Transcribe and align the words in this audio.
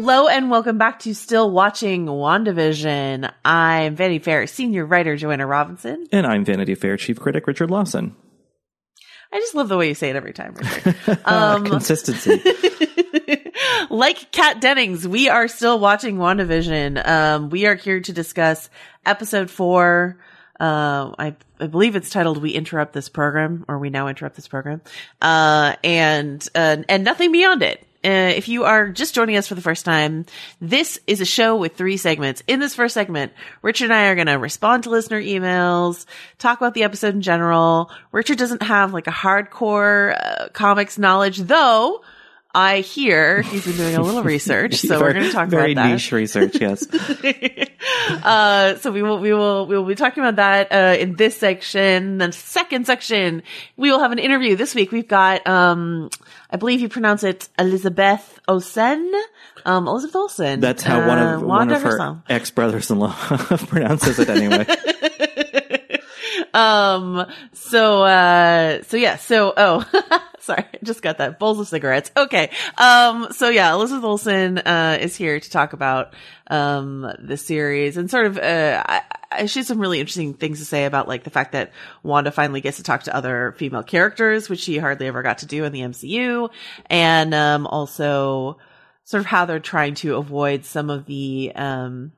Hello 0.00 0.28
and 0.28 0.48
welcome 0.48 0.78
back 0.78 1.00
to 1.00 1.12
Still 1.12 1.50
Watching 1.50 2.06
WandaVision. 2.06 3.32
I'm 3.44 3.96
Vanity 3.96 4.20
Fair 4.20 4.46
senior 4.46 4.86
writer 4.86 5.16
Joanna 5.16 5.44
Robinson. 5.44 6.06
And 6.12 6.24
I'm 6.24 6.44
Vanity 6.44 6.76
Fair 6.76 6.96
chief 6.96 7.18
critic 7.18 7.48
Richard 7.48 7.68
Lawson. 7.68 8.14
I 9.32 9.40
just 9.40 9.56
love 9.56 9.68
the 9.68 9.76
way 9.76 9.88
you 9.88 9.96
say 9.96 10.08
it 10.08 10.14
every 10.14 10.32
time, 10.32 10.54
Richard. 10.54 11.18
Um, 11.24 11.64
Consistency. 11.70 12.40
like 13.90 14.30
Kat 14.30 14.60
Dennings, 14.60 15.06
we 15.06 15.28
are 15.28 15.48
still 15.48 15.80
watching 15.80 16.18
WandaVision. 16.18 17.04
Um, 17.04 17.50
we 17.50 17.66
are 17.66 17.74
here 17.74 18.00
to 18.00 18.12
discuss 18.12 18.70
episode 19.04 19.50
four. 19.50 20.16
Uh, 20.60 21.12
I, 21.18 21.34
I 21.58 21.66
believe 21.66 21.96
it's 21.96 22.10
titled 22.10 22.40
"We 22.40 22.52
Interrupt 22.52 22.92
This 22.92 23.08
Program" 23.08 23.64
or 23.66 23.80
"We 23.80 23.90
Now 23.90 24.06
Interrupt 24.06 24.36
This 24.36 24.46
Program," 24.46 24.80
uh, 25.20 25.74
and 25.82 26.48
uh, 26.54 26.76
and 26.88 27.02
nothing 27.02 27.32
beyond 27.32 27.64
it. 27.64 27.84
Uh, 28.04 28.32
if 28.36 28.48
you 28.48 28.64
are 28.64 28.88
just 28.90 29.14
joining 29.14 29.36
us 29.36 29.48
for 29.48 29.56
the 29.56 29.60
first 29.60 29.84
time, 29.84 30.24
this 30.60 31.00
is 31.06 31.20
a 31.20 31.24
show 31.24 31.56
with 31.56 31.74
three 31.74 31.96
segments. 31.96 32.42
In 32.46 32.60
this 32.60 32.74
first 32.74 32.94
segment, 32.94 33.32
Richard 33.60 33.86
and 33.86 33.94
I 33.94 34.06
are 34.06 34.14
going 34.14 34.28
to 34.28 34.34
respond 34.34 34.84
to 34.84 34.90
listener 34.90 35.20
emails, 35.20 36.06
talk 36.38 36.58
about 36.58 36.74
the 36.74 36.84
episode 36.84 37.14
in 37.14 37.22
general. 37.22 37.90
Richard 38.12 38.38
doesn't 38.38 38.62
have 38.62 38.92
like 38.92 39.08
a 39.08 39.12
hardcore 39.12 40.16
uh, 40.16 40.48
comics 40.50 40.96
knowledge, 40.96 41.38
though. 41.38 42.02
I 42.54 42.80
hear 42.80 43.42
he's 43.42 43.66
been 43.66 43.76
doing 43.76 43.94
a 43.94 44.02
little 44.02 44.22
research, 44.34 44.76
so 44.76 44.98
we're 45.00 45.12
going 45.12 45.26
to 45.26 45.32
talk 45.32 45.48
very 45.48 45.72
about 45.72 45.82
that. 45.82 45.88
Very 45.88 45.92
niche 45.94 46.12
research. 46.12 46.60
Yes. 46.60 46.86
uh, 48.24 48.76
so 48.78 48.90
we 48.90 49.02
will, 49.02 49.18
we 49.18 49.32
will, 49.34 49.66
we 49.66 49.76
will 49.76 49.84
be 49.84 49.94
talking 49.94 50.22
about 50.22 50.36
that, 50.36 50.72
uh, 50.72 50.98
in 50.98 51.14
this 51.16 51.36
section. 51.36 52.18
The 52.18 52.32
second 52.32 52.86
section, 52.86 53.42
we 53.76 53.90
will 53.90 54.00
have 54.00 54.12
an 54.12 54.18
interview 54.18 54.56
this 54.56 54.74
week. 54.74 54.92
We've 54.92 55.06
got, 55.06 55.46
um, 55.46 56.08
I 56.50 56.56
believe 56.56 56.80
you 56.80 56.88
pronounce 56.88 57.22
it 57.22 57.48
Elizabeth 57.58 58.40
Olsen. 58.48 59.12
Um, 59.66 59.86
Elizabeth 59.86 60.16
Olsen. 60.16 60.60
That's 60.60 60.82
how 60.82 61.06
one 61.06 61.18
Uh, 61.18 61.34
of 61.36 61.42
one 61.42 61.70
of 61.70 61.82
her 61.82 62.22
ex 62.28 62.50
brothers 62.50 62.90
in 62.90 62.98
law 62.98 63.12
pronounces 63.68 64.18
it 64.18 64.30
anyway. 64.30 64.64
Um, 66.54 67.26
so, 67.52 68.02
uh, 68.02 68.82
so 68.82 68.96
yeah, 68.96 69.16
so, 69.16 69.52
oh, 69.56 70.20
sorry, 70.40 70.64
just 70.82 71.02
got 71.02 71.18
that. 71.18 71.38
Bowls 71.38 71.60
of 71.60 71.68
cigarettes. 71.68 72.10
Okay. 72.16 72.50
Um, 72.76 73.28
so 73.30 73.48
yeah, 73.48 73.72
Elizabeth 73.72 74.04
Olsen, 74.04 74.58
uh, 74.58 74.98
is 75.00 75.16
here 75.16 75.38
to 75.38 75.50
talk 75.50 75.72
about, 75.72 76.14
um, 76.48 77.10
the 77.18 77.36
series 77.36 77.96
and 77.96 78.10
sort 78.10 78.26
of, 78.26 78.38
uh, 78.38 78.82
I, 78.86 79.02
I, 79.30 79.46
she 79.46 79.60
has 79.60 79.66
some 79.66 79.78
really 79.78 80.00
interesting 80.00 80.34
things 80.34 80.58
to 80.58 80.64
say 80.64 80.84
about 80.84 81.08
like 81.08 81.24
the 81.24 81.30
fact 81.30 81.52
that 81.52 81.72
Wanda 82.02 82.30
finally 82.30 82.60
gets 82.60 82.78
to 82.78 82.82
talk 82.82 83.04
to 83.04 83.14
other 83.14 83.54
female 83.58 83.82
characters, 83.82 84.48
which 84.48 84.60
she 84.60 84.78
hardly 84.78 85.06
ever 85.06 85.22
got 85.22 85.38
to 85.38 85.46
do 85.46 85.64
in 85.64 85.72
the 85.72 85.80
MCU. 85.80 86.50
And, 86.86 87.34
um, 87.34 87.66
also 87.66 88.58
sort 89.04 89.20
of 89.20 89.26
how 89.26 89.44
they're 89.46 89.60
trying 89.60 89.94
to 89.94 90.16
avoid 90.16 90.64
some 90.64 90.90
of 90.90 91.06
the, 91.06 91.52
um, 91.54 92.12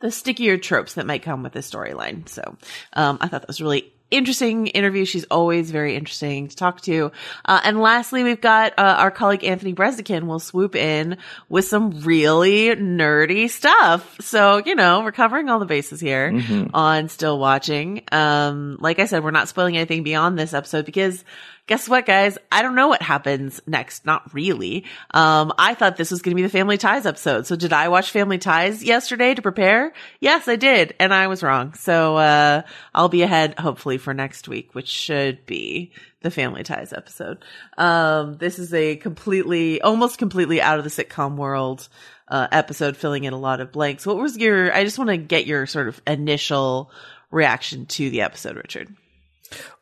the 0.00 0.10
stickier 0.10 0.56
tropes 0.56 0.94
that 0.94 1.06
might 1.06 1.22
come 1.22 1.42
with 1.42 1.52
this 1.52 1.70
storyline. 1.70 2.28
So, 2.28 2.56
um, 2.92 3.18
I 3.20 3.28
thought 3.28 3.42
that 3.42 3.48
was 3.48 3.60
really 3.60 3.92
interesting 4.10 4.68
interview. 4.68 5.04
She's 5.04 5.24
always 5.24 5.70
very 5.70 5.94
interesting 5.94 6.48
to 6.48 6.56
talk 6.56 6.80
to. 6.82 7.12
Uh, 7.44 7.60
and 7.62 7.78
lastly, 7.78 8.22
we've 8.22 8.40
got, 8.40 8.72
uh, 8.78 8.96
our 8.98 9.10
colleague 9.10 9.44
Anthony 9.44 9.74
Breznican 9.74 10.22
will 10.22 10.38
swoop 10.38 10.74
in 10.74 11.18
with 11.50 11.66
some 11.66 12.00
really 12.00 12.68
nerdy 12.74 13.50
stuff. 13.50 14.16
So, 14.20 14.62
you 14.64 14.74
know, 14.74 15.02
we're 15.02 15.12
covering 15.12 15.50
all 15.50 15.58
the 15.58 15.66
bases 15.66 16.00
here 16.00 16.42
on 16.72 17.08
Still 17.10 17.38
Watching. 17.38 18.02
Um, 18.10 18.78
like 18.80 18.98
I 18.98 19.04
said, 19.04 19.22
we're 19.22 19.30
not 19.30 19.48
spoiling 19.48 19.76
anything 19.76 20.04
beyond 20.04 20.38
this 20.38 20.54
episode 20.54 20.86
because 20.86 21.22
guess 21.68 21.88
what, 21.88 22.06
guys? 22.06 22.36
I 22.50 22.62
don't 22.62 22.74
know 22.74 22.88
what 22.88 23.02
happens 23.02 23.60
next. 23.66 24.04
Not 24.04 24.34
really. 24.34 24.84
Um, 25.12 25.52
I 25.56 25.74
thought 25.74 25.96
this 25.96 26.10
was 26.10 26.22
going 26.22 26.32
to 26.32 26.36
be 26.36 26.42
the 26.42 26.48
Family 26.48 26.78
Ties 26.78 27.06
episode. 27.06 27.46
So 27.46 27.54
did 27.54 27.72
I 27.72 27.88
watch 27.88 28.10
Family 28.10 28.38
Ties 28.38 28.82
yesterday 28.82 29.34
to 29.34 29.42
prepare? 29.42 29.92
Yes, 30.18 30.48
I 30.48 30.56
did. 30.56 30.94
And 30.98 31.14
I 31.14 31.28
was 31.28 31.42
wrong. 31.42 31.74
So, 31.74 32.16
uh, 32.16 32.62
I'll 32.94 33.10
be 33.10 33.22
ahead 33.22 33.58
hopefully 33.58 33.98
for 33.98 34.14
next 34.14 34.48
week, 34.48 34.74
which 34.74 34.88
should 34.88 35.44
be 35.46 35.92
the 36.22 36.30
Family 36.30 36.64
Ties 36.64 36.92
episode. 36.92 37.44
Um, 37.76 38.38
this 38.38 38.58
is 38.58 38.74
a 38.74 38.96
completely, 38.96 39.80
almost 39.82 40.18
completely 40.18 40.60
out 40.60 40.78
of 40.78 40.84
the 40.84 40.90
sitcom 40.90 41.36
world, 41.36 41.88
uh, 42.28 42.48
episode 42.50 42.96
filling 42.96 43.24
in 43.24 43.34
a 43.34 43.38
lot 43.38 43.60
of 43.60 43.72
blanks. 43.72 44.06
What 44.06 44.16
was 44.16 44.38
your, 44.38 44.74
I 44.74 44.84
just 44.84 44.98
want 44.98 45.10
to 45.10 45.18
get 45.18 45.46
your 45.46 45.66
sort 45.66 45.88
of 45.88 46.00
initial 46.06 46.90
reaction 47.30 47.84
to 47.86 48.08
the 48.08 48.22
episode, 48.22 48.56
Richard. 48.56 48.94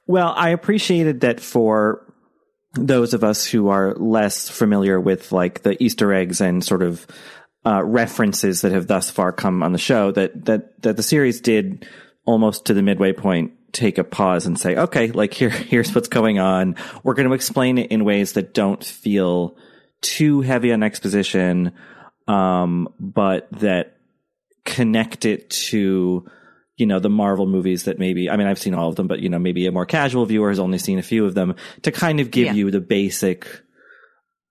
Well, 0.06 0.32
I 0.36 0.50
appreciated 0.50 1.20
that 1.20 1.40
for 1.40 2.06
those 2.74 3.14
of 3.14 3.24
us 3.24 3.46
who 3.46 3.68
are 3.68 3.94
less 3.94 4.48
familiar 4.48 5.00
with 5.00 5.32
like 5.32 5.62
the 5.62 5.82
Easter 5.82 6.12
eggs 6.12 6.40
and 6.40 6.64
sort 6.64 6.82
of 6.82 7.06
uh, 7.64 7.82
references 7.82 8.60
that 8.60 8.72
have 8.72 8.86
thus 8.86 9.10
far 9.10 9.32
come 9.32 9.62
on 9.62 9.72
the 9.72 9.78
show 9.78 10.12
that 10.12 10.44
that 10.44 10.80
that 10.82 10.96
the 10.96 11.02
series 11.02 11.40
did 11.40 11.88
almost 12.24 12.66
to 12.66 12.74
the 12.74 12.82
midway 12.82 13.12
point 13.12 13.52
take 13.72 13.98
a 13.98 14.04
pause 14.04 14.46
and 14.46 14.58
say, 14.58 14.76
okay, 14.76 15.10
like 15.10 15.34
here 15.34 15.50
here's 15.50 15.94
what's 15.94 16.08
going 16.08 16.38
on. 16.38 16.76
We're 17.02 17.14
going 17.14 17.28
to 17.28 17.34
explain 17.34 17.78
it 17.78 17.90
in 17.90 18.04
ways 18.04 18.34
that 18.34 18.54
don't 18.54 18.82
feel 18.84 19.56
too 20.00 20.42
heavy 20.42 20.72
on 20.72 20.82
exposition, 20.82 21.72
um, 22.28 22.88
but 23.00 23.48
that 23.52 23.96
connect 24.64 25.24
it 25.24 25.50
to 25.50 26.26
you 26.76 26.86
know, 26.86 26.98
the 26.98 27.08
Marvel 27.08 27.46
movies 27.46 27.84
that 27.84 27.98
maybe, 27.98 28.28
I 28.28 28.36
mean, 28.36 28.46
I've 28.46 28.58
seen 28.58 28.74
all 28.74 28.88
of 28.88 28.96
them, 28.96 29.06
but 29.06 29.20
you 29.20 29.28
know, 29.28 29.38
maybe 29.38 29.66
a 29.66 29.72
more 29.72 29.86
casual 29.86 30.26
viewer 30.26 30.50
has 30.50 30.58
only 30.58 30.78
seen 30.78 30.98
a 30.98 31.02
few 31.02 31.24
of 31.24 31.34
them 31.34 31.54
to 31.82 31.90
kind 31.92 32.20
of 32.20 32.30
give 32.30 32.46
Yeah. 32.46 32.52
you 32.52 32.70
the 32.70 32.80
basic, 32.80 33.46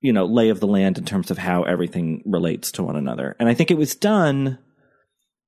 you 0.01 0.11
know, 0.11 0.25
lay 0.25 0.49
of 0.49 0.59
the 0.59 0.67
land 0.67 0.97
in 0.97 1.05
terms 1.05 1.29
of 1.29 1.37
how 1.37 1.63
everything 1.63 2.23
relates 2.25 2.71
to 2.73 2.83
one 2.83 2.95
another. 2.95 3.35
And 3.39 3.47
I 3.47 3.53
think 3.53 3.69
it 3.71 3.77
was 3.77 3.95
done 3.95 4.57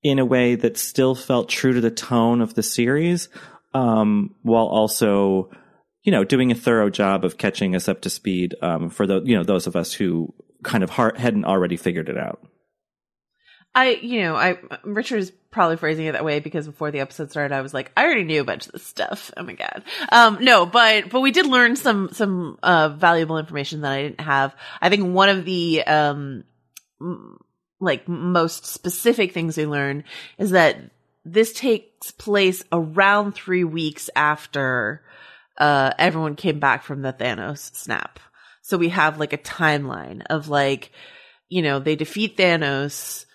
in 0.04 0.20
a 0.20 0.26
way 0.26 0.56
that 0.56 0.78
still 0.78 1.16
felt 1.16 1.50
true 1.50 1.74
to 1.74 1.82
the 1.82 1.92
tone 1.92 2.42
of 2.42 2.54
the 2.54 2.64
series, 2.64 3.30
um, 3.74 4.36
while 4.44 4.68
also, 4.68 5.50
you 6.04 6.12
know, 6.12 6.24
doing 6.24 6.52
a 6.52 6.56
thorough 6.56 6.90
job 6.92 7.26
of 7.26 7.38
catching 7.40 7.76
us 7.76 7.88
up 7.90 8.02
to 8.02 8.10
speed, 8.10 8.56
um, 8.62 8.90
for 8.92 9.08
the, 9.08 9.22
you 9.24 9.36
know, 9.36 9.44
those 9.44 9.66
of 9.66 9.76
us 9.76 9.94
who 9.94 10.34
kind 10.64 10.84
of 10.84 10.92
hadn't 10.92 11.46
already 11.46 11.76
figured 11.76 12.10
it 12.10 12.18
out. 12.18 12.40
I, 13.76 14.00
you 14.02 14.22
know, 14.22 14.36
I 14.36 14.58
Richard 14.84 15.18
is 15.20 15.32
probably 15.52 15.78
phrasing 15.78 16.06
it 16.06 16.14
that 16.14 16.26
way 16.26 16.40
because 16.40 16.68
before 16.68 16.92
the 16.92 17.00
episode 17.00 17.32
started, 17.32 17.56
I 17.56 17.62
was 17.62 17.74
like, 17.74 17.92
I 17.96 18.04
already 18.04 18.24
knew 18.24 18.42
a 18.42 18.46
bunch 18.46 18.66
of 18.68 18.74
this 18.74 18.86
stuff. 18.86 19.32
Oh 19.38 19.44
my 19.44 19.54
god. 19.54 19.84
Um, 20.12 20.38
no, 20.42 20.66
but 20.66 21.10
but 21.10 21.22
we 21.22 21.32
did 21.32 21.46
learn 21.46 21.76
some 21.76 22.10
some 22.12 22.60
uh 22.64 22.90
valuable 22.90 23.38
information 23.38 23.82
that 23.82 23.92
I 23.92 24.04
didn't 24.04 24.22
have. 24.22 24.56
I 24.82 24.90
think 24.90 25.14
one 25.14 25.30
of 25.30 25.46
the 25.46 25.84
um 25.84 26.44
m- 27.02 27.38
like 27.80 28.08
most 28.08 28.66
specific 28.66 29.34
things 29.34 29.58
we 29.58 29.66
learned 29.66 30.04
is 30.38 30.52
that 30.52 30.78
this 31.24 31.54
takes 31.54 32.12
place 32.12 32.64
around 32.72 33.34
three 33.34 33.64
weeks 33.64 34.10
after 34.16 35.04
uh 35.58 35.92
everyone 35.98 36.36
came 36.36 36.60
back 36.60 36.84
from 36.84 37.02
the 37.02 37.14
Thanos 37.14 37.76
snap. 37.76 38.20
So 38.62 38.78
we 38.78 38.90
have 38.90 39.18
like 39.18 39.32
a 39.32 39.38
timeline 39.38 40.24
of 40.30 40.50
like, 40.50 40.92
you 41.48 41.62
know, 41.62 41.80
they 41.80 41.96
defeat 41.96 42.38
Thanos. 42.38 43.26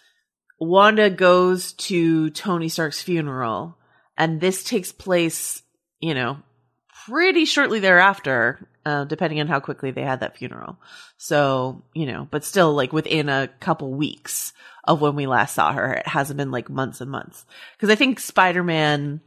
Wanda 0.62 1.10
goes 1.10 1.72
to 1.74 2.30
Tony 2.30 2.68
Stark's 2.68 3.02
funeral, 3.02 3.76
and 4.16 4.40
this 4.40 4.62
takes 4.62 4.92
place, 4.92 5.62
you 6.00 6.14
know, 6.14 6.38
pretty 7.06 7.44
shortly 7.44 7.80
thereafter, 7.80 8.68
uh, 8.86 9.04
depending 9.04 9.40
on 9.40 9.48
how 9.48 9.58
quickly 9.58 9.90
they 9.90 10.02
had 10.02 10.20
that 10.20 10.36
funeral. 10.36 10.78
So, 11.16 11.82
you 11.94 12.06
know, 12.06 12.28
but 12.30 12.44
still 12.44 12.74
like 12.74 12.92
within 12.92 13.28
a 13.28 13.48
couple 13.58 13.92
weeks 13.92 14.52
of 14.84 15.00
when 15.00 15.16
we 15.16 15.26
last 15.26 15.54
saw 15.54 15.72
her. 15.72 15.94
It 15.94 16.06
hasn't 16.06 16.36
been 16.36 16.50
like 16.50 16.70
months 16.70 17.00
and 17.00 17.10
months. 17.10 17.44
Cause 17.78 17.90
I 17.90 17.94
think 17.94 18.20
Spider-Man, 18.20 19.20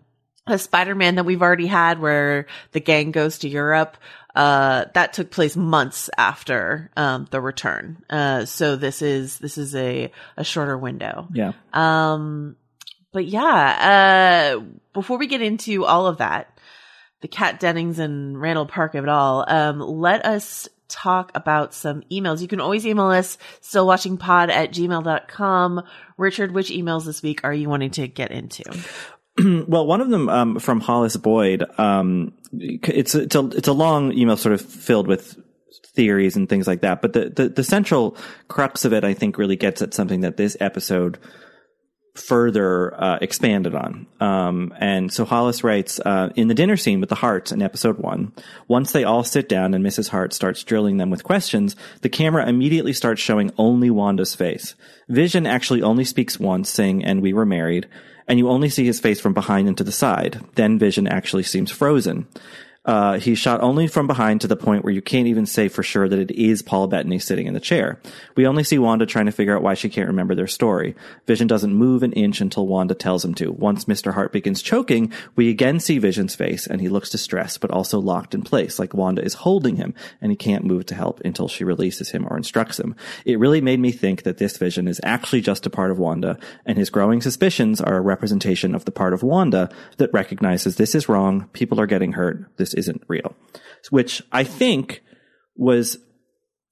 a 0.48 0.58
Spider-Man 0.58 1.16
that 1.16 1.26
we've 1.26 1.42
already 1.42 1.68
had 1.68 2.00
where 2.00 2.46
the 2.72 2.80
gang 2.80 3.12
goes 3.12 3.40
to 3.40 3.50
Europe, 3.50 3.98
uh, 4.36 4.86
that 4.94 5.14
took 5.14 5.32
place 5.32 5.56
months 5.56 6.10
after, 6.18 6.92
um, 6.96 7.28
the 7.32 7.42
return. 7.42 8.04
Uh, 8.10 8.46
so 8.46 8.76
this 8.76 9.02
is, 9.02 9.40
this 9.40 9.58
is 9.58 9.76
a, 9.76 10.12
a 10.38 10.44
shorter 10.44 10.78
window. 10.78 11.28
Yeah. 11.34 11.54
Um, 11.74 12.58
but 13.12 13.26
yeah, 13.26 14.58
uh, 14.58 14.64
before 14.94 15.18
we 15.18 15.28
get 15.28 15.42
into 15.42 15.86
all 15.86 16.06
of 16.06 16.18
that, 16.18 16.60
the 17.22 17.28
Kat 17.28 17.60
Dennings 17.60 17.98
and 17.98 18.40
Randall 18.40 18.66
Park 18.66 18.94
of 18.94 19.06
it 19.06 19.10
all, 19.10 19.46
um, 19.48 19.80
let 19.80 20.26
us 20.26 20.68
talk 20.88 21.32
about 21.34 21.74
some 21.74 22.04
emails. 22.12 22.42
You 22.42 22.48
can 22.48 22.60
always 22.60 22.86
email 22.86 23.08
us, 23.08 23.38
stillwatchingpod 23.62 24.50
at 24.50 24.72
gmail.com. 24.72 25.84
Richard, 26.18 26.52
which 26.52 26.70
emails 26.70 27.06
this 27.06 27.24
week 27.24 27.42
are 27.44 27.54
you 27.54 27.70
wanting 27.70 27.92
to 27.92 28.08
get 28.08 28.32
into? 28.32 28.64
Well, 29.68 29.86
one 29.86 30.02
of 30.02 30.10
them 30.10 30.30
um, 30.30 30.60
from 30.60 30.80
Hollis 30.80 31.18
Boyd. 31.18 31.66
Um, 31.78 32.34
it's 32.54 33.16
it's 33.16 33.36
a 33.36 33.46
it's 33.48 33.68
a 33.68 33.74
long 33.74 34.14
email, 34.14 34.38
sort 34.38 34.54
of 34.54 34.62
filled 34.62 35.08
with 35.08 35.38
theories 35.94 36.36
and 36.36 36.48
things 36.48 36.68
like 36.68 36.82
that. 36.82 37.02
But 37.02 37.14
the, 37.14 37.30
the 37.30 37.50
the 37.50 37.64
central 37.64 38.18
crux 38.48 38.86
of 38.86 38.94
it, 38.94 39.04
I 39.04 39.14
think, 39.14 39.38
really 39.38 39.56
gets 39.58 39.82
at 39.82 39.94
something 39.94 40.22
that 40.22 40.38
this 40.38 40.56
episode 40.60 41.20
further 42.16 42.94
uh, 43.02 43.18
expanded 43.22 43.76
on. 43.76 44.08
Um, 44.22 44.74
and 44.80 45.12
so 45.12 45.26
Hollis 45.26 45.66
writes 45.66 46.00
uh, 46.00 46.30
in 46.36 46.48
the 46.48 46.54
dinner 46.54 46.78
scene 46.78 47.02
with 47.02 47.10
the 47.10 47.16
Hearts 47.16 47.52
in 47.52 47.62
episode 47.62 47.98
one. 47.98 48.32
Once 48.70 48.94
they 48.94 49.04
all 49.04 49.26
sit 49.26 49.50
down 49.50 49.74
and 49.74 49.86
Mrs. 49.86 50.10
Hart 50.10 50.34
starts 50.34 50.64
drilling 50.64 50.96
them 50.96 51.10
with 51.10 51.26
questions, 51.26 51.76
the 52.02 52.10
camera 52.10 52.48
immediately 52.48 52.94
starts 52.94 53.22
showing 53.22 53.52
only 53.58 53.90
Wanda's 53.90 54.34
face. 54.34 54.76
Vision 55.10 55.46
actually 55.46 55.82
only 55.82 56.06
speaks 56.06 56.40
once, 56.40 56.70
saying, 56.70 57.04
"And 57.04 57.22
we 57.22 57.34
were 57.34 57.46
married." 57.46 57.88
And 58.28 58.40
you 58.40 58.50
only 58.50 58.70
see 58.70 58.86
his 58.86 59.00
face 59.00 59.20
from 59.20 59.34
behind 59.34 59.68
and 59.68 59.78
to 59.78 59.84
the 59.84 59.92
side. 59.92 60.42
Then 60.56 60.80
Vision 60.80 61.08
actually 61.08 61.44
seems 61.44 61.72
frozen. 61.72 62.28
Uh, 62.86 63.18
he's 63.18 63.40
shot 63.40 63.62
only 63.62 63.88
from 63.88 64.06
behind 64.06 64.42
to 64.42 64.48
the 64.48 64.56
point 64.56 64.84
where 64.84 64.94
you 64.94 65.02
can't 65.02 65.28
even 65.28 65.46
say 65.46 65.68
for 65.68 65.82
sure 65.82 66.08
that 66.08 66.20
it 66.20 66.32
is 66.32 66.62
Paul 66.62 66.88
Bettany 66.88 67.18
sitting 67.18 67.48
in 67.48 67.56
the 67.56 67.60
chair. 67.60 68.00
We 68.36 68.46
only 68.46 68.64
see 68.64 68.78
Wanda 68.78 69.08
trying 69.08 69.26
to 69.26 69.32
figure 69.32 69.56
out 69.56 69.64
why 69.64 69.74
she 69.74 69.90
can't 69.90 70.08
remember 70.08 70.36
their 70.36 70.48
story. 70.48 70.96
Vision 71.26 71.48
doesn't 71.48 71.74
move 71.74 72.04
an 72.04 72.14
inch 72.14 72.42
until 72.42 72.68
Wanda 72.68 72.94
tells 72.94 73.26
him 73.26 73.34
to. 73.36 73.52
Once 73.52 73.86
Mr. 73.86 74.14
Hart 74.14 74.32
begins 74.32 74.62
choking, 74.62 75.12
we 75.36 75.50
again 75.50 75.80
see 75.80 75.98
Vision's 75.98 76.36
face 76.36 76.68
and 76.68 76.80
he 76.80 76.88
looks 76.88 77.10
distressed 77.10 77.60
but 77.60 77.72
also 77.72 78.00
locked 78.00 78.36
in 78.36 78.44
place, 78.44 78.78
like 78.78 78.94
Wanda 78.94 79.24
is 79.24 79.34
holding 79.34 79.78
him 79.78 79.96
and 80.22 80.32
he 80.32 80.36
can't 80.36 80.64
move 80.64 80.86
to 80.88 80.96
help 80.96 81.22
until 81.26 81.48
she 81.48 81.64
releases 81.64 82.12
him 82.12 82.28
or 82.30 82.38
instructs 82.38 82.80
him. 82.80 82.96
It 83.26 83.40
really 83.40 83.62
made 83.62 83.80
me 83.80 83.92
think 83.92 84.24
that 84.24 84.38
this 84.38 84.58
Vision 84.58 84.88
is 84.88 85.02
actually 85.04 85.42
just 85.42 85.66
a 85.66 85.72
part 85.72 85.90
of 85.90 85.98
Wanda 85.98 86.38
and 86.68 86.78
his 86.78 86.92
growing 86.92 87.22
suspicions 87.22 87.82
are 87.82 87.98
a 87.98 88.02
representation 88.02 88.76
of 88.76 88.86
the 88.86 88.92
part 88.92 89.14
of 89.14 89.24
Wanda 89.24 89.70
that 89.98 90.14
recognizes 90.14 90.76
this 90.76 90.94
is 90.94 91.10
wrong, 91.10 91.50
people 91.54 91.80
are 91.80 91.88
getting 91.88 92.12
hurt, 92.12 92.46
this 92.58 92.75
isn't 92.76 93.04
real. 93.08 93.36
Which 93.90 94.22
I 94.32 94.44
think 94.44 95.02
was 95.56 95.98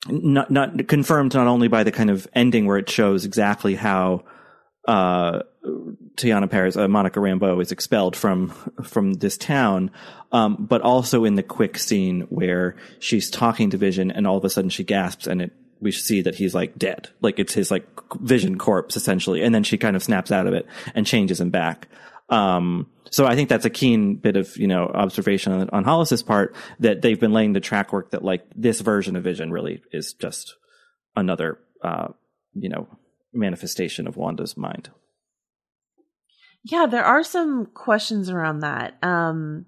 not 0.08 0.52
not 0.52 0.88
confirmed 0.88 1.34
not 1.34 1.48
only 1.48 1.68
by 1.68 1.84
the 1.84 1.92
kind 1.92 2.10
of 2.10 2.28
ending 2.34 2.66
where 2.66 2.78
it 2.78 2.90
shows 2.90 3.26
exactly 3.26 3.76
how 3.76 4.24
uh 4.88 5.40
Teyonah 6.16 6.50
Parris, 6.50 6.76
uh, 6.76 6.88
Monica 6.88 7.20
Rambeau 7.20 7.62
is 7.62 7.72
expelled 7.72 8.16
from 8.16 8.50
from 8.84 9.14
this 9.14 9.38
town, 9.38 9.92
um, 10.32 10.58
but 10.60 10.82
also 10.82 11.24
in 11.24 11.36
the 11.36 11.44
quick 11.44 11.78
scene 11.78 12.22
where 12.30 12.76
she's 13.00 13.30
talking 13.30 13.70
to 13.70 13.78
Vision 13.78 14.12
and 14.12 14.28
all 14.28 14.38
of 14.38 14.44
a 14.44 14.50
sudden 14.50 14.70
she 14.70 14.84
gasps 14.84 15.26
and 15.26 15.42
it 15.42 15.54
we 15.80 15.92
see 15.92 16.22
that 16.22 16.36
he's 16.36 16.56
like 16.56 16.78
dead, 16.78 17.10
like 17.22 17.40
it's 17.40 17.54
his 17.54 17.70
like 17.70 17.86
Vision 18.22 18.58
corpse 18.58 18.96
essentially, 18.96 19.44
and 19.44 19.54
then 19.54 19.64
she 19.64 19.78
kind 19.78 19.96
of 19.96 20.04
snaps 20.04 20.32
out 20.32 20.48
of 20.48 20.54
it 20.54 20.66
and 20.96 21.06
changes 21.06 21.42
him 21.42 21.50
back. 21.50 21.88
Um, 22.34 22.88
so 23.12 23.28
I 23.28 23.36
think 23.36 23.48
that's 23.48 23.66
a 23.66 23.70
keen 23.70 24.16
bit 24.16 24.36
of, 24.36 24.58
you 24.58 24.68
know, 24.68 24.88
observation 24.88 25.54
on, 25.54 25.70
on 25.70 25.84
Hollis's 25.84 26.24
part 26.24 26.56
that 26.80 27.04
they've 27.04 27.20
been 27.20 27.32
laying 27.32 27.54
the 27.54 27.60
track 27.60 27.94
work 27.94 28.10
that 28.12 28.24
like 28.24 28.44
this 28.56 28.82
version 28.82 29.16
of 29.16 29.24
Vision 29.24 29.52
really 29.52 29.84
is 29.92 30.14
just 30.14 30.56
another, 31.16 31.60
uh, 31.84 32.08
you 32.54 32.70
know, 32.70 32.88
manifestation 33.32 34.08
of 34.08 34.18
Wanda's 34.18 34.58
mind. 34.58 34.90
Yeah, 36.64 36.88
there 36.88 37.04
are 37.04 37.24
some 37.24 37.68
questions 37.68 38.30
around 38.30 38.62
that. 38.62 38.98
Um, 39.04 39.68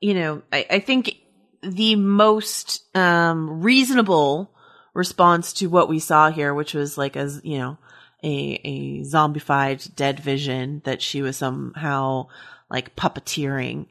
you 0.00 0.14
know, 0.14 0.42
I, 0.52 0.66
I 0.70 0.78
think 0.80 1.18
the 1.62 1.94
most 1.94 2.82
um, 2.96 3.62
reasonable 3.62 4.50
response 4.92 5.52
to 5.54 5.66
what 5.66 5.88
we 5.88 6.00
saw 6.00 6.32
here, 6.32 6.52
which 6.52 6.74
was 6.74 6.98
like 6.98 7.16
as 7.16 7.40
you 7.44 7.58
know, 7.58 7.78
a 8.22 8.60
a 8.64 9.00
zombified 9.00 9.94
dead 9.94 10.20
vision 10.20 10.82
that 10.84 11.02
she 11.02 11.22
was 11.22 11.36
somehow 11.36 12.26
like 12.70 12.96
puppeteering. 12.96 13.86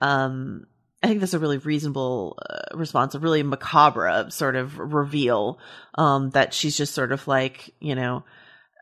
Um, 0.00 0.66
I 1.02 1.08
think 1.08 1.20
that's 1.20 1.34
a 1.34 1.38
really 1.38 1.58
reasonable 1.58 2.38
uh, 2.48 2.76
response, 2.76 3.14
a 3.14 3.18
really 3.18 3.42
macabre 3.42 4.30
sort 4.30 4.54
of 4.54 4.78
reveal 4.78 5.58
um, 5.96 6.30
that 6.30 6.54
she's 6.54 6.76
just 6.76 6.94
sort 6.94 7.12
of 7.12 7.26
like 7.26 7.74
you 7.80 7.94
know 7.94 8.24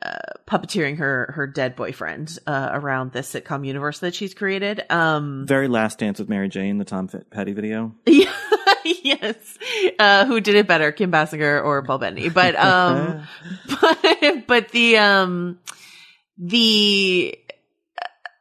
uh, 0.02 0.14
puppeteering 0.47 0.97
her 0.99 1.33
her 1.35 1.47
dead 1.47 1.76
boyfriend 1.76 2.38
uh, 2.47 2.71
around 2.73 3.12
this 3.12 3.33
sitcom 3.33 3.66
universe 3.66 3.99
that 4.00 4.14
she's 4.14 4.35
created. 4.35 4.83
Um, 4.90 5.47
Very 5.47 5.69
last 5.69 5.99
dance 5.99 6.19
with 6.19 6.28
Mary 6.28 6.49
Jane, 6.49 6.78
the 6.78 6.85
Tom 6.85 7.09
Petty 7.09 7.52
video. 7.52 7.95
yeah, 8.07 8.33
yes. 8.85 9.59
Uh, 9.99 10.25
who 10.25 10.40
did 10.40 10.54
it 10.54 10.66
better, 10.66 10.90
Kim 10.92 11.12
Basinger 11.12 11.62
or 11.62 11.83
Paul 11.83 11.99
Bettany? 11.99 12.30
But 12.30 12.57
um, 12.57 13.26
but 13.80 14.47
but 14.47 14.69
the 14.71 14.99
um 14.99 15.59
the. 16.38 17.37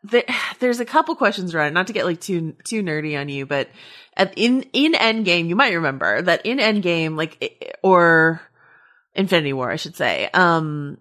The, 0.01 0.23
there's 0.59 0.79
a 0.79 0.85
couple 0.85 1.13
questions 1.15 1.53
around 1.53 1.67
it, 1.67 1.73
not 1.73 1.87
to 1.87 1.93
get 1.93 2.05
like 2.05 2.21
too 2.21 2.55
too 2.63 2.81
nerdy 2.81 3.19
on 3.19 3.27
you, 3.27 3.45
but 3.45 3.67
at, 4.15 4.33
in 4.37 4.63
in 4.71 4.93
Endgame, 4.93 5.49
you 5.49 5.57
might 5.57 5.73
remember 5.73 6.21
that 6.21 6.45
in 6.45 6.57
Endgame, 6.57 7.17
like 7.17 7.77
or 7.83 8.41
Infinity 9.13 9.53
War, 9.53 9.69
I 9.69 9.75
should 9.75 9.97
say, 9.97 10.29
um, 10.33 10.97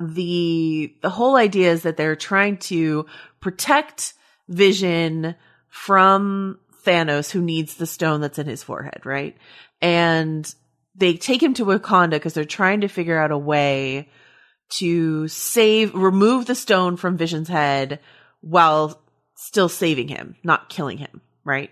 the 0.00 0.94
the 1.02 1.10
whole 1.10 1.36
idea 1.36 1.70
is 1.70 1.82
that 1.82 1.96
they're 1.96 2.16
trying 2.16 2.56
to 2.56 3.06
protect 3.40 4.14
Vision 4.48 5.36
from 5.68 6.58
Thanos 6.84 7.30
who 7.30 7.42
needs 7.42 7.74
the 7.74 7.86
stone 7.86 8.20
that's 8.20 8.38
in 8.38 8.46
his 8.46 8.62
forehead, 8.62 9.04
right? 9.04 9.36
And 9.82 10.52
they 10.94 11.14
take 11.14 11.42
him 11.42 11.54
to 11.54 11.64
Wakanda 11.64 12.12
because 12.12 12.34
they're 12.34 12.44
trying 12.44 12.80
to 12.80 12.88
figure 12.88 13.18
out 13.18 13.30
a 13.30 13.38
way 13.38 14.08
to 14.78 15.28
save, 15.28 15.94
remove 15.94 16.46
the 16.46 16.54
stone 16.54 16.96
from 16.96 17.16
Vision's 17.16 17.48
head 17.48 18.00
while 18.40 19.00
still 19.36 19.68
saving 19.68 20.08
him, 20.08 20.36
not 20.42 20.68
killing 20.68 20.98
him, 20.98 21.20
right? 21.44 21.70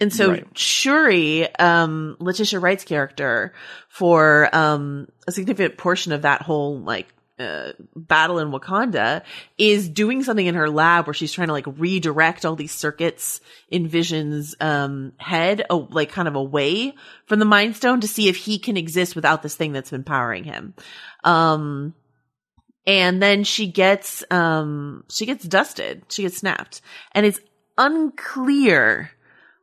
And 0.00 0.12
so 0.12 0.30
Right. 0.30 0.46
Shuri, 0.56 1.54
um, 1.56 2.16
Letitia 2.20 2.60
Wright's 2.60 2.84
character, 2.84 3.52
for 3.88 4.48
um, 4.54 5.08
a 5.26 5.32
significant 5.32 5.76
portion 5.76 6.12
of 6.12 6.22
that 6.22 6.42
whole 6.42 6.80
like 6.80 7.08
uh, 7.38 7.72
battle 7.94 8.38
in 8.38 8.50
Wakanda, 8.50 9.22
is 9.56 9.88
doing 9.88 10.22
something 10.22 10.46
in 10.46 10.54
her 10.54 10.70
lab 10.70 11.06
where 11.06 11.14
she's 11.14 11.32
trying 11.32 11.48
to 11.48 11.52
like 11.52 11.66
redirect 11.66 12.44
all 12.44 12.56
these 12.56 12.72
circuits 12.72 13.40
in 13.70 13.88
Vision's 13.88 14.54
um, 14.60 15.12
head, 15.18 15.64
oh, 15.70 15.88
like 15.90 16.10
kind 16.10 16.28
of 16.28 16.34
away 16.34 16.94
from 17.26 17.38
the 17.38 17.44
Mind 17.44 17.76
Stone 17.76 18.00
to 18.00 18.08
see 18.08 18.28
if 18.28 18.36
he 18.36 18.58
can 18.58 18.76
exist 18.76 19.14
without 19.14 19.42
this 19.42 19.56
thing 19.56 19.72
that's 19.72 19.90
been 19.90 20.04
powering 20.04 20.44
him. 20.44 20.74
Um, 21.24 21.94
and 22.86 23.22
then 23.22 23.44
she 23.44 23.66
gets 23.66 24.24
um 24.30 25.04
she 25.10 25.26
gets 25.26 25.44
dusted 25.44 26.02
she 26.08 26.22
gets 26.22 26.38
snapped 26.38 26.80
and 27.12 27.26
it's 27.26 27.38
unclear 27.76 29.12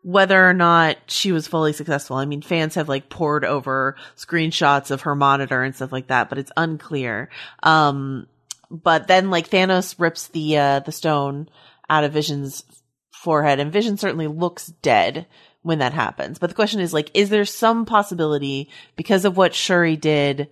whether 0.06 0.48
or 0.48 0.54
not 0.54 0.98
she 1.08 1.32
was 1.32 1.48
fully 1.48 1.74
successful. 1.74 2.16
I 2.16 2.26
mean 2.26 2.44
fans 2.44 2.76
have 2.76 2.88
like 2.88 3.10
poured 3.10 3.44
over 3.44 3.96
screenshots 4.16 4.92
of 4.92 5.02
her 5.02 5.16
monitor 5.16 5.64
and 5.64 5.76
stuff 5.76 5.92
like 5.92 6.08
that 6.08 6.30
but 6.30 6.38
it's 6.38 6.52
unclear. 6.56 7.30
Um 7.64 8.28
but 8.70 9.08
then 9.08 9.32
like 9.32 9.50
thanos 9.50 9.96
rips 9.98 10.28
the 10.28 10.60
uh 10.60 10.80
the 10.82 10.92
stone 10.92 11.50
out 11.90 12.04
of 12.04 12.14
vision's 12.14 12.64
forehead 13.12 13.60
and 13.60 13.74
vision 13.74 13.98
certainly 13.98 14.28
looks 14.28 14.68
dead 14.68 15.26
when 15.64 15.80
that 15.80 15.94
happens. 15.94 16.38
But 16.38 16.52
the 16.52 16.56
question 16.56 16.82
is 16.82 16.94
like 16.94 17.10
is 17.16 17.32
there 17.32 17.44
some 17.44 17.86
possibility 17.86 18.70
because 18.96 19.26
of 19.26 19.38
what 19.38 19.56
shuri 19.56 19.96
did 19.96 20.52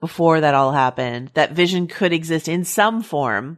before 0.00 0.40
that 0.40 0.56
all 0.56 0.72
happened 0.72 1.30
that 1.34 1.52
vision 1.52 1.86
could 1.86 2.12
exist 2.12 2.48
in 2.48 2.64
some 2.64 3.04
form 3.04 3.56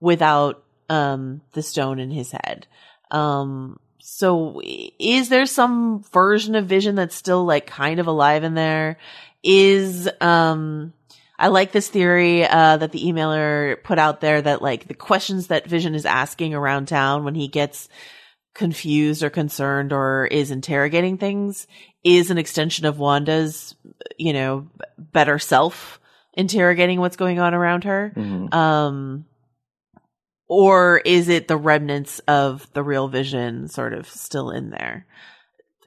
without 0.00 0.64
um 0.88 1.42
the 1.52 1.62
stone 1.62 1.98
in 1.98 2.10
his 2.10 2.32
head? 2.32 2.66
Um 3.10 3.78
so 4.02 4.60
is 4.98 5.28
there 5.28 5.46
some 5.46 6.02
version 6.12 6.54
of 6.54 6.66
vision 6.66 6.94
that's 6.94 7.14
still 7.14 7.44
like 7.44 7.66
kind 7.66 8.00
of 8.00 8.06
alive 8.06 8.44
in 8.44 8.54
there 8.54 8.98
is 9.42 10.08
um 10.20 10.92
I 11.38 11.48
like 11.48 11.72
this 11.72 11.88
theory 11.88 12.46
uh, 12.46 12.76
that 12.76 12.92
the 12.92 13.02
emailer 13.02 13.82
put 13.82 13.98
out 13.98 14.20
there 14.20 14.40
that 14.40 14.62
like 14.62 14.86
the 14.86 14.94
questions 14.94 15.48
that 15.48 15.66
Vision 15.66 15.96
is 15.96 16.06
asking 16.06 16.54
around 16.54 16.86
town 16.86 17.24
when 17.24 17.34
he 17.34 17.48
gets 17.48 17.88
confused 18.54 19.24
or 19.24 19.30
concerned 19.30 19.92
or 19.92 20.26
is 20.26 20.52
interrogating 20.52 21.18
things 21.18 21.66
is 22.04 22.30
an 22.30 22.38
extension 22.38 22.86
of 22.86 23.00
Wanda's, 23.00 23.74
you 24.16 24.32
know, 24.32 24.68
better 24.98 25.40
self 25.40 25.98
interrogating 26.34 27.00
what's 27.00 27.16
going 27.16 27.40
on 27.40 27.54
around 27.54 27.84
her. 27.84 28.12
Mhm. 28.16 28.54
Um, 28.54 29.24
or 30.52 30.98
is 30.98 31.30
it 31.30 31.48
the 31.48 31.56
remnants 31.56 32.18
of 32.28 32.70
the 32.74 32.82
real 32.82 33.08
vision 33.08 33.68
sort 33.68 33.94
of 33.94 34.06
still 34.06 34.50
in 34.50 34.68
there? 34.68 35.06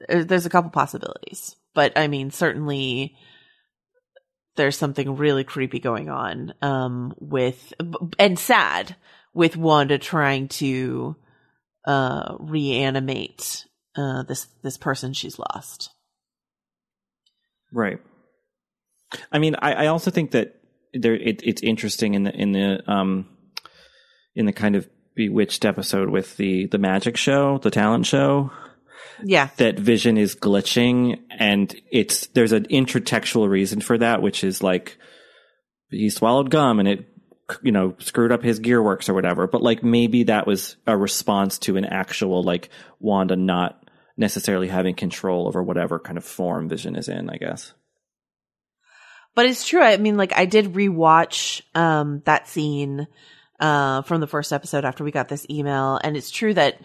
There- 0.08 0.24
There's 0.24 0.44
a 0.46 0.50
couple 0.50 0.70
possibilities, 0.70 1.54
but 1.72 1.92
I 1.96 2.08
mean, 2.08 2.32
certainly 2.32 3.14
there's 4.56 4.76
something 4.76 5.14
really 5.16 5.44
creepy 5.44 5.78
going 5.78 6.08
on, 6.08 6.52
um, 6.62 7.14
with, 7.20 7.72
and 8.18 8.36
sad 8.38 8.96
with 9.34 9.56
Wanda 9.56 9.98
trying 9.98 10.48
to, 10.48 11.14
uh, 11.86 12.34
reanimate, 12.40 13.66
uh, 13.94 14.24
this, 14.24 14.46
this 14.64 14.78
person 14.78 15.12
she's 15.12 15.38
lost. 15.38 15.90
Right. 17.72 18.00
I 19.30 19.38
mean, 19.38 19.54
I, 19.60 19.74
I 19.74 19.86
also 19.86 20.10
think 20.10 20.32
that 20.32 20.54
there 20.92 21.14
it, 21.14 21.42
it's 21.44 21.62
interesting 21.62 22.14
in 22.14 22.24
the 22.24 22.34
in 22.34 22.52
the 22.52 22.82
um 22.90 23.28
in 24.36 24.46
the 24.46 24.52
kind 24.52 24.76
of 24.76 24.88
bewitched 25.16 25.64
episode 25.64 26.10
with 26.10 26.36
the 26.36 26.66
the 26.66 26.78
magic 26.78 27.16
show, 27.16 27.58
the 27.58 27.70
talent 27.70 28.06
show, 28.06 28.52
Yeah. 29.24 29.48
that 29.56 29.78
Vision 29.78 30.16
is 30.18 30.36
glitching, 30.36 31.20
and 31.30 31.74
it's 31.90 32.26
there's 32.28 32.52
an 32.52 32.66
intertextual 32.66 33.48
reason 33.48 33.80
for 33.80 33.98
that, 33.98 34.22
which 34.22 34.44
is 34.44 34.62
like 34.62 34.98
he 35.90 36.10
swallowed 36.10 36.50
gum 36.50 36.78
and 36.80 36.88
it 36.88 37.06
you 37.62 37.70
know 37.72 37.94
screwed 37.98 38.32
up 38.32 38.42
his 38.42 38.60
gearworks 38.60 39.08
or 39.08 39.14
whatever. 39.14 39.46
But 39.46 39.62
like 39.62 39.82
maybe 39.82 40.24
that 40.24 40.46
was 40.46 40.76
a 40.86 40.96
response 40.96 41.58
to 41.60 41.76
an 41.76 41.84
actual 41.84 42.42
like 42.42 42.68
Wanda 43.00 43.36
not 43.36 43.82
necessarily 44.18 44.68
having 44.68 44.94
control 44.94 45.46
over 45.46 45.62
whatever 45.62 45.98
kind 45.98 46.18
of 46.18 46.24
form 46.24 46.68
Vision 46.68 46.94
is 46.96 47.08
in. 47.08 47.30
I 47.30 47.36
guess. 47.36 47.72
But 49.34 49.46
it's 49.46 49.66
true. 49.68 49.82
I 49.82 49.96
mean, 49.98 50.16
like 50.16 50.32
I 50.36 50.44
did 50.46 50.72
rewatch 50.74 51.62
um 51.74 52.22
that 52.24 52.48
scene 52.48 53.06
uh 53.60 54.02
from 54.02 54.20
the 54.20 54.26
first 54.26 54.52
episode 54.52 54.84
after 54.84 55.04
we 55.04 55.10
got 55.10 55.28
this 55.28 55.46
email, 55.50 55.98
and 56.02 56.16
it's 56.16 56.30
true 56.30 56.54
that 56.54 56.80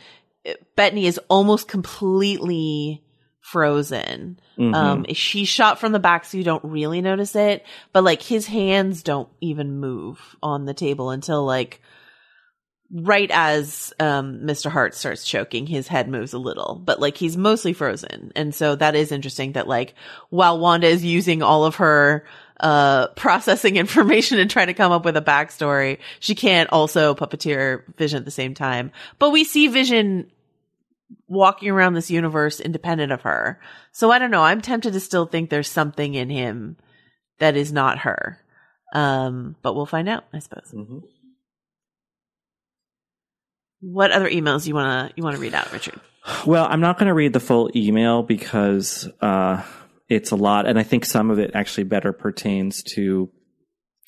Bettany 0.75 1.05
is 1.05 1.19
almost 1.29 1.67
completely 1.67 3.03
frozen. 3.41 4.39
Mhm. 4.57 4.75
Um 4.75 5.05
she's 5.13 5.49
shot 5.49 5.79
from 5.79 5.91
the 5.91 5.99
back 5.99 6.25
so 6.25 6.37
you 6.37 6.43
don't 6.43 6.63
really 6.63 7.01
notice 7.01 7.35
it, 7.35 7.65
but 7.93 8.03
like 8.03 8.21
his 8.21 8.45
hands 8.47 9.03
don't 9.03 9.29
even 9.41 9.79
move 9.79 10.19
on 10.41 10.65
the 10.65 10.73
table 10.73 11.09
until 11.09 11.45
like 11.45 11.81
right 12.93 13.31
as 13.33 13.93
um 13.99 14.41
Mr. 14.43 14.69
Hart 14.69 14.93
starts 14.95 15.25
choking, 15.25 15.65
his 15.65 15.87
head 15.87 16.09
moves 16.09 16.33
a 16.33 16.37
little, 16.37 16.81
but 16.83 16.99
like 16.99 17.17
he's 17.17 17.37
mostly 17.37 17.73
frozen. 17.73 18.31
And 18.35 18.53
so 18.53 18.75
that 18.75 18.95
is 18.95 19.11
interesting 19.11 19.53
that 19.53 19.67
like 19.67 19.95
while 20.29 20.59
Wanda 20.59 20.87
is 20.87 21.03
using 21.03 21.41
all 21.41 21.65
of 21.65 21.75
her 21.75 22.25
uh 22.61 23.07
processing 23.09 23.75
information 23.85 24.39
and 24.39 24.49
trying 24.49 24.67
to 24.67 24.73
come 24.73 24.91
up 24.91 25.03
with 25.03 25.17
a 25.17 25.21
backstory, 25.21 25.97
she 26.19 26.35
can't 26.35 26.69
also 26.71 27.13
puppeteer 27.15 27.83
Vision 27.97 28.19
at 28.19 28.25
the 28.25 28.31
same 28.31 28.53
time. 28.53 28.91
But 29.19 29.31
we 29.31 29.43
see 29.43 29.67
Vision 29.67 30.31
walking 31.27 31.69
around 31.69 31.93
this 31.93 32.09
universe 32.09 32.59
independent 32.61 33.11
of 33.11 33.23
her. 33.23 33.59
So 33.91 34.11
I 34.11 34.19
don't 34.19 34.31
know, 34.31 34.43
I'm 34.43 34.61
tempted 34.61 34.93
to 34.93 34.99
still 34.99 35.25
think 35.25 35.49
there's 35.49 35.69
something 35.69 36.13
in 36.13 36.29
him 36.29 36.77
that 37.39 37.57
is 37.57 37.73
not 37.73 37.99
her. 37.99 38.39
Um 38.93 39.55
but 39.61 39.75
we'll 39.75 39.85
find 39.85 40.07
out, 40.07 40.23
I 40.33 40.39
suppose. 40.39 40.71
Mhm. 40.73 41.01
What 43.81 44.11
other 44.11 44.29
emails 44.29 44.67
you 44.67 44.75
want 44.75 45.09
to 45.09 45.13
you 45.17 45.23
want 45.23 45.35
to 45.35 45.41
read 45.41 45.55
out, 45.55 45.71
Richard? 45.73 45.99
Well, 46.45 46.67
I'm 46.69 46.81
not 46.81 46.99
going 46.99 47.07
to 47.07 47.15
read 47.15 47.33
the 47.33 47.39
full 47.39 47.71
email 47.75 48.21
because 48.21 49.09
uh, 49.21 49.63
it's 50.11 50.31
a 50.31 50.35
lot, 50.35 50.67
and 50.67 50.77
I 50.77 50.83
think 50.83 51.05
some 51.05 51.31
of 51.31 51.39
it 51.39 51.51
actually 51.53 51.85
better 51.85 52.11
pertains 52.11 52.83
to 52.95 53.31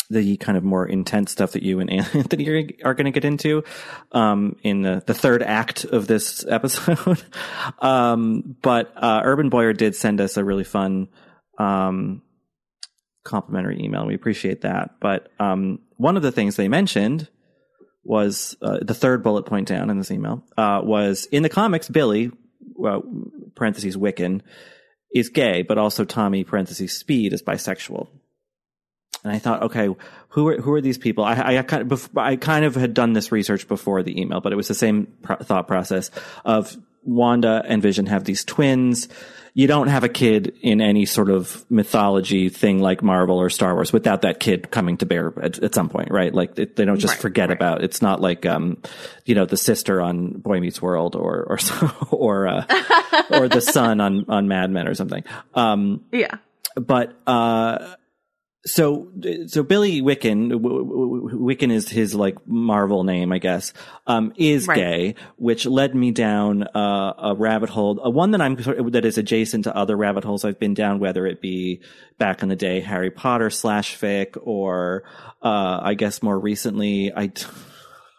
the 0.10 0.36
kind 0.36 0.58
of 0.58 0.64
more 0.64 0.86
intense 0.86 1.32
stuff 1.32 1.54
that 1.54 1.64
you 1.64 1.80
and 1.80 1.90
Anthony 2.16 2.76
are, 2.84 2.94
going 2.94 3.06
to 3.06 3.12
get 3.12 3.24
into 3.24 3.64
um, 4.12 4.58
in 4.64 4.82
the, 4.82 5.02
the 5.08 5.14
third 5.14 5.42
act 5.42 5.86
of 5.86 6.06
this 6.08 6.46
episode. 6.50 7.24
um, 7.80 8.58
but 8.62 8.92
uh, 8.98 9.22
Urban 9.24 9.48
Boyer 9.50 9.72
did 9.72 9.96
send 9.96 10.20
us 10.20 10.36
a 10.36 10.44
really 10.44 10.66
fun 10.66 11.08
um, 11.58 12.22
complimentary 13.24 13.82
email. 13.82 14.02
And 14.02 14.10
we 14.10 14.16
appreciate 14.16 14.62
that. 14.62 14.96
But 15.00 15.30
um, 15.40 15.80
one 15.96 16.18
of 16.18 16.22
the 16.22 16.34
things 16.34 16.58
they 16.58 16.68
mentioned 16.68 17.30
was 18.04 18.58
uh, 18.62 18.80
the 18.82 18.94
third 18.94 19.24
bullet 19.24 19.44
point 19.44 19.70
down 19.70 19.90
in 19.90 19.98
this 19.98 20.12
email 20.12 20.44
uh, 20.58 20.82
was 20.84 21.26
in 21.32 21.44
the 21.44 21.50
comics 21.50 21.88
Billy 21.88 22.30
well, 22.76 23.04
parentheses 23.56 23.96
Wiccan 23.96 24.42
is 25.14 25.30
gay, 25.30 25.62
but 25.62 25.78
also 25.78 26.06
Tommy 26.06 26.44
parentheses 26.44 26.92
Speed 26.98 27.34
is 27.34 27.44
bisexual. 27.44 28.08
And 29.24 29.32
I 29.32 29.40
thought, 29.40 29.64
okay, 29.64 29.90
who 30.30 30.48
are 30.50 30.62
who 30.62 30.74
are 30.74 30.82
these 30.82 30.98
people? 30.98 31.24
I, 31.24 31.58
I 31.58 31.64
kind 31.64 31.92
of 31.92 32.10
I 32.18 32.36
kind 32.36 32.66
of 32.66 32.76
had 32.76 32.94
done 32.94 33.14
this 33.14 33.32
research 33.32 33.68
before 33.68 34.04
the 34.04 34.20
email, 34.20 34.42
but 34.42 34.52
it 34.52 34.58
was 34.58 34.68
the 34.68 34.74
same 34.74 35.08
thought 35.44 35.68
process 35.68 36.12
of 36.44 36.76
Wanda 37.04 37.64
and 37.66 37.82
Vision 37.82 38.08
have 38.08 38.26
these 38.26 38.44
twins. 38.44 39.08
You 39.56 39.68
don't 39.68 39.88
have 39.88 40.04
a 40.04 40.10
kid 40.10 40.56
in 40.62 40.82
any 40.82 41.06
sort 41.06 41.30
of 41.30 41.64
mythology 41.70 42.50
thing 42.50 42.80
like 42.80 43.04
Marvel 43.04 43.38
or 43.38 43.52
Star 43.52 43.76
Wars 43.76 43.94
without 43.94 44.24
that 44.24 44.40
kid 44.40 44.72
coming 44.72 44.98
to 44.98 45.06
bear 45.06 45.32
at, 45.42 45.60
at 45.62 45.76
some 45.76 45.90
point, 45.90 46.10
right? 46.10 46.34
Like 46.34 46.56
they, 46.56 46.66
they 46.66 46.86
don't 46.86 46.98
just 47.00 47.14
Right, 47.16 47.22
forget 47.22 47.50
right. 47.50 47.58
about. 47.58 47.84
It's 47.84 48.02
not 48.02 48.20
like 48.20 48.48
um, 48.48 48.78
you 49.26 49.36
know, 49.36 49.46
the 49.46 49.58
sister 49.58 50.02
on 50.02 50.30
Boy 50.40 50.60
Meets 50.60 50.82
World 50.82 51.16
or 51.16 51.44
or 51.44 51.60
or 52.12 52.48
uh, 52.48 52.66
or 53.30 53.48
the 53.48 53.62
son 53.62 54.02
on 54.02 54.26
on 54.28 54.48
Mad 54.48 54.72
Men 54.72 54.88
or 54.88 54.96
something. 54.96 55.24
Um, 55.54 56.04
Yeah. 56.12 56.38
but 56.76 57.14
uh 57.28 57.94
so 58.66 59.10
so 59.48 59.62
Billy 59.62 60.02
Wiccan 60.02 60.50
w- 60.50 60.84
w- 60.86 61.40
Wiccan 61.40 61.70
is 61.72 61.90
his 61.90 62.16
like 62.16 62.38
Marvel 62.48 63.04
name 63.04 63.32
I 63.34 63.38
guess 63.40 63.74
um 64.08 64.32
is 64.38 64.68
Right. 64.68 64.76
gay 64.78 65.16
which 65.36 65.66
led 65.66 65.94
me 65.94 66.12
down 66.12 66.64
uh, 66.64 67.14
a 67.18 67.36
rabbit 67.38 67.70
hole 67.70 68.00
a 68.02 68.10
one 68.10 68.32
that 68.32 68.42
I'm 68.42 68.56
that 68.92 69.04
is 69.04 69.18
adjacent 69.18 69.66
to 69.66 69.76
other 69.76 69.98
rabbit 69.98 70.24
holes 70.24 70.46
I've 70.46 70.60
been 70.60 70.74
down 70.74 71.00
whether 71.00 71.28
it 71.28 71.42
be 71.42 71.82
back 72.18 72.42
in 72.42 72.48
the 72.50 72.56
day 72.56 72.80
Harry 72.80 73.12
Potter 73.12 73.50
slash 73.50 73.98
fic 74.00 74.38
or 74.42 75.04
uh 75.42 75.80
I 75.84 75.96
guess 75.96 76.24
more 76.24 76.40
recently 76.40 77.12
I 77.14 77.32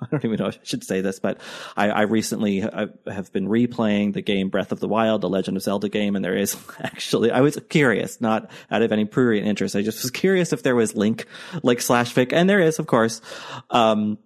I 0.09 0.11
don't 0.11 0.25
even 0.25 0.39
know 0.39 0.47
if 0.47 0.57
I 0.57 0.65
should 0.65 0.85
say 0.85 1.01
this, 1.01 1.19
but 1.19 1.41
I, 1.77 1.91
I 1.91 2.03
recently 2.03 2.65
I 2.65 2.89
have 3.07 3.33
been 3.33 3.49
replaying 3.49 4.13
the 4.13 4.23
game 4.23 4.49
Breath 4.49 4.73
of 4.73 4.81
the 4.81 4.89
Wild, 4.89 5.21
the 5.21 5.29
Legend 5.29 5.57
of 5.57 5.63
Zelda 5.63 5.89
game, 5.89 6.17
and 6.17 6.25
there 6.25 6.37
is 6.37 6.57
actually 6.83 7.31
I 7.31 7.41
was 7.41 7.59
curious, 7.69 8.21
not 8.21 8.51
out 8.71 8.83
of 8.83 8.93
any 8.93 9.05
prurient 9.05 9.47
interest. 9.47 9.77
I 9.77 9.83
just 9.83 10.03
was 10.03 10.11
curious 10.11 10.53
if 10.53 10.63
there 10.63 10.77
was 10.77 10.95
Link 10.95 11.27
like 11.63 11.81
slash 11.81 12.15
fic, 12.15 12.33
and 12.33 12.49
there 12.49 12.61
is, 12.61 12.79
of 12.79 12.87
course. 12.87 13.21
Um, 13.71 14.19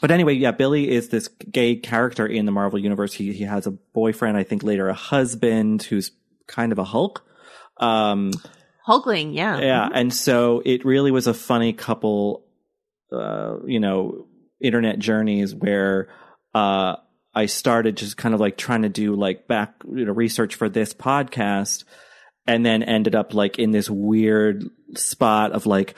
but 0.00 0.10
anyway, 0.10 0.34
yeah, 0.34 0.50
Billy 0.50 0.90
is 0.90 1.10
this 1.10 1.28
gay 1.28 1.76
character 1.76 2.26
in 2.26 2.44
the 2.46 2.52
Marvel 2.52 2.78
universe. 2.78 3.12
He 3.12 3.32
he 3.32 3.44
has 3.44 3.66
a 3.66 3.70
boyfriend, 3.70 4.36
I 4.36 4.42
think 4.42 4.62
later 4.62 4.88
a 4.88 4.94
husband 4.94 5.82
who's 5.82 6.12
kind 6.46 6.72
of 6.72 6.78
a 6.78 6.84
Hulk. 6.84 7.24
Um, 7.78 8.32
Hulkling, 8.86 9.34
yeah. 9.34 9.60
yeah, 9.60 9.88
and 9.92 10.12
so 10.12 10.60
it 10.64 10.84
really 10.84 11.12
was 11.12 11.28
a 11.28 11.34
funny 11.34 11.72
couple, 11.72 12.44
uh, 13.12 13.58
you 13.64 13.78
know, 13.78 14.26
internet 14.62 14.98
journeys 14.98 15.54
where 15.54 16.08
uh, 16.54 16.96
I 17.34 17.46
started 17.46 17.96
just 17.96 18.16
kind 18.16 18.34
of 18.34 18.40
like 18.40 18.56
trying 18.56 18.82
to 18.82 18.88
do 18.88 19.14
like 19.14 19.48
back 19.48 19.74
you 19.88 20.04
know 20.04 20.12
research 20.12 20.54
for 20.54 20.68
this 20.68 20.92
podcast, 20.94 21.84
and 22.46 22.64
then 22.64 22.82
ended 22.82 23.14
up 23.14 23.34
like 23.34 23.58
in 23.58 23.70
this 23.70 23.88
weird 23.90 24.64
spot 24.94 25.52
of 25.52 25.66
like. 25.66 25.94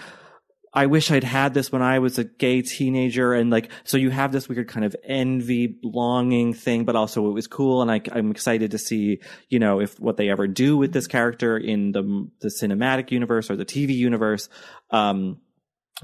I 0.77 0.87
wish 0.87 1.13
I'd 1.13 1.23
had 1.23 1.55
this 1.55 1.71
when 1.71 1.83
I 1.83 2.01
was 2.01 2.19
a 2.19 2.25
gay 2.25 2.61
teenager. 2.61 3.33
And 3.33 3.49
like, 3.49 3.71
so 3.85 3.97
you 3.97 4.11
have 4.11 4.33
this 4.33 4.49
weird 4.49 4.67
kind 4.67 4.85
of 4.85 4.97
envy, 5.05 5.79
longing 5.85 6.53
thing, 6.53 6.85
but 6.85 6.97
also 6.97 7.29
it 7.29 7.33
was 7.33 7.47
cool. 7.47 7.81
And 7.81 7.93
I, 7.93 8.01
I'm 8.11 8.33
excited 8.33 8.73
to 8.73 8.79
see, 8.79 9.21
you 9.49 9.61
know, 9.61 9.81
if 9.81 10.01
what 10.01 10.17
they 10.17 10.31
ever 10.31 10.49
do 10.49 10.77
with 10.77 10.93
this 10.93 11.07
character 11.07 11.57
in 11.57 11.93
the, 11.93 12.29
the 12.41 12.49
cinematic 12.49 13.13
universe 13.13 13.53
or 13.53 13.57
the 13.57 13.65
TV 13.65 13.95
universe. 13.95 14.49
Um, 14.91 15.39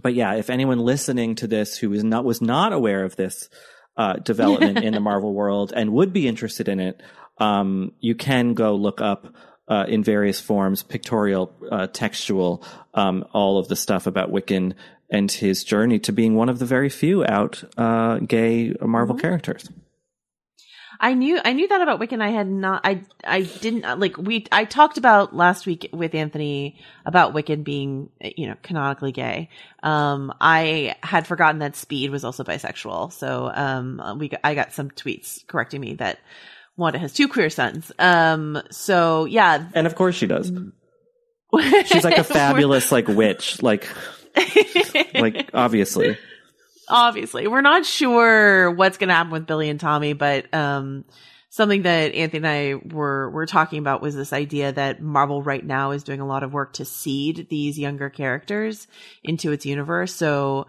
but 0.03 0.15
yeah, 0.15 0.35
if 0.35 0.51
anyone 0.51 0.79
listening 0.79 1.35
to 1.37 1.47
this 1.47 1.77
who 1.77 1.93
is 1.93 2.05
not, 2.05 2.25
was 2.25 2.41
not 2.41 2.73
aware 2.73 3.05
of 3.05 3.17
this, 3.17 3.49
uh, 3.97 4.15
development 4.15 4.79
in 4.79 4.95
the 4.95 5.01
Marvel 5.11 5.35
world 5.35 5.73
and 5.75 5.93
would 5.93 6.13
be 6.13 6.29
interested 6.29 6.69
in 6.69 6.81
it, 6.81 7.03
um, 7.39 7.93
you 8.01 8.15
can 8.15 8.55
go 8.55 8.75
look 8.75 9.01
up, 9.01 9.35
uh, 9.69 9.85
in 9.89 10.03
various 10.03 10.41
forms, 10.41 10.83
pictorial, 10.83 11.55
uh, 11.71 11.87
textual, 11.87 12.65
um, 12.95 13.25
all 13.33 13.59
of 13.59 13.69
the 13.69 13.77
stuff 13.77 14.07
about 14.07 14.31
Wiccan 14.31 14.75
and 15.11 15.31
his 15.31 15.65
journey 15.65 15.99
to 16.01 16.13
being 16.13 16.35
one 16.35 16.49
of 16.49 16.59
the 16.59 16.67
very 16.67 16.89
few 16.89 17.25
out 17.25 17.63
uh, 17.77 18.19
gay 18.19 18.75
Marvel 18.81 19.15
Mm-hmm. 19.15 19.21
characters. 19.21 19.69
I 21.03 21.15
knew 21.15 21.41
I 21.43 21.55
knew 21.55 21.67
that 21.67 21.81
about 21.81 21.99
Wiccan. 21.99 22.21
I 22.21 22.29
had 22.29 22.47
not. 22.47 22.83
I 22.85 23.03
I 23.25 23.41
didn't 23.41 23.99
like 23.99 24.19
we. 24.19 24.47
I 24.53 24.67
talked 24.67 24.99
about 24.99 25.35
last 25.35 25.65
week 25.65 25.89
with 25.95 26.15
Anthony 26.15 26.79
about 27.07 27.33
Wiccan 27.33 27.65
being 27.65 28.11
you 28.21 28.47
know 28.47 28.57
canonically 28.63 29.11
gay. 29.11 29.49
Um, 29.83 30.33
I 30.43 30.97
had 31.03 31.27
forgotten 31.27 31.61
that 31.61 31.75
Speed 31.75 32.11
was 32.11 32.23
also 32.23 32.45
bisexual. 32.45 33.15
So 33.15 33.51
um, 33.53 34.19
we 34.19 34.29
got, 34.29 34.41
I 34.45 34.55
got 34.55 34.75
some 34.75 34.91
tweets 34.91 35.47
correcting 35.47 35.81
me 35.81 35.95
that 35.95 36.19
Wanda 36.77 36.99
has 36.99 37.15
two 37.15 37.29
queer 37.29 37.49
sons. 37.49 37.91
Um, 37.99 38.61
so 38.71 39.25
yeah, 39.25 39.69
And 39.73 39.87
of 39.87 39.95
course 39.95 40.17
she 40.17 40.27
does. 40.27 40.53
She's 41.87 42.05
like 42.05 42.19
a 42.19 42.25
fabulous 42.25 42.93
like 42.93 43.09
witch, 43.09 43.63
like 43.63 43.89
like 45.15 45.51
obviously. 45.55 46.19
Obviously 46.91 47.47
we're 47.47 47.61
not 47.61 47.87
sure 47.87 48.71
what's 48.71 48.99
going 48.99 49.09
to 49.09 49.15
happen 49.15 49.33
with 49.33 49.47
billy 49.47 49.69
and 49.69 49.81
tommy 49.81 50.13
but 50.13 50.53
um 50.55 51.05
something 51.49 51.83
that 51.83 52.15
anthony 52.15 52.39
and 52.39 52.47
i 52.47 52.95
were 52.95 53.31
were 53.31 53.47
talking 53.47 53.79
about 53.79 54.03
was 54.03 54.15
this 54.15 54.33
idea 54.33 54.73
that 54.73 55.01
marvel 55.01 55.43
right 55.43 55.65
now 55.65 55.93
is 55.93 56.05
doing 56.05 56.21
a 56.21 56.27
lot 56.27 56.43
of 56.43 56.53
work 56.53 56.73
to 56.75 56.85
seed 56.85 57.47
these 57.49 57.79
younger 57.79 58.11
characters 58.11 58.87
into 59.23 59.53
its 59.53 59.65
universe 59.65 60.15
so 60.15 60.67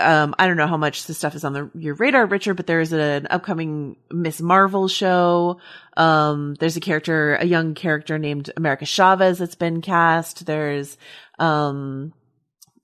um, 0.00 0.34
I 0.38 0.46
don't 0.46 0.56
know 0.56 0.66
how 0.66 0.76
much 0.76 1.06
this 1.06 1.18
stuff 1.18 1.34
is 1.34 1.44
on 1.44 1.52
the, 1.52 1.70
your 1.74 1.94
radar, 1.94 2.26
Richard, 2.26 2.54
but 2.54 2.66
there's 2.66 2.92
an 2.92 3.26
upcoming 3.30 3.96
Miss 4.10 4.40
Marvel 4.40 4.88
show. 4.88 5.60
Um, 5.96 6.54
there's 6.54 6.76
a 6.76 6.80
character, 6.80 7.34
a 7.34 7.44
young 7.44 7.74
character 7.74 8.18
named 8.18 8.50
America 8.56 8.86
Chavez 8.86 9.38
that's 9.38 9.54
been 9.54 9.82
cast. 9.82 10.46
There's, 10.46 10.96
um, 11.38 12.12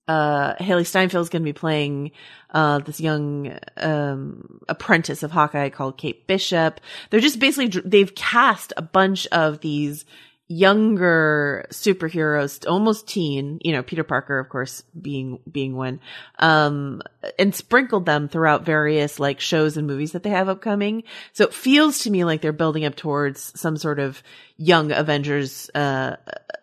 uh, 0.09 0.55
Hailee 0.57 0.87
Steinfeld 0.87 1.23
is 1.23 1.29
going 1.29 1.43
to 1.43 1.45
be 1.45 1.53
playing, 1.53 2.13
uh, 2.51 2.79
this 2.79 3.01
young, 3.01 3.59
um, 3.77 4.61
apprentice 4.69 5.23
of 5.23 5.31
Hawkeye 5.31 5.69
called 5.69 5.99
Kate 5.99 6.27
Bishop. 6.27 6.81
They're 7.11 7.21
just 7.21 7.39
basically, 7.39 7.81
they've 7.85 8.15
cast 8.15 8.73
a 8.77 8.83
bunch 8.83 9.27
of 9.29 9.61
these 9.61 10.05
younger 10.49 11.67
superheroes, 11.71 12.65
almost 12.71 13.09
teen, 13.09 13.59
you 13.63 13.73
know, 13.73 13.83
Peter 13.83 14.05
Parker, 14.05 14.39
of 14.39 14.49
course, 14.49 14.85
being, 15.01 15.41
being 15.51 15.75
one, 15.75 15.99
um, 16.39 17.03
and 17.37 17.53
sprinkled 17.53 18.07
them 18.07 18.29
throughout 18.29 18.65
various 18.65 19.19
like 19.19 19.41
shows 19.41 19.77
and 19.77 19.89
movies 19.89 20.13
that 20.13 20.23
they 20.23 20.31
have 20.31 20.49
upcoming. 20.49 21.03
So 21.33 21.45
it 21.45 21.55
feels 21.55 22.01
to 22.01 22.11
me 22.11 22.25
like 22.25 22.43
they're 22.43 22.53
building 22.53 22.85
up 22.85 22.95
towards 22.95 23.59
some 23.59 23.77
sort 23.77 23.99
of 23.99 24.23
young 24.57 24.93
Avengers, 24.93 25.69
uh, 25.75 26.15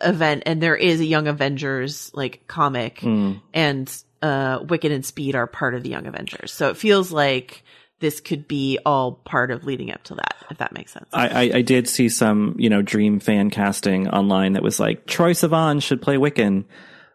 event. 0.03 0.43
And 0.45 0.61
there 0.61 0.75
is 0.75 0.99
a 0.99 1.05
young 1.05 1.27
Avengers 1.27 2.11
like 2.13 2.47
comic 2.47 3.01
and, 3.03 4.03
uh, 4.21 4.59
Wiccan 4.61 4.91
and 4.91 5.05
Speed 5.05 5.35
are 5.35 5.47
part 5.47 5.75
of 5.75 5.83
the 5.83 5.89
young 5.89 6.05
Avengers. 6.07 6.51
So 6.53 6.69
it 6.69 6.77
feels 6.77 7.11
like, 7.11 7.63
this 7.99 8.19
could 8.19 8.47
be 8.49 8.79
all 8.85 9.13
part 9.13 9.49
of 9.49 9.63
leading 9.63 9.89
up 9.91 10.03
to 10.03 10.15
that, 10.15 10.35
if 10.51 10.57
that 10.57 10.73
makes 10.73 10.91
sense. 10.91 11.07
I, 11.13 11.27
I, 11.27 11.41
I 11.57 11.61
did 11.61 11.87
see 11.87 12.09
some, 12.09 12.55
you 12.57 12.69
know, 12.69 12.81
dream 12.81 13.21
fan 13.21 13.49
casting 13.49 14.09
online 14.09 14.53
that 14.53 14.63
was 14.63 14.77
like 14.77 15.05
Troye 15.05 15.31
Sivan 15.31 15.81
should 15.81 16.01
play 16.01 16.17
Wiccan, 16.17 16.65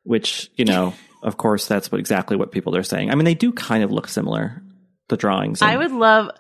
which, 0.05 0.51
you 0.57 0.65
know, 0.65 0.95
of 1.23 1.37
course 1.37 1.67
that's 1.67 1.93
what 1.93 1.99
exactly 1.99 2.37
what 2.39 2.53
people 2.53 2.75
are 2.75 2.83
saying. 2.83 3.11
I 3.11 3.17
mean, 3.17 3.27
they 3.27 3.35
do 3.35 3.53
kind 3.53 3.85
of 3.85 3.91
look 3.91 4.09
similar, 4.09 4.63
the 5.09 5.17
drawings. 5.19 5.61
and- 5.61 5.71
I 5.71 5.77
would 5.77 5.93
love 5.93 6.31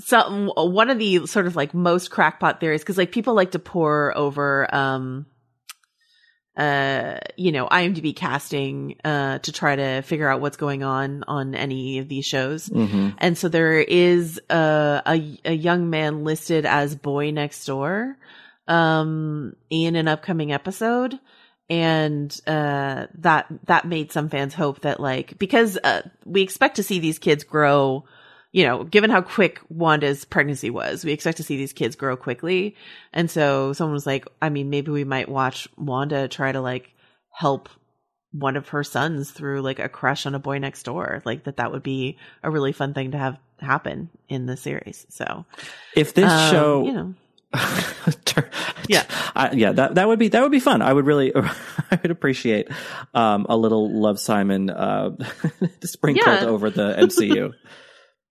some 0.00 0.52
one 0.54 0.90
of 0.90 0.98
the 1.00 1.26
sort 1.26 1.48
of 1.48 1.56
like 1.56 1.74
most 1.74 2.12
crackpot 2.12 2.60
theories 2.60 2.82
because 2.82 2.96
like 2.98 3.10
people 3.10 3.34
like 3.34 3.50
to 3.52 3.58
pour 3.58 4.16
over 4.16 4.72
um 4.72 5.26
uh 6.58 7.18
you 7.36 7.52
know 7.52 7.66
IMDb 7.68 8.14
casting 8.14 8.96
uh 9.04 9.38
to 9.38 9.52
try 9.52 9.76
to 9.76 10.02
figure 10.02 10.28
out 10.28 10.40
what's 10.40 10.56
going 10.56 10.82
on 10.82 11.24
on 11.28 11.54
any 11.54 11.98
of 12.00 12.08
these 12.08 12.26
shows. 12.26 12.68
Mhm. 12.68 13.14
And 13.18 13.38
so 13.38 13.48
there 13.48 13.78
is 13.80 14.40
a, 14.50 15.02
a 15.06 15.38
a 15.44 15.54
young 15.54 15.88
man 15.88 16.24
listed 16.24 16.66
as 16.66 16.94
boy 16.96 17.30
next 17.30 17.64
door 17.64 18.16
um 18.66 19.54
in 19.70 19.96
an 19.96 20.08
upcoming 20.08 20.52
episode 20.52 21.18
and 21.70 22.38
uh 22.46 23.06
that 23.14 23.46
that 23.64 23.86
made 23.86 24.10
some 24.12 24.28
fans 24.28 24.52
hope 24.54 24.80
that 24.80 25.00
like 25.00 25.38
because 25.38 25.78
uh, 25.82 26.02
we 26.26 26.42
expect 26.42 26.76
to 26.76 26.82
see 26.82 26.98
these 26.98 27.18
kids 27.18 27.44
grow 27.44 28.04
you 28.52 28.64
know 28.64 28.84
given 28.84 29.10
how 29.10 29.20
quick 29.20 29.60
Wanda's 29.68 30.24
pregnancy 30.24 30.70
was 30.70 31.04
we 31.04 31.12
expect 31.12 31.36
to 31.38 31.42
see 31.42 31.56
these 31.56 31.72
kids 31.72 31.96
grow 31.96 32.16
quickly 32.16 32.76
and 33.12 33.30
so 33.30 33.72
someone 33.72 33.94
was 33.94 34.06
like 34.06 34.26
I 34.40 34.48
mean 34.48 34.70
maybe 34.70 34.90
we 34.90 35.04
might 35.04 35.28
watch 35.28 35.68
Wanda 35.76 36.28
try 36.28 36.52
to 36.52 36.60
like 36.60 36.90
help 37.32 37.68
one 38.32 38.56
of 38.56 38.68
her 38.68 38.84
sons 38.84 39.30
through 39.30 39.62
like 39.62 39.78
a 39.78 39.88
crush 39.88 40.26
on 40.26 40.34
a 40.34 40.38
boy 40.38 40.58
next 40.58 40.82
door 40.84 41.22
like 41.24 41.44
that 41.44 41.56
that 41.56 41.72
would 41.72 41.82
be 41.82 42.18
a 42.42 42.50
really 42.50 42.72
fun 42.72 42.94
thing 42.94 43.12
to 43.12 43.18
have 43.18 43.38
happen 43.58 44.10
in 44.28 44.46
the 44.46 44.56
series 44.56 45.06
so 45.08 45.44
if 45.94 46.14
this 46.14 46.30
um, 46.30 46.50
show, 46.50 46.84
you 46.84 46.92
know 46.92 47.14
yeah, 48.88 49.04
I, 49.34 49.52
yeah, 49.52 49.72
that 49.72 49.94
that 49.94 50.06
would 50.06 50.18
be 50.18 50.28
that 50.28 50.42
would 50.42 50.52
be 50.52 50.60
fun. 50.60 50.82
I 50.82 50.92
would 50.92 51.06
really, 51.06 51.34
I 51.90 51.98
would 52.02 52.10
appreciate 52.10 52.68
um, 53.14 53.46
a 53.48 53.56
little 53.56 53.90
Love 53.90 54.20
Simon 54.20 54.68
uh, 54.68 55.16
sprinkled 55.82 56.26
Yeah. 56.42 56.46
over 56.46 56.68
the 56.68 56.94
MCU. 56.98 57.54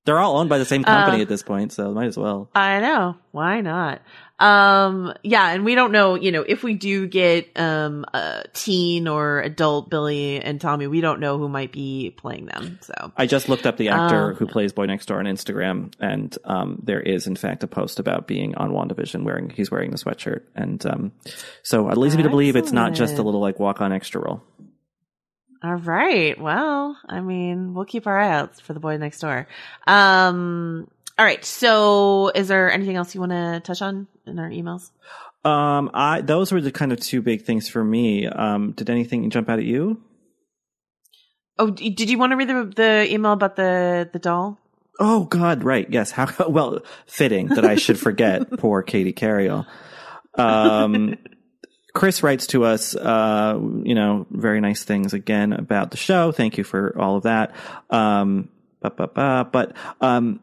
They're 0.08 0.20
all 0.20 0.38
owned 0.38 0.50
by 0.50 0.58
the 0.58 0.65
same 0.65 0.86
company 0.86 1.17
Uh, 1.17 1.22
at 1.24 1.28
this 1.28 1.43
point, 1.43 1.74
so 1.74 1.91
might 1.91 2.08
as 2.08 2.17
well. 2.17 2.50
I 2.56 2.80
know. 2.80 3.17
Why 3.32 3.60
not? 3.60 4.02
Um, 4.39 5.13
yeah, 5.24 5.50
and 5.50 5.65
we 5.65 5.74
don't 5.76 5.91
know, 5.91 6.15
you 6.15 6.32
know, 6.32 6.43
if 6.48 6.63
we 6.63 6.76
do 6.76 7.08
get, 7.08 7.60
um, 7.60 8.06
a 8.13 8.43
teen 8.54 9.08
or 9.08 9.39
adult 9.41 9.89
Billy 9.89 10.39
and 10.39 10.62
Tommy, 10.62 10.86
we 10.88 11.02
don't 11.02 11.20
know 11.20 11.38
who 11.39 11.50
might 11.50 11.72
be 11.72 12.13
playing 12.15 12.46
them. 12.46 12.78
So, 12.82 13.12
I 13.17 13.26
just 13.26 13.50
looked 13.50 13.65
up 13.65 13.78
the 13.78 13.89
actor 13.89 14.30
Um, 14.30 14.36
who 14.36 14.46
plays 14.46 14.72
Boy 14.74 14.86
Next 14.86 15.08
Door 15.08 15.20
on 15.20 15.26
Instagram, 15.26 15.91
and 16.00 16.38
um, 16.46 16.80
there 16.84 17.02
is 17.02 17.26
in 17.28 17.36
fact 17.36 17.63
a 17.63 17.67
post 17.67 18.00
about 18.00 18.28
being 18.28 18.56
on 18.56 18.72
WandaVision 18.72 19.24
wearing 19.24 19.50
he's 19.50 19.72
wearing 19.72 19.89
the 19.91 19.98
sweatshirt, 19.98 20.43
and 20.56 20.86
um, 20.86 21.12
so 21.63 21.89
it 21.89 21.98
leads 21.98 22.15
me 22.15 22.24
to 22.24 22.30
believe 22.30 22.56
it's 22.56 22.72
not 22.72 22.93
just 22.93 23.17
a 23.17 23.24
little 23.24 23.41
like 23.41 23.60
walk 23.60 23.82
on 23.82 23.91
extra 23.91 24.22
role. 24.22 24.41
All 25.63 25.76
right. 25.76 26.39
Well, 26.39 26.98
I 27.08 27.20
mean, 27.22 27.74
we'll 27.74 27.86
keep 27.86 28.08
our 28.08 28.20
eye 28.20 28.32
out 28.32 28.60
for 28.62 28.74
the 28.74 28.80
boy 28.80 28.98
next 28.98 29.20
door. 29.20 29.48
Um, 29.88 30.88
all 31.17 31.26
right. 31.26 31.43
So 31.43 32.30
is 32.36 32.48
there 32.48 32.72
anything 32.72 32.96
else 32.96 33.15
you 33.15 33.22
want 33.22 33.32
to 33.32 33.60
touch 33.63 33.82
on 33.82 34.08
in 34.26 34.38
our 34.38 34.50
emails? 34.50 34.91
Um, 35.43 35.89
I 35.93 36.22
those 36.22 36.52
were 36.52 36.62
the 36.62 36.72
kind 36.72 36.91
of 36.91 37.00
two 37.00 37.22
big 37.22 37.43
things 37.43 37.70
for 37.70 37.84
me. 37.84 38.28
Um, 38.28 38.74
did 38.74 38.89
anything 38.89 39.30
jump 39.30 39.50
out 39.50 39.60
at 39.60 39.65
you? 39.65 40.02
Oh, 41.60 41.72
did 41.72 42.10
you 42.10 42.20
want 42.20 42.32
to 42.32 42.36
read 42.36 42.50
the, 42.50 42.72
the 42.76 43.12
email 43.12 43.32
about 43.32 43.56
the, 43.56 44.08
the 44.13 44.20
doll? 44.20 44.60
Oh 45.00 45.24
God, 45.24 45.63
right? 45.63 45.88
Yes. 45.89 46.12
How 46.12 46.28
well 46.48 46.82
fitting 47.08 47.48
that 47.48 47.65
I 47.65 47.76
should 47.76 48.00
forget 48.00 48.50
poor 48.60 48.84
Katie 48.84 49.13
Carryall. 49.13 49.65
Um, 50.36 51.15
Chris 51.97 52.21
writes 52.21 52.45
to 52.45 52.63
us, 52.63 52.95
uh, 52.95 53.60
you 53.81 53.95
know, 53.95 54.27
very 54.29 54.62
nice 54.62 54.83
things 54.83 55.15
again 55.15 55.51
about 55.51 55.89
the 55.89 55.97
show. 55.97 56.31
Thank 56.31 56.60
you 56.60 56.63
for 56.63 56.95
all 56.95 57.15
of 57.15 57.23
that. 57.23 57.55
Um, 57.89 58.49
ba, 58.81 58.91
ba, 58.91 59.07
ba. 59.07 59.49
But 59.51 59.75
um, 59.99 60.39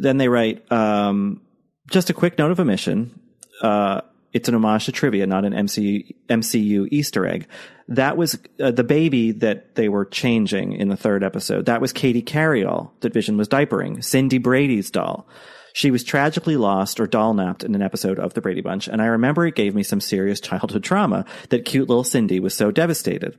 then 0.00 0.16
they 0.16 0.26
write 0.26 0.70
um, 0.72 1.40
just 1.88 2.10
a 2.10 2.12
quick 2.12 2.36
note 2.36 2.50
of 2.50 2.58
omission. 2.58 3.16
Uh, 3.62 4.00
it's 4.32 4.48
an 4.48 4.56
homage 4.56 4.86
to 4.86 4.92
trivia, 4.92 5.24
not 5.28 5.44
an 5.44 5.52
MCU, 5.52 6.16
MCU 6.28 6.88
Easter 6.90 7.24
egg. 7.24 7.46
That 7.86 8.16
was 8.16 8.40
uh, 8.58 8.72
the 8.72 8.82
baby 8.82 9.30
that 9.30 9.76
they 9.76 9.88
were 9.88 10.04
changing 10.04 10.72
in 10.72 10.88
the 10.88 10.96
third 10.96 11.22
episode. 11.22 11.66
That 11.66 11.80
was 11.80 11.92
Katie 11.92 12.22
Carryall 12.22 12.90
that 13.02 13.14
Vision 13.14 13.36
was 13.36 13.46
diapering, 13.46 14.02
Cindy 14.02 14.38
Brady's 14.38 14.90
doll. 14.90 15.28
She 15.72 15.90
was 15.90 16.04
tragically 16.04 16.56
lost 16.56 17.00
or 17.00 17.06
doll 17.06 17.34
napped 17.34 17.64
in 17.64 17.74
an 17.74 17.82
episode 17.82 18.18
of 18.18 18.34
The 18.34 18.40
Brady 18.40 18.60
Bunch, 18.60 18.88
and 18.88 19.00
I 19.00 19.06
remember 19.06 19.46
it 19.46 19.54
gave 19.54 19.74
me 19.74 19.82
some 19.82 20.00
serious 20.00 20.40
childhood 20.40 20.84
trauma 20.84 21.24
that 21.50 21.64
cute 21.64 21.88
little 21.88 22.04
Cindy 22.04 22.40
was 22.40 22.54
so 22.54 22.70
devastated. 22.70 23.38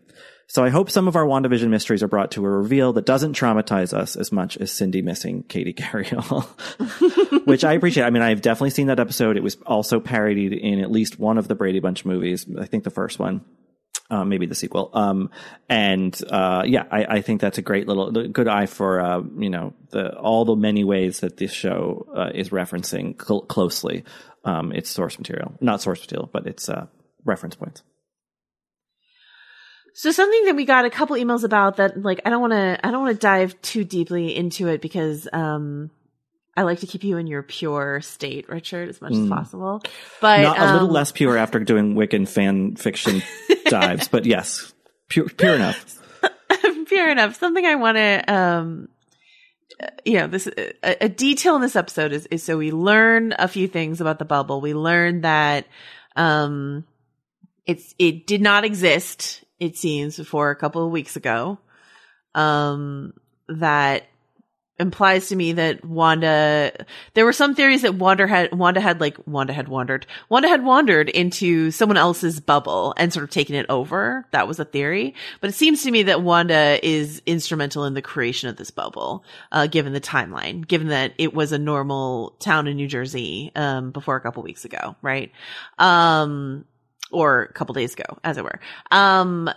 So 0.51 0.65
I 0.65 0.69
hope 0.69 0.91
some 0.91 1.07
of 1.07 1.15
our 1.15 1.25
WandaVision 1.25 1.69
mysteries 1.69 2.03
are 2.03 2.09
brought 2.09 2.31
to 2.31 2.43
a 2.43 2.49
reveal 2.49 2.91
that 2.93 3.05
doesn't 3.05 3.37
traumatize 3.37 3.93
us 3.93 4.17
as 4.17 4.33
much 4.33 4.57
as 4.57 4.69
Cindy 4.69 5.01
missing 5.01 5.43
Katie 5.43 5.73
Carryall, 5.73 6.43
which 7.47 7.63
I 7.63 7.71
appreciate. 7.71 8.03
I 8.03 8.09
mean, 8.09 8.21
I've 8.21 8.41
definitely 8.41 8.71
seen 8.71 8.87
that 8.87 8.99
episode. 8.99 9.37
It 9.37 9.43
was 9.43 9.55
also 9.65 10.01
parodied 10.01 10.51
in 10.51 10.81
at 10.81 10.91
least 10.91 11.17
one 11.17 11.37
of 11.37 11.47
the 11.47 11.55
Brady 11.55 11.79
Bunch 11.79 12.03
movies. 12.03 12.45
I 12.59 12.65
think 12.65 12.83
the 12.83 12.89
first 12.89 13.17
one. 13.17 13.45
Uh, 14.11 14.25
maybe 14.25 14.45
the 14.45 14.55
sequel. 14.55 14.89
Um, 14.93 15.29
and, 15.69 16.21
uh, 16.29 16.63
yeah, 16.65 16.83
I, 16.91 17.05
I, 17.05 17.21
think 17.21 17.39
that's 17.39 17.57
a 17.57 17.61
great 17.61 17.87
little, 17.87 18.11
good 18.11 18.49
eye 18.49 18.65
for, 18.65 18.99
uh, 18.99 19.21
you 19.37 19.49
know, 19.49 19.73
the, 19.91 20.13
all 20.17 20.43
the 20.43 20.57
many 20.57 20.83
ways 20.83 21.21
that 21.21 21.37
this 21.37 21.53
show, 21.53 22.05
uh, 22.13 22.29
is 22.35 22.49
referencing 22.49 23.15
cl- 23.25 23.43
closely, 23.43 24.03
um, 24.43 24.73
its 24.73 24.89
source 24.89 25.17
material, 25.17 25.53
not 25.61 25.81
source 25.81 26.01
material, 26.01 26.29
but 26.33 26.45
its, 26.45 26.67
uh, 26.67 26.87
reference 27.23 27.55
points. 27.55 27.83
So 29.93 30.11
something 30.11 30.43
that 30.43 30.57
we 30.57 30.65
got 30.65 30.83
a 30.83 30.89
couple 30.89 31.15
emails 31.15 31.45
about 31.45 31.77
that, 31.77 32.01
like, 32.01 32.19
I 32.25 32.29
don't 32.29 32.41
want 32.41 32.51
to, 32.51 32.85
I 32.85 32.91
don't 32.91 33.03
want 33.03 33.15
to 33.15 33.19
dive 33.21 33.61
too 33.61 33.85
deeply 33.85 34.35
into 34.35 34.67
it 34.67 34.81
because, 34.81 35.25
um, 35.31 35.89
I 36.55 36.63
like 36.63 36.79
to 36.79 36.87
keep 36.87 37.03
you 37.03 37.17
in 37.17 37.27
your 37.27 37.43
pure 37.43 38.01
state, 38.01 38.49
Richard, 38.49 38.89
as 38.89 39.01
much 39.01 39.13
mm. 39.13 39.23
as 39.23 39.29
possible. 39.29 39.81
But 40.19 40.41
Not, 40.41 40.59
um, 40.59 40.69
a 40.69 40.73
little 40.73 40.87
um, 40.89 40.93
less 40.93 41.11
pure 41.11 41.37
after 41.37 41.59
doing 41.59 41.95
Wiccan 41.95 42.27
fan 42.27 42.75
fiction 42.75 43.21
dives, 43.65 44.07
but 44.07 44.25
yes, 44.25 44.73
pure, 45.07 45.29
pure 45.29 45.55
enough. 45.55 45.99
pure 46.87 47.09
enough. 47.09 47.35
Something 47.35 47.65
I 47.65 47.75
want 47.75 47.97
to, 47.97 48.33
um, 48.33 48.89
you 50.03 50.19
know, 50.19 50.27
this 50.27 50.47
a, 50.47 51.05
a, 51.05 51.09
detail 51.09 51.55
in 51.55 51.61
this 51.61 51.75
episode 51.75 52.11
is 52.11 52.25
is 52.27 52.43
so 52.43 52.57
we 52.57 52.71
learn 52.71 53.33
a 53.39 53.47
few 53.47 53.67
things 53.67 54.01
about 54.01 54.19
the 54.19 54.25
bubble. 54.25 54.61
We 54.61 54.73
learn 54.73 55.21
that 55.21 55.65
um, 56.15 56.85
it's 57.65 57.95
it 57.97 58.27
did 58.27 58.41
not 58.41 58.65
exist 58.65 59.43
it 59.61 59.77
seems, 59.77 60.17
before 60.17 60.49
a 60.49 60.55
couple 60.55 60.83
of 60.83 60.91
weeks 60.91 61.15
ago. 61.15 61.59
Um, 62.33 63.13
that 63.47 64.07
implies 64.81 65.29
to 65.29 65.35
me 65.35 65.53
that 65.53 65.85
Wanda, 65.85 66.85
there 67.13 67.25
were 67.25 67.33
some 67.33 67.55
theories 67.55 67.83
that 67.83 67.95
Wanda 67.95 68.27
had, 68.27 68.51
Wanda 68.53 68.81
had 68.81 68.99
like, 68.99 69.17
Wanda 69.25 69.53
had 69.53 69.67
wandered, 69.67 70.05
Wanda 70.27 70.49
had 70.49 70.63
wandered 70.63 71.09
into 71.09 71.71
someone 71.71 71.97
else's 71.97 72.39
bubble 72.39 72.93
and 72.97 73.13
sort 73.13 73.23
of 73.23 73.29
taken 73.29 73.55
it 73.55 73.65
over. 73.69 74.25
That 74.31 74.47
was 74.47 74.59
a 74.59 74.65
theory. 74.65 75.15
But 75.39 75.51
it 75.51 75.53
seems 75.53 75.83
to 75.83 75.91
me 75.91 76.03
that 76.03 76.21
Wanda 76.21 76.79
is 76.85 77.21
instrumental 77.25 77.85
in 77.85 77.93
the 77.93 78.01
creation 78.01 78.49
of 78.49 78.57
this 78.57 78.71
bubble, 78.71 79.23
uh, 79.51 79.67
given 79.67 79.93
the 79.93 80.01
timeline, 80.01 80.67
given 80.67 80.89
that 80.89 81.13
it 81.17 81.33
was 81.33 81.51
a 81.51 81.59
normal 81.59 82.35
town 82.39 82.67
in 82.67 82.75
New 82.75 82.87
Jersey, 82.87 83.51
um, 83.55 83.91
before 83.91 84.15
a 84.15 84.21
couple 84.21 84.43
weeks 84.43 84.65
ago, 84.65 84.95
right? 85.01 85.31
Um, 85.77 86.65
or 87.11 87.43
a 87.43 87.53
couple 87.53 87.73
days 87.73 87.93
ago, 87.93 88.17
as 88.23 88.37
it 88.37 88.43
were. 88.43 88.59
Um, 88.89 89.49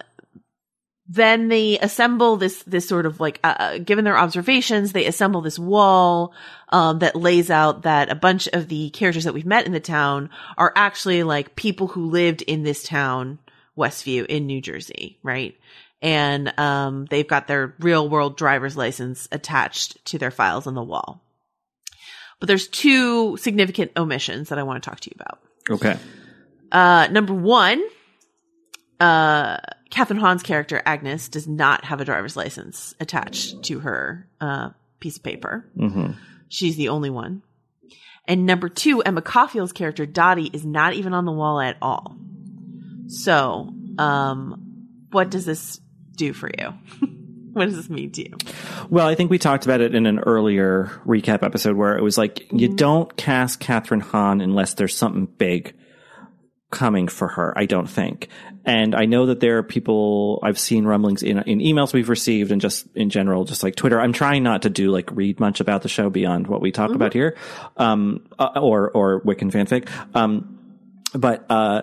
then 1.07 1.49
they 1.49 1.79
assemble 1.81 2.37
this 2.37 2.63
this 2.63 2.89
sort 2.89 3.07
of 3.07 3.21
like 3.21 3.39
uh, 3.45 3.55
uh, 3.59 3.79
given 3.79 4.05
their 4.05 4.17
observations 4.17 4.93
they 4.93 5.07
assemble 5.07 5.41
this 5.41 5.59
wall 5.59 6.33
um, 6.71 7.01
that 7.01 7.15
lays 7.15 7.51
out 7.51 7.83
that 7.83 8.11
a 8.11 8.15
bunch 8.15 8.49
of 8.49 8.69
the 8.69 8.91
characters 8.91 9.25
that 9.25 9.35
we've 9.35 9.47
met 9.47 9.67
in 9.67 9.73
the 9.73 9.81
town 9.81 10.31
are 10.57 10.73
actually 10.77 11.23
like 11.23 11.57
people 11.57 11.89
who 11.89 12.11
lived 12.11 12.43
in 12.43 12.63
this 12.63 12.83
town 12.83 13.39
westview 13.77 14.25
in 14.27 14.47
new 14.47 14.61
jersey 14.61 15.19
right? 15.23 15.57
And 16.03 16.53
um, 16.59 17.07
they've 17.07 17.27
got 17.27 17.47
their 17.47 17.75
real 17.79 18.07
world 18.07 18.37
driver's 18.37 18.77
license 18.77 19.27
attached 19.33 20.05
to 20.07 20.19
their 20.19 20.31
files 20.31 20.67
on 20.67 20.75
the 20.75 20.83
wall. 20.83 21.23
But 22.41 22.49
there's 22.49 22.69
two 22.69 23.39
significant 23.39 23.93
omissions 23.97 24.51
that 24.51 24.59
i 24.59 24.63
want 24.65 24.83
to 24.83 24.91
talk 24.91 25.01
to 25.01 25.11
you 25.11 25.17
about. 25.19 25.39
Okay. 25.71 25.97
Uh, 26.71 27.09
number 27.11 27.33
one, 27.33 27.83
uh, 29.01 29.57
Kathryn 29.95 30.19
Hahn's 30.19 30.43
character 30.43 30.83
Agnes 30.85 31.29
does 31.29 31.47
not 31.47 31.85
have 31.85 32.01
a 32.01 32.05
driver's 32.05 32.37
license 32.37 32.97
attached 32.99 33.63
to 33.65 33.79
her 33.79 34.27
uh, 34.41 34.71
piece 34.99 35.19
of 35.19 35.23
paper. 35.23 35.71
Mm-hmm. 35.77 36.13
She's 36.49 36.75
the 36.75 36.89
only 36.89 37.11
one. 37.11 37.43
And 38.27 38.45
number 38.45 38.69
two, 38.69 39.03
Emma 39.03 39.23
Caulfield's 39.23 39.73
character 39.73 40.05
Dottie 40.05 40.51
is 40.53 40.65
not 40.65 40.95
even 40.95 41.15
on 41.15 41.27
the 41.27 41.33
wall 41.33 41.61
at 41.61 41.77
all. 41.81 42.17
So, 43.07 43.73
um, 43.97 44.89
what 45.13 45.31
does 45.31 45.45
this 45.45 45.81
do 46.17 46.33
for 46.33 46.51
you? 46.59 46.75
what 47.53 47.67
does 47.67 47.77
this 47.77 47.89
mean 47.89 48.11
to 48.13 48.23
you? 48.23 48.37
Well, 48.91 49.07
I 49.07 49.15
think 49.15 49.31
we 49.31 49.39
talked 49.39 49.65
about 49.65 49.81
it 49.81 49.95
in 49.95 50.07
an 50.07 50.19
earlier 50.19 50.87
recap 51.07 51.45
episode 51.45 51.77
where 51.77 51.97
it 51.97 52.03
was 52.03 52.19
like 52.19 52.37
mm-hmm. 52.37 52.59
you 52.59 52.75
don't 52.75 53.17
cast 53.17 53.61
Kathryn 53.61 54.03
Hahn 54.03 54.41
unless 54.41 54.75
there's 54.75 54.97
something 54.97 55.27
big 55.27 55.73
coming 56.75 57.09
for 57.09 57.29
her, 57.29 57.57
I 57.57 57.65
don't 57.65 57.89
think. 57.89 58.29
And 58.67 58.95
I 58.95 59.07
know 59.07 59.27
that 59.27 59.41
there 59.41 59.59
are 59.59 59.63
people 59.63 60.41
I've 60.43 60.59
seen 60.59 60.85
rumblings 60.85 61.23
in 61.23 61.39
in 61.39 61.61
emails 61.61 61.93
we've 61.93 62.09
received 62.09 62.51
and 62.51 62.61
just 62.61 62.87
in 62.95 63.09
general, 63.11 63.45
just 63.45 63.63
like 63.63 63.77
Twitter. 63.77 64.01
I'm 64.01 64.13
trying 64.13 64.43
not 64.43 64.63
to 64.63 64.71
do 64.71 64.91
like 64.91 65.11
read 65.13 65.39
much 65.39 65.61
about 65.61 65.83
the 65.83 65.89
show 65.89 66.11
beyond 66.11 66.47
what 66.49 66.61
we 66.61 66.73
talk 66.73 66.89
mm-hmm. 66.89 66.97
about 66.97 67.13
here, 67.13 67.37
um, 67.77 68.27
uh, 68.39 68.59
or 68.61 68.91
or 68.91 69.21
Wiccan 69.23 69.53
fanfic. 69.53 69.89
Um, 70.15 70.59
but 71.15 71.47
uh, 71.49 71.83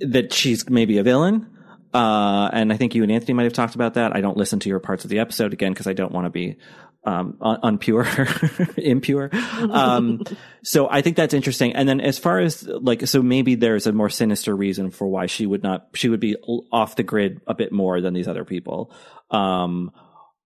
that 0.00 0.32
she's 0.32 0.68
maybe 0.70 0.98
a 0.98 1.02
villain. 1.02 1.48
Uh, 1.92 2.48
and 2.52 2.72
I 2.72 2.76
think 2.76 2.94
you 2.94 3.02
and 3.02 3.12
Anthony 3.12 3.34
might 3.34 3.44
have 3.44 3.52
talked 3.52 3.74
about 3.74 3.94
that. 3.94 4.16
I 4.16 4.22
don't 4.22 4.36
listen 4.36 4.60
to 4.60 4.68
your 4.68 4.78
parts 4.78 5.04
of 5.04 5.10
the 5.10 5.18
episode 5.18 5.52
again 5.52 5.72
because 5.72 5.86
I 5.86 5.92
don't 5.92 6.12
want 6.12 6.24
to 6.24 6.30
be 6.30 6.56
um, 7.04 7.36
un- 7.40 7.78
unpure, 7.78 8.78
impure. 8.78 9.30
Um, 9.32 10.22
so 10.62 10.88
I 10.88 11.02
think 11.02 11.16
that's 11.16 11.34
interesting. 11.34 11.74
And 11.74 11.88
then 11.88 12.00
as 12.00 12.18
far 12.18 12.38
as 12.38 12.62
like, 12.62 13.06
so 13.06 13.22
maybe 13.22 13.56
there's 13.56 13.86
a 13.86 13.92
more 13.92 14.10
sinister 14.10 14.54
reason 14.54 14.90
for 14.90 15.08
why 15.08 15.26
she 15.26 15.46
would 15.46 15.62
not, 15.62 15.88
she 15.94 16.08
would 16.08 16.20
be 16.20 16.36
off 16.72 16.96
the 16.96 17.02
grid 17.02 17.40
a 17.46 17.54
bit 17.54 17.72
more 17.72 18.00
than 18.00 18.14
these 18.14 18.28
other 18.28 18.44
people. 18.44 18.94
Um, 19.30 19.90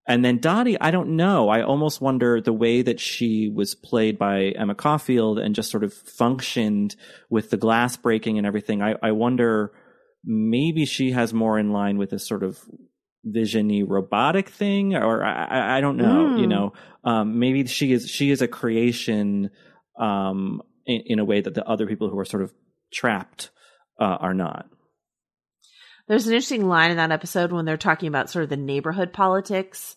and 0.07 0.23
then 0.23 0.39
Dottie, 0.39 0.79
I 0.79 0.91
don't 0.91 1.17
know. 1.17 1.49
I 1.49 1.63
almost 1.63 1.99
wonder 1.99 2.39
the 2.39 2.53
way 2.53 2.81
that 2.81 2.99
she 2.99 3.51
was 3.53 3.75
played 3.75 4.17
by 4.17 4.53
Emma 4.57 4.73
Caulfield 4.73 5.37
and 5.37 5.53
just 5.53 5.69
sort 5.69 5.83
of 5.83 5.93
functioned 5.93 6.95
with 7.29 7.49
the 7.49 7.57
glass 7.57 7.97
breaking 7.97 8.37
and 8.37 8.47
everything. 8.47 8.81
I, 8.81 8.95
I 9.03 9.11
wonder 9.11 9.73
maybe 10.23 10.85
she 10.85 11.11
has 11.11 11.33
more 11.33 11.59
in 11.59 11.71
line 11.71 11.97
with 11.97 12.11
this 12.11 12.25
sort 12.25 12.43
of 12.43 12.57
visiony 13.25 13.83
robotic 13.85 14.49
thing 14.49 14.95
or 14.95 15.23
I, 15.23 15.77
I 15.77 15.81
don't 15.81 15.97
know 15.97 16.27
mm. 16.27 16.37
you 16.37 16.43
hmm. 16.43 16.49
know 16.49 16.73
um, 17.03 17.39
maybe 17.39 17.65
she 17.65 17.91
is 17.91 18.09
she 18.09 18.31
is 18.31 18.41
a 18.41 18.47
creation 18.47 19.49
um, 19.99 20.61
in, 20.85 21.01
in, 21.05 21.19
a 21.19 21.25
way 21.25 21.41
that 21.41 21.53
the 21.53 21.67
other 21.67 21.87
people 21.87 22.09
who 22.09 22.19
are 22.19 22.25
sort 22.25 22.43
of 22.43 22.53
trapped 22.93 23.49
uh, 23.99 24.17
are 24.19 24.33
not 24.33 24.67
there's 26.07 26.27
an 26.27 26.33
interesting 26.33 26.67
line 26.67 26.91
in 26.91 26.97
that 26.97 27.11
episode 27.11 27.51
when 27.51 27.65
they're 27.65 27.75
talking 27.75 28.07
about 28.07 28.29
sort 28.29 28.43
of 28.43 28.49
the 28.49 28.57
neighborhood 28.57 29.11
politics 29.11 29.95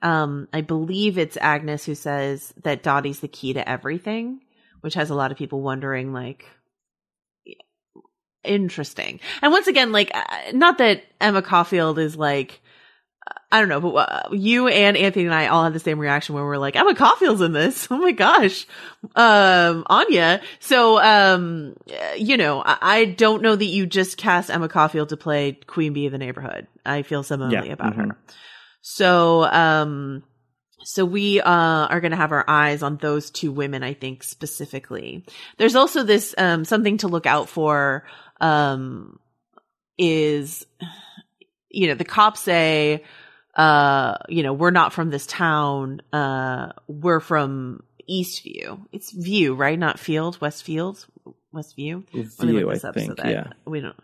um, 0.00 0.48
i 0.52 0.60
believe 0.60 1.18
it's 1.18 1.36
agnes 1.40 1.84
who 1.84 1.94
says 1.94 2.52
that 2.64 2.82
dottie's 2.82 3.20
the 3.20 3.28
key 3.28 3.52
to 3.52 3.68
everything 3.68 4.40
which 4.80 4.94
has 4.94 5.10
a 5.10 5.14
lot 5.14 5.30
of 5.30 5.38
people 5.38 5.60
wondering 5.60 6.12
like 6.12 6.46
interesting. 8.44 9.20
And 9.40 9.52
once 9.52 9.66
again, 9.66 9.92
like, 9.92 10.10
uh, 10.14 10.52
not 10.52 10.78
that 10.78 11.02
Emma 11.20 11.42
Caulfield 11.42 11.98
is 11.98 12.16
like, 12.16 12.60
I 13.52 13.60
don't 13.60 13.68
know, 13.68 13.80
but 13.80 13.94
uh, 13.94 14.28
you 14.32 14.66
and 14.68 14.96
Anthony 14.96 15.26
and 15.26 15.34
I 15.34 15.48
all 15.48 15.64
had 15.64 15.74
the 15.74 15.78
same 15.78 15.98
reaction 15.98 16.34
where 16.34 16.44
we're 16.44 16.56
like, 16.56 16.74
Emma 16.74 16.94
Caulfield's 16.94 17.42
in 17.42 17.52
this. 17.52 17.86
Oh 17.90 17.98
my 17.98 18.12
gosh. 18.12 18.66
Um, 19.14 19.84
Anya. 19.86 20.40
So, 20.60 20.98
um, 20.98 21.76
you 22.16 22.38
know, 22.38 22.62
I, 22.64 22.78
I, 22.80 23.04
don't 23.04 23.42
know 23.42 23.54
that 23.54 23.64
you 23.64 23.86
just 23.86 24.16
cast 24.16 24.48
Emma 24.48 24.68
Caulfield 24.68 25.10
to 25.10 25.18
play 25.18 25.52
Queen 25.66 25.92
Bee 25.92 26.06
of 26.06 26.12
the 26.12 26.18
neighborhood. 26.18 26.66
I 26.86 27.02
feel 27.02 27.22
similarly 27.22 27.66
yeah. 27.68 27.74
about 27.74 27.92
mm-hmm. 27.92 28.10
her. 28.10 28.18
So, 28.80 29.44
um, 29.44 30.22
so 30.84 31.04
we 31.04 31.40
uh, 31.40 31.50
are 31.50 32.00
going 32.00 32.10
to 32.10 32.16
have 32.16 32.32
our 32.32 32.44
eyes 32.48 32.82
on 32.82 32.96
those 32.96 33.30
two 33.30 33.52
women, 33.52 33.82
I 33.82 33.94
think 33.94 34.22
specifically. 34.22 35.24
There's 35.58 35.76
also 35.76 36.02
this 36.02 36.34
um, 36.38 36.64
something 36.64 36.96
to 36.98 37.08
look 37.08 37.26
out 37.26 37.48
for 37.48 38.04
um, 38.40 39.18
is, 39.98 40.66
you 41.72 41.88
know, 41.88 41.94
the 41.94 42.04
cops 42.04 42.40
say, 42.40 43.02
uh, 43.56 44.18
you 44.28 44.42
know, 44.42 44.52
we're 44.52 44.70
not 44.70 44.92
from 44.92 45.10
this 45.10 45.26
town. 45.26 46.02
Uh, 46.12 46.72
we're 46.86 47.20
from 47.20 47.82
Eastview. 48.08 48.86
It's 48.92 49.10
View, 49.10 49.54
right? 49.54 49.78
Not 49.78 49.98
Field, 49.98 50.40
Westfield, 50.40 51.06
Westview. 51.54 52.04
View, 52.12 52.70
I 52.70 52.78
think. 52.78 53.18
Yeah, 53.24 53.52
we 53.66 53.80
don't. 53.80 53.96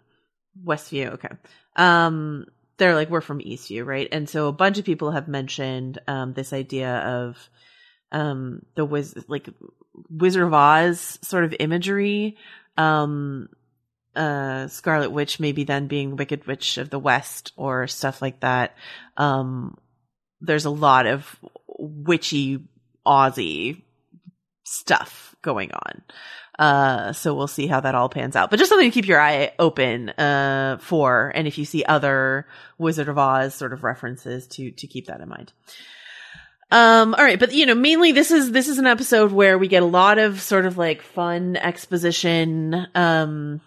Westview. 0.64 1.12
Okay. 1.14 1.28
Um, 1.76 2.46
they're 2.78 2.94
like 2.94 3.10
we're 3.10 3.20
from 3.20 3.40
Eastview, 3.40 3.84
right? 3.84 4.08
And 4.10 4.28
so 4.28 4.48
a 4.48 4.52
bunch 4.52 4.78
of 4.78 4.84
people 4.84 5.10
have 5.10 5.28
mentioned 5.28 5.98
um, 6.06 6.32
this 6.32 6.52
idea 6.52 6.96
of 6.96 7.48
um, 8.12 8.62
the 8.74 8.84
wiz 8.84 9.14
like 9.28 9.48
Wizard 10.10 10.44
of 10.44 10.54
Oz 10.54 11.18
sort 11.22 11.44
of 11.44 11.54
imagery. 11.58 12.36
Um, 12.76 13.48
uh, 14.18 14.68
Scarlet 14.68 15.10
Witch 15.10 15.38
maybe 15.38 15.64
then 15.64 15.86
being 15.86 16.16
Wicked 16.16 16.46
Witch 16.46 16.76
of 16.76 16.90
the 16.90 16.98
West 16.98 17.52
or 17.56 17.86
stuff 17.86 18.20
like 18.20 18.40
that. 18.40 18.74
Um, 19.16 19.78
there's 20.40 20.64
a 20.64 20.70
lot 20.70 21.06
of 21.06 21.38
witchy 21.66 22.64
Aussie 23.06 23.82
stuff 24.64 25.34
going 25.42 25.70
on. 25.72 26.02
Uh, 26.58 27.12
so 27.12 27.34
we'll 27.34 27.46
see 27.46 27.68
how 27.68 27.80
that 27.80 27.94
all 27.94 28.08
pans 28.08 28.34
out. 28.34 28.50
But 28.50 28.58
just 28.58 28.68
something 28.68 28.90
to 28.90 28.94
keep 28.94 29.06
your 29.06 29.20
eye 29.20 29.52
open, 29.60 30.08
uh, 30.10 30.78
for. 30.80 31.30
And 31.34 31.46
if 31.46 31.56
you 31.56 31.64
see 31.64 31.84
other 31.84 32.46
Wizard 32.78 33.08
of 33.08 33.16
Oz 33.16 33.54
sort 33.54 33.72
of 33.72 33.84
references 33.84 34.48
to, 34.48 34.72
to 34.72 34.86
keep 34.88 35.06
that 35.06 35.20
in 35.20 35.28
mind. 35.28 35.52
Um, 36.72 37.14
all 37.14 37.24
right. 37.24 37.38
But, 37.38 37.52
you 37.52 37.64
know, 37.64 37.76
mainly 37.76 38.10
this 38.10 38.32
is, 38.32 38.50
this 38.50 38.68
is 38.68 38.78
an 38.78 38.86
episode 38.86 39.30
where 39.30 39.56
we 39.56 39.68
get 39.68 39.84
a 39.84 39.86
lot 39.86 40.18
of 40.18 40.40
sort 40.40 40.66
of 40.66 40.76
like 40.76 41.02
fun 41.02 41.56
exposition, 41.56 42.88
um, 42.94 43.60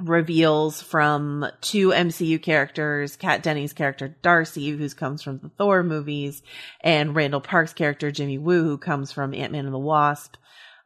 reveals 0.00 0.80
from 0.80 1.46
two 1.60 1.88
MCU 1.88 2.40
characters, 2.40 3.16
Kat 3.16 3.42
Dennings' 3.42 3.72
character 3.72 4.16
Darcy, 4.22 4.70
who 4.70 4.88
comes 4.90 5.22
from 5.22 5.38
the 5.38 5.50
Thor 5.50 5.82
movies, 5.82 6.42
and 6.80 7.14
Randall 7.14 7.40
Park's 7.40 7.74
character 7.74 8.10
Jimmy 8.10 8.38
Woo, 8.38 8.64
who 8.64 8.78
comes 8.78 9.12
from 9.12 9.34
Ant-Man 9.34 9.66
and 9.66 9.74
the 9.74 9.78
Wasp. 9.78 10.36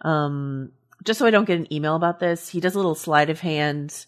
Um, 0.00 0.72
just 1.04 1.18
so 1.18 1.26
I 1.26 1.30
don't 1.30 1.44
get 1.44 1.58
an 1.58 1.72
email 1.72 1.94
about 1.94 2.18
this, 2.18 2.48
he 2.48 2.60
does 2.60 2.74
a 2.74 2.78
little 2.78 2.96
sleight 2.96 3.30
of 3.30 3.40
hand 3.40 4.06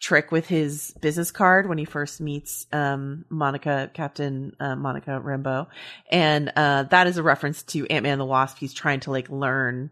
trick 0.00 0.30
with 0.30 0.46
his 0.46 0.94
business 1.00 1.30
card 1.30 1.68
when 1.68 1.76
he 1.76 1.84
first 1.84 2.20
meets 2.20 2.66
um, 2.72 3.24
Monica, 3.28 3.90
Captain 3.92 4.54
uh, 4.60 4.76
Monica 4.76 5.20
Rambeau, 5.22 5.66
and 6.10 6.52
uh, 6.56 6.84
that 6.84 7.06
is 7.06 7.18
a 7.18 7.22
reference 7.22 7.62
to 7.64 7.86
Ant 7.88 8.04
Man 8.04 8.12
and 8.12 8.20
the 8.20 8.24
Wasp. 8.24 8.58
He's 8.58 8.72
trying 8.72 9.00
to 9.00 9.10
like 9.10 9.28
learn 9.28 9.90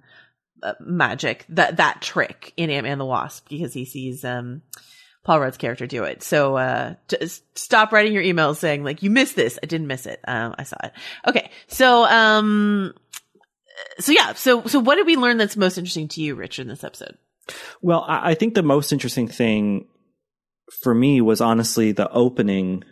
magic 0.80 1.44
that 1.50 1.76
that 1.78 2.00
trick 2.02 2.52
in 2.56 2.70
Ant 2.70 2.84
Man 2.84 2.98
the 2.98 3.04
Wasp 3.04 3.48
because 3.48 3.72
he 3.72 3.84
sees 3.84 4.24
um, 4.24 4.62
Paul 5.24 5.40
Rudd's 5.40 5.56
character 5.56 5.86
do 5.86 6.04
it. 6.04 6.22
So 6.22 6.56
uh, 6.56 6.94
just 7.08 7.42
stop 7.58 7.92
writing 7.92 8.12
your 8.12 8.22
emails 8.22 8.56
saying 8.56 8.84
like 8.84 9.02
you 9.02 9.10
missed 9.10 9.36
this. 9.36 9.58
I 9.62 9.66
didn't 9.66 9.86
miss 9.88 10.06
it. 10.06 10.20
Um, 10.26 10.54
I 10.58 10.62
saw 10.64 10.76
it. 10.84 10.92
Okay, 11.26 11.50
so 11.68 12.04
um, 12.04 12.94
so 13.98 14.12
yeah, 14.12 14.32
so 14.34 14.64
so 14.66 14.78
what 14.80 14.96
did 14.96 15.06
we 15.06 15.16
learn 15.16 15.36
that's 15.36 15.56
most 15.56 15.78
interesting 15.78 16.08
to 16.08 16.22
you, 16.22 16.34
Rich, 16.34 16.58
in 16.58 16.68
this 16.68 16.84
episode? 16.84 17.16
Well, 17.82 18.04
I, 18.06 18.30
I 18.30 18.34
think 18.34 18.54
the 18.54 18.62
most 18.62 18.92
interesting 18.92 19.28
thing 19.28 19.86
for 20.82 20.94
me 20.94 21.20
was 21.20 21.40
honestly 21.40 21.92
the 21.92 22.10
opening 22.10 22.82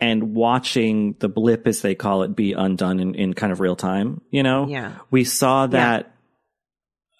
and 0.00 0.34
watching 0.34 1.14
the 1.20 1.28
blip, 1.28 1.66
as 1.66 1.80
they 1.80 1.94
call 1.94 2.24
it, 2.24 2.34
be 2.34 2.52
undone 2.54 2.98
in, 2.98 3.14
in 3.14 3.34
kind 3.34 3.52
of 3.52 3.60
real 3.60 3.76
time. 3.76 4.20
You 4.30 4.42
know, 4.42 4.66
Yeah. 4.66 4.94
we 5.10 5.24
saw 5.24 5.68
that. 5.68 6.11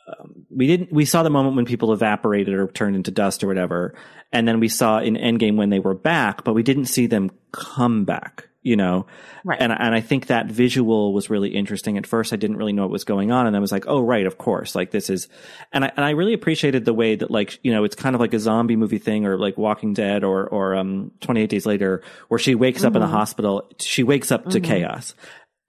Um, 0.07 0.47
we 0.51 0.67
didn't. 0.67 0.93
We 0.93 1.05
saw 1.05 1.23
the 1.23 1.31
moment 1.31 1.57
when 1.57 1.65
people 1.65 1.93
evaporated 1.93 2.55
or 2.55 2.67
turned 2.69 2.97
into 2.97 3.11
dust 3.11 3.45
or 3.45 3.47
whatever, 3.47 3.95
and 4.33 4.47
then 4.49 4.59
we 4.61 4.69
saw 4.69 4.99
in 4.99 5.15
Endgame 5.15 5.57
when 5.57 5.71
they 5.71 5.79
were 5.79 5.95
back, 5.95 6.43
but 6.45 6.55
we 6.55 6.63
didn't 6.63 6.87
see 6.87 7.07
them 7.07 7.31
come 7.53 8.05
back. 8.05 8.49
You 8.65 8.77
know, 8.77 9.07
Right. 9.45 9.61
and 9.61 9.73
and 9.73 9.93
I 9.93 10.01
think 10.01 10.29
that 10.29 10.47
visual 10.47 11.13
was 11.13 11.29
really 11.29 11.49
interesting. 11.51 11.99
At 11.99 12.07
first, 12.07 12.33
I 12.33 12.37
didn't 12.37 12.59
really 12.59 12.73
know 12.73 12.83
what 12.83 12.93
was 12.93 13.03
going 13.03 13.33
on, 13.33 13.49
and 13.49 13.57
I 13.57 13.59
was 13.59 13.73
like, 13.73 13.87
"Oh, 13.89 14.01
right, 14.01 14.25
of 14.25 14.39
course." 14.39 14.77
Like 14.77 14.93
this 14.93 15.11
is, 15.11 15.27
and 15.73 15.85
I 15.85 15.91
and 15.97 16.05
I 16.05 16.11
really 16.11 16.33
appreciated 16.33 16.85
the 16.85 16.95
way 16.95 17.17
that 17.17 17.29
like 17.29 17.59
you 17.65 17.73
know 17.73 17.83
it's 17.83 17.97
kind 17.97 18.15
of 18.15 18.21
like 18.21 18.33
a 18.35 18.39
zombie 18.39 18.77
movie 18.77 18.99
thing, 18.99 19.27
or 19.27 19.37
like 19.37 19.59
Walking 19.59 19.95
Dead, 19.95 20.23
or 20.23 20.47
or 20.47 20.77
um 20.77 21.11
Twenty 21.21 21.41
Eight 21.43 21.51
Days 21.51 21.67
Later, 21.67 22.03
where 22.29 22.39
she 22.39 22.55
wakes 22.55 22.85
up 22.85 22.95
in 22.95 23.01
the 23.03 23.09
hospital. 23.09 23.69
She 23.81 24.05
wakes 24.05 24.31
up 24.31 24.49
to 24.51 24.61
chaos, 24.61 25.17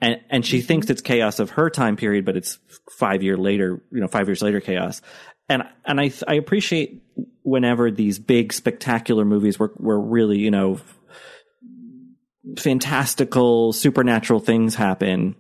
and 0.04 0.20
and 0.30 0.46
she 0.46 0.62
thinks 0.62 0.86
mm-hmm. 0.86 0.92
it's 0.92 1.02
chaos 1.02 1.40
of 1.40 1.52
her 1.52 1.70
time 1.70 1.96
period, 1.96 2.26
but 2.26 2.36
it's 2.36 2.60
five 2.98 3.24
year 3.24 3.38
later, 3.38 3.82
you 3.92 4.02
know, 4.02 4.08
five 4.08 4.28
years 4.28 4.42
later 4.42 4.60
chaos. 4.60 5.02
And 5.48 5.64
and 5.86 6.00
I 6.00 6.12
I 6.28 6.36
appreciate 6.36 7.02
whenever 7.44 7.90
these 7.90 8.20
big 8.20 8.52
spectacular 8.52 9.24
movies 9.24 9.58
were 9.58 9.72
were 9.78 10.00
really 10.00 10.40
you 10.40 10.52
know 10.52 10.80
fantastical 12.58 13.72
supernatural 13.72 14.42
things 14.42 14.76
happen 14.76 15.36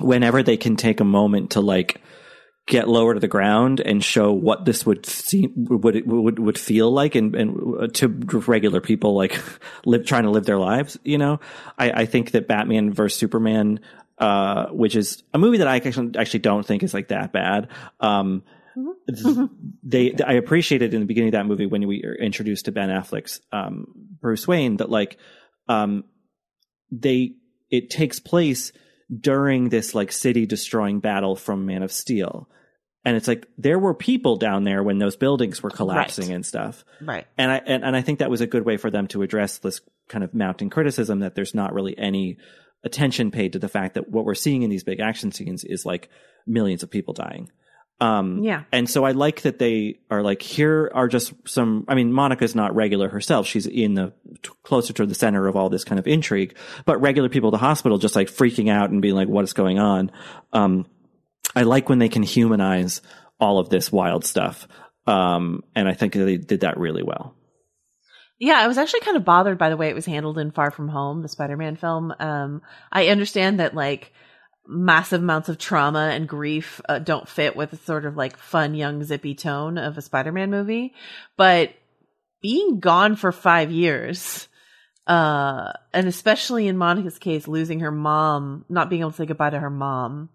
whenever 0.00 0.42
they 0.42 0.56
can 0.56 0.76
take 0.76 1.00
a 1.00 1.04
moment 1.04 1.50
to 1.50 1.60
like 1.60 2.00
get 2.66 2.88
lower 2.88 3.14
to 3.14 3.20
the 3.20 3.28
ground 3.28 3.80
and 3.80 4.02
show 4.02 4.32
what 4.32 4.64
this 4.64 4.86
would 4.86 5.04
seem 5.04 5.52
would 5.56 6.06
would 6.06 6.38
would 6.38 6.58
feel 6.58 6.90
like 6.90 7.14
and 7.14 7.34
and 7.34 7.94
to 7.94 8.08
regular 8.08 8.80
people 8.80 9.14
like 9.14 9.38
live 9.84 10.06
trying 10.06 10.22
to 10.22 10.30
live 10.30 10.44
their 10.44 10.58
lives 10.58 10.98
you 11.04 11.18
know? 11.18 11.40
I 11.78 11.90
i 11.90 12.06
think 12.06 12.30
that 12.30 12.48
batman 12.48 12.92
versus 12.92 13.18
superman 13.18 13.80
uh 14.18 14.68
which 14.68 14.96
is 14.96 15.22
a 15.34 15.38
movie 15.38 15.58
that 15.58 15.68
i 15.68 15.76
actually 15.76 16.12
actually 16.16 16.40
don't 16.40 16.64
think 16.64 16.82
is 16.82 16.94
like 16.94 17.08
that 17.08 17.32
bad. 17.32 17.68
Um 18.00 18.42
they 19.82 20.14
I 20.26 20.32
appreciated 20.32 20.94
in 20.94 21.00
the 21.00 21.06
beginning 21.06 21.28
of 21.28 21.32
that 21.32 21.46
movie 21.46 21.66
when 21.66 21.86
we 21.86 22.02
were 22.04 22.14
introduced 22.14 22.64
to 22.64 22.72
Ben 22.72 22.88
Affleck's 22.88 23.40
um, 23.52 23.86
Bruce 24.20 24.48
Wayne 24.48 24.78
that 24.78 24.90
like 24.90 25.18
um, 25.68 26.04
they 26.90 27.34
it 27.70 27.90
takes 27.90 28.18
place 28.18 28.72
during 29.14 29.68
this 29.68 29.94
like 29.94 30.12
city 30.12 30.46
destroying 30.46 31.00
battle 31.00 31.36
from 31.36 31.66
Man 31.66 31.82
of 31.82 31.92
Steel. 31.92 32.48
And 33.04 33.16
it's 33.16 33.28
like 33.28 33.46
there 33.58 33.78
were 33.78 33.92
people 33.94 34.36
down 34.36 34.64
there 34.64 34.82
when 34.82 34.98
those 34.98 35.16
buildings 35.16 35.62
were 35.62 35.70
collapsing 35.70 36.28
Right. 36.28 36.34
and 36.36 36.46
stuff. 36.46 36.84
Right. 37.02 37.26
And 37.36 37.50
I 37.50 37.56
and, 37.66 37.84
and 37.84 37.94
I 37.96 38.00
think 38.00 38.20
that 38.20 38.30
was 38.30 38.40
a 38.40 38.46
good 38.46 38.64
way 38.64 38.78
for 38.78 38.90
them 38.90 39.06
to 39.08 39.22
address 39.22 39.58
this 39.58 39.80
kind 40.08 40.24
of 40.24 40.32
mounting 40.32 40.70
criticism 40.70 41.20
that 41.20 41.34
there's 41.34 41.54
not 41.54 41.74
really 41.74 41.96
any 41.98 42.38
attention 42.82 43.30
paid 43.30 43.52
to 43.54 43.58
the 43.58 43.68
fact 43.68 43.94
that 43.94 44.08
what 44.10 44.24
we're 44.24 44.34
seeing 44.34 44.62
in 44.62 44.70
these 44.70 44.84
big 44.84 45.00
action 45.00 45.32
scenes 45.32 45.64
is 45.64 45.84
like 45.84 46.08
millions 46.46 46.82
of 46.82 46.90
people 46.90 47.12
dying. 47.14 47.50
Um, 48.00 48.42
Yeah. 48.42 48.64
and 48.72 48.90
so 48.90 49.04
I 49.04 49.12
like 49.12 49.42
that 49.42 49.58
they 49.58 50.00
are 50.10 50.22
like, 50.22 50.42
here 50.42 50.90
are 50.94 51.06
just 51.08 51.32
some, 51.46 51.84
I 51.88 51.94
mean, 51.94 52.12
Monica's 52.12 52.54
not 52.54 52.74
regular 52.74 53.08
herself. 53.08 53.46
She's 53.46 53.66
in 53.66 53.94
the 53.94 54.12
t- 54.42 54.50
closer 54.64 54.92
to 54.94 55.06
the 55.06 55.14
center 55.14 55.46
of 55.46 55.56
all 55.56 55.70
this 55.70 55.84
kind 55.84 55.98
of 55.98 56.06
intrigue, 56.06 56.56
but 56.84 57.00
regular 57.00 57.28
people 57.28 57.48
at 57.50 57.52
the 57.52 57.58
hospital 57.58 57.98
just 57.98 58.16
like 58.16 58.28
freaking 58.28 58.68
out 58.68 58.90
and 58.90 59.00
being 59.00 59.14
like, 59.14 59.28
what 59.28 59.44
is 59.44 59.52
going 59.52 59.78
on? 59.78 60.10
Um, 60.52 60.86
I 61.54 61.62
like 61.62 61.88
when 61.88 62.00
they 62.00 62.08
can 62.08 62.24
humanize 62.24 63.00
all 63.38 63.58
of 63.58 63.68
this 63.68 63.92
wild 63.92 64.24
stuff. 64.24 64.66
Um, 65.06 65.62
and 65.76 65.88
I 65.88 65.94
think 65.94 66.14
they 66.14 66.36
did 66.36 66.60
that 66.60 66.78
really 66.78 67.02
well. 67.02 67.34
Yeah, 68.40 68.58
I 68.58 68.66
was 68.66 68.78
actually 68.78 69.00
kind 69.00 69.16
of 69.16 69.24
bothered 69.24 69.58
by 69.58 69.70
the 69.70 69.76
way 69.76 69.88
it 69.88 69.94
was 69.94 70.06
handled 70.06 70.38
in 70.38 70.50
Far 70.50 70.70
From 70.72 70.88
Home, 70.88 71.22
the 71.22 71.28
Spider-Man 71.28 71.76
film. 71.76 72.12
Um, 72.18 72.62
I 72.90 73.08
understand 73.08 73.60
that 73.60 73.74
like 73.74 74.12
massive 74.66 75.20
amounts 75.22 75.48
of 75.48 75.58
trauma 75.58 76.10
and 76.12 76.28
grief 76.28 76.80
uh, 76.88 76.98
don't 76.98 77.28
fit 77.28 77.54
with 77.56 77.70
the 77.70 77.76
sort 77.76 78.06
of 78.06 78.16
like 78.16 78.36
fun, 78.38 78.74
young, 78.74 79.04
zippy 79.04 79.34
tone 79.34 79.78
of 79.78 79.98
a 79.98 80.02
Spider-Man 80.02 80.50
movie, 80.50 80.94
but 81.36 81.72
being 82.40 82.80
gone 82.80 83.16
for 83.16 83.32
five 83.32 83.70
years, 83.70 84.48
uh, 85.06 85.72
and 85.92 86.06
especially 86.06 86.66
in 86.66 86.76
Monica's 86.76 87.18
case, 87.18 87.48
losing 87.48 87.80
her 87.80 87.90
mom, 87.90 88.64
not 88.68 88.90
being 88.90 89.00
able 89.00 89.10
to 89.10 89.16
say 89.16 89.26
goodbye 89.26 89.50
to 89.50 89.58
her 89.58 89.70
mom, 89.70 90.30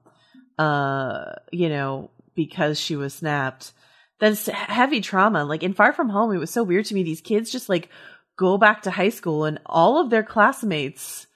uh, 0.57 1.33
you 1.51 1.69
know, 1.69 2.11
because 2.35 2.79
she 2.79 2.95
was 2.95 3.13
snapped. 3.13 3.73
That's 4.19 4.47
heavy 4.47 5.01
trauma. 5.01 5.45
Like 5.45 5.63
in 5.63 5.73
Far 5.73 5.93
From 5.93 6.09
Home, 6.09 6.33
it 6.33 6.39
was 6.39 6.51
so 6.51 6.63
weird 6.63 6.85
to 6.85 6.93
me. 6.93 7.03
These 7.03 7.21
kids 7.21 7.51
just 7.51 7.69
like 7.69 7.89
go 8.37 8.57
back 8.57 8.83
to 8.83 8.91
high 8.91 9.09
school 9.09 9.45
and 9.45 9.59
all 9.65 9.99
of 9.99 10.09
their 10.09 10.23
classmates 10.23 11.27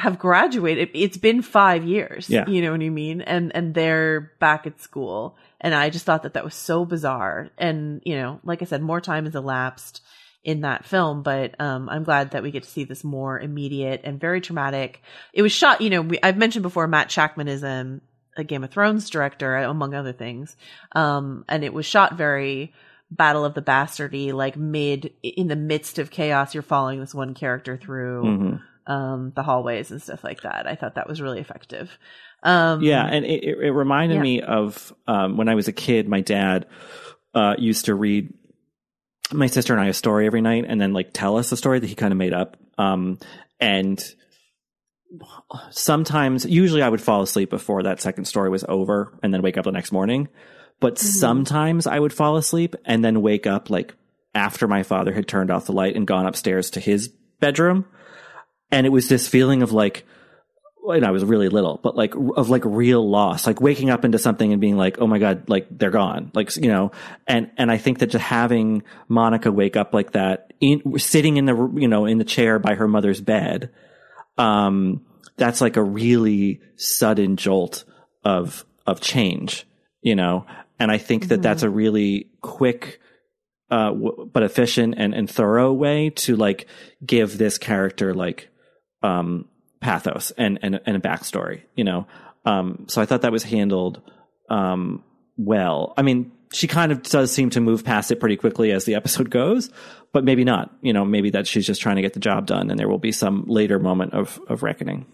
have 0.00 0.18
graduated. 0.18 0.90
It's 0.94 1.16
been 1.16 1.42
five 1.42 1.84
years. 1.84 2.28
Yeah. 2.28 2.48
You 2.48 2.62
know 2.62 2.72
what 2.72 2.80
I 2.82 2.88
mean? 2.88 3.20
And, 3.20 3.54
and 3.54 3.74
they're 3.74 4.32
back 4.40 4.66
at 4.66 4.80
school. 4.80 5.36
And 5.60 5.74
I 5.74 5.90
just 5.90 6.06
thought 6.06 6.22
that 6.22 6.34
that 6.34 6.44
was 6.44 6.54
so 6.54 6.84
bizarre. 6.84 7.50
And, 7.58 8.00
you 8.04 8.16
know, 8.16 8.40
like 8.42 8.62
I 8.62 8.64
said, 8.64 8.82
more 8.82 9.00
time 9.00 9.26
has 9.26 9.34
elapsed 9.34 10.02
in 10.42 10.62
that 10.62 10.86
film, 10.86 11.22
but 11.22 11.60
um, 11.60 11.90
I'm 11.90 12.02
glad 12.02 12.30
that 12.30 12.42
we 12.42 12.50
get 12.50 12.62
to 12.62 12.68
see 12.70 12.84
this 12.84 13.04
more 13.04 13.38
immediate 13.38 14.00
and 14.04 14.18
very 14.18 14.40
traumatic. 14.40 15.02
It 15.34 15.42
was 15.42 15.52
shot, 15.52 15.82
you 15.82 15.90
know, 15.90 16.00
we, 16.00 16.18
I've 16.22 16.38
mentioned 16.38 16.62
before 16.62 16.86
Matt 16.86 17.10
Shakman 17.10 17.46
is 17.46 17.62
um, 17.62 18.00
a 18.38 18.44
Game 18.44 18.64
of 18.64 18.70
Thrones 18.70 19.10
director, 19.10 19.54
among 19.56 19.92
other 19.94 20.14
things, 20.14 20.56
um, 20.92 21.44
and 21.46 21.62
it 21.62 21.74
was 21.74 21.84
shot 21.84 22.16
very 22.16 22.72
Battle 23.10 23.44
of 23.44 23.54
the 23.54 23.60
Bastardy, 23.60 24.32
like 24.32 24.56
mid 24.56 25.12
in 25.22 25.48
the 25.48 25.56
midst 25.56 25.98
of 25.98 26.10
chaos. 26.10 26.54
You're 26.54 26.62
following 26.62 27.00
this 27.00 27.14
one 27.14 27.34
character 27.34 27.76
through 27.76 28.22
Mhm. 28.24 28.60
Um, 28.90 29.32
the 29.36 29.42
hallways 29.42 29.90
and 29.90 30.02
stuff 30.02 30.24
like 30.24 30.42
that. 30.42 30.66
I 30.66 30.74
thought 30.74 30.96
that 30.96 31.08
was 31.08 31.20
really 31.22 31.40
effective. 31.40 31.96
Um, 32.42 32.82
Yeah, 32.82 33.04
and 33.06 33.24
it, 33.24 33.44
it, 33.44 33.58
it 33.66 33.70
reminded 33.70 34.16
Yeah. 34.16 34.22
me 34.22 34.42
of 34.42 34.92
um, 35.06 35.36
when 35.36 35.48
I 35.48 35.54
was 35.54 35.68
a 35.68 35.72
kid. 35.72 36.08
My 36.08 36.20
dad 36.22 36.66
uh, 37.34 37.54
used 37.58 37.84
to 37.84 37.94
read 37.94 38.32
my 39.32 39.46
sister 39.46 39.72
and 39.72 39.80
I 39.80 39.86
a 39.86 39.92
story 39.94 40.26
every 40.26 40.40
night, 40.40 40.64
and 40.66 40.80
then 40.80 40.92
like 40.92 41.10
tell 41.12 41.36
us 41.36 41.52
a 41.52 41.56
story 41.56 41.78
that 41.78 41.86
he 41.86 41.94
kind 41.94 42.12
of 42.12 42.18
made 42.18 42.32
up. 42.34 42.56
Um, 42.78 43.18
and 43.60 44.02
sometimes, 45.70 46.44
usually, 46.44 46.82
I 46.82 46.88
would 46.88 47.00
fall 47.00 47.22
asleep 47.22 47.50
before 47.50 47.82
that 47.84 48.00
second 48.00 48.24
story 48.24 48.50
was 48.50 48.64
over, 48.68 49.18
and 49.22 49.32
then 49.32 49.42
wake 49.42 49.58
up 49.58 49.64
the 49.64 49.72
next 49.72 49.92
morning. 49.92 50.28
But 50.80 50.98
sometimes 50.98 51.86
I 51.86 51.98
would 51.98 52.12
fall 52.12 52.36
asleep 52.36 52.74
and 52.86 53.04
then 53.04 53.20
wake 53.20 53.46
up 53.46 53.68
like 53.68 53.94
after 54.34 54.66
my 54.66 54.82
father 54.82 55.12
had 55.12 55.28
turned 55.28 55.50
off 55.50 55.66
the 55.66 55.72
light 55.72 55.94
and 55.94 56.06
gone 56.06 56.24
upstairs 56.26 56.70
to 56.70 56.80
his 56.80 57.08
bedroom. 57.38 57.84
And 58.72 58.86
it 58.86 58.90
was 58.90 59.08
this 59.08 59.26
feeling 59.28 59.62
of 59.62 59.72
like, 59.72 60.06
and 60.88 61.04
I 61.04 61.10
was 61.10 61.24
really 61.24 61.48
little, 61.48 61.78
but 61.82 61.96
like 61.96 62.14
of 62.14 62.48
like 62.48 62.64
real 62.64 63.08
loss, 63.08 63.46
like 63.46 63.60
waking 63.60 63.90
up 63.90 64.04
into 64.04 64.18
something 64.18 64.52
and 64.52 64.60
being 64.60 64.76
like, 64.76 64.98
oh 64.98 65.06
my 65.06 65.18
God, 65.18 65.48
like 65.48 65.66
they're 65.70 65.90
gone. 65.90 66.30
Like, 66.34 66.56
you 66.56 66.68
know, 66.68 66.92
and, 67.26 67.50
and 67.56 67.70
I 67.70 67.76
think 67.76 67.98
that 67.98 68.08
just 68.08 68.24
having 68.24 68.82
Monica 69.08 69.52
wake 69.52 69.76
up 69.76 69.92
like 69.92 70.12
that 70.12 70.52
in 70.60 70.98
sitting 70.98 71.36
in 71.36 71.44
the, 71.44 71.72
you 71.76 71.88
know, 71.88 72.06
in 72.06 72.18
the 72.18 72.24
chair 72.24 72.58
by 72.58 72.74
her 72.74 72.88
mother's 72.88 73.20
bed, 73.20 73.70
um, 74.38 75.04
that's 75.36 75.60
like 75.60 75.76
a 75.76 75.82
really 75.82 76.60
sudden 76.76 77.36
jolt 77.36 77.84
of, 78.24 78.64
of 78.86 79.00
change, 79.00 79.66
you 80.00 80.16
know, 80.16 80.46
and 80.78 80.90
I 80.90 80.98
think 80.98 81.28
that 81.28 81.36
mm-hmm. 81.36 81.42
that's 81.42 81.62
a 81.62 81.70
really 81.70 82.30
quick, 82.40 83.00
uh, 83.70 83.90
w- 83.90 84.30
but 84.32 84.42
efficient 84.42 84.94
and, 84.96 85.14
and 85.14 85.30
thorough 85.30 85.72
way 85.72 86.10
to 86.10 86.36
like 86.36 86.66
give 87.04 87.36
this 87.36 87.58
character 87.58 88.14
like, 88.14 88.49
um, 89.02 89.46
pathos 89.80 90.30
and, 90.32 90.58
and, 90.62 90.80
and 90.86 90.96
a 90.96 91.00
backstory, 91.00 91.62
you 91.74 91.84
know? 91.84 92.06
Um, 92.44 92.86
so 92.88 93.02
I 93.02 93.06
thought 93.06 93.22
that 93.22 93.32
was 93.32 93.42
handled, 93.42 94.02
um, 94.48 95.04
well. 95.36 95.94
I 95.96 96.02
mean, 96.02 96.32
she 96.52 96.66
kind 96.66 96.92
of 96.92 97.02
does 97.02 97.32
seem 97.32 97.50
to 97.50 97.60
move 97.60 97.84
past 97.84 98.10
it 98.10 98.20
pretty 98.20 98.36
quickly 98.36 98.72
as 98.72 98.84
the 98.84 98.94
episode 98.94 99.30
goes, 99.30 99.70
but 100.12 100.24
maybe 100.24 100.44
not. 100.44 100.74
You 100.82 100.92
know, 100.92 101.04
maybe 101.04 101.30
that 101.30 101.46
she's 101.46 101.66
just 101.66 101.80
trying 101.80 101.96
to 101.96 102.02
get 102.02 102.14
the 102.14 102.20
job 102.20 102.46
done 102.46 102.70
and 102.70 102.78
there 102.78 102.88
will 102.88 102.98
be 102.98 103.12
some 103.12 103.44
later 103.46 103.78
moment 103.78 104.14
of, 104.14 104.40
of 104.48 104.62
reckoning. 104.62 105.06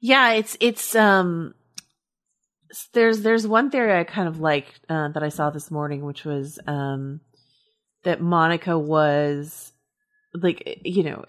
Yeah, 0.00 0.32
it's, 0.32 0.56
it's, 0.60 0.94
um, 0.94 1.54
there's, 2.92 3.22
there's 3.22 3.46
one 3.46 3.70
theory 3.70 3.98
I 3.98 4.04
kind 4.04 4.28
of 4.28 4.40
like, 4.40 4.66
uh, 4.88 5.08
that 5.08 5.22
I 5.22 5.28
saw 5.30 5.50
this 5.50 5.70
morning, 5.70 6.04
which 6.04 6.24
was, 6.24 6.58
um, 6.66 7.20
that 8.02 8.20
Monica 8.20 8.78
was 8.78 9.72
like, 10.34 10.80
you 10.84 11.04
know, 11.04 11.24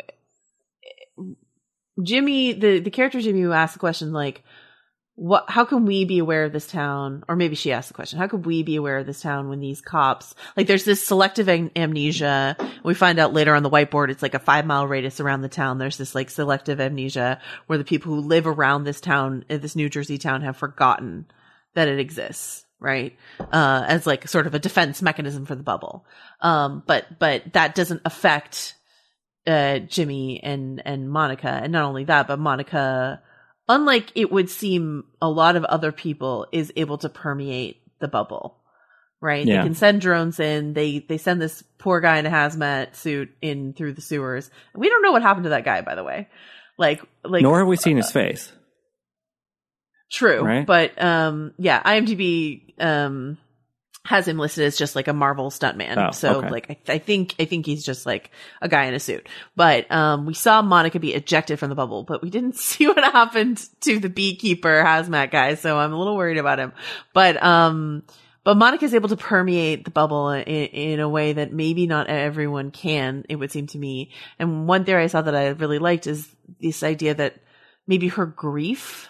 Jimmy, 2.02 2.54
the 2.54 2.80
the 2.80 2.92
character 2.92 3.22
Jimmy, 3.22 3.42
who 3.42 3.52
asked 3.54 3.74
the 3.74 3.80
question 3.80 4.12
like, 4.12 4.44
"What? 5.16 5.46
How 5.48 5.64
can 5.64 5.86
we 5.86 6.04
be 6.04 6.20
aware 6.20 6.44
of 6.44 6.52
this 6.52 6.68
town?" 6.68 7.24
Or 7.28 7.36
maybe 7.36 7.56
she 7.56 7.72
asked 7.72 7.88
the 7.88 7.94
question, 7.94 8.20
"How 8.20 8.28
could 8.28 8.46
we 8.46 8.64
be 8.64 8.76
aware 8.76 8.98
of 8.98 9.06
this 9.06 9.22
town 9.22 9.48
when 9.48 9.62
these 9.62 9.82
cops 9.82 10.36
like?" 10.58 10.68
There's 10.68 10.84
this 10.84 11.06
selective 11.06 11.48
am- 11.48 11.72
amnesia. 11.76 12.58
We 12.84 12.94
find 12.94 13.18
out 13.18 13.34
later 13.34 13.56
on 13.56 13.64
the 13.64 13.70
whiteboard, 13.70 14.10
it's 14.10 14.22
like 14.22 14.34
a 14.34 14.40
five 14.40 14.66
mile 14.66 14.88
radius 14.88 15.20
around 15.20 15.42
the 15.42 15.50
town. 15.50 15.78
There's 15.78 15.98
this 15.98 16.16
like 16.16 16.30
selective 16.30 16.82
amnesia 16.82 17.40
where 17.68 17.78
the 17.78 17.86
people 17.86 18.14
who 18.14 18.22
live 18.22 18.46
around 18.46 18.84
this 18.84 19.00
town, 19.00 19.46
uh, 19.50 19.58
this 19.58 19.76
New 19.76 19.90
Jersey 19.90 20.18
town, 20.18 20.42
have 20.42 20.58
forgotten 20.58 21.26
that 21.76 21.88
it 21.88 22.00
exists 22.00 22.66
right 22.80 23.18
uh 23.40 23.86
as 23.88 24.06
like 24.06 24.28
sort 24.28 24.48
of 24.48 24.54
a 24.54 24.60
defense 24.60 25.02
mechanism 25.02 25.46
for 25.46 25.56
the 25.56 25.64
bubble 25.64 26.06
um 26.42 26.84
but 26.86 27.06
but 27.20 27.54
that 27.54 27.74
doesn't 27.74 28.02
affect 28.04 28.76
uh, 29.48 29.80
Jimmy 29.80 30.42
and 30.44 30.82
and 30.86 31.10
Monica, 31.10 31.50
and 31.50 31.72
not 31.72 31.86
only 31.86 32.06
that, 32.06 32.28
but 32.28 32.40
Monica, 32.40 33.22
unlike 33.68 34.12
it 34.16 34.32
would 34.32 34.50
seem, 34.50 35.06
a 35.22 35.30
lot 35.30 35.56
of 35.56 35.64
other 35.66 35.92
people 35.92 36.48
is 36.52 36.72
able 36.76 36.98
to 37.00 37.10
permeate 37.10 37.82
the 38.00 38.08
bubble. 38.08 38.58
Right, 39.22 39.46
yeah. 39.46 39.58
they 39.58 39.64
can 39.64 39.76
send 39.76 40.02
drones 40.02 40.40
in. 40.40 40.74
They 40.74 41.00
they 41.00 41.18
send 41.18 41.42
this 41.42 41.64
poor 41.80 42.00
guy 42.00 42.18
in 42.18 42.26
a 42.26 42.30
hazmat 42.30 42.96
suit 42.96 43.32
in 43.42 43.74
through 43.74 43.94
the 43.94 44.02
sewers. 44.02 44.50
We 44.76 44.90
don't 44.90 45.02
know 45.02 45.12
what 45.12 45.22
happened 45.22 45.46
to 45.46 45.52
that 45.52 45.66
guy, 45.66 45.82
by 45.82 45.96
the 45.96 46.04
way. 46.04 46.28
Like, 46.78 47.02
like 47.24 47.42
nor 47.42 47.60
have 47.60 47.68
we 47.68 47.78
seen 47.78 47.98
uh, 47.98 48.02
his 48.02 48.12
face. 48.12 48.52
True, 50.12 50.42
right? 50.42 50.66
but 50.66 51.02
um, 51.02 51.54
yeah, 51.58 51.82
IMDb 51.82 52.80
um 52.80 53.38
has 54.06 54.28
him 54.28 54.38
listed 54.38 54.64
as 54.64 54.78
just 54.78 54.96
like 54.96 55.08
a 55.08 55.14
Marvel 55.14 55.50
stuntman. 55.50 55.98
Oh, 55.98 56.12
so 56.12 56.36
okay. 56.36 56.50
like 56.50 56.70
I, 56.70 56.94
I, 56.94 56.98
think 57.00 57.36
I 57.40 57.46
think 57.46 57.66
he's 57.66 57.84
just 57.84 58.06
like 58.06 58.32
a 58.62 58.70
guy 58.70 58.86
in 58.86 58.94
a 58.94 59.00
suit. 59.00 59.28
But 59.56 59.92
um 59.92 60.26
we 60.26 60.34
saw 60.34 60.62
Monica 60.62 61.00
be 61.00 61.14
ejected 61.14 61.60
from 61.60 61.70
the 61.70 61.76
bubble, 61.76 62.04
but 62.04 62.22
we 62.22 62.30
didn't 62.30 62.56
see 62.58 62.88
what 62.88 63.04
happened 63.04 63.68
to 63.82 64.00
the 64.00 64.10
beekeeper 64.10 64.84
hazmat 64.84 65.32
guy, 65.32 65.56
so 65.56 65.78
I'm 65.78 65.92
a 65.92 65.98
little 65.98 66.16
worried 66.16 66.38
about 66.38 66.60
him. 66.60 66.72
But 67.14 67.42
um 67.44 68.04
but 68.44 68.58
Monica 68.58 68.86
is 68.86 68.94
able 68.94 69.10
to 69.10 69.18
permeate 69.18 69.86
the 69.86 69.92
bubble 69.92 70.30
in, 70.30 70.44
in 70.44 71.00
a 71.00 71.10
way 71.10 71.34
that 71.34 71.52
maybe 71.52 71.88
not 71.88 72.08
everyone 72.08 72.70
can, 72.70 73.26
it 73.28 73.38
would 73.38 73.52
seem 73.52 73.66
to 73.68 73.80
me. 73.80 74.12
And 74.38 74.68
one 74.68 74.86
theory 74.86 75.04
I 75.04 75.08
saw 75.08 75.24
that 75.24 75.36
I 75.36 75.48
really 75.48 75.80
liked 75.80 76.06
is 76.06 76.30
this 76.62 76.84
idea 76.84 77.16
that 77.16 77.38
maybe 77.88 78.08
her 78.10 78.28
grief 78.28 79.10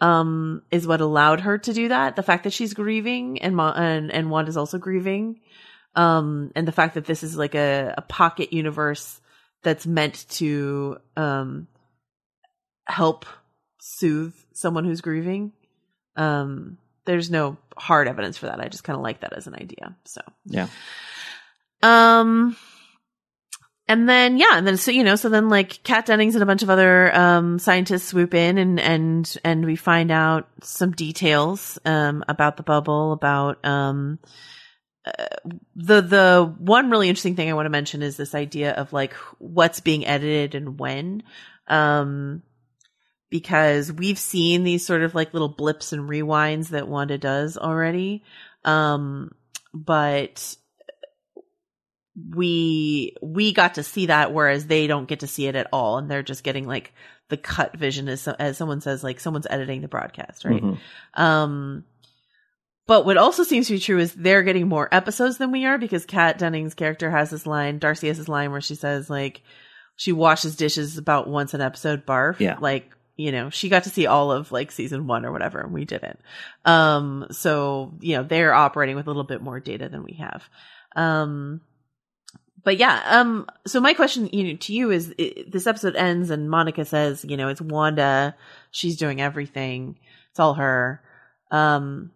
um, 0.00 0.62
is 0.70 0.86
what 0.86 1.00
allowed 1.00 1.40
her 1.40 1.58
to 1.58 1.72
do 1.72 1.88
that. 1.88 2.16
The 2.16 2.22
fact 2.22 2.44
that 2.44 2.52
she's 2.52 2.74
grieving 2.74 3.40
and 3.40 3.58
and 3.60 4.12
and 4.12 4.30
Wanda's 4.30 4.56
also 4.56 4.78
grieving, 4.78 5.40
um, 5.94 6.52
and 6.54 6.68
the 6.68 6.72
fact 6.72 6.94
that 6.94 7.06
this 7.06 7.22
is 7.22 7.36
like 7.36 7.54
a, 7.54 7.94
a 7.96 8.02
pocket 8.02 8.52
universe 8.52 9.20
that's 9.62 9.86
meant 9.86 10.26
to 10.30 10.98
um 11.16 11.66
help 12.86 13.26
soothe 13.80 14.34
someone 14.52 14.84
who's 14.84 15.00
grieving. 15.00 15.52
Um, 16.16 16.78
there's 17.04 17.30
no 17.30 17.56
hard 17.76 18.08
evidence 18.08 18.36
for 18.36 18.46
that. 18.46 18.60
I 18.60 18.68
just 18.68 18.84
kind 18.84 18.96
of 18.96 19.02
like 19.02 19.20
that 19.20 19.32
as 19.32 19.46
an 19.46 19.54
idea. 19.54 19.96
So 20.04 20.20
yeah. 20.44 20.68
Um, 21.82 22.56
and 23.88 24.08
then 24.08 24.36
yeah, 24.36 24.54
and 24.54 24.66
then 24.66 24.76
so 24.76 24.90
you 24.90 25.04
know, 25.04 25.14
so 25.14 25.28
then 25.28 25.48
like 25.48 25.82
Kat 25.84 26.06
Dennings 26.06 26.34
and 26.34 26.42
a 26.42 26.46
bunch 26.46 26.62
of 26.62 26.70
other 26.70 27.14
um, 27.14 27.58
scientists 27.58 28.08
swoop 28.08 28.34
in 28.34 28.58
and 28.58 28.80
and 28.80 29.36
and 29.44 29.64
we 29.64 29.76
find 29.76 30.10
out 30.10 30.48
some 30.62 30.90
details 30.90 31.78
um, 31.84 32.24
about 32.26 32.56
the 32.56 32.64
bubble, 32.64 33.12
about 33.12 33.64
um, 33.64 34.18
uh, 35.06 35.26
the 35.76 36.00
the 36.00 36.54
one 36.58 36.90
really 36.90 37.08
interesting 37.08 37.36
thing 37.36 37.48
I 37.48 37.54
want 37.54 37.66
to 37.66 37.70
mention 37.70 38.02
is 38.02 38.16
this 38.16 38.34
idea 38.34 38.72
of 38.72 38.92
like 38.92 39.14
what's 39.38 39.78
being 39.78 40.04
edited 40.04 40.56
and 40.56 40.80
when, 40.80 41.22
um, 41.68 42.42
because 43.30 43.92
we've 43.92 44.18
seen 44.18 44.64
these 44.64 44.84
sort 44.84 45.02
of 45.02 45.14
like 45.14 45.32
little 45.32 45.48
blips 45.48 45.92
and 45.92 46.08
rewinds 46.08 46.70
that 46.70 46.88
Wanda 46.88 47.18
does 47.18 47.56
already, 47.56 48.24
um, 48.64 49.30
but 49.72 50.56
we 52.34 53.14
we 53.20 53.52
got 53.52 53.74
to 53.74 53.82
see 53.82 54.06
that 54.06 54.32
whereas 54.32 54.66
they 54.66 54.86
don't 54.86 55.08
get 55.08 55.20
to 55.20 55.26
see 55.26 55.46
it 55.46 55.54
at 55.54 55.68
all 55.72 55.98
and 55.98 56.10
they're 56.10 56.22
just 56.22 56.44
getting 56.44 56.66
like 56.66 56.94
the 57.28 57.36
cut 57.36 57.76
vision 57.76 58.08
as 58.08 58.26
as 58.26 58.56
someone 58.56 58.80
says 58.80 59.04
like 59.04 59.20
someone's 59.20 59.46
editing 59.50 59.82
the 59.82 59.88
broadcast 59.88 60.44
right 60.44 60.62
mm-hmm. 60.62 61.22
um 61.22 61.84
but 62.86 63.04
what 63.04 63.16
also 63.16 63.42
seems 63.42 63.66
to 63.66 63.74
be 63.74 63.80
true 63.80 63.98
is 63.98 64.14
they're 64.14 64.44
getting 64.44 64.68
more 64.68 64.88
episodes 64.92 65.38
than 65.38 65.50
we 65.50 65.64
are 65.64 65.76
because 65.76 66.06
Kat 66.06 66.38
Dennings' 66.38 66.74
character 66.74 67.10
has 67.10 67.30
this 67.30 67.44
line, 67.44 67.80
Darcy 67.80 68.06
has 68.06 68.18
this 68.18 68.28
line 68.28 68.52
where 68.52 68.60
she 68.60 68.76
says 68.76 69.10
like 69.10 69.42
she 69.96 70.12
washes 70.12 70.56
dishes 70.56 70.96
about 70.96 71.26
once 71.26 71.52
an 71.52 71.60
episode, 71.60 72.06
barf. 72.06 72.38
Yeah. 72.38 72.58
Like, 72.60 72.92
you 73.16 73.32
know, 73.32 73.50
she 73.50 73.70
got 73.70 73.84
to 73.84 73.90
see 73.90 74.06
all 74.06 74.30
of 74.30 74.52
like 74.52 74.70
season 74.70 75.06
one 75.06 75.24
or 75.24 75.32
whatever, 75.32 75.60
and 75.60 75.72
we 75.72 75.84
didn't. 75.84 76.20
Um, 76.64 77.26
so, 77.32 77.94
you 78.00 78.16
know, 78.16 78.22
they're 78.22 78.54
operating 78.54 78.94
with 78.94 79.06
a 79.06 79.10
little 79.10 79.24
bit 79.24 79.42
more 79.42 79.58
data 79.58 79.88
than 79.88 80.04
we 80.04 80.18
have. 80.20 80.48
Um, 80.94 81.62
but 82.66 82.78
yeah, 82.78 83.00
um, 83.06 83.46
so 83.64 83.80
my 83.80 83.94
question, 83.94 84.28
you 84.32 84.42
know, 84.42 84.56
to 84.56 84.72
you 84.72 84.90
is 84.90 85.14
it, 85.18 85.52
this 85.52 85.68
episode 85.68 85.94
ends 85.94 86.30
and 86.30 86.50
Monica 86.50 86.84
says, 86.84 87.24
you 87.24 87.36
know, 87.36 87.46
it's 87.46 87.60
Wanda. 87.60 88.34
She's 88.72 88.96
doing 88.96 89.20
everything. 89.20 90.00
It's 90.32 90.40
all 90.40 90.54
her. 90.54 91.00
Um, 91.52 92.10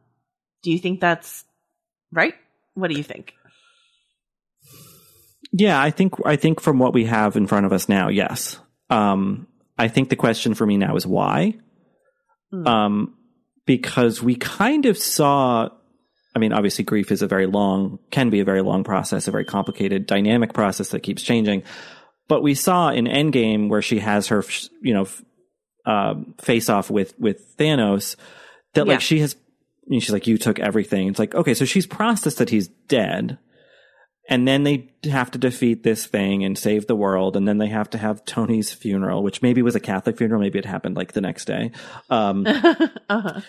do 0.64 0.72
you 0.72 0.80
think 0.80 1.00
that's 1.00 1.44
right? 2.10 2.34
What 2.74 2.90
do 2.90 2.96
you 2.96 3.04
think? 3.04 3.34
Yeah, 5.52 5.80
I 5.80 5.92
think, 5.92 6.14
I 6.26 6.34
think 6.34 6.60
from 6.60 6.80
what 6.80 6.94
we 6.94 7.04
have 7.04 7.36
in 7.36 7.46
front 7.46 7.64
of 7.64 7.72
us 7.72 7.88
now, 7.88 8.08
yes. 8.08 8.58
Um, 8.90 9.46
I 9.78 9.86
think 9.86 10.08
the 10.08 10.16
question 10.16 10.54
for 10.54 10.66
me 10.66 10.76
now 10.78 10.96
is 10.96 11.06
why? 11.06 11.54
Mm. 12.52 12.66
Um, 12.66 13.14
because 13.66 14.20
we 14.20 14.34
kind 14.34 14.86
of 14.86 14.98
saw 14.98 15.68
I 16.34 16.38
mean, 16.38 16.52
obviously 16.52 16.84
grief 16.84 17.10
is 17.10 17.22
a 17.22 17.26
very 17.26 17.46
long, 17.46 17.98
can 18.10 18.30
be 18.30 18.40
a 18.40 18.44
very 18.44 18.62
long 18.62 18.84
process, 18.84 19.26
a 19.26 19.30
very 19.30 19.44
complicated, 19.44 20.06
dynamic 20.06 20.52
process 20.52 20.90
that 20.90 21.00
keeps 21.00 21.22
changing. 21.22 21.64
But 22.28 22.42
we 22.42 22.54
saw 22.54 22.90
in 22.90 23.06
Endgame 23.06 23.68
where 23.68 23.82
she 23.82 23.98
has 23.98 24.28
her, 24.28 24.44
you 24.80 24.94
know, 24.94 25.08
uh, 25.84 26.14
face 26.40 26.68
off 26.68 26.90
with, 26.90 27.18
with 27.18 27.56
Thanos 27.56 28.14
that 28.74 28.86
yeah. 28.86 28.92
like 28.92 29.00
she 29.00 29.18
has, 29.18 29.34
she's 29.90 30.12
like, 30.12 30.28
you 30.28 30.38
took 30.38 30.60
everything. 30.60 31.08
It's 31.08 31.18
like, 31.18 31.34
okay, 31.34 31.54
so 31.54 31.64
she's 31.64 31.86
processed 31.86 32.38
that 32.38 32.50
he's 32.50 32.68
dead. 32.68 33.38
And 34.28 34.46
then 34.46 34.62
they 34.62 34.92
have 35.10 35.32
to 35.32 35.38
defeat 35.38 35.82
this 35.82 36.06
thing 36.06 36.44
and 36.44 36.56
save 36.56 36.86
the 36.86 36.94
world. 36.94 37.36
And 37.36 37.48
then 37.48 37.58
they 37.58 37.66
have 37.66 37.90
to 37.90 37.98
have 37.98 38.24
Tony's 38.24 38.72
funeral, 38.72 39.24
which 39.24 39.42
maybe 39.42 39.62
was 39.62 39.74
a 39.74 39.80
Catholic 39.80 40.16
funeral. 40.18 40.40
Maybe 40.40 40.60
it 40.60 40.64
happened 40.64 40.94
like 40.94 41.14
the 41.14 41.20
next 41.20 41.46
day. 41.46 41.72
Um, 42.08 42.46
uh-huh 43.08 43.40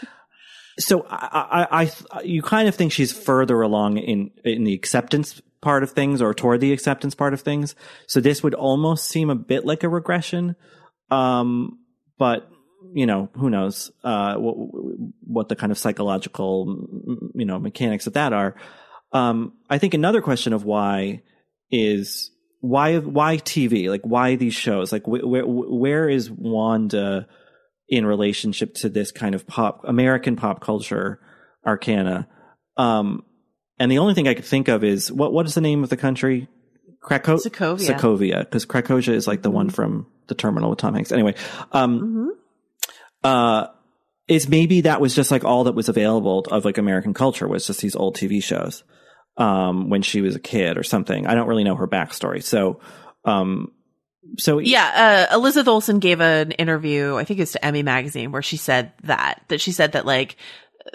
so 0.80 1.06
I, 1.10 1.68
I, 1.84 1.92
I, 2.12 2.22
you 2.22 2.42
kind 2.42 2.68
of 2.68 2.76
think 2.76 2.92
she's 2.92 3.12
further 3.12 3.62
along 3.62 3.98
in 3.98 4.32
in 4.44 4.64
the 4.64 4.74
acceptance 4.74 5.42
part 5.62 5.84
of 5.84 5.92
things 5.92 6.22
or 6.22 6.34
toward 6.34 6.60
the 6.60 6.74
acceptance 6.74 7.16
part 7.16 7.34
of 7.34 7.42
things. 7.42 7.76
So 8.08 8.20
this 8.20 8.42
would 8.44 8.54
almost 8.54 9.08
seem 9.08 9.30
a 9.30 9.36
bit 9.36 9.66
like 9.66 9.84
a 9.84 9.90
regression. 9.90 10.56
Um, 11.10 11.80
but 12.18 12.50
you 12.94 13.06
know, 13.06 13.30
who 13.34 13.50
knows, 13.50 13.92
uh, 14.04 14.36
what, 14.36 14.56
what 15.24 15.50
the 15.50 15.56
kind 15.56 15.72
of 15.72 15.78
psychological, 15.78 16.88
you 17.36 17.46
know, 17.46 17.60
mechanics 17.60 18.08
of 18.08 18.14
that 18.14 18.34
are. 18.34 18.56
Um, 19.14 19.54
I 19.70 19.78
think 19.78 19.94
another 19.94 20.22
question 20.22 20.54
of 20.54 20.66
why 20.66 21.22
is 21.70 22.32
why 22.60 22.98
why 22.98 23.38
TV? 23.38 23.90
Like 23.90 24.02
why 24.04 24.36
these 24.36 24.54
shows? 24.54 24.92
Like 24.92 25.04
wh- 25.04 25.28
where 25.28 25.46
where 25.46 26.10
is 26.10 26.32
Wanda 26.32 27.28
in 27.92 28.06
relationship 28.08 28.74
to 28.76 28.90
this 28.90 29.12
kind 29.12 29.36
of 29.36 29.46
pop 29.46 29.82
American 29.84 30.36
pop 30.36 30.62
culture 30.62 31.20
arcana? 31.68 32.28
Um, 32.78 33.24
and 33.78 33.92
the 33.92 34.00
only 34.00 34.16
thing 34.16 34.28
I 34.28 34.34
could 34.34 34.46
think 34.46 34.68
of 34.68 34.84
is 34.84 35.12
what 35.12 35.34
what 35.34 35.46
is 35.46 35.54
the 35.54 35.62
name 35.62 35.84
of 35.84 35.90
the 35.90 35.98
country? 35.98 36.48
Krakow, 37.02 37.38
Sokovia. 37.38 37.96
Sokovia, 37.96 38.40
because 38.40 38.66
Krakozhia 38.66 39.14
is 39.14 39.28
like 39.28 39.42
the 39.42 39.50
one 39.52 39.70
from 39.70 40.08
the 40.28 40.36
terminal 40.36 40.70
with 40.70 40.80
Tom 40.80 40.94
Hanks. 40.94 41.12
Anyway, 41.12 41.36
um, 41.72 42.00
Mm-hmm. 42.00 42.28
uh, 43.24 43.68
is 44.28 44.48
maybe 44.48 44.82
that 44.82 45.02
was 45.02 45.14
just 45.16 45.32
like 45.32 45.44
all 45.44 45.64
that 45.66 45.74
was 45.76 45.90
available 45.90 46.42
of 46.52 46.64
like 46.64 46.78
American 46.78 47.14
culture 47.14 47.48
was 47.48 47.66
just 47.68 47.82
these 47.82 47.96
old 47.96 48.16
TV 48.16 48.42
shows, 48.42 48.84
um, 49.38 49.90
when 49.90 50.04
she 50.04 50.22
was 50.22 50.36
a 50.36 50.40
kid 50.40 50.78
or 50.78 50.84
something. 50.84 51.26
I 51.28 51.34
don't 51.34 51.48
really 51.48 51.64
know 51.64 51.76
her 51.76 51.88
backstory. 51.88 52.42
So, 52.44 52.80
um, 53.26 53.72
so 54.38 54.60
Yeah, 54.60 55.28
uh, 55.32 55.36
Elizabeth 55.36 55.68
Olsen 55.68 56.00
gave 56.00 56.22
an 56.22 56.52
interview, 56.52 57.16
I 57.16 57.24
think 57.24 57.40
it 57.40 57.44
was 57.44 57.52
to 57.54 57.66
Emmy 57.66 57.84
Magazine, 57.84 58.32
where 58.32 58.42
she 58.42 58.58
said 58.58 58.94
that, 59.04 59.44
that 59.48 59.62
she 59.62 59.72
said 59.72 59.94
that 59.94 60.06
like, 60.06 60.38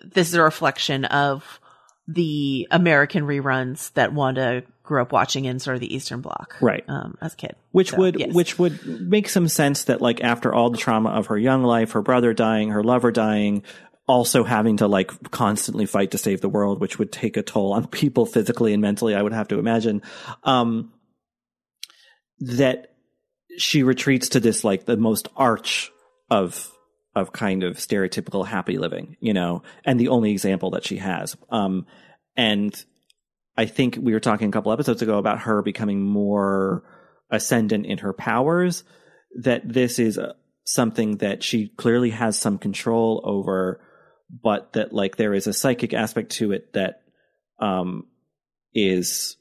this 0.04 0.28
is 0.28 0.34
a 0.34 0.42
reflection 0.42 1.04
of 1.04 1.60
the 2.08 2.68
American 2.70 3.24
reruns 3.24 3.92
that 3.94 4.12
Wanda 4.12 4.62
grew 4.82 5.02
up 5.02 5.12
watching 5.12 5.44
in 5.44 5.58
sort 5.58 5.74
of 5.74 5.80
the 5.80 5.94
Eastern 5.94 6.20
Bloc. 6.20 6.56
Right. 6.60 6.84
Um, 6.88 7.18
as 7.20 7.34
a 7.34 7.36
kid. 7.36 7.56
which 7.72 7.90
So, 7.90 7.98
would 7.98 8.18
yes. 8.18 8.32
which 8.32 8.58
would 8.58 8.86
make 8.86 9.28
some 9.28 9.48
sense 9.48 9.84
that 9.84 10.00
like 10.00 10.22
after 10.22 10.54
all 10.54 10.70
the 10.70 10.78
trauma 10.78 11.10
of 11.10 11.26
her 11.26 11.38
young 11.38 11.62
life, 11.62 11.92
her 11.92 12.02
brother 12.02 12.32
dying, 12.32 12.70
her 12.70 12.84
lover 12.84 13.10
dying, 13.10 13.64
also 14.06 14.44
having 14.44 14.76
to 14.78 14.86
like 14.86 15.30
constantly 15.30 15.86
fight 15.86 16.12
to 16.12 16.18
save 16.18 16.40
the 16.40 16.48
world, 16.48 16.80
which 16.80 16.98
would 16.98 17.10
take 17.10 17.36
a 17.36 17.42
toll 17.42 17.72
on 17.72 17.86
people 17.88 18.24
physically 18.24 18.72
and 18.72 18.80
mentally, 18.80 19.14
I 19.14 19.22
would 19.22 19.32
have 19.32 19.48
to 19.48 19.58
imagine. 19.58 20.02
Um, 20.44 20.92
that 22.38 22.92
she 23.58 23.82
retreats 23.82 24.30
to 24.30 24.40
this 24.40 24.64
like 24.64 24.84
the 24.84 24.96
most 24.96 25.28
arch 25.36 25.90
of 26.30 26.70
of 27.14 27.32
kind 27.32 27.62
of 27.62 27.76
stereotypical 27.76 28.46
happy 28.46 28.76
living, 28.76 29.16
you 29.20 29.32
know, 29.32 29.62
and 29.84 29.98
the 29.98 30.08
only 30.08 30.32
example 30.32 30.72
that 30.72 30.84
she 30.84 30.98
has. 30.98 31.34
Um, 31.48 31.86
and 32.36 32.84
I 33.56 33.64
think 33.64 33.96
we 33.98 34.12
were 34.12 34.20
talking 34.20 34.48
a 34.48 34.52
couple 34.52 34.70
episodes 34.70 35.00
ago 35.00 35.16
about 35.16 35.40
her 35.40 35.62
becoming 35.62 36.02
more 36.02 36.84
ascendant 37.30 37.86
in 37.86 37.98
her 37.98 38.12
powers. 38.12 38.84
That 39.40 39.62
this 39.66 39.98
is 39.98 40.18
uh, 40.18 40.34
something 40.64 41.18
that 41.18 41.42
she 41.42 41.68
clearly 41.68 42.10
has 42.10 42.38
some 42.38 42.58
control 42.58 43.22
over, 43.24 43.80
but 44.42 44.74
that 44.74 44.92
like 44.92 45.16
there 45.16 45.32
is 45.32 45.46
a 45.46 45.54
psychic 45.54 45.94
aspect 45.94 46.32
to 46.32 46.52
it 46.52 46.74
that 46.74 47.02
um, 47.60 48.06
is 48.74 49.36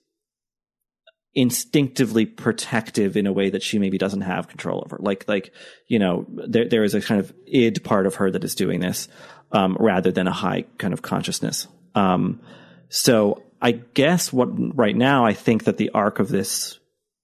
instinctively 1.35 2.25
protective 2.25 3.17
in 3.17 3.27
a 3.27 3.33
way 3.33 3.49
that 3.49 3.61
she 3.61 3.77
maybe 3.77 3.97
doesn't 3.97 4.21
have 4.21 4.47
control 4.47 4.81
over. 4.85 4.97
Like, 5.01 5.27
like, 5.27 5.51
you 5.87 5.99
know, 5.99 6.25
there, 6.29 6.67
there 6.67 6.83
is 6.83 6.95
a 6.95 7.01
kind 7.01 7.19
of 7.19 7.33
id 7.45 7.83
part 7.83 8.07
of 8.07 8.15
her 8.15 8.31
that 8.31 8.43
is 8.43 8.55
doing 8.55 8.79
this, 8.79 9.09
um, 9.51 9.75
rather 9.79 10.11
than 10.11 10.27
a 10.27 10.31
high 10.31 10.63
kind 10.77 10.93
of 10.93 11.01
consciousness. 11.01 11.67
Um, 11.93 12.41
so 12.87 13.43
I 13.61 13.73
guess 13.73 14.31
what 14.31 14.47
right 14.77 14.95
now 14.95 15.25
I 15.25 15.33
think 15.33 15.65
that 15.65 15.77
the 15.77 15.89
arc 15.89 16.19
of 16.19 16.29
this 16.29 16.79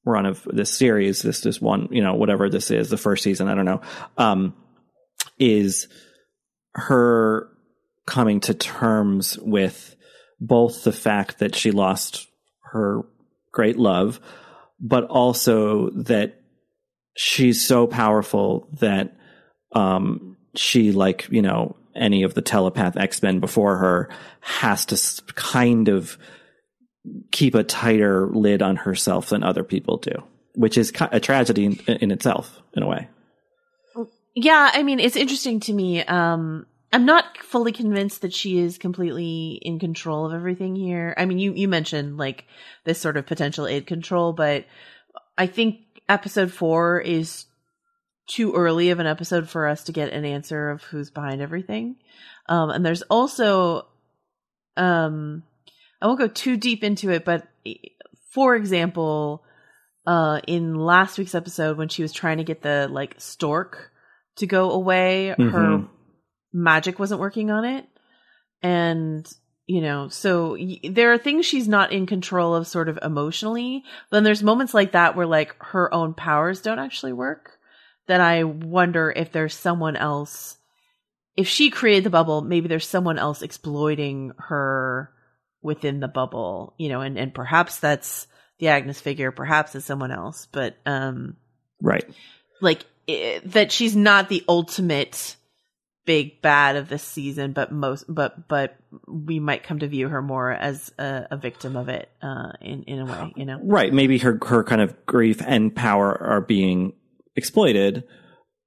run 0.05 0.25
of 0.25 0.43
this 0.51 0.75
series, 0.75 1.21
this, 1.21 1.41
this 1.41 1.61
one, 1.61 1.87
you 1.91 2.03
know, 2.03 2.15
whatever 2.15 2.49
this 2.49 2.69
is, 2.69 2.89
the 2.89 2.97
first 2.97 3.23
season, 3.23 3.47
I 3.47 3.55
don't 3.55 3.65
know, 3.65 3.81
um, 4.17 4.53
is 5.39 5.87
her 6.73 7.47
coming 8.05 8.41
to 8.41 8.53
terms 8.53 9.37
with 9.39 9.95
both 10.39 10.83
the 10.83 10.91
fact 10.91 11.39
that 11.39 11.55
she 11.55 11.71
lost 11.71 12.27
her 12.71 13.03
great 13.51 13.77
love, 13.77 14.19
but 14.79 15.05
also 15.05 15.89
that 15.91 16.41
she's 17.15 17.65
so 17.65 17.87
powerful 17.87 18.67
that 18.79 19.15
um, 19.73 20.37
she, 20.55 20.91
like, 20.91 21.27
you 21.29 21.41
know, 21.41 21.75
any 21.95 22.23
of 22.23 22.33
the 22.33 22.41
telepath 22.41 22.97
X 22.97 23.21
Men 23.21 23.39
before 23.39 23.77
her, 23.77 24.09
has 24.39 24.85
to 24.85 25.23
kind 25.33 25.89
of 25.89 26.17
keep 27.31 27.55
a 27.55 27.63
tighter 27.63 28.27
lid 28.27 28.61
on 28.61 28.75
herself 28.75 29.29
than 29.29 29.43
other 29.43 29.63
people 29.63 29.97
do, 29.97 30.13
which 30.55 30.77
is 30.77 30.93
a 31.11 31.19
tragedy 31.19 31.65
in, 31.65 31.73
in 31.87 32.11
itself, 32.11 32.61
in 32.73 32.83
a 32.83 32.87
way. 32.87 33.07
Yeah, 34.35 34.71
I 34.73 34.83
mean, 34.83 34.99
it's 34.99 35.17
interesting 35.17 35.59
to 35.61 35.73
me. 35.73 36.03
Um, 36.03 36.65
I'm 36.93 37.05
not 37.05 37.37
fully 37.37 37.71
convinced 37.71 38.21
that 38.21 38.33
she 38.33 38.59
is 38.59 38.77
completely 38.77 39.59
in 39.61 39.79
control 39.79 40.25
of 40.25 40.33
everything 40.33 40.75
here. 40.75 41.13
I 41.17 41.25
mean, 41.25 41.39
you, 41.39 41.53
you 41.53 41.67
mentioned 41.67 42.17
like 42.17 42.45
this 42.83 42.99
sort 42.99 43.15
of 43.15 43.25
potential 43.25 43.65
aid 43.65 43.87
control, 43.87 44.33
but 44.33 44.65
I 45.37 45.47
think 45.47 45.77
episode 46.09 46.51
four 46.51 46.99
is 46.99 47.45
too 48.27 48.53
early 48.53 48.89
of 48.89 48.99
an 48.99 49.07
episode 49.07 49.49
for 49.49 49.67
us 49.67 49.85
to 49.85 49.91
get 49.91 50.11
an 50.11 50.25
answer 50.25 50.69
of 50.69 50.83
who's 50.83 51.09
behind 51.09 51.41
everything. 51.41 51.95
Um, 52.49 52.69
and 52.69 52.85
there's 52.85 53.03
also, 53.03 53.87
um, 54.75 55.43
I 56.01 56.07
won't 56.07 56.19
go 56.19 56.27
too 56.27 56.57
deep 56.57 56.83
into 56.83 57.09
it, 57.09 57.23
but 57.23 57.47
for 58.31 58.55
example, 58.55 59.43
uh, 60.05 60.41
in 60.47 60.75
last 60.75 61.17
week's 61.17 61.35
episode 61.35 61.77
when 61.77 61.87
she 61.89 62.01
was 62.01 62.11
trying 62.11 62.37
to 62.37 62.43
get 62.43 62.61
the 62.61 62.87
like 62.91 63.15
stork 63.19 63.91
to 64.37 64.47
go 64.47 64.71
away, 64.71 65.27
her 65.27 65.35
Mhm. 65.37 65.89
Magic 66.53 66.99
wasn't 66.99 67.19
working 67.21 67.51
on 67.51 67.65
it. 67.65 67.85
And, 68.61 69.27
you 69.67 69.81
know, 69.81 70.07
so 70.09 70.53
y- 70.53 70.79
there 70.83 71.13
are 71.13 71.17
things 71.17 71.45
she's 71.45 71.67
not 71.67 71.91
in 71.91 72.05
control 72.05 72.53
of 72.55 72.67
sort 72.67 72.89
of 72.89 72.99
emotionally. 73.01 73.83
Then 74.11 74.23
there's 74.23 74.43
moments 74.43 74.73
like 74.73 74.91
that 74.91 75.15
where 75.15 75.25
like 75.25 75.55
her 75.59 75.93
own 75.93 76.13
powers 76.13 76.61
don't 76.61 76.79
actually 76.79 77.13
work. 77.13 77.57
That 78.07 78.21
I 78.21 78.43
wonder 78.43 79.13
if 79.15 79.31
there's 79.31 79.53
someone 79.53 79.95
else, 79.95 80.57
if 81.37 81.47
she 81.47 81.69
created 81.69 82.03
the 82.03 82.09
bubble, 82.09 82.41
maybe 82.41 82.67
there's 82.67 82.87
someone 82.87 83.17
else 83.17 83.41
exploiting 83.41 84.33
her 84.37 85.11
within 85.61 85.99
the 85.99 86.07
bubble, 86.07 86.73
you 86.77 86.89
know, 86.89 87.01
and, 87.01 87.17
and 87.17 87.33
perhaps 87.33 87.79
that's 87.79 88.27
the 88.59 88.67
Agnes 88.69 88.99
figure, 88.99 89.31
perhaps 89.31 89.75
it's 89.75 89.85
someone 89.85 90.11
else, 90.11 90.47
but, 90.51 90.75
um, 90.85 91.37
Right. 91.81 92.03
like 92.61 92.85
i 93.09 93.41
that 93.45 93.71
she's 93.71 93.95
not 93.95 94.29
the 94.29 94.43
ultimate 94.47 95.35
big 96.05 96.41
bad 96.41 96.75
of 96.75 96.89
this 96.89 97.03
season, 97.03 97.53
but 97.53 97.71
most, 97.71 98.05
but, 98.07 98.47
but 98.47 98.75
we 99.07 99.39
might 99.39 99.63
come 99.63 99.79
to 99.79 99.87
view 99.87 100.09
her 100.09 100.21
more 100.21 100.51
as 100.51 100.91
a, 100.97 101.27
a 101.31 101.37
victim 101.37 101.75
of 101.75 101.89
it, 101.89 102.09
uh, 102.21 102.51
in, 102.59 102.83
in 102.83 102.99
a 102.99 103.05
way, 103.05 103.33
you 103.35 103.45
know? 103.45 103.59
Right. 103.63 103.93
Maybe 103.93 104.17
her 104.19 104.39
her 104.47 104.63
kind 104.63 104.81
of 104.81 105.05
grief 105.05 105.41
and 105.45 105.75
power 105.75 106.17
are 106.21 106.41
being 106.41 106.93
exploited, 107.35 108.03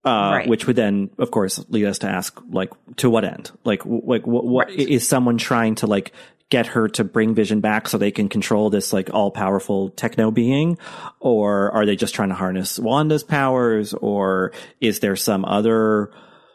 uh, 0.05 0.11
Right. 0.37 0.49
which 0.49 0.66
would 0.66 0.76
then, 0.76 1.11
of 1.18 1.30
course, 1.30 1.64
lead 1.68 1.87
us 1.87 1.99
to 2.01 2.09
ask, 2.09 2.41
like, 2.51 2.70
to 2.97 3.11
what 3.11 3.24
end? 3.24 3.51
Like, 3.64 3.80
w- 3.80 4.03
like, 4.05 4.26
what, 4.26 4.45
what 4.45 4.68
Right. 4.68 4.78
is 4.78 5.07
someone 5.09 5.37
trying 5.39 5.74
to 5.76 5.87
like 5.87 6.12
get 6.51 6.66
her 6.68 6.89
to 6.89 7.03
bring 7.03 7.35
Vision 7.35 7.61
back 7.61 7.89
so 7.89 7.99
they 7.99 8.11
can 8.12 8.28
control 8.28 8.70
this 8.70 8.93
like 8.93 9.11
all 9.12 9.30
powerful 9.30 9.89
techno 9.89 10.30
being, 10.30 10.78
or 11.18 11.72
are 11.72 11.85
they 11.87 11.97
just 11.97 12.14
trying 12.14 12.28
to 12.28 12.35
harness 12.35 12.78
Wanda's 12.78 13.24
powers, 13.24 13.93
or 13.95 14.53
is 14.80 15.01
there 15.01 15.16
some 15.16 15.45
other 15.47 16.12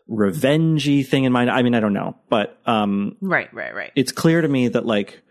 revengey 0.09 1.05
thing 1.05 1.23
in 1.25 1.31
mind? 1.31 1.49
I 1.49 1.61
mean, 1.61 1.75
I 1.75 1.79
don't 1.79 1.93
know, 1.93 2.15
but 2.29 2.57
um, 2.65 3.15
Right, 3.21 3.53
right, 3.53 3.73
right. 3.75 3.91
it's 3.95 4.11
clear 4.11 4.41
to 4.41 4.47
me 4.47 4.69
that 4.69 4.85
like 4.85 5.21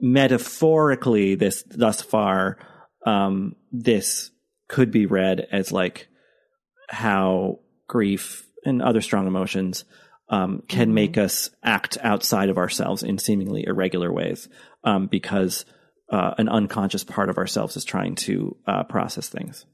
metaphorically 0.00 1.34
this 1.34 1.62
thus 1.68 2.02
far 2.02 2.58
um 3.06 3.54
this 3.72 4.30
could 4.68 4.90
be 4.90 5.06
read 5.06 5.46
as 5.52 5.70
like 5.72 6.08
how 6.88 7.58
grief 7.88 8.44
and 8.64 8.82
other 8.82 9.00
strong 9.00 9.26
emotions 9.26 9.84
um 10.28 10.62
can 10.68 10.90
Mhm. 10.90 10.94
make 10.94 11.18
us 11.18 11.50
act 11.62 11.96
outside 12.02 12.48
of 12.48 12.58
ourselves 12.58 13.02
in 13.02 13.18
seemingly 13.18 13.64
irregular 13.66 14.12
ways 14.12 14.48
um 14.84 15.06
because 15.06 15.64
uh, 16.10 16.34
an 16.38 16.48
unconscious 16.48 17.02
part 17.02 17.30
of 17.30 17.38
ourselves 17.38 17.76
is 17.76 17.84
trying 17.84 18.14
to 18.14 18.56
uh, 18.66 18.84
process 18.84 19.28
things 19.28 19.64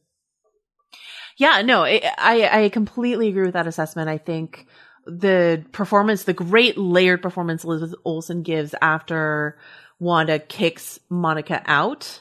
Yeah, 1.41 1.63
no, 1.63 1.85
I, 1.85 2.03
I 2.19 2.65
I 2.65 2.69
completely 2.69 3.29
agree 3.29 3.45
with 3.45 3.55
that 3.55 3.67
assessment. 3.67 4.11
I 4.11 4.19
think 4.19 4.67
the 5.07 5.65
performance, 5.73 6.25
the 6.25 6.35
great 6.35 6.77
layered 6.77 7.23
performance 7.23 7.65
Elizabeth 7.65 7.95
Olsen 8.05 8.43
gives 8.43 8.75
after 8.83 9.57
Wanda 9.99 10.39
kicks 10.39 11.01
Monica 11.09 11.63
out, 11.65 12.21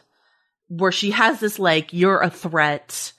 where 0.70 0.93
she 0.93 1.11
has 1.11 1.41
this 1.41 1.59
like, 1.59 1.91
you're 1.91 2.22
a 2.22 2.30
threat, 2.30 3.11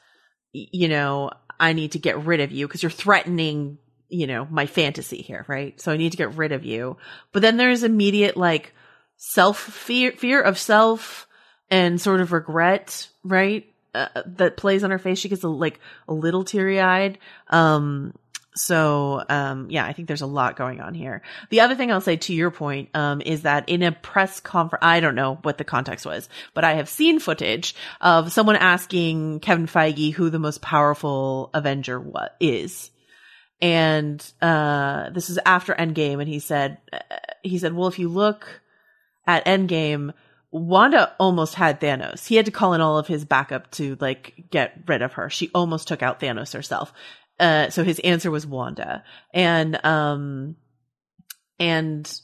you 0.52 0.88
know, 0.88 1.32
I 1.60 1.74
need 1.74 1.92
to 1.92 1.98
get 1.98 2.24
rid 2.24 2.40
of 2.40 2.50
you 2.50 2.66
because 2.66 2.82
you're 2.82 2.88
threatening, 2.88 3.76
you 4.08 4.26
know, 4.26 4.48
my 4.50 4.64
fantasy 4.64 5.20
here, 5.20 5.44
right? 5.48 5.78
So 5.78 5.92
I 5.92 5.98
need 5.98 6.12
to 6.12 6.18
get 6.18 6.34
rid 6.34 6.52
of 6.52 6.64
you. 6.64 6.96
But 7.32 7.42
then 7.42 7.58
there's 7.58 7.82
immediate 7.82 8.38
like 8.38 8.72
self 9.18 9.58
fear, 9.58 10.12
fear 10.12 10.40
of 10.40 10.56
self 10.56 11.28
and 11.70 12.00
sort 12.00 12.22
of 12.22 12.32
regret, 12.32 13.06
right? 13.22 13.69
Uh, 13.92 14.06
that 14.24 14.56
plays 14.56 14.84
on 14.84 14.92
her 14.92 14.98
face. 14.98 15.18
She 15.18 15.28
gets 15.28 15.42
a, 15.42 15.48
like 15.48 15.80
a 16.06 16.14
little 16.14 16.44
teary 16.44 16.80
eyed. 16.80 17.18
Um, 17.48 18.14
so 18.54 19.24
um, 19.28 19.68
yeah, 19.70 19.84
I 19.84 19.92
think 19.92 20.06
there's 20.06 20.20
a 20.20 20.26
lot 20.26 20.56
going 20.56 20.80
on 20.80 20.94
here. 20.94 21.22
The 21.50 21.60
other 21.60 21.74
thing 21.74 21.90
I'll 21.90 22.00
say 22.00 22.16
to 22.16 22.34
your 22.34 22.50
point 22.52 22.90
um, 22.94 23.20
is 23.20 23.42
that 23.42 23.68
in 23.68 23.82
a 23.82 23.90
press 23.90 24.38
conference, 24.38 24.84
I 24.84 25.00
don't 25.00 25.14
know 25.16 25.38
what 25.42 25.58
the 25.58 25.64
context 25.64 26.06
was, 26.06 26.28
but 26.54 26.62
I 26.62 26.74
have 26.74 26.88
seen 26.88 27.18
footage 27.18 27.74
of 28.00 28.32
someone 28.32 28.56
asking 28.56 29.40
Kevin 29.40 29.66
Feige 29.66 30.12
who 30.12 30.30
the 30.30 30.38
most 30.38 30.62
powerful 30.62 31.50
Avenger 31.52 32.04
is, 32.38 32.90
and 33.60 34.24
uh, 34.40 35.10
this 35.10 35.30
is 35.30 35.38
after 35.44 35.74
Endgame, 35.74 36.20
and 36.20 36.28
he 36.28 36.38
said 36.38 36.78
uh, 36.92 36.98
he 37.42 37.58
said, 37.58 37.72
well, 37.72 37.88
if 37.88 37.98
you 37.98 38.08
look 38.08 38.46
at 39.26 39.46
Endgame. 39.46 40.12
Wanda 40.52 41.14
almost 41.20 41.54
had 41.54 41.80
Thanos. 41.80 42.26
He 42.26 42.36
had 42.36 42.46
to 42.46 42.52
call 42.52 42.74
in 42.74 42.80
all 42.80 42.98
of 42.98 43.06
his 43.06 43.24
backup 43.24 43.70
to 43.72 43.96
like 44.00 44.46
get 44.50 44.82
rid 44.86 45.02
of 45.02 45.14
her. 45.14 45.30
She 45.30 45.50
almost 45.54 45.86
took 45.88 46.02
out 46.02 46.20
Thanos 46.20 46.54
herself. 46.54 46.92
Uh, 47.38 47.70
so 47.70 47.84
his 47.84 48.00
answer 48.00 48.30
was 48.30 48.46
Wanda. 48.46 49.04
And, 49.32 49.82
um, 49.84 50.56
and 51.58 52.20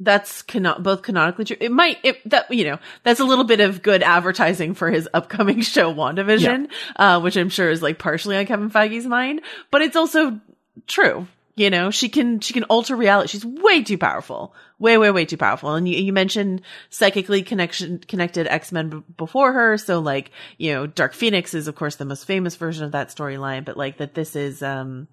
that's 0.00 0.42
cano- 0.42 0.78
both 0.78 1.02
canonically 1.02 1.44
true. 1.44 1.56
It 1.60 1.70
might, 1.70 1.98
it, 2.02 2.28
that, 2.28 2.50
you 2.50 2.64
know, 2.64 2.78
that's 3.04 3.20
a 3.20 3.24
little 3.24 3.44
bit 3.44 3.60
of 3.60 3.82
good 3.82 4.02
advertising 4.02 4.74
for 4.74 4.90
his 4.90 5.08
upcoming 5.14 5.60
show, 5.62 5.94
WandaVision, 5.94 6.68
yeah. 6.68 7.16
uh, 7.16 7.20
which 7.20 7.36
I'm 7.36 7.48
sure 7.48 7.70
is 7.70 7.82
like 7.82 7.98
partially 7.98 8.36
on 8.36 8.46
Kevin 8.46 8.70
Feige's 8.70 9.06
mind, 9.06 9.42
but 9.70 9.82
it's 9.82 9.96
also 9.96 10.40
true. 10.86 11.28
You 11.60 11.68
know, 11.68 11.90
she 11.90 12.08
can, 12.08 12.40
she 12.40 12.54
can 12.54 12.64
alter 12.64 12.96
reality. 12.96 13.28
She's 13.28 13.44
way 13.44 13.82
too 13.82 13.98
powerful. 13.98 14.54
Way, 14.78 14.96
way, 14.96 15.10
way 15.10 15.26
too 15.26 15.36
powerful. 15.36 15.74
And 15.74 15.86
you, 15.86 15.98
you 15.98 16.10
mentioned 16.10 16.62
psychically 16.88 17.42
connection, 17.42 17.98
connected 17.98 18.46
X-Men 18.46 18.88
b- 18.88 19.02
before 19.18 19.52
her. 19.52 19.76
So 19.76 19.98
like, 19.98 20.30
you 20.56 20.72
know, 20.72 20.86
Dark 20.86 21.12
Phoenix 21.12 21.52
is 21.52 21.68
of 21.68 21.74
course 21.74 21.96
the 21.96 22.06
most 22.06 22.24
famous 22.24 22.56
version 22.56 22.86
of 22.86 22.92
that 22.92 23.08
storyline, 23.08 23.66
but 23.66 23.76
like 23.76 23.98
that 23.98 24.14
this 24.14 24.36
is, 24.36 24.62
um, 24.62 25.06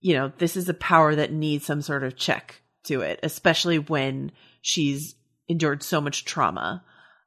you 0.00 0.12
know, 0.12 0.30
this 0.36 0.54
is 0.54 0.68
a 0.68 0.74
power 0.74 1.14
that 1.14 1.32
needs 1.32 1.64
some 1.64 1.80
sort 1.80 2.04
of 2.04 2.14
check 2.14 2.60
to 2.84 3.00
it, 3.00 3.18
especially 3.22 3.78
when 3.78 4.32
she's 4.60 5.14
endured 5.48 5.82
so 5.82 5.98
much 5.98 6.26
trauma, 6.26 6.84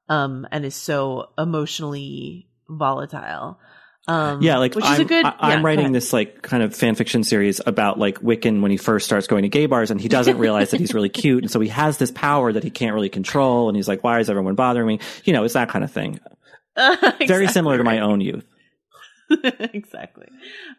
um, 0.10 0.48
and 0.52 0.64
is 0.64 0.76
so 0.76 1.32
emotionally 1.40 2.50
volatile. 2.70 3.58
Um, 4.06 4.42
yeah, 4.42 4.58
like 4.58 4.76
which 4.76 4.84
I'm, 4.84 4.94
is 4.94 5.00
a 5.00 5.06
good, 5.06 5.26
I, 5.26 5.54
am 5.54 5.60
yeah, 5.60 5.66
writing 5.66 5.92
this 5.94 6.12
like 6.12 6.42
kind 6.42 6.62
of 6.62 6.76
fan 6.76 6.96
fiction 6.96 7.24
series 7.24 7.62
about 7.66 7.98
like 7.98 8.20
Wiccan 8.20 8.62
when 8.62 8.70
he 8.70 8.76
first 8.76 9.06
starts 9.06 9.28
going 9.28 9.44
to 9.44 9.50
gay 9.50 9.66
bars 9.66 9.92
and 9.92 10.02
he 10.02 10.10
doesn't 10.10 10.38
realize 10.38 10.72
that 10.72 10.82
he's 10.82 10.94
really 10.94 11.10
cute. 11.22 11.44
And 11.44 11.50
so 11.50 11.62
he 11.62 11.70
has 11.70 11.98
this 11.98 12.12
power 12.12 12.52
that 12.52 12.64
he 12.64 12.70
can't 12.70 12.94
really 12.94 13.10
control. 13.10 13.70
And 13.70 13.78
he's 13.78 13.88
like, 13.88 14.04
why 14.04 14.20
is 14.20 14.30
everyone 14.30 14.56
bothering 14.56 14.88
me? 14.88 15.00
You 15.24 15.32
know, 15.32 15.46
it's 15.46 15.54
that 15.54 15.70
kind 15.70 15.86
of 15.86 15.92
thing. 15.92 16.20
Uh, 16.76 16.98
exactly 17.02 17.28
Very 17.28 17.48
similar 17.48 17.78
to 17.78 17.84
my 17.84 18.00
own 18.00 18.20
youth. 18.20 18.46
exactly. 19.44 20.28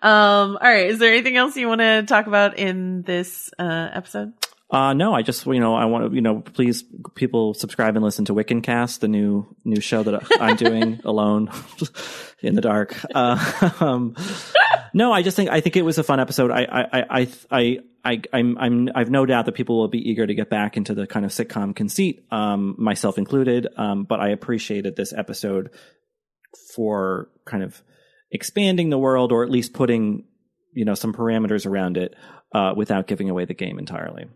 Um, 0.03 0.59
all 0.61 0.69
right. 0.69 0.89
Is 0.89 0.99
there 0.99 1.13
anything 1.13 1.37
else 1.37 1.57
you 1.57 1.67
want 1.67 1.81
to 1.81 2.03
talk 2.03 2.27
about 2.27 2.59
in 2.59 3.03
this 3.03 3.51
uh, 3.59 3.89
episode? 3.93 4.35
Uh, 4.75 4.93
no, 4.93 5.15
I 5.15 5.23
just, 5.23 5.47
you 5.47 5.61
know, 5.61 5.77
I 5.77 5.85
want 5.85 6.11
to, 6.11 6.15
you 6.17 6.21
know, 6.21 6.41
please 6.41 6.83
people 7.15 7.55
subscribe 7.55 7.95
and 7.95 8.05
listen 8.05 8.25
to 8.25 8.35
Wiccancast, 8.35 8.99
the 8.99 9.07
new, 9.07 9.47
new 9.65 9.81
show 9.81 10.03
that 10.03 10.27
I'm 10.41 10.57
doing 10.57 11.01
alone 11.05 11.49
in 12.43 12.57
the 12.57 12.61
dark. 12.61 12.97
Uh, 13.15 13.71
um, 13.81 14.17
no, 14.93 15.13
I 15.13 15.23
just 15.23 15.37
think, 15.37 15.49
I 15.49 15.61
think 15.61 15.77
it 15.77 15.83
was 15.83 15.99
a 15.99 16.03
fun 16.03 16.19
episode. 16.19 16.51
I, 16.51 16.65
I, 16.65 17.05
I, 17.21 17.29
I, 17.53 17.79
I, 18.05 18.23
I'm, 18.33 18.59
I'm, 18.59 18.89
I've 18.97 19.11
no 19.11 19.25
doubt 19.27 19.47
that 19.47 19.53
people 19.53 19.79
will 19.79 19.87
be 19.87 20.11
eager 20.11 20.27
to 20.27 20.35
get 20.35 20.51
back 20.51 20.77
into 20.77 20.93
the 20.93 21.07
kind 21.07 21.25
of 21.25 21.31
sitcom 21.31 21.77
conceit, 21.77 22.27
um, 22.33 22.75
myself 22.77 23.17
included. 23.17 23.69
Um, 23.77 24.03
but 24.03 24.19
I 24.19 24.31
appreciated 24.31 24.97
this 24.97 25.13
episode 25.13 25.71
for 26.75 27.29
kind 27.45 27.63
of 27.63 27.81
expanding 28.33 28.91
the 28.91 28.99
world 28.99 29.31
or 29.31 29.45
at 29.45 29.51
least 29.51 29.73
putting, 29.73 30.25
you 30.73 30.85
know, 30.85 30.95
some 30.95 31.13
parameters 31.13 31.65
around 31.65 31.97
it, 31.97 32.17
uh, 32.53 32.73
without 32.77 33.07
giving 33.07 33.31
away 33.31 33.45
the 33.45 33.55
game 33.55 33.79
entirely. 33.79 34.27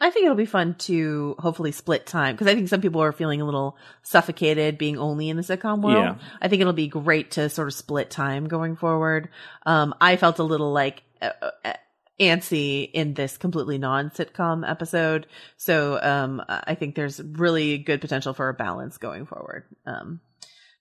I 0.00 0.10
think 0.10 0.24
it'll 0.24 0.36
be 0.36 0.46
fun 0.46 0.76
to 0.80 1.36
hopefully 1.38 1.72
split 1.72 2.06
time 2.06 2.34
because 2.34 2.46
I 2.46 2.54
think 2.54 2.68
some 2.68 2.80
people 2.80 3.02
are 3.02 3.12
feeling 3.12 3.42
a 3.42 3.44
little 3.44 3.76
suffocated 4.02 4.78
being 4.78 4.96
only 4.96 5.28
in 5.28 5.36
the 5.36 5.42
sitcom 5.42 5.82
world. 5.82 6.16
Yeah. 6.18 6.26
I 6.40 6.48
think 6.48 6.62
it'll 6.62 6.72
be 6.72 6.88
great 6.88 7.32
to 7.32 7.50
sort 7.50 7.68
of 7.68 7.74
split 7.74 8.10
time 8.10 8.48
going 8.48 8.76
forward. 8.76 9.28
Um, 9.66 9.94
I 10.00 10.16
felt 10.16 10.38
a 10.38 10.42
little 10.42 10.72
like 10.72 11.02
uh, 11.20 11.32
uh, 11.64 11.72
antsy 12.18 12.90
in 12.90 13.12
this 13.12 13.36
completely 13.36 13.76
non 13.76 14.08
sitcom 14.10 14.68
episode. 14.68 15.26
So, 15.58 16.00
um, 16.00 16.42
I 16.48 16.74
think 16.76 16.94
there's 16.94 17.20
really 17.20 17.76
good 17.76 18.00
potential 18.00 18.32
for 18.32 18.48
a 18.48 18.54
balance 18.54 18.96
going 18.96 19.26
forward. 19.26 19.64
Um, 19.84 20.20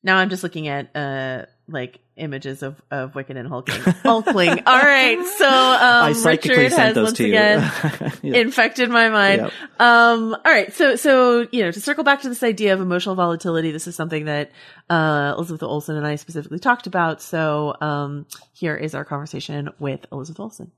now 0.02 0.18
I'm 0.18 0.30
just 0.30 0.44
looking 0.44 0.70
at, 0.70 0.96
uh, 0.96 1.46
like 1.72 2.00
images 2.16 2.64
of, 2.64 2.82
of 2.92 3.14
Wiccan 3.14 3.38
and 3.38 3.50
Hulkling. 3.50 3.82
Hulkling. 4.04 4.64
All 4.66 4.82
right. 4.82 5.26
So, 5.38 5.48
um, 5.48 6.24
Richard 6.24 6.72
has 6.74 6.96
once 6.96 7.20
again 7.20 7.60
yeah. 8.22 8.38
infected 8.38 8.90
my 8.90 9.10
mind. 9.10 9.42
Yep. 9.42 9.54
Um, 9.80 10.34
all 10.34 10.52
right. 10.52 10.74
So, 10.74 10.96
so, 10.96 11.48
you 11.52 11.64
know, 11.64 11.72
to 11.72 11.82
circle 11.82 12.04
back 12.04 12.22
to 12.22 12.30
this 12.30 12.44
idea 12.44 12.74
of 12.74 12.82
emotional 12.82 13.16
volatility, 13.16 13.72
this 13.72 13.88
is 13.88 13.96
something 13.96 14.26
that, 14.26 14.52
uh, 14.90 15.34
Elizabeth 15.38 15.64
Olsen 15.64 15.96
and 15.96 16.06
I 16.06 16.16
specifically 16.16 16.60
talked 16.60 16.88
about. 16.88 17.22
So, 17.22 17.76
um, 17.82 18.26
here 18.54 18.76
is 18.76 18.96
our 18.96 19.06
conversation 19.06 19.70
with 19.80 20.06
Elizabeth 20.12 20.40
Olsen. 20.40 20.72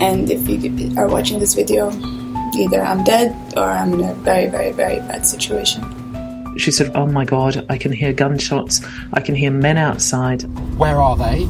And 0.00 0.30
if 0.30 0.48
you 0.48 0.98
are 0.98 1.08
watching 1.08 1.40
this 1.40 1.54
video, 1.54 1.90
either 2.56 2.80
I'm 2.80 3.04
dead 3.04 3.36
or 3.56 3.64
I'm 3.64 3.92
in 3.94 4.00
a 4.00 4.14
very, 4.14 4.46
very, 4.46 4.72
very 4.72 4.96
bad 5.00 5.26
situation. 5.26 5.99
She 6.56 6.70
said, 6.70 6.92
Oh 6.94 7.06
my 7.06 7.24
God, 7.24 7.64
I 7.68 7.78
can 7.78 7.92
hear 7.92 8.12
gunshots. 8.12 8.80
I 9.12 9.20
can 9.20 9.34
hear 9.34 9.50
men 9.50 9.76
outside. 9.76 10.42
Where 10.78 11.00
are 11.00 11.16
they? 11.16 11.44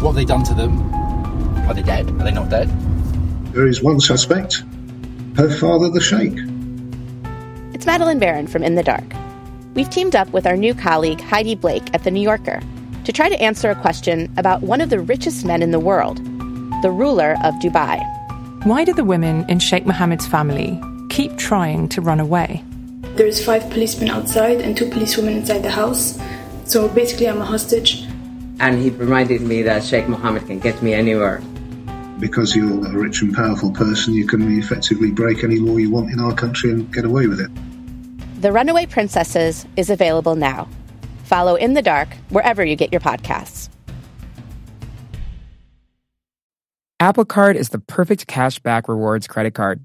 What 0.00 0.10
have 0.10 0.14
they 0.14 0.24
done 0.24 0.44
to 0.44 0.54
them? 0.54 0.92
Are 1.68 1.74
they 1.74 1.82
dead? 1.82 2.08
Are 2.10 2.24
they 2.24 2.32
not 2.32 2.50
dead? 2.50 2.68
There 3.52 3.66
is 3.66 3.82
one 3.82 4.00
suspect 4.00 4.62
her 5.36 5.50
father, 5.50 5.90
the 5.90 6.00
Sheikh. 6.00 6.38
It's 7.74 7.86
Madeleine 7.86 8.20
Baran 8.20 8.46
from 8.46 8.62
In 8.62 8.76
the 8.76 8.84
Dark. 8.84 9.04
We've 9.74 9.90
teamed 9.90 10.14
up 10.14 10.28
with 10.32 10.46
our 10.46 10.56
new 10.56 10.74
colleague, 10.74 11.20
Heidi 11.20 11.56
Blake, 11.56 11.92
at 11.92 12.04
The 12.04 12.10
New 12.12 12.20
Yorker 12.20 12.60
to 13.04 13.12
try 13.12 13.28
to 13.28 13.40
answer 13.42 13.70
a 13.70 13.74
question 13.74 14.32
about 14.36 14.62
one 14.62 14.80
of 14.80 14.90
the 14.90 15.00
richest 15.00 15.44
men 15.44 15.62
in 15.62 15.72
the 15.72 15.80
world, 15.80 16.18
the 16.82 16.90
ruler 16.90 17.36
of 17.42 17.54
Dubai. 17.54 18.02
Why 18.64 18.84
do 18.84 18.94
the 18.94 19.04
women 19.04 19.44
in 19.48 19.58
Sheikh 19.58 19.84
Mohammed's 19.86 20.26
family 20.26 20.80
keep 21.10 21.36
trying 21.36 21.88
to 21.90 22.00
run 22.00 22.20
away? 22.20 22.64
There's 23.14 23.44
five 23.44 23.70
policemen 23.70 24.10
outside 24.10 24.60
and 24.60 24.76
two 24.76 24.90
policewomen 24.90 25.34
inside 25.34 25.60
the 25.60 25.70
house. 25.70 26.18
So 26.64 26.88
basically, 26.88 27.28
I'm 27.28 27.40
a 27.40 27.44
hostage. 27.44 28.02
And 28.58 28.82
he 28.82 28.90
reminded 28.90 29.40
me 29.40 29.62
that 29.62 29.84
Sheikh 29.84 30.08
Mohammed 30.08 30.46
can 30.46 30.58
get 30.58 30.82
me 30.82 30.94
anywhere. 30.94 31.40
Because 32.18 32.56
you're 32.56 32.84
a 32.84 32.90
rich 32.90 33.22
and 33.22 33.32
powerful 33.32 33.70
person, 33.70 34.14
you 34.14 34.26
can 34.26 34.58
effectively 34.58 35.12
break 35.12 35.44
any 35.44 35.60
law 35.60 35.76
you 35.76 35.90
want 35.90 36.10
in 36.10 36.18
our 36.18 36.34
country 36.34 36.70
and 36.70 36.92
get 36.92 37.04
away 37.04 37.28
with 37.28 37.40
it. 37.40 37.50
The 38.40 38.50
Runaway 38.50 38.86
Princesses 38.86 39.64
is 39.76 39.90
available 39.90 40.34
now. 40.34 40.68
Follow 41.24 41.54
In 41.54 41.74
the 41.74 41.82
Dark 41.82 42.08
wherever 42.30 42.64
you 42.64 42.74
get 42.74 42.90
your 42.90 43.00
podcasts. 43.00 43.68
Apple 46.98 47.24
Card 47.24 47.56
is 47.56 47.68
the 47.68 47.78
perfect 47.78 48.26
cash 48.26 48.58
back 48.58 48.88
rewards 48.88 49.28
credit 49.28 49.54
card 49.54 49.84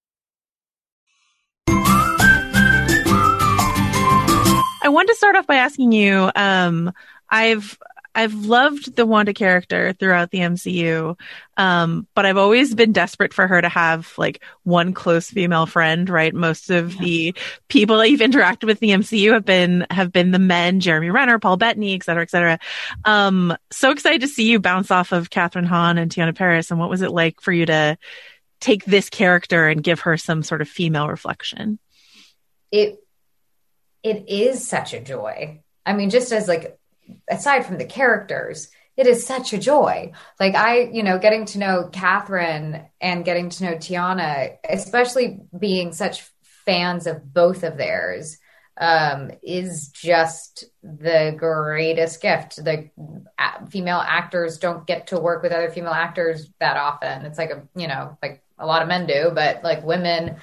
I 4.91 4.93
want 4.93 5.07
to 5.07 5.15
start 5.15 5.37
off 5.37 5.47
by 5.47 5.55
asking 5.55 5.93
you, 5.93 6.29
um, 6.35 6.91
I've, 7.29 7.79
I've 8.13 8.33
loved 8.33 8.97
the 8.97 9.05
Wanda 9.05 9.33
character 9.33 9.93
throughout 9.93 10.31
the 10.31 10.39
MCU, 10.39 11.17
um, 11.55 12.07
but 12.13 12.25
I've 12.25 12.35
always 12.35 12.75
been 12.75 12.91
desperate 12.91 13.33
for 13.33 13.47
her 13.47 13.61
to 13.61 13.69
have 13.69 14.13
like 14.17 14.43
one 14.63 14.93
close 14.93 15.29
female 15.29 15.65
friend, 15.65 16.09
right? 16.09 16.35
Most 16.35 16.69
of 16.69 16.95
yeah. 16.95 17.01
the 17.01 17.35
people 17.69 17.99
that 17.99 18.11
you've 18.11 18.19
interacted 18.19 18.65
with 18.65 18.83
in 18.83 18.89
the 18.89 18.95
MCU 18.95 19.31
have 19.31 19.45
been 19.45 19.87
have 19.89 20.11
been 20.11 20.31
the 20.31 20.39
men, 20.39 20.81
Jeremy 20.81 21.09
Renner, 21.09 21.39
Paul 21.39 21.55
Bettany, 21.55 21.95
et 21.95 22.03
cetera, 22.03 22.23
et 22.23 22.29
cetera. 22.29 22.59
Um, 23.05 23.55
so 23.71 23.91
excited 23.91 24.19
to 24.19 24.27
see 24.27 24.51
you 24.51 24.59
bounce 24.59 24.91
off 24.91 25.13
of 25.13 25.29
Kathryn 25.29 25.65
Hahn 25.65 25.97
and 25.97 26.11
Teyonah 26.11 26.35
Parris. 26.35 26.69
and 26.69 26.81
what 26.81 26.89
was 26.89 27.01
it 27.01 27.11
like 27.11 27.39
for 27.39 27.53
you 27.53 27.65
to 27.65 27.97
take 28.59 28.83
this 28.83 29.09
character 29.09 29.69
and 29.69 29.81
give 29.81 30.01
her 30.01 30.17
some 30.17 30.43
sort 30.43 30.61
of 30.61 30.67
female 30.67 31.07
reflection? 31.07 31.79
It 32.73 33.01
it 34.03 34.29
is 34.29 34.67
such 34.67 34.93
a 34.93 35.01
joy. 35.01 35.61
I 35.85 35.93
mean, 35.93 36.09
just 36.09 36.31
as 36.31 36.47
like 36.47 36.77
aside 37.29 37.65
from 37.65 37.77
the 37.77 37.85
characters, 37.85 38.69
it 38.97 39.07
is 39.07 39.25
such 39.25 39.53
a 39.53 39.57
joy. 39.57 40.11
Like 40.39 40.55
I, 40.55 40.81
you 40.81 41.03
know, 41.03 41.17
getting 41.17 41.45
to 41.45 41.59
know 41.59 41.89
Kathryn 41.91 42.85
and 42.99 43.25
getting 43.25 43.49
to 43.49 43.63
know 43.63 43.73
Teyonah, 43.75 44.57
especially 44.69 45.39
being 45.57 45.93
such 45.93 46.23
fans 46.65 47.07
of 47.07 47.33
both 47.33 47.63
of 47.63 47.77
theirs, 47.77 48.37
um, 48.77 49.31
is 49.43 49.89
just 49.89 50.65
the 50.83 51.35
greatest 51.37 52.21
gift. 52.21 52.57
The 52.57 52.89
female 53.69 54.03
actors 54.05 54.57
don't 54.57 54.87
get 54.87 55.07
to 55.07 55.19
work 55.19 55.43
with 55.43 55.51
other 55.51 55.69
female 55.69 55.93
actors 55.93 56.49
that 56.59 56.77
often. 56.77 57.25
It's 57.25 57.37
like 57.37 57.51
a, 57.51 57.67
you 57.75 57.87
know, 57.87 58.17
like 58.21 58.43
a 58.57 58.65
lot 58.65 58.81
of 58.81 58.87
men 58.87 59.07
do, 59.07 59.31
but 59.33 59.63
like 59.63 59.83
women, 59.83 60.37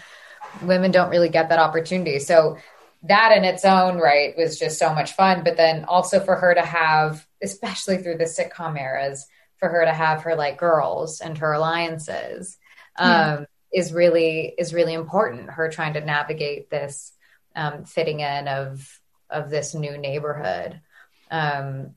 women 0.62 0.90
don't 0.90 1.10
really 1.10 1.28
get 1.28 1.48
that 1.48 1.58
opportunity. 1.58 2.18
So 2.18 2.58
that 3.02 3.36
in 3.36 3.44
its 3.44 3.64
own 3.64 3.98
right 3.98 4.36
was 4.36 4.58
just 4.58 4.78
so 4.78 4.92
much 4.92 5.12
fun. 5.12 5.44
But 5.44 5.56
then 5.56 5.84
also 5.84 6.20
for 6.20 6.36
her 6.36 6.54
to 6.54 6.62
have, 6.62 7.26
especially 7.42 7.98
through 7.98 8.18
the 8.18 8.24
sitcom 8.24 8.78
eras, 8.78 9.26
for 9.58 9.68
her 9.68 9.84
to 9.84 9.92
have 9.92 10.22
her 10.22 10.34
like 10.34 10.58
girls 10.58 11.20
and 11.20 11.36
her 11.38 11.52
alliances 11.52 12.58
um, 12.96 13.46
is 13.72 13.92
really 13.92 14.54
is 14.58 14.74
really 14.74 14.94
important. 14.94 15.50
Her 15.50 15.68
trying 15.68 15.94
to 15.94 16.00
navigate 16.00 16.70
this 16.70 17.12
um, 17.54 17.84
fitting 17.84 18.20
in 18.20 18.48
of 18.48 19.00
of 19.30 19.50
this 19.50 19.74
new 19.74 19.96
neighborhood. 19.98 20.80
Um, 21.30 21.94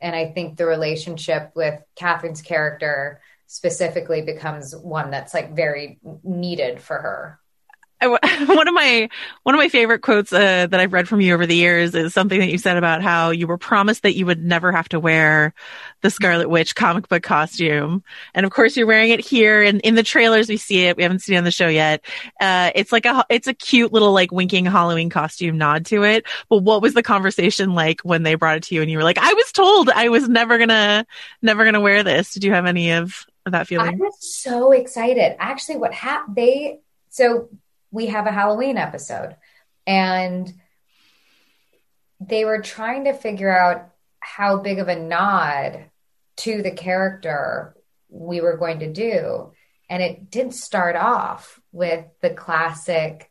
and 0.00 0.16
I 0.16 0.32
think 0.32 0.56
the 0.56 0.66
relationship 0.66 1.52
with 1.54 1.80
Kathryn's 1.96 2.42
character 2.42 3.20
specifically 3.46 4.22
becomes 4.22 4.74
one 4.74 5.10
that's 5.10 5.34
like 5.34 5.54
very 5.54 6.00
needed 6.24 6.80
for 6.80 6.96
her 6.96 7.38
one 8.46 8.68
of 8.68 8.74
my 8.74 9.08
one 9.42 9.54
of 9.54 9.58
my 9.58 9.68
favorite 9.68 10.02
quotes 10.02 10.32
uh, 10.32 10.66
that 10.66 10.80
I've 10.80 10.92
read 10.92 11.08
from 11.08 11.20
you 11.20 11.34
over 11.34 11.46
the 11.46 11.56
years 11.56 11.94
is 11.94 12.12
something 12.12 12.40
that 12.40 12.50
you 12.50 12.58
said 12.58 12.76
about 12.76 13.02
how 13.02 13.30
you 13.30 13.46
were 13.46 13.58
promised 13.58 14.02
that 14.02 14.16
you 14.16 14.26
would 14.26 14.42
never 14.42 14.72
have 14.72 14.88
to 14.90 15.00
wear 15.00 15.54
the 16.00 16.10
Scarlet 16.10 16.48
Witch 16.48 16.74
comic 16.74 17.08
book 17.08 17.22
costume, 17.22 18.02
and 18.34 18.44
of 18.44 18.52
course 18.52 18.76
you're 18.76 18.86
wearing 18.86 19.10
it 19.10 19.20
here. 19.20 19.62
And 19.62 19.80
in 19.82 19.94
the 19.94 20.02
trailers 20.02 20.48
we 20.48 20.56
see 20.56 20.84
it. 20.84 20.96
We 20.96 21.02
haven't 21.02 21.20
seen 21.20 21.36
it 21.36 21.38
on 21.38 21.44
the 21.44 21.50
show 21.50 21.68
yet. 21.68 22.04
Uh, 22.40 22.70
it's 22.74 22.92
like 22.92 23.06
a 23.06 23.24
it's 23.28 23.46
a 23.46 23.54
cute 23.54 23.92
little 23.92 24.12
like 24.12 24.32
winking 24.32 24.64
Halloween 24.64 25.10
costume 25.10 25.58
nod 25.58 25.86
to 25.86 26.02
it. 26.04 26.26
But 26.48 26.58
what 26.58 26.82
was 26.82 26.94
the 26.94 27.02
conversation 27.02 27.74
like 27.74 28.00
when 28.02 28.22
they 28.22 28.34
brought 28.34 28.56
it 28.56 28.62
to 28.64 28.74
you 28.74 28.82
and 28.82 28.90
you 28.90 28.98
were 28.98 29.04
like, 29.04 29.18
I 29.18 29.32
was 29.32 29.52
told 29.52 29.90
I 29.90 30.08
was 30.08 30.28
never 30.28 30.58
gonna 30.58 31.06
never 31.40 31.64
gonna 31.64 31.80
wear 31.80 32.02
this. 32.02 32.32
Did 32.32 32.44
you 32.44 32.52
have 32.52 32.66
any 32.66 32.92
of 32.92 33.26
that 33.46 33.66
feeling? 33.66 33.88
I 33.88 33.96
was 33.96 34.16
so 34.20 34.72
excited. 34.72 35.36
Actually, 35.38 35.78
what 35.78 35.92
happened? 35.92 36.36
They 36.36 36.80
so 37.10 37.48
we 37.92 38.06
have 38.06 38.26
a 38.26 38.32
Halloween 38.32 38.76
episode. 38.76 39.36
And 39.86 40.52
they 42.18 42.44
were 42.44 42.60
trying 42.60 43.04
to 43.04 43.12
figure 43.12 43.56
out 43.56 43.90
how 44.18 44.58
big 44.58 44.78
of 44.78 44.88
a 44.88 44.98
nod 44.98 45.84
to 46.38 46.62
the 46.62 46.70
character 46.70 47.76
we 48.08 48.40
were 48.40 48.56
going 48.56 48.80
to 48.80 48.92
do. 48.92 49.52
And 49.88 50.02
it 50.02 50.30
didn't 50.30 50.54
start 50.54 50.96
off 50.96 51.60
with 51.70 52.04
the 52.20 52.30
classic 52.30 53.30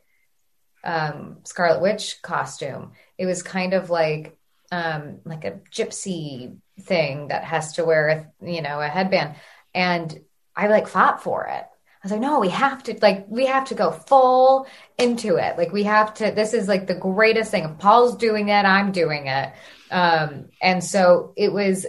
um, 0.84 1.39
Scarlet 1.43 1.82
Witch 1.82 2.22
costume. 2.22 2.91
It 3.18 3.26
was 3.26 3.43
kind 3.43 3.74
of 3.74 3.89
like 3.89 4.38
um, 4.72 5.20
like 5.26 5.43
a 5.43 5.59
gypsy 5.72 6.57
thing 6.80 7.28
that 7.28 7.43
has 7.43 7.74
to 7.74 7.86
wear 7.86 8.07
a 8.07 8.45
you 8.45 8.62
know 8.62 8.80
a 8.80 8.88
headband, 8.88 9.36
and 9.74 10.22
I 10.55 10.68
like 10.68 10.88
fought 10.88 11.24
for 11.24 11.45
it. 11.45 11.66
I 12.03 12.07
was 12.07 12.11
like, 12.13 12.21
no, 12.21 12.39
we 12.39 12.49
have 12.49 12.81
to 12.83 12.97
like 12.99 13.27
we 13.29 13.45
have 13.45 13.65
to 13.65 13.75
go 13.75 13.91
full 13.91 14.65
into 14.97 15.35
it. 15.35 15.55
Like 15.55 15.71
we 15.71 15.83
have 15.83 16.15
to. 16.15 16.31
This 16.31 16.55
is 16.55 16.67
like 16.67 16.87
the 16.87 16.95
greatest 16.95 17.51
thing. 17.51 17.63
If 17.63 17.77
Paul's 17.77 18.15
doing 18.15 18.49
it, 18.49 18.65
I'm 18.65 18.91
doing 18.91 19.27
it. 19.27 19.53
Um, 19.91 20.45
and 20.59 20.83
so 20.83 21.33
it 21.37 21.53
was, 21.53 21.85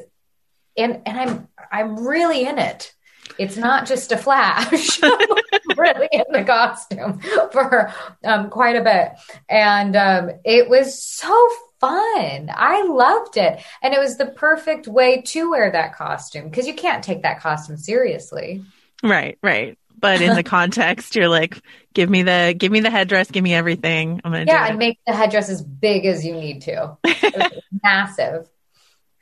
and 0.76 1.00
and 1.06 1.18
I'm 1.18 1.48
I'm 1.70 2.06
really 2.06 2.46
in 2.46 2.58
it. 2.58 2.92
It's 3.38 3.56
not 3.56 3.86
just 3.86 4.12
a 4.12 4.18
flash. 4.18 5.00
really 5.78 6.08
in 6.12 6.24
the 6.30 6.44
costume 6.44 7.18
for 7.50 7.90
um, 8.22 8.50
quite 8.50 8.76
a 8.76 8.84
bit, 8.84 9.12
and 9.48 9.96
um, 9.96 10.30
it 10.44 10.68
was 10.68 11.02
so 11.02 11.48
fun. 11.80 12.50
I 12.54 12.82
loved 12.86 13.38
it, 13.38 13.62
and 13.82 13.94
it 13.94 13.98
was 13.98 14.18
the 14.18 14.26
perfect 14.26 14.86
way 14.86 15.22
to 15.22 15.52
wear 15.52 15.70
that 15.70 15.94
costume 15.94 16.50
because 16.50 16.66
you 16.66 16.74
can't 16.74 17.02
take 17.02 17.22
that 17.22 17.40
costume 17.40 17.78
seriously. 17.78 18.62
Right, 19.02 19.38
right 19.42 19.78
but 20.02 20.20
in 20.20 20.34
the 20.34 20.42
context, 20.58 21.16
you're 21.16 21.28
like, 21.28 21.62
give 21.94 22.10
me 22.10 22.24
the 22.24 22.54
give 22.58 22.70
me 22.70 22.80
the 22.80 22.90
headdress, 22.90 23.30
give 23.30 23.42
me 23.42 23.54
everything. 23.54 24.20
I'm 24.22 24.32
gonna 24.32 24.44
yeah, 24.44 24.66
and 24.66 24.78
make 24.78 24.98
the 25.06 25.14
headdress 25.14 25.48
as 25.48 25.62
big 25.62 26.04
as 26.04 26.26
you 26.26 26.34
need 26.34 26.62
to. 26.62 26.98
massive. 27.82 28.50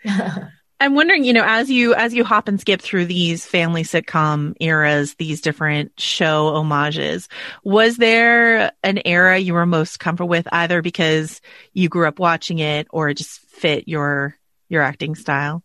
I'm 0.83 0.95
wondering, 0.95 1.24
you 1.24 1.35
know, 1.35 1.45
as 1.45 1.70
you 1.70 1.95
as 1.95 2.14
you 2.14 2.24
hop 2.24 2.49
and 2.49 2.59
skip 2.59 2.81
through 2.81 3.05
these 3.05 3.45
family 3.45 3.83
sitcom 3.83 4.55
eras, 4.61 5.14
these 5.16 5.43
different 5.43 5.93
show 6.01 6.55
homages, 6.55 7.28
was 7.62 7.99
there 7.99 8.72
an 8.83 9.03
era 9.05 9.37
you 9.37 9.53
were 9.53 9.66
most 9.66 10.01
comfortable 10.01 10.31
with, 10.31 10.49
either 10.51 10.81
because 10.81 11.43
you 11.74 11.91
grew 11.91 12.09
up 12.09 12.18
watching 12.18 12.59
it 12.59 12.87
or 12.91 13.11
it 13.11 13.18
just 13.18 13.41
fit 13.41 13.87
your 13.87 14.39
your 14.70 14.83
acting 14.83 15.14
style? 15.14 15.62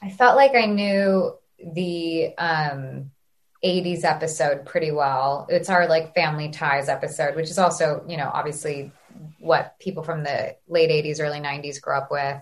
I 0.00 0.10
felt 0.10 0.36
like 0.36 0.54
I 0.54 0.66
knew 0.66 1.32
the 1.58 2.36
um 2.38 3.10
80s 3.64 4.04
episode 4.04 4.64
pretty 4.64 4.92
well. 4.92 5.46
It's 5.48 5.68
our 5.68 5.88
like 5.88 6.14
family 6.14 6.50
ties 6.50 6.88
episode, 6.88 7.34
which 7.36 7.50
is 7.50 7.58
also, 7.58 8.04
you 8.08 8.16
know, 8.16 8.30
obviously 8.32 8.92
what 9.38 9.78
people 9.80 10.02
from 10.02 10.22
the 10.22 10.56
late 10.68 10.90
80s, 10.90 11.20
early 11.20 11.40
90s 11.40 11.80
grew 11.80 11.96
up 11.96 12.10
with, 12.10 12.40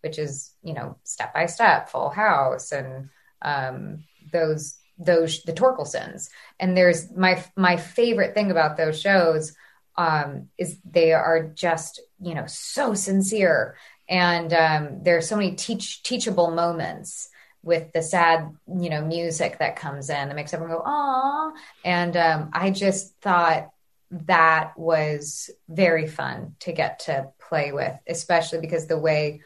which 0.00 0.18
is, 0.18 0.52
you 0.62 0.74
know, 0.74 0.96
step 1.04 1.32
by 1.32 1.46
step, 1.46 1.88
full 1.88 2.10
house 2.10 2.72
and 2.72 3.10
um, 3.42 4.04
those 4.32 4.76
those 4.98 5.42
the 5.42 5.52
Torkelsons. 5.52 6.28
And 6.58 6.76
there's 6.76 7.10
my 7.12 7.44
my 7.56 7.76
favorite 7.76 8.34
thing 8.34 8.50
about 8.50 8.76
those 8.76 9.00
shows 9.00 9.52
um, 9.96 10.48
is 10.58 10.78
they 10.84 11.12
are 11.12 11.48
just, 11.54 12.00
you 12.20 12.34
know, 12.34 12.44
so 12.46 12.94
sincere. 12.94 13.76
And 14.08 14.52
um, 14.52 15.02
there 15.02 15.16
are 15.16 15.22
so 15.22 15.36
many 15.36 15.54
teach 15.54 16.02
teachable 16.02 16.50
moments 16.50 17.28
with 17.66 17.92
the 17.92 18.00
sad, 18.00 18.54
you 18.78 18.88
know, 18.88 19.04
music 19.04 19.58
that 19.58 19.74
comes 19.74 20.08
in 20.08 20.28
that 20.28 20.36
makes 20.36 20.54
everyone 20.54 20.76
go, 20.76 20.82
"Ah!" 20.86 21.52
And 21.84 22.16
um, 22.16 22.50
I 22.52 22.70
just 22.70 23.20
thought 23.20 23.70
that 24.12 24.78
was 24.78 25.50
very 25.68 26.06
fun 26.06 26.54
to 26.60 26.72
get 26.72 27.00
to 27.00 27.32
play 27.40 27.72
with, 27.72 27.92
especially 28.06 28.60
because 28.60 28.86
the 28.86 28.96
way 28.96 29.40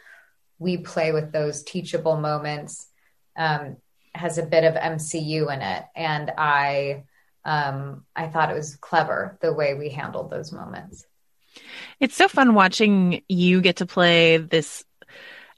we 0.59 0.77
play 0.77 1.13
with 1.13 1.33
those 1.33 1.63
teachable 1.63 2.19
moments 2.19 2.87
um, 3.37 3.79
has 4.15 4.37
a 4.37 4.45
bit 4.45 4.65
of 4.65 4.75
MCU 4.75 5.51
in 5.53 5.63
it, 5.63 5.85
and 5.97 6.31
I 6.37 7.05
um, 7.47 8.05
I 8.15 8.29
thought 8.29 8.51
it 8.51 8.55
was 8.55 8.77
clever 8.77 9.39
the 9.41 9.55
way 9.55 9.73
we 9.73 9.89
handled 9.89 10.31
those 10.31 10.53
moments. 10.53 11.07
It's 12.01 12.17
so 12.17 12.29
fun 12.29 12.53
watching 12.53 13.23
you 13.31 13.63
get 13.63 13.77
to 13.77 13.87
play 13.87 14.37
this 14.37 14.85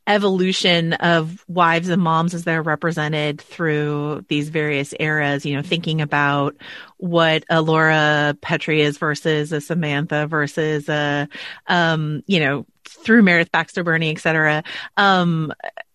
evolution 0.07 0.95
of 0.95 1.45
wives 1.49 1.89
and 1.89 2.03
moms 2.03 2.35
as 2.35 2.45
they're 2.45 2.63
represented 2.63 3.41
through 3.41 4.25
these 4.29 4.49
various 4.49 4.93
eras, 4.99 5.47
you 5.47 5.55
know, 5.55 5.63
thinking 5.63 6.01
about 6.01 6.57
what 6.99 7.45
a 7.49 7.63
Laura 7.63 8.37
Petrie 8.41 8.81
is 8.81 8.99
versus 8.99 9.53
a 9.53 9.61
Samantha 9.61 10.27
versus 10.27 10.89
a, 10.89 11.29
um, 11.69 12.23
you 12.27 12.41
know, 12.41 12.67
through 12.85 13.23
Meredith 13.23 13.53
Baxter 13.53 13.85
Birney, 13.85 14.11
et 14.11 14.19
cetera. 14.19 14.65
Um, 14.97 15.53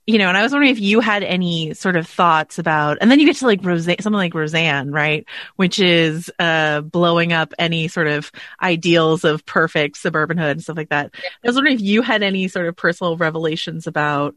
you 0.07 0.17
know, 0.17 0.29
and 0.29 0.37
I 0.37 0.41
was 0.41 0.53
wondering 0.53 0.71
if 0.71 0.79
you 0.79 1.01
had 1.01 1.21
any 1.21 1.73
sort 1.73 1.97
of 1.97 2.07
thoughts 2.07 2.59
about, 2.59 2.99
and 3.01 3.11
then 3.11 3.19
you 3.19 3.25
get 3.25 3.35
to 3.37 3.45
like 3.45 3.63
Roseanne, 3.63 3.99
something 3.99 4.17
like 4.17 4.33
Roseanne, 4.33 4.89
right? 4.89 5.25
Which 5.57 5.79
is, 5.79 6.31
uh, 6.39 6.79
blowing 6.79 7.33
up 7.33 7.53
any 7.59 7.89
sort 7.89 8.07
of 8.07 8.31
ideals 8.61 9.25
of 9.25 9.45
perfect 9.45 9.97
suburbanhood 9.97 10.51
and 10.51 10.63
stuff 10.63 10.77
like 10.77 10.89
that. 10.89 11.11
I 11.13 11.47
was 11.47 11.55
wondering 11.55 11.75
if 11.75 11.81
you 11.81 12.01
had 12.01 12.23
any 12.23 12.47
sort 12.47 12.67
of 12.67 12.77
personal 12.77 13.17
revelations 13.17 13.85
about 13.85 14.33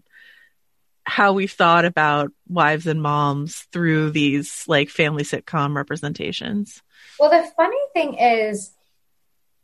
how 1.05 1.35
we've 1.35 1.53
thought 1.53 1.85
about 1.85 2.33
wives 2.49 2.89
and 2.89 3.01
moms 3.01 3.61
through 3.73 4.11
these 4.11 4.65
like 4.67 4.91
family 4.91 5.23
sitcom 5.23 5.77
representations. 5.77 6.83
Well, 7.21 7.31
the 7.31 7.49
funny 7.57 7.77
thing 7.95 8.15
is, 8.15 8.73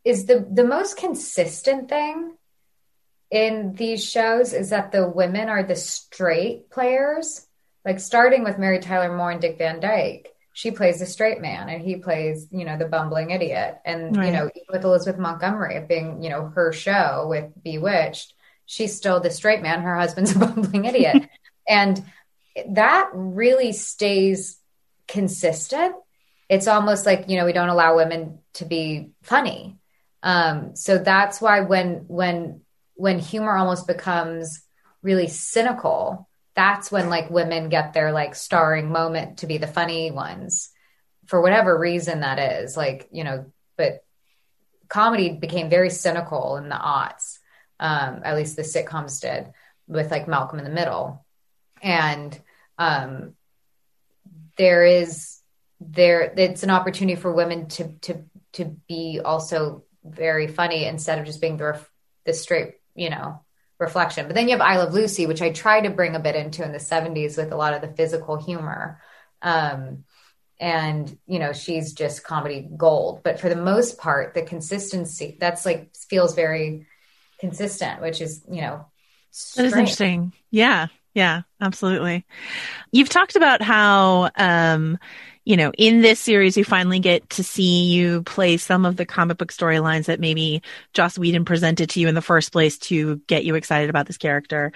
is 0.05 0.27
the, 0.27 0.47
the 0.49 0.65
most 0.65 0.97
consistent 0.97 1.89
thing 1.89 2.37
in 3.31 3.75
these 3.75 4.05
shows 4.05 4.53
is 4.53 4.71
that 4.71 4.93
the 4.93 5.09
women 5.09 5.49
are 5.49 5.63
the 5.63 5.77
straight 5.77 6.71
players, 6.71 7.47
like 7.85 8.01
starting 8.01 8.45
with 8.45 8.59
Mary 8.59 8.79
Tyler 8.79 9.15
Moore 9.15 9.33
and 9.33 9.41
Dick 9.41 9.59
Van 9.59 9.81
Dyke. 9.81 10.33
She 10.53 10.71
plays 10.71 11.01
the 11.01 11.07
straight 11.07 11.41
man 11.41 11.69
and 11.69 11.83
he 11.83 11.97
plays, 11.97 12.49
you 12.51 12.65
know, 12.65 12.79
the 12.79 12.87
bumbling 12.87 13.31
idiot. 13.31 13.79
And, 13.85 14.17
right. 14.17 14.27
you 14.27 14.33
know, 14.33 14.51
with 14.71 14.85
Elizabeth 14.85 15.21
Montgomery 15.21 15.85
being, 15.87 16.23
you 16.23 16.31
know, 16.31 16.47
her 16.55 16.73
show 16.73 17.27
with 17.29 17.51
Bewitched, 17.63 18.33
she's 18.65 18.97
still 18.97 19.21
the 19.21 19.31
straight 19.31 19.61
man. 19.61 19.83
Her 19.83 19.97
husband's 19.97 20.35
a 20.35 20.39
bumbling 20.41 20.87
idiot. 20.87 21.29
and 21.69 22.03
that 22.69 23.11
really 23.13 23.73
stays 23.73 24.59
consistent. 25.07 25.95
It's 26.49 26.69
almost 26.69 27.05
like, 27.05 27.29
you 27.29 27.37
know, 27.37 27.45
we 27.45 27.53
don't 27.53 27.69
allow 27.69 27.97
women 27.97 28.39
to 28.55 28.65
be 28.65 29.11
funny. 29.23 29.77
Um, 30.23 30.75
so 30.75 30.99
that's 30.99 31.41
why 31.41 31.61
when 31.61 32.05
when 32.09 32.63
when 32.97 33.19
humor 33.19 33.57
almost 33.57 33.87
becomes 33.87 34.63
really 35.03 35.29
cynical 35.29 36.29
that's 36.57 36.91
when 36.91 37.11
like 37.11 37.31
women 37.31 37.69
get 37.69 37.93
their 37.93 38.13
like 38.13 38.35
starring 38.35 38.91
moment 38.91 39.39
to 39.39 39.47
be 39.47 39.59
the 39.59 39.67
funny 39.67 40.11
ones. 40.11 40.71
For 41.27 41.41
whatever 41.41 41.79
reason 41.79 42.21
that 42.21 42.39
is 42.39 42.77
like 42.77 43.09
you 43.13 43.23
know 43.23 43.53
but 43.77 44.03
comedy 44.89 45.33
became 45.33 45.69
very 45.69 45.91
cynical 45.91 46.57
in 46.57 46.69
the 46.69 46.77
aughts 46.77 47.39
um 47.79 48.23
at 48.25 48.37
least 48.37 48.57
the 48.57 48.63
sitcoms 48.63 49.21
did 49.21 49.53
with 49.87 50.11
like 50.11 50.27
malcolm 50.27 50.59
in 50.59 50.65
the 50.65 50.71
middle. 50.71 51.25
And 51.83 52.39
um 52.79 53.35
there 54.57 54.85
is 54.85 55.41
there 55.81 56.23
it's 56.23 56.63
an 56.63 56.71
opportunity 56.71 57.21
for 57.21 57.33
women 57.33 57.69
to 57.69 57.93
to 58.01 58.25
to 58.55 58.65
be 58.89 59.21
also 59.23 59.85
very 60.03 60.47
funny 60.47 60.87
instead 60.87 61.19
of 61.19 61.27
just 61.27 61.43
being 61.43 61.59
the 61.59 61.79
the 62.25 62.33
straight 62.33 62.77
you 62.97 63.11
know 63.11 63.41
reflection. 63.79 64.27
But 64.27 64.35
then 64.35 64.49
you 64.49 64.57
have 64.57 64.61
i 64.61 64.79
love 64.79 64.95
lucy 64.95 65.27
which 65.27 65.43
i 65.43 65.51
tried 65.51 65.83
to 65.83 65.91
bring 65.91 66.17
a 66.17 66.21
bit 66.21 66.35
into 66.35 66.65
in 66.65 66.73
the 66.73 66.79
70s 66.79 67.37
with 67.37 67.53
a 67.53 67.57
lot 67.57 67.75
of 67.75 67.83
the 67.83 67.95
physical 67.95 68.37
humor. 68.37 69.01
Um 69.43 70.05
and 70.59 71.19
you 71.27 71.39
know 71.39 71.53
she's 71.53 71.93
just 71.93 72.25
comedy 72.25 72.67
gold. 72.77 73.23
But 73.23 73.39
for 73.39 73.49
the 73.49 73.57
most 73.57 73.99
part 73.99 74.35
the 74.35 74.43
consistency 74.43 75.37
that's 75.39 75.67
like 75.67 75.95
feels 76.09 76.35
very 76.35 76.87
consistent 77.39 78.01
which 78.01 78.21
is 78.21 78.43
you 78.51 78.63
know 78.63 78.87
that 79.57 79.67
is 79.67 79.73
interesting. 79.75 80.33
Yeah. 80.51 80.87
Yeah 81.15 81.43
absolutely. 81.61 82.25
You've 82.93 83.09
talked 83.11 83.37
about 83.37 83.63
how 83.63 84.31
um 84.37 84.99
you 85.47 85.57
know 85.57 85.73
in 85.79 86.03
this 86.03 86.21
series 86.21 86.57
we 86.57 86.63
finally 86.63 86.99
get 86.99 87.29
to 87.31 87.43
see 87.43 87.85
you 87.85 88.23
play 88.25 88.59
some 88.59 88.85
of 88.85 88.97
the 88.97 89.07
comic 89.07 89.39
book 89.39 89.51
storylines 89.53 90.05
that 90.05 90.21
maybe 90.21 90.61
joss 90.93 91.19
whedon 91.19 91.47
presented 91.47 91.89
to 91.89 92.01
you 92.01 92.09
in 92.09 92.15
the 92.15 92.21
first 92.21 92.53
place 92.53 92.77
to 92.77 93.17
get 93.27 93.45
you 93.45 93.55
excited 93.55 93.89
about 93.89 94.07
this 94.07 94.19
character 94.19 94.73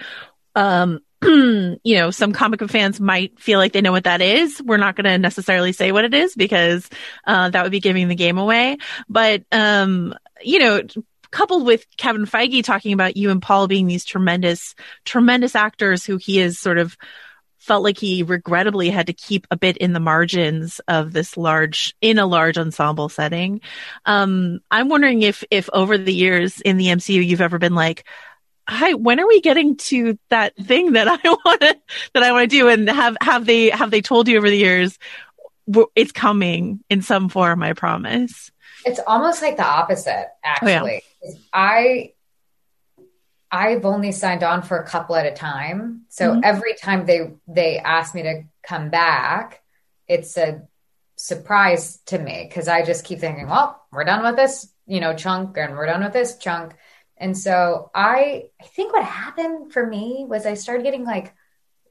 um 0.55 0.99
you 1.23 1.77
know, 1.85 2.09
some 2.09 2.33
comic 2.33 2.59
book 2.59 2.71
fans 2.71 2.99
might 2.99 3.39
feel 3.39 3.59
like 3.59 3.73
they 3.73 3.81
know 3.81 3.91
what 3.91 4.05
that 4.05 4.21
is. 4.21 4.59
We're 4.65 4.77
not 4.77 4.95
going 4.95 5.05
to 5.05 5.19
necessarily 5.19 5.71
say 5.71 5.91
what 5.91 6.03
it 6.03 6.15
is 6.15 6.33
because 6.33 6.89
uh, 7.27 7.49
that 7.49 7.61
would 7.61 7.71
be 7.71 7.79
giving 7.79 8.07
the 8.07 8.15
game 8.15 8.39
away. 8.39 8.77
But, 9.07 9.43
um, 9.51 10.15
you 10.41 10.57
know, 10.57 10.81
coupled 11.29 11.67
with 11.67 11.85
Kevin 11.95 12.25
Feige 12.25 12.63
talking 12.63 12.93
about 12.93 13.17
you 13.17 13.29
and 13.29 13.39
Paul 13.39 13.67
being 13.67 13.85
these 13.85 14.03
tremendous, 14.03 14.73
tremendous 15.05 15.55
actors 15.55 16.03
who 16.03 16.17
he 16.17 16.39
is 16.39 16.59
sort 16.59 16.79
of 16.79 16.97
felt 17.61 17.83
like 17.83 17.97
he 17.97 18.23
regrettably 18.23 18.89
had 18.89 19.07
to 19.07 19.13
keep 19.13 19.47
a 19.51 19.57
bit 19.57 19.77
in 19.77 19.93
the 19.93 19.99
margins 19.99 20.81
of 20.87 21.13
this 21.13 21.37
large 21.37 21.95
in 22.01 22.19
a 22.19 22.25
large 22.25 22.57
ensemble 22.57 23.07
setting. 23.07 23.61
Um, 24.05 24.59
I'm 24.69 24.89
wondering 24.89 25.21
if 25.21 25.43
if 25.51 25.69
over 25.71 25.97
the 25.97 26.13
years 26.13 26.59
in 26.61 26.77
the 26.77 26.87
MCU 26.87 27.25
you've 27.25 27.39
ever 27.39 27.59
been 27.59 27.75
like, 27.75 28.05
hi, 28.67 28.93
when 28.93 29.19
are 29.19 29.27
we 29.27 29.41
getting 29.41 29.75
to 29.75 30.17
that 30.29 30.55
thing 30.55 30.93
that 30.93 31.07
I 31.07 31.19
want 31.23 31.61
to, 31.61 31.77
that 32.13 32.23
I 32.23 32.31
want 32.31 32.49
to 32.49 32.57
do? 32.57 32.69
And 32.69 32.89
have, 32.89 33.17
have 33.21 33.45
they, 33.45 33.69
have 33.69 33.91
they 33.91 34.01
told 34.01 34.27
you 34.27 34.37
over 34.37 34.49
the 34.49 34.57
years, 34.57 34.97
it's 35.95 36.11
coming 36.11 36.83
in 36.89 37.01
some 37.01 37.29
form, 37.29 37.63
I 37.63 37.73
promise. 37.73 38.51
It's 38.85 38.99
almost 39.05 39.41
like 39.41 39.57
the 39.57 39.65
opposite, 39.65 40.27
actually. 40.43 41.03
Oh, 41.23 41.27
yeah. 41.27 41.33
I, 41.53 42.13
I've 43.51 43.85
only 43.85 44.11
signed 44.11 44.43
on 44.43 44.61
for 44.61 44.77
a 44.77 44.87
couple 44.87 45.15
at 45.15 45.25
a 45.25 45.35
time. 45.35 46.03
So 46.09 46.31
mm-hmm. 46.31 46.41
every 46.43 46.73
time 46.75 47.05
they, 47.05 47.31
they 47.47 47.79
ask 47.79 48.15
me 48.15 48.23
to 48.23 48.43
come 48.63 48.89
back, 48.89 49.61
it's 50.07 50.37
a 50.37 50.61
surprise 51.17 51.97
to 52.07 52.17
me 52.17 52.45
because 52.47 52.67
I 52.67 52.83
just 52.83 53.05
keep 53.05 53.19
thinking, 53.19 53.47
well, 53.47 53.81
we're 53.91 54.03
done 54.03 54.23
with 54.23 54.35
this, 54.35 54.71
you 54.87 54.99
know, 54.99 55.13
chunk 55.15 55.57
and 55.57 55.75
we're 55.75 55.85
done 55.85 56.03
with 56.03 56.13
this 56.13 56.37
chunk. 56.37 56.75
And 57.17 57.37
so 57.37 57.91
I 57.93 58.45
I 58.59 58.65
think 58.65 58.93
what 58.93 59.03
happened 59.03 59.71
for 59.71 59.85
me 59.85 60.25
was 60.27 60.45
I 60.45 60.55
started 60.55 60.83
getting 60.83 61.05
like 61.05 61.33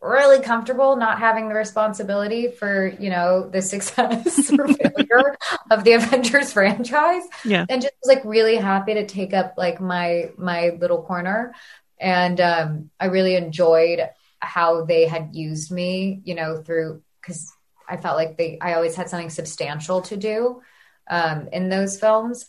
really 0.01 0.43
comfortable 0.43 0.97
not 0.97 1.19
having 1.19 1.49
the 1.49 1.55
responsibility 1.55 2.51
for, 2.51 2.89
you 2.99 3.11
know, 3.11 3.49
the 3.49 3.63
success 3.75 4.51
or 4.51 4.69
failure 4.69 5.37
of 5.71 5.85
the 5.85 5.93
Avengers 5.93 6.53
franchise. 6.55 7.23
Yeah. 7.45 7.67
And 7.69 7.83
just 7.83 7.95
was 8.03 8.15
like 8.15 8.25
really 8.25 8.57
happy 8.57 8.95
to 8.95 9.07
take 9.07 9.35
up 9.35 9.55
like 9.57 9.81
my 9.81 10.31
my 10.37 10.71
little 10.81 11.03
corner. 11.03 11.55
And 11.99 12.41
um 12.41 12.91
I 12.99 13.07
really 13.07 13.37
enjoyed 13.37 14.09
how 14.39 14.85
they 14.85 15.07
had 15.07 15.35
used 15.35 15.71
me, 15.71 16.23
you 16.25 16.35
know, 16.35 16.63
through 16.63 17.03
because 17.21 17.53
I 17.87 17.99
felt 17.99 18.17
like 18.17 18.39
they 18.39 18.59
I 18.61 18.75
always 18.75 18.97
had 18.97 19.11
something 19.11 19.31
substantial 19.31 20.03
to 20.03 20.17
do 20.17 20.63
um 21.09 21.49
in 21.53 21.69
those 21.69 22.01
films. 22.01 22.49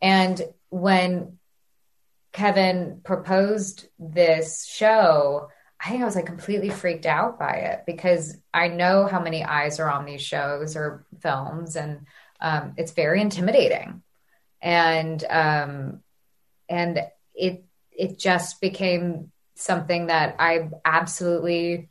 And 0.00 0.40
when 0.70 1.38
Kevin 2.32 3.02
proposed 3.04 3.86
this 3.98 4.64
show, 4.64 5.50
I 5.82 5.90
think 5.90 6.02
I 6.02 6.04
was 6.04 6.14
like 6.14 6.26
completely 6.26 6.70
freaked 6.70 7.06
out 7.06 7.40
by 7.40 7.54
it 7.54 7.82
because 7.86 8.36
I 8.54 8.68
know 8.68 9.06
how 9.06 9.20
many 9.20 9.42
eyes 9.42 9.80
are 9.80 9.90
on 9.90 10.04
these 10.04 10.22
shows 10.22 10.76
or 10.76 11.04
films, 11.20 11.74
and 11.74 12.06
um, 12.40 12.74
it's 12.76 12.92
very 12.92 13.20
intimidating. 13.20 14.02
And 14.60 15.24
um, 15.28 16.02
and 16.68 17.00
it 17.34 17.64
it 17.90 18.18
just 18.18 18.60
became 18.60 19.32
something 19.56 20.06
that 20.06 20.36
I 20.38 20.70
absolutely 20.84 21.90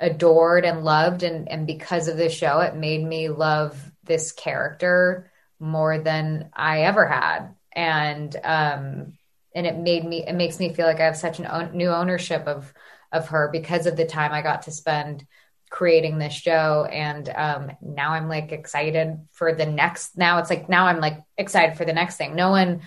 adored 0.00 0.64
and 0.64 0.82
loved, 0.82 1.22
and 1.22 1.46
and 1.50 1.66
because 1.66 2.08
of 2.08 2.16
the 2.16 2.30
show, 2.30 2.60
it 2.60 2.74
made 2.74 3.04
me 3.04 3.28
love 3.28 3.78
this 4.02 4.32
character 4.32 5.30
more 5.60 5.98
than 5.98 6.48
I 6.54 6.82
ever 6.82 7.06
had. 7.06 7.54
And 7.72 8.34
um, 8.42 9.12
and 9.54 9.66
it 9.66 9.76
made 9.76 10.06
me 10.06 10.26
it 10.26 10.34
makes 10.34 10.58
me 10.58 10.72
feel 10.72 10.86
like 10.86 11.00
I 11.00 11.04
have 11.04 11.18
such 11.18 11.38
an 11.38 11.76
new 11.76 11.90
ownership 11.90 12.46
of 12.46 12.72
of 13.16 13.28
her 13.28 13.48
because 13.52 13.86
of 13.86 13.96
the 13.96 14.04
time 14.04 14.32
I 14.32 14.42
got 14.42 14.62
to 14.62 14.70
spend 14.70 15.26
creating 15.70 16.18
this 16.18 16.32
show. 16.32 16.86
And 16.90 17.28
um 17.28 17.72
now 17.80 18.12
I'm 18.12 18.28
like 18.28 18.52
excited 18.52 19.18
for 19.32 19.52
the 19.52 19.66
next 19.66 20.16
now 20.16 20.38
it's 20.38 20.50
like 20.50 20.68
now 20.68 20.86
I'm 20.86 21.00
like 21.00 21.22
excited 21.36 21.76
for 21.76 21.84
the 21.84 21.92
next 21.92 22.16
thing. 22.16 22.34
No 22.34 22.50
one 22.50 22.82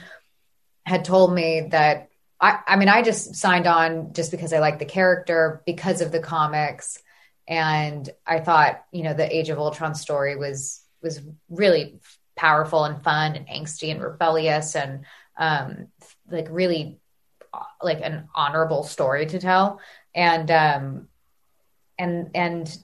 had 0.85 1.05
told 1.05 1.33
me 1.33 1.67
that 1.71 2.09
I 2.39 2.59
I 2.65 2.75
mean 2.77 2.89
I 2.89 3.01
just 3.01 3.35
signed 3.35 3.67
on 3.67 4.13
just 4.13 4.31
because 4.31 4.53
I 4.53 4.59
like 4.59 4.79
the 4.79 4.85
character 4.85 5.61
because 5.65 6.01
of 6.01 6.11
the 6.11 6.19
comics. 6.21 6.99
And 7.47 8.07
I 8.27 8.39
thought, 8.39 8.83
you 8.91 9.03
know, 9.03 9.15
the 9.15 9.35
Age 9.35 9.49
of 9.49 9.57
Ultron 9.57 9.95
story 9.95 10.35
was 10.35 10.81
was 11.01 11.21
really 11.49 11.99
powerful 12.35 12.85
and 12.85 13.03
fun 13.03 13.35
and 13.35 13.47
angsty 13.47 13.91
and 13.91 14.01
rebellious 14.01 14.75
and 14.75 15.05
um 15.37 15.87
like 16.31 16.47
really 16.49 16.99
like 17.81 17.99
an 18.01 18.29
honorable 18.35 18.83
story 18.83 19.25
to 19.25 19.39
tell 19.39 19.79
and 20.15 20.49
um 20.51 21.07
and 21.97 22.31
and 22.33 22.77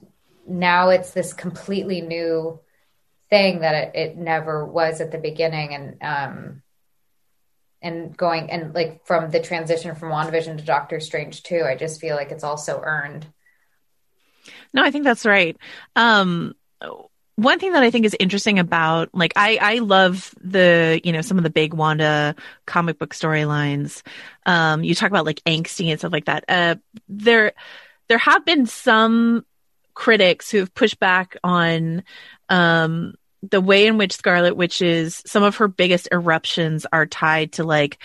now 0.46 0.90
it's 0.90 1.10
this 1.10 1.32
completely 1.32 2.00
new 2.00 2.60
thing 3.30 3.60
that 3.60 3.74
it, 3.74 3.96
it 3.96 4.16
never 4.16 4.64
was 4.64 5.00
at 5.00 5.10
the 5.10 5.18
beginning 5.18 5.74
and 5.74 6.02
um 6.02 6.62
and 7.82 8.16
going 8.16 8.50
and 8.50 8.74
like 8.74 9.06
from 9.06 9.30
the 9.30 9.40
transition 9.40 9.94
from 9.94 10.10
WandaVision 10.10 10.58
to 10.58 10.64
Doctor 10.64 10.98
Strange 10.98 11.42
too, 11.42 11.62
I 11.64 11.76
just 11.76 12.00
feel 12.00 12.16
like 12.16 12.30
it's 12.30 12.44
also 12.44 12.80
earned. 12.82 13.26
No, 14.72 14.82
I 14.82 14.90
think 14.90 15.04
that's 15.04 15.26
right. 15.26 15.56
Um 15.94 16.54
one 17.36 17.58
thing 17.58 17.72
that 17.72 17.82
I 17.82 17.90
think 17.90 18.06
is 18.06 18.16
interesting 18.18 18.58
about 18.58 19.10
like 19.12 19.34
I 19.36 19.58
I 19.60 19.78
love 19.78 20.34
the 20.40 21.00
you 21.04 21.12
know 21.12 21.20
some 21.20 21.36
of 21.36 21.44
the 21.44 21.50
big 21.50 21.74
Wanda 21.74 22.34
comic 22.64 22.98
book 22.98 23.14
storylines. 23.14 24.02
Um, 24.46 24.82
you 24.82 24.94
talk 24.94 25.10
about 25.10 25.26
like 25.26 25.42
angsty 25.44 25.90
and 25.90 25.98
stuff 25.98 26.12
like 26.12 26.24
that. 26.24 26.44
Uh, 26.48 26.76
there 27.08 27.52
there 28.08 28.18
have 28.18 28.44
been 28.44 28.66
some 28.66 29.44
critics 29.94 30.50
who 30.50 30.58
have 30.58 30.74
pushed 30.74 30.98
back 30.98 31.36
on 31.44 32.02
um 32.48 33.14
the 33.50 33.60
way 33.60 33.86
in 33.86 33.98
which 33.98 34.14
Scarlet 34.14 34.56
Witch's 34.56 35.22
some 35.26 35.42
of 35.42 35.56
her 35.56 35.68
biggest 35.68 36.08
eruptions 36.10 36.86
are 36.90 37.06
tied 37.06 37.52
to 37.52 37.64
like 37.64 37.98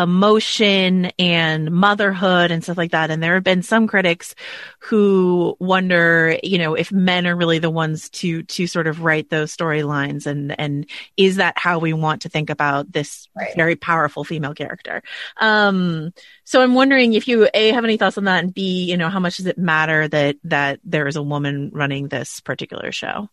emotion 0.00 1.06
and 1.18 1.70
motherhood 1.70 2.50
and 2.50 2.64
stuff 2.64 2.78
like 2.78 2.92
that. 2.92 3.10
And 3.10 3.22
there 3.22 3.34
have 3.34 3.44
been 3.44 3.62
some 3.62 3.86
critics 3.86 4.34
who 4.78 5.56
wonder, 5.60 6.38
you 6.42 6.56
know, 6.56 6.74
if 6.74 6.90
men 6.90 7.26
are 7.26 7.36
really 7.36 7.58
the 7.58 7.70
ones 7.70 8.08
to, 8.10 8.42
to 8.44 8.66
sort 8.66 8.86
of 8.86 9.02
write 9.02 9.28
those 9.28 9.54
storylines 9.54 10.26
and, 10.26 10.58
and 10.58 10.86
is 11.18 11.36
that 11.36 11.58
how 11.58 11.78
we 11.78 11.92
want 11.92 12.22
to 12.22 12.30
think 12.30 12.48
about 12.48 12.90
this 12.90 13.28
right. 13.36 13.54
very 13.54 13.76
powerful 13.76 14.24
female 14.24 14.54
character? 14.54 15.02
Um, 15.36 16.14
so 16.44 16.62
I'm 16.62 16.74
wondering 16.74 17.12
if 17.12 17.28
you 17.28 17.48
A, 17.52 17.72
have 17.72 17.84
any 17.84 17.98
thoughts 17.98 18.16
on 18.16 18.24
that 18.24 18.42
and 18.42 18.54
B, 18.54 18.84
you 18.84 18.96
know, 18.96 19.10
how 19.10 19.20
much 19.20 19.36
does 19.36 19.46
it 19.46 19.58
matter 19.58 20.08
that, 20.08 20.36
that 20.44 20.80
there 20.82 21.06
is 21.08 21.16
a 21.16 21.22
woman 21.22 21.70
running 21.74 22.08
this 22.08 22.40
particular 22.40 22.90
show? 22.90 23.28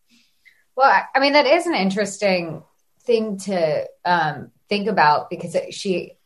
Well, 0.75 1.01
I 1.15 1.19
mean, 1.19 1.33
that 1.33 1.47
is 1.47 1.65
an 1.65 1.75
interesting 1.75 2.61
thing 3.03 3.37
to 3.37 3.87
um, 4.03 4.51
think 4.67 4.87
about 4.87 5.29
because 5.29 5.55
she 5.71 6.16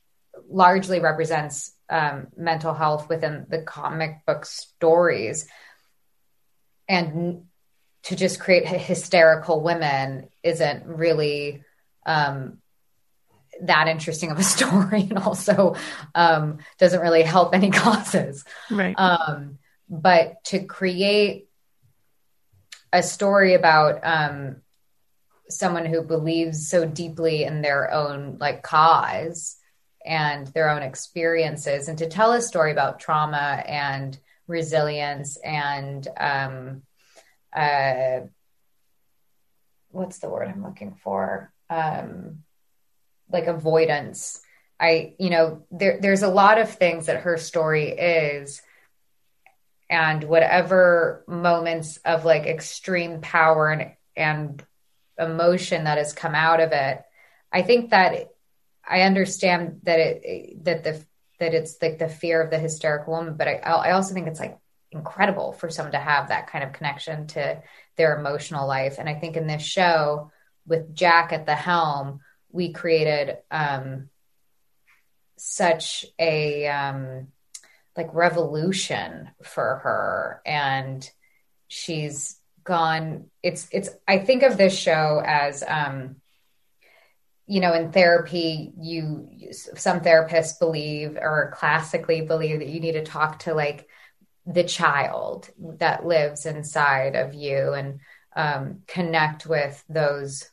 largely 0.49 0.99
represents 0.99 1.71
um, 1.89 2.27
mental 2.35 2.73
health 2.73 3.09
within 3.09 3.45
the 3.49 3.61
comic 3.61 4.25
book 4.25 4.45
stories. 4.45 5.47
And 6.87 7.45
to 8.03 8.15
just 8.15 8.39
create 8.39 8.67
hysterical 8.67 9.61
women 9.61 10.29
isn't 10.43 10.85
really 10.85 11.63
um, 12.05 12.57
that 13.61 13.87
interesting 13.87 14.31
of 14.31 14.39
a 14.39 14.43
story 14.57 15.07
and 15.09 15.19
also 15.19 15.75
um, 16.15 16.59
doesn't 16.77 17.01
really 17.01 17.23
help 17.23 17.53
any 17.53 17.69
causes. 17.71 18.43
Right. 18.69 18.95
Um, 18.97 19.59
but 19.89 20.43
to 20.45 20.63
create 20.63 21.49
a 22.93 23.03
story 23.03 23.53
about 23.53 23.99
um, 24.03 24.57
someone 25.49 25.85
who 25.85 26.01
believes 26.01 26.69
so 26.69 26.85
deeply 26.85 27.43
in 27.43 27.61
their 27.61 27.91
own 27.91 28.37
like 28.39 28.63
cause 28.63 29.57
and 30.05 30.47
their 30.47 30.69
own 30.69 30.81
experiences 30.81 31.87
and 31.87 31.97
to 31.97 32.07
tell 32.07 32.33
a 32.33 32.41
story 32.41 32.71
about 32.71 32.99
trauma 32.99 33.63
and 33.65 34.17
resilience 34.47 35.37
and 35.37 36.07
um, 36.17 36.81
uh, 37.53 38.21
what's 39.89 40.19
the 40.19 40.29
word 40.29 40.47
i'm 40.47 40.63
looking 40.63 40.95
for? 41.03 41.51
Um, 41.69 42.43
like 43.31 43.47
avoidance. 43.47 44.41
I 44.79 45.13
you 45.19 45.29
know 45.29 45.63
there, 45.71 45.99
there's 46.01 46.23
a 46.23 46.27
lot 46.27 46.57
of 46.57 46.73
things 46.73 47.05
that 47.05 47.21
her 47.21 47.37
story 47.37 47.89
is 47.89 48.61
and 49.89 50.23
whatever 50.23 51.23
moments 51.27 51.97
of 51.97 52.25
like 52.25 52.43
extreme 52.43 53.21
power 53.21 53.69
and 53.69 53.91
and 54.15 54.65
emotion 55.19 55.83
that 55.83 55.97
has 55.97 56.13
come 56.13 56.33
out 56.33 56.59
of 56.59 56.71
it 56.71 57.01
i 57.51 57.61
think 57.61 57.91
that 57.91 58.29
i 58.87 59.01
understand 59.01 59.79
that 59.83 59.99
it 59.99 60.63
that 60.63 60.83
the 60.83 61.03
that 61.39 61.53
it's 61.53 61.77
like 61.81 61.97
the 61.97 62.07
fear 62.07 62.41
of 62.41 62.51
the 62.51 62.59
hysterical 62.59 63.13
woman 63.13 63.35
but 63.35 63.47
i 63.47 63.55
i 63.55 63.91
also 63.91 64.13
think 64.13 64.27
it's 64.27 64.39
like 64.39 64.57
incredible 64.91 65.53
for 65.53 65.69
someone 65.69 65.93
to 65.93 65.99
have 65.99 66.27
that 66.27 66.47
kind 66.47 66.63
of 66.63 66.73
connection 66.73 67.27
to 67.27 67.61
their 67.95 68.19
emotional 68.19 68.67
life. 68.67 68.97
And 68.99 69.07
i 69.07 69.15
think 69.15 69.37
in 69.37 69.47
this 69.47 69.63
show 69.63 70.31
with 70.67 70.93
Jac 70.93 71.33
at 71.33 71.45
the 71.45 71.55
helm 71.55 72.19
we 72.51 72.73
created 72.73 73.37
um 73.49 74.09
such 75.37 76.05
a 76.19 76.67
um 76.67 77.27
like 77.97 78.13
revolution 78.13 79.29
for 79.43 79.81
her. 79.83 80.41
And 80.45 81.09
she's 81.67 82.37
gone 82.63 83.25
it's 83.41 83.67
it's 83.71 83.89
i 84.07 84.19
think 84.19 84.43
of 84.43 84.55
this 84.55 84.77
show 84.77 85.19
as 85.25 85.63
um 85.67 86.17
you 87.51 87.59
know 87.59 87.73
in 87.73 87.91
therapy 87.91 88.71
you 88.79 89.27
some 89.51 89.99
therapists 89.99 90.57
believe 90.57 91.17
or 91.19 91.53
classically 91.53 92.21
believe 92.21 92.59
that 92.59 92.69
you 92.69 92.79
need 92.79 92.93
to 92.93 93.03
talk 93.03 93.39
to 93.39 93.53
like 93.53 93.89
the 94.45 94.63
child 94.63 95.49
that 95.59 96.05
lives 96.05 96.45
inside 96.45 97.15
of 97.15 97.33
you 97.33 97.73
and 97.73 97.99
um, 98.37 98.83
connect 98.87 99.45
with 99.45 99.83
those 99.89 100.49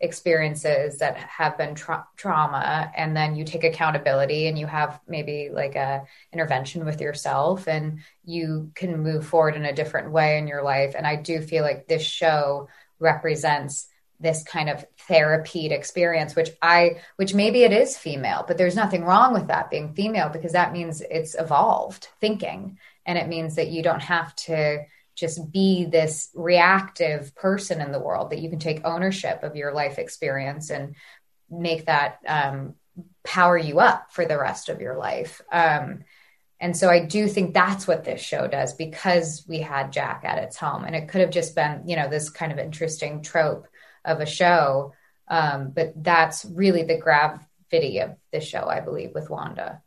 experiences 0.00 0.98
that 0.98 1.16
have 1.16 1.58
been 1.58 1.74
tra- 1.74 2.06
trauma. 2.16 2.90
And 2.96 3.16
then 3.16 3.36
you 3.36 3.44
take 3.44 3.64
accountability 3.64 4.46
and 4.46 4.58
you 4.58 4.66
have 4.66 5.00
maybe 5.06 5.50
like 5.52 5.74
a 5.74 6.04
intervention 6.32 6.84
with 6.84 7.00
yourself 7.00 7.68
and 7.68 8.00
you 8.24 8.70
can 8.74 9.02
move 9.02 9.26
forward 9.26 9.56
in 9.56 9.64
a 9.64 9.74
different 9.74 10.12
way 10.12 10.38
in 10.38 10.48
your 10.48 10.62
life. 10.62 10.94
And 10.96 11.06
i 11.06 11.16
do 11.16 11.40
feel 11.42 11.62
like 11.62 11.86
this 11.86 12.02
show 12.02 12.68
represents 12.98 13.88
this 14.20 14.42
kind 14.42 14.68
of 14.68 14.84
therapeutic 15.06 15.78
experience 15.78 16.34
which 16.34 16.50
i 16.60 17.00
which 17.16 17.34
maybe 17.34 17.62
it 17.62 17.72
is 17.72 17.96
female 17.96 18.44
but 18.46 18.58
there's 18.58 18.76
nothing 18.76 19.04
wrong 19.04 19.32
with 19.32 19.46
that 19.48 19.70
being 19.70 19.94
female 19.94 20.28
because 20.28 20.52
that 20.52 20.72
means 20.72 21.00
it's 21.00 21.34
evolved 21.38 22.08
thinking. 22.20 22.78
And 23.06 23.18
it 23.18 23.28
means 23.28 23.56
that 23.56 23.68
you 23.68 23.82
don't 23.82 24.02
have 24.02 24.34
to 24.36 24.84
just 25.14 25.50
be 25.50 25.84
this 25.84 26.30
reactive 26.34 27.34
person 27.34 27.80
in 27.80 27.90
the 27.90 28.00
world 28.00 28.30
that 28.30 28.40
you 28.40 28.50
can 28.50 28.58
take 28.58 28.84
ownership 28.84 29.42
of 29.42 29.56
your 29.56 29.72
life 29.72 29.98
experience 29.98 30.70
and 30.70 30.94
make 31.50 31.86
that 31.86 32.18
um, 32.26 32.74
power 33.24 33.56
you 33.56 33.80
up 33.80 34.12
for 34.12 34.24
the 34.24 34.38
rest 34.38 34.68
of 34.68 34.80
your 34.80 34.96
life. 34.96 35.40
Um, 35.50 36.04
and 36.60 36.76
so 36.76 36.90
i 36.90 37.04
do 37.04 37.28
think 37.28 37.54
that's 37.54 37.86
what 37.86 38.02
this 38.02 38.20
show 38.20 38.48
does 38.48 38.74
because 38.74 39.44
we 39.46 39.60
had 39.60 39.92
Jac 39.92 40.24
at 40.24 40.42
its 40.42 40.56
home 40.56 40.82
and 40.82 40.96
it 40.96 41.06
could 41.06 41.20
have 41.20 41.30
just 41.30 41.54
been 41.54 41.84
you 41.86 41.94
know 41.94 42.08
this 42.08 42.30
kind 42.30 42.50
of 42.50 42.58
interesting 42.58 43.22
trope 43.22 43.68
of 44.04 44.20
a 44.20 44.26
show 44.26 44.92
um, 45.28 45.70
but 45.70 45.92
that's 45.96 46.44
really 46.44 46.84
the 46.84 46.98
gravity 46.98 47.98
of 48.00 48.16
the 48.32 48.40
show 48.40 48.64
i 48.66 48.80
believe 48.80 49.12
with 49.14 49.30
wanda 49.30 49.82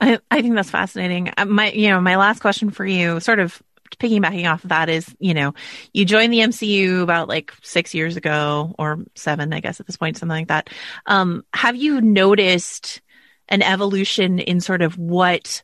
I, 0.00 0.18
I 0.30 0.40
think 0.40 0.54
that's 0.54 0.70
fascinating. 0.70 1.30
Uh, 1.36 1.44
my, 1.44 1.70
you 1.72 1.90
know, 1.90 2.00
my 2.00 2.16
last 2.16 2.40
question 2.40 2.70
for 2.70 2.86
you, 2.86 3.20
sort 3.20 3.38
of 3.38 3.62
piggybacking 3.98 4.50
off 4.50 4.64
of 4.64 4.70
that 4.70 4.88
is, 4.88 5.14
you 5.18 5.34
know, 5.34 5.54
you 5.92 6.04
joined 6.04 6.32
the 6.32 6.38
MCU 6.38 7.02
about 7.02 7.28
like 7.28 7.52
six 7.62 7.94
years 7.94 8.16
ago 8.16 8.74
or 8.78 9.04
seven, 9.14 9.52
I 9.52 9.60
guess 9.60 9.80
at 9.80 9.86
this 9.86 9.96
point, 9.96 10.16
something 10.16 10.36
like 10.36 10.48
that. 10.48 10.70
Um, 11.06 11.44
have 11.52 11.76
you 11.76 12.00
noticed 12.00 13.02
an 13.48 13.62
evolution 13.62 14.38
in 14.38 14.60
sort 14.60 14.82
of 14.82 14.96
what 14.96 15.62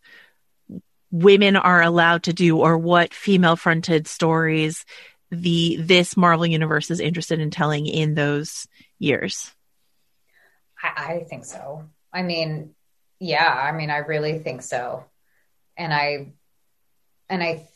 women 1.11 1.57
are 1.57 1.80
allowed 1.80 2.24
to 2.24 2.32
do 2.32 2.59
or 2.59 2.76
what 2.76 3.14
female 3.14 3.57
fronted 3.57 4.07
stories 4.07 4.84
the 5.30 5.76
this 5.80 6.16
Marvel 6.16 6.46
universe 6.46 6.90
is 6.90 7.00
interested 7.00 7.40
in 7.40 7.50
telling 7.50 7.86
in 7.86 8.14
those 8.14 8.66
years? 8.98 9.50
I, 10.82 11.14
I 11.14 11.24
think 11.28 11.44
so. 11.44 11.88
I 12.12 12.22
mean, 12.22 12.74
yeah, 13.18 13.52
I 13.52 13.72
mean, 13.72 13.90
I 13.90 13.98
really 13.98 14.38
think 14.38 14.62
so. 14.62 15.04
And 15.76 15.92
I, 15.92 16.32
and 17.28 17.42
I 17.42 17.66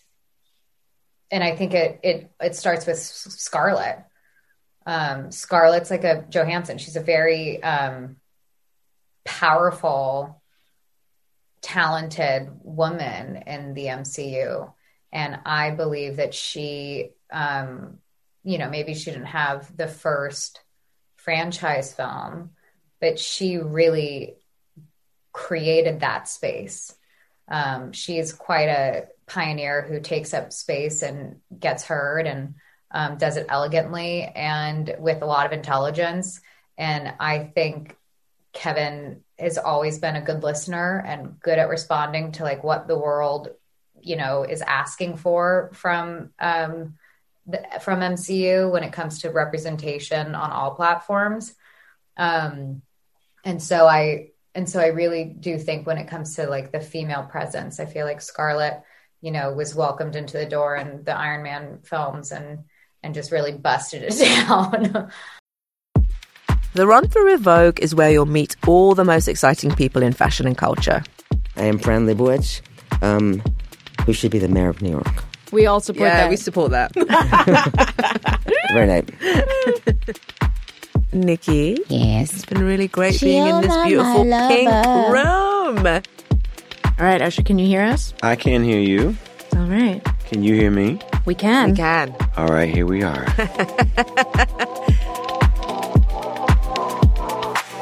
and 1.31 1.45
I 1.45 1.55
think 1.55 1.75
it 1.75 2.01
it 2.03 2.31
it 2.41 2.57
starts 2.57 2.87
with 2.87 2.99
Scarlett. 2.99 4.05
Um, 4.87 5.31
Scarlett's 5.31 5.91
like 5.91 6.05
a 6.05 6.25
Johansson. 6.29 6.79
She's 6.79 6.97
a 6.97 7.01
very 7.01 7.63
um, 7.63 8.17
powerful, 9.25 10.43
talented 11.61 12.51
woman 12.63 13.45
in 13.47 13.75
the 13.75 13.87
MCU, 13.87 14.73
and 15.13 15.41
I 15.45 15.71
believe 15.71 16.17
that 16.17 16.35
she, 16.35 17.11
um, 17.33 17.99
you 18.45 18.59
know, 18.59 18.71
maybe 18.71 18.95
she 18.95 19.11
didn't 19.11 19.27
have 19.27 19.77
the 19.77 19.89
first 19.89 20.61
franchise 21.17 21.93
film, 21.93 22.51
but 23.01 23.19
she 23.19 23.59
really 23.59 24.37
created 25.33 26.01
that 26.01 26.29
space. 26.29 26.95
Um, 27.49 27.93
she's 27.93 28.33
quite 28.33 28.69
a 28.69 29.09
pioneer 29.27 29.83
who 29.83 30.01
takes 30.01 30.35
up 30.35 30.53
space 30.53 31.03
and 31.03 31.41
gets 31.59 31.85
heard 31.85 32.27
and 32.27 32.55
um, 32.91 33.19
does 33.19 33.37
it 33.37 33.47
elegantly 33.49 34.25
and 34.25 34.95
with 34.99 35.23
a 35.23 35.27
lot 35.27 35.47
of 35.47 35.53
intelligence. 35.53 36.41
And 36.77 37.13
I 37.21 37.51
think 37.55 37.97
Kevin 38.53 39.23
has 39.39 39.59
always 39.59 39.99
been 39.99 40.17
a 40.17 40.23
good 40.23 40.43
listener 40.43 41.03
and 41.07 41.39
good 41.41 41.59
at 41.59 41.69
responding 41.69 42.33
to 42.33 42.43
like 42.43 42.65
what 42.65 42.89
the 42.89 42.99
world, 42.99 43.51
you 44.03 44.17
know, 44.17 44.45
is 44.45 44.63
asking 44.63 45.17
for 45.17 45.71
from 45.75 46.31
um, 46.39 46.95
the, 47.47 47.63
from 47.81 48.01
MCU 48.01 48.71
when 48.71 48.83
it 48.83 48.93
comes 48.93 49.21
to 49.21 49.31
representation 49.31 50.35
on 50.35 50.51
all 50.51 50.75
platforms. 50.75 51.55
Um, 52.17 52.83
and 53.45 53.63
so 53.63 53.87
I 53.87 54.29
and 54.55 54.69
so 54.69 54.81
I 54.81 54.89
really 54.89 55.25
do 55.25 55.59
think 55.59 55.87
when 55.87 55.99
it 55.99 56.09
comes 56.09 56.37
to 56.37 56.47
like 56.47 56.73
the 56.73 56.81
female 56.81 57.23
presence, 57.25 57.81
I 57.81 57.87
feel 57.87 58.05
like 58.05 58.21
Scarlett 58.21 58.83
you 59.21 59.31
know, 59.31 59.53
was 59.53 59.75
welcomed 59.75 60.17
into 60.17 60.39
the 60.39 60.47
door 60.47 60.77
in 60.77 61.05
the 61.05 61.17
Iron 61.17 61.43
Man 61.43 61.81
films 61.83 62.33
and 62.33 62.65
and 63.03 63.15
just 63.15 63.33
really 63.33 63.53
busted 63.53 64.03
it 64.03 64.19
down. 64.47 65.11
the 66.75 66.87
Run 66.87 67.09
Through 67.09 67.33
with 67.33 67.41
Vogue 67.41 67.81
is 67.81 67.95
where 67.95 68.11
you'll 68.11 68.27
meet 68.27 68.57
all 68.67 68.95
the 68.95 69.05
most 69.05 69.27
exciting 69.27 69.75
people 69.75 70.03
in 70.03 70.13
fashion 70.13 70.47
and 70.47 70.57
culture. 70.57 71.03
I 71.57 71.65
am 71.65 71.79
Fran 71.79 72.07
Lebowitz, 72.07 72.61
um, 73.03 73.43
who 74.07 74.13
should 74.13 74.31
be 74.31 74.39
the 74.39 74.49
mayor 74.49 74.69
of 74.69 74.83
New 74.83 74.91
York. 74.91 75.25
We 75.53 75.67
all 75.67 75.81
support 75.81 76.09
yeah, 76.09 76.23
that. 76.23 76.31
we 76.31 76.37
support 76.37 76.71
that. 76.71 76.93
Very 78.73 78.87
nice. 78.87 79.05
Nikki. 81.13 81.79
Yes. 81.89 82.33
It's 82.33 82.47
been 82.47 82.65
really 82.65 82.87
great 82.89 83.21
being 83.21 83.47
in 83.47 83.63
this 83.63 83.77
beautiful 83.85 84.25
pink 84.25 84.71
room. 85.11 85.87
All 85.87 87.07
right, 87.07 87.21
Usher, 87.21 87.43
can 87.43 87.59
you 87.59 87.67
hear 87.67 87.83
us? 87.83 88.15
I 88.23 88.37
can 88.37 88.63
hear 88.63 88.79
you. 88.79 89.17
All 89.57 89.67
right. 89.67 90.01
Can 90.27 90.45
you 90.45 90.55
hear 90.55 90.71
me? 90.71 91.01
We 91.25 91.35
can. 91.35 91.71
We 91.71 91.77
can. 91.77 92.15
All 92.37 92.47
right, 92.47 92.73
here 92.73 92.87
we 92.87 93.03
are. 93.03 93.25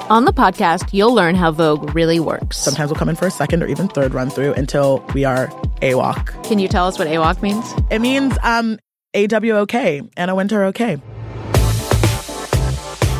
On 0.08 0.24
the 0.24 0.32
podcast, 0.32 0.94
you'll 0.94 1.12
learn 1.12 1.34
how 1.34 1.50
Vogue 1.50 1.94
really 1.94 2.18
works. 2.18 2.56
Sometimes 2.56 2.90
we'll 2.90 2.98
come 2.98 3.10
in 3.10 3.16
for 3.16 3.26
a 3.26 3.30
second 3.30 3.62
or 3.62 3.66
even 3.66 3.88
third 3.88 4.14
run 4.14 4.30
through 4.30 4.54
until 4.54 5.04
we 5.12 5.26
are 5.26 5.52
AWOK. 5.80 6.44
Can 6.44 6.58
you 6.58 6.68
tell 6.68 6.86
us 6.86 6.98
what 6.98 7.08
AWOK 7.08 7.42
means? 7.42 7.74
It 7.90 8.00
means 8.00 8.36
um, 8.42 8.78
AWOK, 9.14 10.10
Anna 10.16 10.34
Wintour 10.34 10.64
OK. 10.64 10.92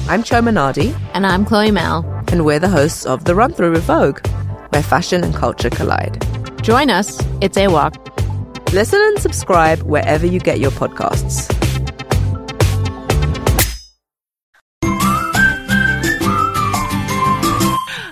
I'm 0.09 0.23
Chioma 0.23 0.51
Nnadi. 0.51 0.99
And 1.15 1.27
I'm 1.27 1.45
Chloe 1.45 1.71
Malle. 1.71 2.05
And 2.29 2.45
we're 2.45 2.59
the 2.59 2.69
hosts 2.69 3.05
of 3.05 3.25
The 3.25 3.35
Run 3.35 3.53
Through 3.53 3.73
with 3.73 3.85
Vogue 3.85 4.27
where 4.71 4.83
fashion 4.83 5.25
and 5.25 5.35
culture 5.35 5.71
collide. 5.71 6.25
Join 6.63 6.91
us. 6.91 7.23
It's 7.41 7.57
AWOK. 7.57 8.73
Listen 8.73 9.01
and 9.01 9.19
subscribe 9.19 9.83
wherever 9.83 10.27
you 10.27 10.41
get 10.41 10.61
your 10.61 10.71
podcasts. 10.73 11.68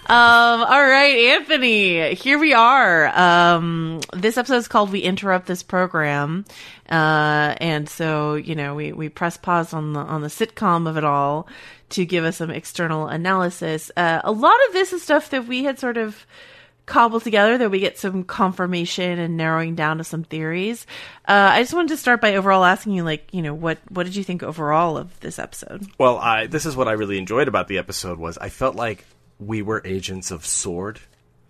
Um, 0.09 0.63
all 0.63 0.87
right, 0.87 1.17
Anthony, 1.33 2.15
here 2.15 2.39
we 2.39 2.55
are. 2.55 3.09
Um, 3.09 4.01
this 4.13 4.39
episode 4.39 4.59
is 4.59 4.69
called 4.69 4.93
We 4.93 5.01
Interrupt 5.01 5.47
This 5.47 5.65
Program. 5.65 6.45
Uh, 6.89 7.57
and 7.61 7.89
so, 7.89 8.37
you 8.37 8.55
know, 8.55 8.77
we, 8.77 8.93
we 8.93 9.09
press 9.09 9.37
pause 9.37 9.73
on 9.73 9.95
the, 9.95 9.99
on 9.99 10.23
the 10.23 10.29
sitcom 10.29 10.89
of 10.89 10.97
it 10.97 11.03
all 11.03 11.49
to 11.89 12.05
give 12.05 12.25
us 12.25 12.37
some 12.37 12.53
external 12.53 13.09
analysis. 13.09 13.91
Uh, 13.97 14.21
a 14.23 14.31
lot 14.31 14.55
of 14.69 14.75
this 14.75 14.93
is 14.93 15.03
stuff 15.03 15.31
that 15.31 15.49
we 15.49 15.65
had 15.65 15.81
sort 15.81 15.97
of 15.97 16.25
cobbled 16.87 17.25
together 17.25 17.59
that 17.59 17.73
we 17.73 17.81
get 17.81 17.99
some 17.99 18.23
confirmation 18.23 19.19
and 19.19 19.37
narrowing 19.37 19.75
down 19.75 19.99
to 19.99 20.05
some 20.05 20.23
theories. 20.23 20.87
Uh, 21.27 21.51
I 21.51 21.63
just 21.63 21.75
wanted 21.75 21.89
to 21.89 21.97
start 21.97 22.21
by 22.21 22.37
overall 22.37 22.63
asking 22.65 22.93
you, 22.93 23.03
like, 23.03 23.27
you 23.33 23.43
know, 23.43 23.55
what, 23.55 23.79
what 23.89 24.07
did 24.07 24.15
you 24.15 24.23
think 24.23 24.45
overall 24.45 24.97
of 24.97 25.19
this 25.19 25.41
episode? 25.41 25.89
Well, 25.99 26.17
I, 26.19 26.47
this 26.47 26.65
is 26.65 26.77
what 26.77 26.87
I 26.87 26.93
really 26.93 27.19
enjoyed 27.19 27.49
about 27.49 27.67
the 27.67 27.79
episode 27.79 28.21
was 28.21 28.39
I 28.39 28.51
felt 28.51 28.77
like 28.77 29.05
we 29.39 29.62
were 29.62 29.82
agents 29.84 30.30
of 30.30 30.45
Sword, 30.47 31.01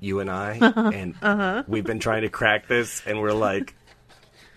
you 0.01 0.21
and 0.21 0.31
I, 0.31 0.53
and 0.93 1.15
Uh-huh. 1.23 1.63
we've 1.67 1.85
been 1.85 1.99
trying 2.01 2.23
to 2.23 2.29
crack 2.29 2.67
this, 2.69 3.03
and 3.07 3.21
we're 3.21 3.33
like 3.33 3.75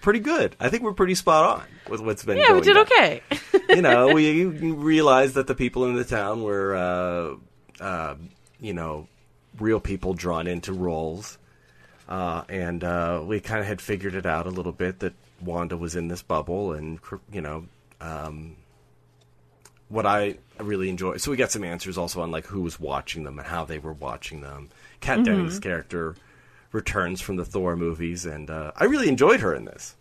pretty 0.01 0.19
good. 0.19 0.55
I 0.59 0.69
think 0.69 0.83
we're 0.83 0.93
pretty 0.93 1.15
spot 1.15 1.59
on 1.59 1.67
with 1.89 2.01
what's 2.01 2.23
been. 2.23 2.37
Yeah, 2.37 2.53
we 2.53 2.61
did 2.61 2.73
down. 2.73 2.83
okay. 2.83 3.21
you 3.69 3.81
know, 3.81 4.13
we 4.13 4.45
realized 4.71 5.35
that 5.35 5.47
the 5.47 5.55
people 5.55 5.85
in 5.85 5.95
the 5.95 6.03
town 6.05 6.41
were, 6.43 6.75
uh, 6.75 7.83
uh, 7.83 8.15
you 8.59 8.73
know, 8.73 9.07
real 9.59 9.79
people 9.79 10.13
drawn 10.13 10.47
into 10.47 10.73
roles, 10.73 11.37
uh, 12.07 12.43
and 12.49 12.83
uh, 12.83 13.21
we 13.25 13.39
kind 13.39 13.59
of 13.61 13.67
had 13.67 13.81
figured 13.81 14.15
it 14.15 14.25
out 14.25 14.47
a 14.47 14.49
little 14.51 14.71
bit 14.71 14.99
that 14.99 15.13
Wanda 15.41 15.77
was 15.77 15.95
in 15.95 16.07
this 16.07 16.21
bubble, 16.21 16.73
and 16.73 16.99
you 17.31 17.41
know. 17.41 17.65
Um, 18.01 18.55
what 19.89 20.05
I 20.05 20.37
really 20.63 20.89
enjoy. 20.89 21.17
So 21.17 21.31
we 21.31 21.37
got 21.37 21.51
some 21.51 21.63
answers 21.63 21.97
also 21.97 22.21
on 22.21 22.31
like 22.31 22.45
who 22.45 22.61
was 22.61 22.79
watching 22.79 23.23
them 23.23 23.39
and 23.39 23.47
how 23.47 23.65
they 23.65 23.79
were 23.79 23.93
watching 23.93 24.41
them. 24.41 24.69
Kat 25.01 25.19
Mhm. 25.19 25.25
Dennings' 25.25 25.59
character 25.59 26.15
returns 26.71 27.21
from 27.21 27.37
the 27.37 27.45
Thor 27.45 27.75
movies, 27.75 28.25
and 28.25 28.49
uh, 28.49 28.71
I 28.75 28.85
really 28.85 29.07
enjoyed 29.07 29.39
her 29.39 29.55
in 29.55 29.65
this. 29.65 29.95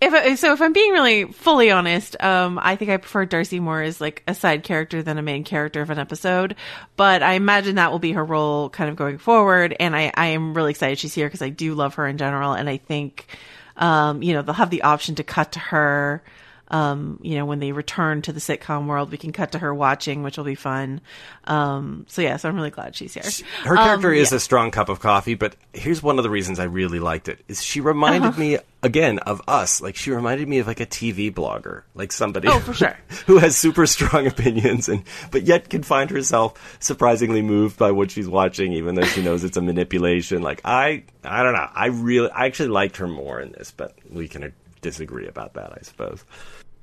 If 0.00 0.12
I, 0.12 0.34
so, 0.34 0.52
if 0.52 0.60
I'm 0.60 0.74
being 0.74 0.92
really 0.92 1.24
fully 1.24 1.70
honest, 1.70 2.20
um, 2.22 2.58
I 2.60 2.76
think 2.76 2.90
I 2.90 2.98
prefer 2.98 3.24
Darcy 3.24 3.58
more 3.58 3.80
as 3.80 4.02
like 4.02 4.22
a 4.26 4.34
side 4.34 4.62
character 4.62 5.02
than 5.02 5.16
a 5.16 5.22
main 5.22 5.44
character 5.44 5.80
of 5.80 5.88
an 5.88 5.98
episode. 5.98 6.56
But 6.96 7.22
I 7.22 7.34
imagine 7.34 7.76
that 7.76 7.90
will 7.90 8.00
be 8.00 8.12
her 8.12 8.24
role 8.24 8.68
kind 8.68 8.90
of 8.90 8.96
going 8.96 9.16
forward. 9.16 9.74
And 9.80 9.96
I, 9.96 10.12
I 10.14 10.26
am 10.26 10.52
really 10.52 10.72
excited 10.72 10.98
she's 10.98 11.14
here 11.14 11.26
because 11.26 11.40
I 11.40 11.48
do 11.48 11.74
love 11.74 11.94
her 11.94 12.06
in 12.06 12.18
general. 12.18 12.52
And 12.52 12.68
I 12.68 12.76
think, 12.76 13.26
um, 13.78 14.22
you 14.22 14.34
know, 14.34 14.42
they'll 14.42 14.54
have 14.54 14.68
the 14.68 14.82
option 14.82 15.14
to 15.14 15.24
cut 15.24 15.52
to 15.52 15.58
her. 15.58 16.22
Um, 16.68 17.18
you 17.22 17.34
know, 17.36 17.44
when 17.44 17.60
they 17.60 17.72
return 17.72 18.22
to 18.22 18.32
the 18.32 18.40
sitcom 18.40 18.86
world, 18.86 19.10
we 19.10 19.18
can 19.18 19.32
cut 19.32 19.52
to 19.52 19.58
her 19.58 19.74
watching, 19.74 20.22
which 20.22 20.38
will 20.38 20.44
be 20.44 20.54
fun. 20.54 21.00
Um, 21.44 22.06
so 22.08 22.22
yeah, 22.22 22.36
so 22.38 22.48
I'm 22.48 22.56
really 22.56 22.70
glad 22.70 22.96
she's 22.96 23.12
here. 23.14 23.22
Her 23.64 23.76
character 23.76 24.08
Um, 24.08 24.14
is 24.14 24.30
yeah. 24.32 24.36
a 24.36 24.40
strong 24.40 24.70
cup 24.70 24.88
of 24.88 24.98
coffee, 25.00 25.34
but 25.34 25.56
here's 25.74 26.02
one 26.02 26.18
of 26.18 26.22
the 26.22 26.30
reasons 26.30 26.58
I 26.58 26.64
really 26.64 26.98
liked 27.00 27.28
it: 27.28 27.40
is 27.48 27.62
she 27.62 27.80
reminded 27.80 28.28
Uh-huh. 28.28 28.40
me 28.40 28.58
again 28.82 29.18
of 29.20 29.42
us. 29.46 29.82
Like 29.82 29.94
she 29.96 30.10
reminded 30.10 30.48
me 30.48 30.58
of 30.58 30.66
like 30.66 30.80
a 30.80 30.86
TV 30.86 31.32
blogger, 31.32 31.82
like 31.94 32.12
somebody 32.12 32.48
Oh, 32.48 32.60
for 32.60 32.72
sure. 32.72 32.96
who 33.26 33.38
has 33.38 33.56
super 33.56 33.86
strong 33.86 34.26
opinions 34.26 34.88
and 34.88 35.04
but 35.30 35.42
yet 35.42 35.68
can 35.68 35.82
find 35.82 36.08
herself 36.10 36.76
surprisingly 36.80 37.42
moved 37.42 37.78
by 37.78 37.90
what 37.90 38.10
she's 38.10 38.28
watching, 38.28 38.72
even 38.72 38.94
though 38.94 39.04
she 39.04 39.22
knows 39.22 39.44
it's 39.44 39.58
a 39.58 39.62
manipulation. 39.62 40.40
Like 40.42 40.62
I, 40.64 41.04
I 41.22 41.42
don't 41.42 41.52
know. 41.54 41.68
I 41.74 41.86
really, 41.86 42.30
I 42.30 42.46
actually 42.46 42.70
liked 42.70 42.96
her 42.96 43.06
more 43.08 43.38
in 43.38 43.52
this, 43.52 43.70
but 43.70 43.94
we 44.10 44.28
can 44.28 44.44
uh, 44.44 44.48
disagree 44.80 45.26
about 45.26 45.54
that, 45.54 45.72
I 45.72 45.82
suppose. 45.82 46.24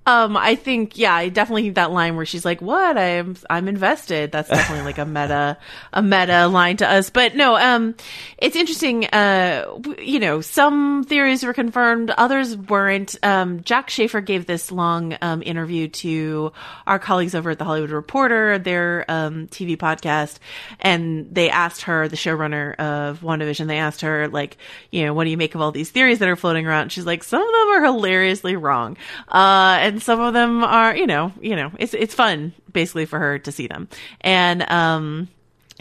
Um, 0.08 0.36
I 0.36 0.56
think, 0.56 0.98
yeah, 0.98 1.14
I 1.14 1.30
definitely 1.30 1.64
think 1.64 1.76
that 1.76 1.92
line 1.92 2.16
where 2.16 2.26
she's 2.26 2.44
like, 2.44 2.60
"What? 2.62 2.98
I'm 2.98 3.36
I'm 3.50 3.68
invested." 3.68 4.32
That's 4.32 4.50
definitely 4.50 4.84
like 4.84 4.98
a 4.98 5.06
meta 5.06 5.58
a 5.94 6.02
meta 6.02 6.48
line 6.48 6.78
to 6.78 6.90
us. 6.90 7.12
But 7.12 7.36
no, 7.36 7.56
um, 7.56 7.96
it's 8.40 8.56
interesting. 8.56 9.06
Uh, 9.06 9.80
you 10.00 10.20
know, 10.20 10.42
some 10.42 11.04
theories 11.04 11.44
were 11.44 11.54
confirmed, 11.54 12.10
others 12.12 12.58
weren't. 12.58 13.16
Um, 13.22 13.62
Jac 13.62 13.92
Schaeffer 13.92 14.22
gave 14.22 14.48
this 14.48 14.72
long 14.72 15.18
um 15.22 15.44
interview 15.44 15.88
to 15.88 16.52
our 16.88 16.98
colleagues 16.98 17.36
over 17.36 17.52
at 17.52 17.60
the 17.60 17.66
Hollywood 17.66 17.92
Reporter, 17.92 18.58
their 18.58 19.06
um 19.08 19.48
TV 19.50 19.78
podcast, 19.78 20.38
and 20.80 21.28
they 21.32 21.52
asked 21.52 21.84
her, 21.84 22.08
the 22.08 22.16
showrunner 22.16 22.74
of 22.76 23.22
WandaVision, 23.22 23.68
they 23.68 23.78
asked 23.78 24.02
her 24.02 24.28
like, 24.28 24.58
you 24.90 25.06
know, 25.06 25.14
what 25.14 25.26
do 25.26 25.30
you 25.30 25.38
make 25.38 25.54
of 25.54 25.62
all 25.62 25.72
these 25.72 25.92
theories 25.92 26.20
that 26.20 26.28
are 26.28 26.36
floating 26.36 26.66
around? 26.66 26.84
And 26.84 26.92
she's 26.92 27.06
like, 27.06 27.24
some 27.24 27.42
of 27.42 27.48
them 27.48 27.70
are 27.70 27.84
hilariously 27.86 28.56
wrong. 28.56 28.98
Uh, 29.28 29.78
and 29.80 30.01
some 30.02 30.20
of 30.20 30.34
them 30.34 30.64
are, 30.64 30.96
you 30.96 31.08
know, 31.08 31.32
you 31.42 31.56
know, 31.56 31.72
it's, 31.80 31.94
it's 31.94 32.14
fun 32.16 32.54
basically 32.72 33.06
for 33.06 33.20
her 33.20 33.40
to 33.40 33.52
see 33.52 33.68
them. 33.68 33.88
And, 34.22 34.70
um, 34.70 35.28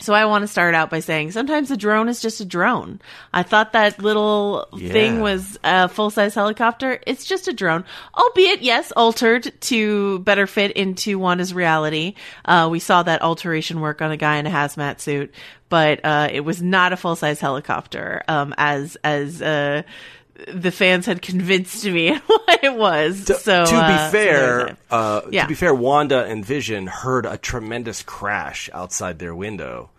so 0.00 0.14
I 0.14 0.24
want 0.24 0.44
to 0.44 0.48
start 0.48 0.74
out 0.74 0.88
by 0.88 1.00
saying 1.00 1.32
sometimes 1.32 1.70
a 1.70 1.76
drone 1.76 2.08
is 2.08 2.22
just 2.22 2.40
a 2.40 2.46
drone. 2.46 3.02
I 3.34 3.42
thought 3.42 3.74
that 3.74 3.98
little 3.98 4.66
Yeah. 4.72 4.90
thing 4.92 5.20
was 5.20 5.58
a 5.62 5.90
full 5.90 6.08
size 6.08 6.34
helicopter. 6.34 6.98
It's 7.06 7.26
just 7.26 7.48
a 7.48 7.52
drone, 7.52 7.84
albeit 8.16 8.62
yes, 8.62 8.92
altered 8.92 9.52
to 9.62 10.20
better 10.20 10.46
fit 10.46 10.70
into 10.72 11.18
Wanda's 11.18 11.52
reality. 11.52 12.14
Uh, 12.46 12.68
we 12.72 12.78
saw 12.78 13.02
that 13.02 13.20
alteration 13.20 13.80
work 13.82 14.00
on 14.00 14.10
a 14.10 14.16
guy 14.16 14.36
in 14.38 14.46
a 14.46 14.50
hazmat 14.50 15.00
suit, 15.00 15.34
but 15.68 16.00
uh, 16.02 16.28
it 16.32 16.40
was 16.46 16.62
not 16.62 16.94
a 16.94 16.96
full 16.96 17.14
size 17.14 17.38
helicopter. 17.40 18.22
Um, 18.26 18.54
as 18.56 18.96
as 19.04 19.42
uh, 19.42 19.82
the 20.49 20.70
fans 20.70 21.07
had 21.07 21.22
convinced 21.22 21.84
me 21.84 22.16
what 22.26 22.64
it 22.64 22.74
was. 22.74 23.24
so 23.43 23.64
to 23.64 23.76
uh, 23.76 24.07
be 24.07 24.12
fair, 24.12 24.76
uh, 24.91 25.22
Yeah. 25.30 25.43
to 25.43 25.49
be 25.49 25.55
fair, 25.55 25.74
Wanda 25.74 26.24
and 26.24 26.45
Vision 26.45 26.86
heard 26.86 27.26
a 27.26 27.36
tremendous 27.38 28.03
crash 28.03 28.68
outside 28.72 29.18
their 29.18 29.34
window 29.34 29.91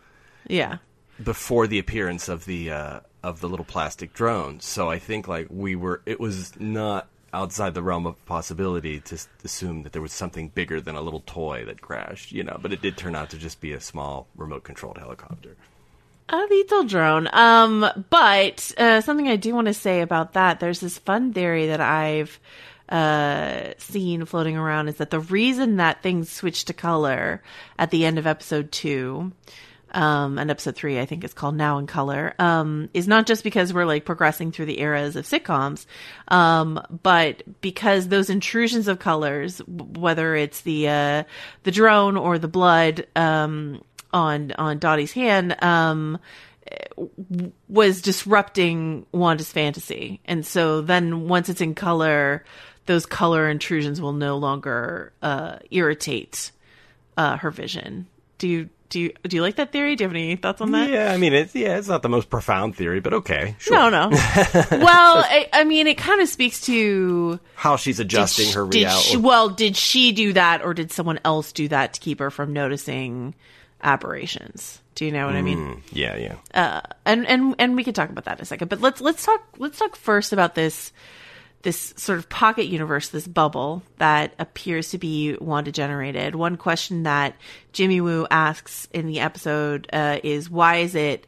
yeah. 0.48 0.78
before 1.24 1.68
the 1.68 1.80
appearance 1.80 2.28
of 2.30 2.46
the 2.46 2.72
uh, 2.72 3.00
of 3.24 3.40
the 3.42 3.48
little 3.50 3.66
plastic 3.66 4.14
drone. 4.14 4.60
So 4.60 4.90
I 4.90 4.98
think 5.00 5.28
like 5.28 5.48
we 5.50 5.76
were, 5.76 6.02
it 6.08 6.20
was 6.20 6.60
not 6.60 7.08
outside 7.34 7.74
the 7.76 7.84
realm 7.84 8.06
of 8.08 8.26
possibility 8.26 9.00
to 9.00 9.16
s- 9.16 9.28
assume 9.44 9.84
that 9.84 9.94
there 9.94 10.02
was 10.02 10.12
something 10.12 10.50
bigger 10.50 10.82
than 10.82 10.96
a 10.96 11.02
little 11.02 11.24
toy 11.28 11.64
that 11.66 11.80
crashed. 11.82 12.32
You 12.32 12.44
know, 12.44 12.58
but 12.62 12.74
it 12.74 12.82
did 12.82 12.98
turn 12.98 13.16
out 13.16 13.30
to 13.30 13.38
just 13.38 13.62
be 13.62 13.74
a 13.74 13.80
small 13.80 14.28
remote 14.36 14.64
controlled 14.64 14.98
helicopter. 14.98 15.56
A 16.34 16.48
little 16.50 16.86
drone. 16.86 17.28
Um, 17.34 17.86
but 18.10 18.72
uh, 18.78 19.02
something 19.02 19.28
I 19.28 19.36
do 19.36 19.54
want 19.54 19.68
to 19.68 19.74
say 19.74 20.00
about 20.00 20.34
that, 20.34 20.62
there's 20.62 20.80
this 20.80 20.98
fun 20.98 21.34
theory 21.34 21.68
that 21.68 21.82
I've 21.82 22.40
uh, 22.88 23.74
seen 23.78 24.24
floating 24.24 24.56
around 24.56 24.88
is 24.88 24.98
that 24.98 25.12
the 25.12 25.20
reason 25.20 25.78
that 25.78 26.02
things 26.02 26.32
switch 26.32 26.66
to 26.66 26.74
color 26.74 27.44
at 27.78 27.92
the 27.92 28.06
end 28.06 28.18
of 28.18 28.28
episode 28.28 28.72
two, 28.72 29.34
um, 29.94 30.40
and 30.40 30.50
episode 30.50 30.76
three, 30.76 31.00
I 31.00 31.06
think 31.06 31.24
it's 31.24 31.34
called 31.34 31.56
Now 31.56 31.78
in 31.78 31.88
Color, 31.88 32.34
um, 32.40 32.90
is 32.94 33.08
not 33.08 33.26
just 33.26 33.44
because 33.44 33.74
we're 33.74 33.86
like 33.86 34.06
progressing 34.06 34.52
through 34.52 34.68
the 34.68 34.80
eras 34.80 35.16
of 35.16 35.26
sitcoms, 35.26 35.86
um, 36.30 36.82
but 37.04 37.44
because 37.62 38.08
those 38.08 38.30
intrusions 38.30 38.88
of 38.88 39.00
colors, 39.00 39.60
whether 39.68 40.36
it's 40.36 40.62
the 40.62 40.88
uh, 40.88 41.24
the 41.64 41.72
drone 41.72 42.16
or 42.16 42.40
the 42.40 42.48
blood, 42.48 43.06
um, 43.16 43.84
on 44.14 44.52
on 44.58 44.80
Dottie's 44.80 45.12
hand 45.14 45.56
um 45.64 46.20
was 47.68 48.02
disrupting 48.02 49.06
Wanda's 49.12 49.52
fantasy. 49.52 50.20
And 50.26 50.46
so 50.46 50.82
then 50.82 51.28
once 51.28 51.50
it's 51.50 51.62
in 51.62 51.76
color, 51.76 52.46
those 52.86 53.06
color 53.06 53.50
intrusions 53.50 54.00
will 54.00 54.14
no 54.14 54.38
longer 54.38 55.12
uh 55.22 55.58
irritate 55.70 56.52
uh 57.18 57.38
her 57.38 57.52
vision. 57.52 58.08
Do 58.38 58.48
you 58.48 58.70
do 58.90 59.00
you 59.00 59.14
do 59.24 59.38
you 59.38 59.42
like 59.42 59.56
that 59.56 59.72
theory? 59.72 59.96
Do 59.96 60.04
you 60.04 60.08
have 60.10 60.16
any 60.16 60.36
thoughts 60.36 60.60
on 60.62 60.72
that? 60.72 60.90
Yeah, 60.90 61.12
I 61.14 61.18
mean, 61.18 61.34
it's 61.34 61.56
yeah, 61.56 61.78
it's 61.78 61.88
not 61.88 62.02
the 62.04 62.10
most 62.10 62.30
profound 62.30 62.76
theory, 62.76 63.00
but 63.00 63.14
okay, 63.14 63.56
sure. 63.58 63.76
No, 63.78 63.90
no. 63.90 64.10
well, 64.72 65.24
I, 65.26 65.48
I 65.54 65.64
mean, 65.64 65.88
it 65.88 65.98
kind 65.98 66.20
of 66.22 66.28
speaks 66.28 66.62
to 66.66 67.40
How 67.56 67.78
she's 67.78 68.02
adjusting 68.02 68.46
did 68.46 68.52
sh- 68.52 68.56
her 68.56 68.66
reality. 68.66 69.10
she- 69.12 69.18
well, 69.18 69.48
did 69.50 69.78
she 69.78 70.12
do 70.12 70.34
that, 70.34 70.62
or 70.62 70.74
did 70.74 70.92
someone 70.92 71.20
else 71.24 71.54
do 71.54 71.70
that 71.70 71.94
to 71.94 72.00
keep 72.02 72.20
her 72.20 72.30
from 72.30 72.52
noticing 72.52 73.34
aberrations? 73.84 74.82
Do 74.96 75.06
you 75.06 75.12
know 75.12 75.26
what 75.26 75.36
I 75.36 75.42
mean? 75.42 75.58
Mm, 75.58 75.82
yeah, 75.92 76.18
yeah. 76.18 76.36
uh, 76.54 76.82
and 77.06 77.26
and 77.26 77.56
and 77.58 77.76
we 77.76 77.84
can 77.84 77.94
talk 77.94 78.10
about 78.10 78.26
that 78.26 78.38
in 78.38 78.44
a 78.44 78.46
second. 78.46 78.68
But 78.68 78.82
let's 78.82 79.02
let's 79.02 79.26
talk 79.26 79.42
let's 79.58 79.80
talk 79.80 79.96
first 79.96 80.34
about 80.34 80.54
this 80.56 80.92
this 81.64 81.94
sort 81.98 82.18
of 82.18 82.30
pocket 82.30 82.66
universe, 82.66 83.10
this 83.10 83.28
bubble 83.28 83.84
that 83.98 84.34
appears 84.40 84.90
to 84.90 84.98
be 84.98 85.38
Wanda 85.40 85.72
generated. 85.72 86.36
One 86.36 86.58
question 86.58 87.04
that 87.04 87.36
Jimmy 87.72 88.02
Woo 88.02 88.28
asks 88.30 88.88
in 88.94 89.08
the 89.08 89.20
episode 89.20 89.88
uh, 89.94 90.20
is 90.24 90.50
why 90.50 90.78
is 90.78 90.96
it 90.96 91.28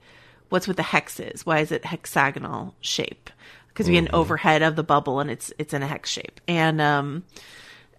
what's 0.50 0.68
with 0.68 0.78
the 0.78 0.84
hexes? 0.84 1.42
Why 1.42 1.60
is 1.60 1.72
it 1.72 1.86
hexagonal 1.86 2.76
shape? 2.82 3.30
Because 3.70 3.88
we 3.88 3.94
get 3.94 4.04
an 4.04 4.10
overhead 4.14 4.62
of 4.62 4.76
the 4.76 4.84
bubble 4.84 5.20
and 5.20 5.32
it's 5.32 5.52
it's 5.58 5.74
in 5.74 5.82
a 5.82 5.88
hex 5.88 6.10
shape. 6.10 6.40
And 6.48 6.80
um 6.80 7.24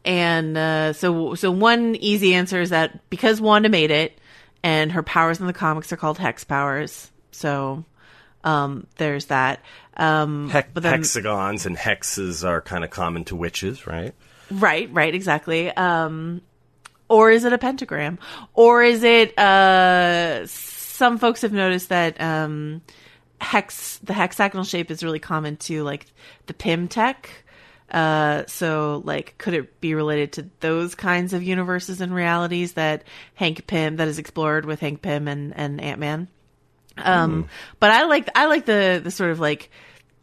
and 0.05 0.57
uh, 0.57 0.93
so 0.93 1.35
so 1.35 1.51
one 1.51 1.97
easy 1.97 2.35
answer 2.35 2.61
is 2.61 2.71
that 2.71 3.09
because 3.11 3.41
Wanda 3.41 3.69
made 3.69 3.91
it 3.91 4.19
and 4.65 4.91
her 4.91 5.05
powers 5.05 5.39
in 5.39 5.47
the 5.47 5.53
comics 5.53 5.93
are 5.93 5.97
called 5.97 6.19
hex 6.19 6.43
powers. 6.43 7.13
So 7.31 7.85
um 8.43 8.89
there's 8.97 9.27
that. 9.27 9.61
Um 9.97 10.51
but 10.53 10.83
then, 10.83 10.95
hexagons 10.95 11.67
and 11.67 11.77
hexes 11.77 12.45
are 12.45 12.61
kind 12.61 12.83
of 12.83 12.91
common 12.91 13.25
to 13.27 13.37
witches, 13.37 13.87
right? 13.87 14.13
Right, 14.51 14.93
right, 14.93 15.15
exactly. 15.15 15.71
Um, 15.71 16.43
or 17.09 17.31
is 17.31 17.45
it 17.45 17.53
a 17.53 17.59
pentagram? 17.59 18.19
Or 18.53 18.83
is 18.83 19.03
it, 19.03 19.39
uh, 19.39 20.47
some 20.47 21.19
folks 21.19 21.43
have 21.43 21.53
noticed 21.53 21.89
that, 21.89 22.21
um, 22.21 22.83
hex, 23.41 23.99
the 24.03 24.13
hexagonal 24.13 24.65
shape 24.65 24.91
is 24.91 25.03
really 25.03 25.19
common 25.19 25.57
to 25.59 25.83
like 25.83 26.07
the 26.47 26.55
Pym 26.55 26.89
tech. 26.89 27.44
Uh, 27.91 28.45
so 28.47 29.03
like, 29.05 29.35
could 29.39 29.55
it 29.55 29.81
be 29.81 29.95
related 29.95 30.33
to 30.33 30.51
those 30.61 30.95
kinds 30.95 31.33
of 31.33 31.43
universes 31.43 32.01
and 32.01 32.15
realities 32.15 32.73
that 32.73 33.05
Hank 33.35 33.67
Pym, 33.67 33.97
that 33.97 34.09
is 34.09 34.19
explored 34.19 34.65
with 34.65 34.81
Hank 34.81 35.03
Pym 35.03 35.29
and, 35.29 35.57
and 35.57 35.81
Ant-Man? 35.81 36.29
Um, 36.97 37.49
but 37.81 37.91
I 37.91 38.05
like, 38.05 38.29
I 38.35 38.47
like 38.47 38.67
the, 38.67 39.01
the 39.03 39.11
sort 39.11 39.31
of 39.31 39.41
like, 39.41 39.71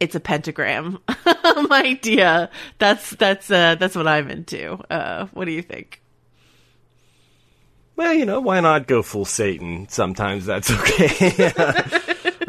it's 0.00 0.14
a 0.14 0.20
pentagram 0.20 0.98
idea. 1.70 2.50
That's, 2.78 3.10
that's, 3.10 3.50
uh, 3.50 3.76
that's 3.76 3.94
what 3.94 4.08
I'm 4.08 4.30
into. 4.30 4.74
Uh, 4.90 5.26
what 5.32 5.44
do 5.44 5.52
you 5.52 5.62
think? 5.62 6.02
Well, 7.94 8.14
you 8.14 8.24
know, 8.24 8.40
why 8.40 8.60
not 8.60 8.86
go 8.86 9.02
full 9.02 9.24
Satan? 9.24 9.88
Sometimes 9.88 10.46
that's 10.46 10.70
okay. 10.80 11.52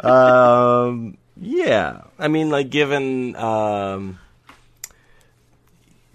um, 0.00 1.16
yeah. 1.36 2.02
I 2.18 2.28
mean, 2.28 2.50
like, 2.50 2.70
given 2.70 3.36
um, 3.36 4.18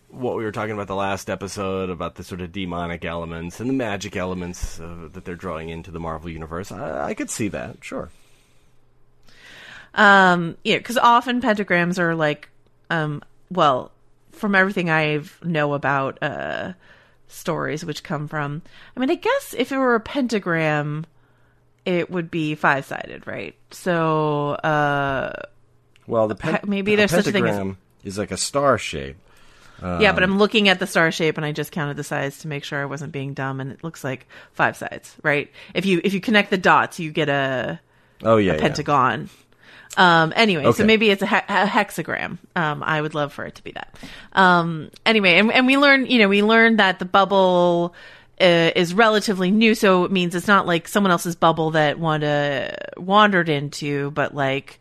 what 0.10 0.36
we 0.36 0.44
were 0.44 0.52
talking 0.52 0.74
about 0.74 0.88
the 0.88 0.96
last 0.96 1.30
episode 1.30 1.90
about 1.90 2.16
the 2.16 2.24
sort 2.24 2.42
of 2.42 2.52
demonic 2.52 3.06
elements 3.06 3.60
and 3.60 3.70
the 3.70 3.74
magic 3.74 4.16
elements 4.16 4.80
uh, 4.80 5.08
that 5.14 5.24
they're 5.26 5.36
drawing 5.36 5.70
into 5.70 5.92
the 5.92 6.00
Marvel 6.00 6.30
universe, 6.30 6.72
I, 6.72 7.10
I 7.10 7.14
could 7.14 7.30
see 7.30 7.48
that. 7.50 7.78
Sure. 7.82 8.10
Um, 9.94 10.58
yeah, 10.64 10.78
because 10.78 10.98
often 10.98 11.42
pentagrams 11.42 11.98
are 12.00 12.16
like, 12.16 12.50
um, 12.90 13.22
well, 13.50 13.92
from 14.32 14.56
everything 14.56 14.90
I 14.90 15.22
know 15.44 15.74
about 15.74 16.22
uh, 16.22 16.74
stories 17.28 17.84
which 17.84 18.04
come 18.04 18.28
from, 18.28 18.62
I 18.96 19.00
mean, 19.00 19.10
I 19.10 19.16
guess 19.16 19.56
if 19.58 19.72
it 19.72 19.78
were 19.78 19.96
a 19.96 20.00
pentagram, 20.00 21.06
it 21.86 22.10
would 22.12 22.30
be 22.30 22.56
five 22.56 22.86
sided, 22.86 23.26
right? 23.26 23.56
So, 23.72 24.52
uh, 24.52 25.42
Well, 26.08 26.28
the 26.28 26.36
pen- 26.36 26.60
Pe- 26.62 26.68
maybe 26.68 26.96
there's 26.96 27.12
such 27.12 27.28
a 27.28 27.32
thing 27.32 27.46
as- 27.46 27.52
pentagram 27.52 27.78
is 28.04 28.18
like 28.18 28.32
a 28.32 28.38
star 28.38 28.78
shape. 28.78 29.18
Yeah, 29.82 30.12
but 30.14 30.24
Um, 30.24 30.32
I'm 30.32 30.38
looking 30.40 30.70
at 30.70 30.80
the 30.80 30.88
star 30.88 31.12
shape 31.12 31.38
and 31.38 31.46
I 31.46 31.52
just 31.52 31.72
counted 31.72 31.98
the 31.98 32.04
sides 32.04 32.40
to 32.40 32.48
make 32.48 32.64
sure 32.64 32.82
I 32.82 32.86
wasn't 32.86 33.12
being 33.12 33.34
dumb, 33.34 33.60
and 33.60 33.72
it 33.72 33.84
looks 33.84 34.04
like 34.04 34.28
five 34.54 34.76
sides, 34.78 35.16
right? 35.24 35.52
If 35.74 35.86
you 35.86 36.02
if 36.04 36.14
you 36.14 36.22
connect 36.22 36.50
the 36.50 36.58
dots, 36.58 37.00
you 37.00 37.12
get 37.12 37.30
a 37.30 37.80
Oh, 38.24 38.38
yeah, 38.38 38.52
a 38.52 38.56
yeah. 38.56 38.62
pentagon. 38.62 39.30
Um, 39.98 40.34
anyway, 40.36 40.66
Okay. 40.66 40.78
so 40.78 40.86
maybe 40.86 41.10
it's 41.10 41.22
a, 41.24 41.26
he- 41.28 41.36
a 41.36 41.66
hexagram. 41.66 42.38
Um, 42.56 42.84
I 42.84 43.02
would 43.02 43.16
love 43.16 43.34
for 43.34 43.46
it 43.46 43.56
to 43.56 43.64
be 43.64 43.72
that. 43.72 43.98
Um, 44.34 44.92
anyway, 45.06 45.40
and, 45.40 45.52
and 45.52 45.66
we 45.66 45.78
learned, 45.78 46.12
you 46.12 46.20
know, 46.20 46.28
we 46.30 46.44
learned 46.44 46.80
that 46.80 47.00
the 47.00 47.06
bubble 47.06 47.96
uh, 48.40 48.72
is 48.76 48.94
relatively 48.94 49.50
new, 49.50 49.74
so 49.76 50.04
it 50.06 50.12
means 50.12 50.36
it's 50.36 50.48
not 50.48 50.68
like 50.68 50.88
someone 50.88 51.12
else's 51.12 51.36
bubble 51.36 51.72
that 51.72 51.98
Wanda 52.00 52.78
wandered 52.98 53.50
into, 53.50 54.12
but 54.12 54.36
like 54.36 54.80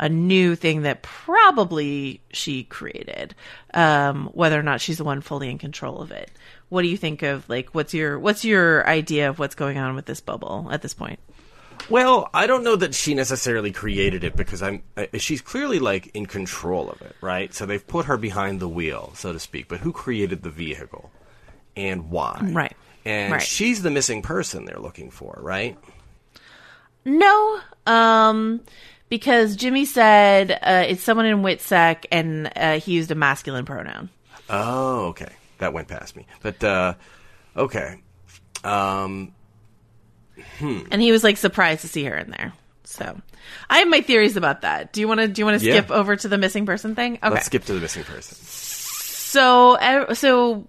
a 0.00 0.08
new 0.08 0.56
thing 0.56 0.82
that 0.82 1.02
probably 1.02 2.20
she 2.32 2.64
created. 2.64 3.34
Um, 3.74 4.30
whether 4.32 4.58
or 4.58 4.62
not 4.64 4.80
she's 4.80 4.98
the 4.98 5.04
one 5.04 5.20
fully 5.20 5.48
in 5.50 5.58
control 5.58 6.00
of 6.00 6.10
it. 6.10 6.30
What 6.70 6.82
do 6.82 6.88
you 6.88 6.96
think 6.96 7.22
of 7.22 7.48
like 7.48 7.70
what's 7.74 7.94
your 7.94 8.18
what's 8.18 8.44
your 8.44 8.84
idea 8.88 9.28
of 9.28 9.38
what's 9.38 9.54
going 9.54 9.78
on 9.78 9.94
with 9.94 10.06
this 10.06 10.20
bubble 10.20 10.68
at 10.72 10.82
this 10.82 10.94
point? 10.94 11.20
Well, 11.88 12.28
I 12.34 12.46
don't 12.46 12.62
know 12.64 12.76
that 12.76 12.94
she 12.94 13.14
necessarily 13.14 13.72
created 13.72 14.22
it 14.24 14.36
because 14.36 14.62
I'm. 14.62 14.82
Uh, 14.96 15.06
she's 15.14 15.40
clearly 15.40 15.78
like 15.78 16.10
in 16.14 16.26
control 16.26 16.90
of 16.90 17.00
it, 17.02 17.16
right? 17.20 17.52
So 17.54 17.66
they've 17.66 17.86
put 17.86 18.06
her 18.06 18.16
behind 18.16 18.60
the 18.60 18.68
wheel, 18.68 19.12
so 19.14 19.32
to 19.32 19.38
speak. 19.38 19.68
But 19.68 19.80
who 19.80 19.92
created 19.92 20.42
the 20.42 20.50
vehicle, 20.50 21.10
and 21.76 22.10
why? 22.10 22.38
Right. 22.52 22.76
And 23.04 23.32
Right. 23.32 23.42
she's 23.42 23.82
the 23.82 23.90
missing 23.90 24.20
person 24.22 24.66
they're 24.66 24.78
looking 24.78 25.10
for, 25.10 25.38
right? 25.40 25.76
No, 27.04 27.60
um, 27.86 28.60
because 29.10 29.56
Jimmy 29.56 29.84
said 29.84 30.52
uh, 30.62 30.84
it's 30.88 31.02
someone 31.02 31.26
in 31.26 31.42
Witsec, 31.42 32.06
and 32.10 32.50
uh, 32.56 32.80
he 32.80 32.92
used 32.92 33.10
a 33.10 33.14
masculine 33.14 33.66
pronoun. 33.66 34.08
Oh, 34.48 35.08
okay. 35.08 35.28
That 35.58 35.74
went 35.74 35.88
past 35.88 36.16
me. 36.16 36.26
But 36.40 36.64
uh, 36.64 36.94
okay. 37.54 38.00
Um, 38.64 39.34
hmm. 40.58 40.80
and 40.90 41.02
he 41.02 41.12
was 41.12 41.22
like 41.22 41.36
surprised 41.36 41.82
to 41.82 41.88
see 41.88 42.04
her 42.04 42.16
in 42.16 42.30
there. 42.30 42.54
So, 42.84 43.20
I 43.68 43.78
have 43.78 43.88
my 43.88 44.00
theories 44.00 44.36
about 44.36 44.62
that. 44.62 44.92
Do 44.92 45.00
you 45.00 45.08
want 45.08 45.20
to 45.20 45.28
do 45.28 45.42
you 45.42 45.46
want 45.46 45.60
to 45.60 45.66
Yeah. 45.66 45.74
skip 45.74 45.90
over 45.90 46.16
to 46.16 46.28
the 46.28 46.38
missing 46.38 46.64
person 46.66 46.94
thing? 46.94 47.14
Okay. 47.22 47.30
Let's 47.30 47.46
skip 47.46 47.64
to 47.66 47.74
the 47.74 47.80
missing 47.80 48.04
person. 48.04 48.36
So, 48.40 49.78
so 50.14 50.66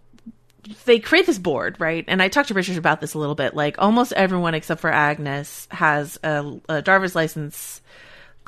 they 0.86 1.00
create 1.00 1.26
this 1.26 1.40
board, 1.40 1.78
right? 1.80 2.06
And 2.08 2.22
I 2.22 2.28
talked 2.28 2.50
to 2.50 2.54
Richard 2.54 2.78
about 2.78 3.02
this 3.02 3.14
a 3.14 3.18
little 3.18 3.36
bit. 3.36 3.56
Like 3.56 3.76
almost 3.80 4.14
everyone 4.14 4.54
except 4.54 4.82
for 4.82 4.92
Agnes 4.92 5.68
has 5.72 6.20
a, 6.24 6.60
a 6.70 6.82
driver's 6.82 7.16
license 7.16 7.81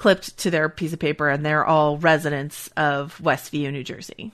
clipped 0.04 0.36
to 0.38 0.51
their 0.51 0.68
piece 0.68 0.91
of 0.91 0.99
paper, 0.99 1.30
and 1.30 1.45
they're 1.45 1.66
all 1.66 1.97
residents 1.97 2.68
of 2.76 3.18
Westview, 3.24 3.72
New 3.72 3.86
Jersey. 3.86 4.34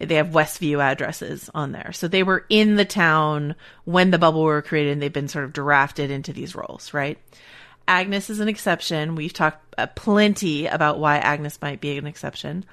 They 0.00 0.14
have 0.14 0.28
Westview 0.28 0.82
addresses 0.82 1.50
on 1.52 1.72
there. 1.72 1.92
So 1.92 2.08
they 2.08 2.22
were 2.22 2.46
in 2.48 2.76
the 2.76 2.86
town 2.86 3.54
when 3.84 4.10
the 4.10 4.18
bubble 4.18 4.44
were 4.44 4.62
created, 4.62 4.94
and 4.94 5.02
they've 5.02 5.12
been 5.12 5.28
sort 5.28 5.44
of 5.44 5.52
drafted 5.52 6.10
into 6.10 6.32
these 6.32 6.54
roles, 6.54 6.94
right? 6.94 7.18
Agnes 7.86 8.30
is 8.30 8.40
an 8.40 8.48
exception. 8.48 9.14
We've 9.14 9.30
talked 9.30 9.74
uh, 9.76 9.88
plenty 9.88 10.68
about 10.68 10.98
why 10.98 11.18
Agnes 11.18 11.60
might 11.60 11.82
be 11.82 11.98
an 11.98 12.06
exception. 12.06 12.64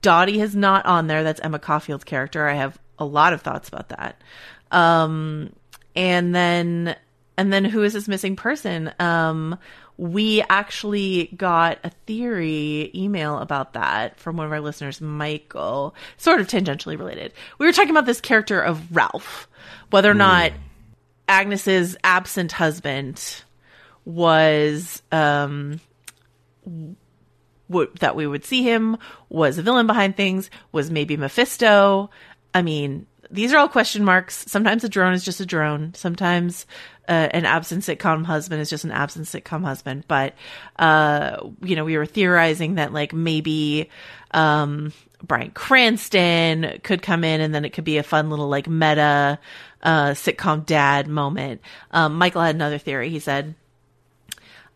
Dottie 0.00 0.40
is 0.40 0.56
not 0.56 0.86
on 0.86 1.08
there. 1.08 1.24
That's 1.24 1.40
Emma 1.40 1.58
Caulfield's 1.58 2.04
character. 2.04 2.48
I 2.48 2.54
have 2.54 2.78
a 2.98 3.04
lot 3.04 3.34
of 3.34 3.42
thoughts 3.42 3.68
about 3.68 3.90
that. 3.90 4.22
Um, 4.70 5.52
and 5.94 6.34
then, 6.34 6.96
and 7.36 7.52
then 7.52 7.66
who 7.66 7.82
is 7.82 7.92
this 7.92 8.08
missing 8.08 8.34
person? 8.34 8.94
Um, 8.98 9.58
we 9.98 10.42
actually 10.50 11.26
got 11.36 11.78
a 11.82 11.90
theory 12.06 12.90
email 12.94 13.38
about 13.38 13.72
that 13.72 14.18
from 14.18 14.36
one 14.36 14.46
of 14.46 14.52
our 14.52 14.60
listeners, 14.60 15.00
Michael, 15.00 15.94
sort 16.18 16.40
of 16.40 16.48
tangentially 16.48 16.98
related. 16.98 17.32
We 17.58 17.66
were 17.66 17.72
talking 17.72 17.90
about 17.90 18.06
this 18.06 18.20
character 18.20 18.60
of 18.60 18.94
Ralph, 18.94 19.48
whether 19.90 20.10
or 20.10 20.14
not 20.14 20.52
Agnes's 21.28 21.96
absent 22.04 22.52
husband 22.52 23.42
was, 24.04 25.02
um, 25.10 25.80
w- 27.70 27.90
that 28.00 28.16
we 28.16 28.26
would 28.26 28.44
see 28.44 28.62
him 28.62 28.96
was 29.28 29.58
a 29.58 29.62
villain 29.62 29.86
behind 29.86 30.16
things 30.16 30.50
was 30.72 30.90
maybe 30.90 31.16
mephisto 31.16 32.10
i 32.54 32.62
mean 32.62 33.06
these 33.30 33.52
are 33.52 33.58
all 33.58 33.68
question 33.68 34.04
marks 34.04 34.44
sometimes 34.48 34.84
a 34.84 34.88
drone 34.88 35.12
is 35.12 35.24
just 35.24 35.40
a 35.40 35.46
drone 35.46 35.92
sometimes 35.94 36.66
uh, 37.08 37.28
an 37.32 37.44
absent 37.44 37.84
sitcom 37.84 38.24
husband 38.24 38.60
is 38.60 38.70
just 38.70 38.84
an 38.84 38.90
absent 38.90 39.26
sitcom 39.26 39.62
husband 39.62 40.04
but 40.08 40.34
uh 40.78 41.36
you 41.62 41.76
know 41.76 41.84
we 41.84 41.96
were 41.96 42.06
theorizing 42.06 42.76
that 42.76 42.92
like 42.92 43.12
maybe 43.12 43.88
um 44.32 44.92
Bryan 45.22 45.50
Cranston 45.50 46.80
could 46.82 47.02
come 47.02 47.24
in 47.24 47.40
and 47.40 47.54
then 47.54 47.64
it 47.64 47.70
could 47.70 47.84
be 47.84 47.98
a 47.98 48.02
fun 48.02 48.28
little 48.30 48.48
like 48.48 48.68
meta 48.68 49.38
uh 49.82 50.10
sitcom 50.10 50.66
dad 50.66 51.08
moment. 51.08 51.60
Um 51.90 52.16
Michael 52.16 52.42
had 52.42 52.54
another 52.54 52.78
theory. 52.78 53.08
He 53.08 53.18
said 53.18 53.54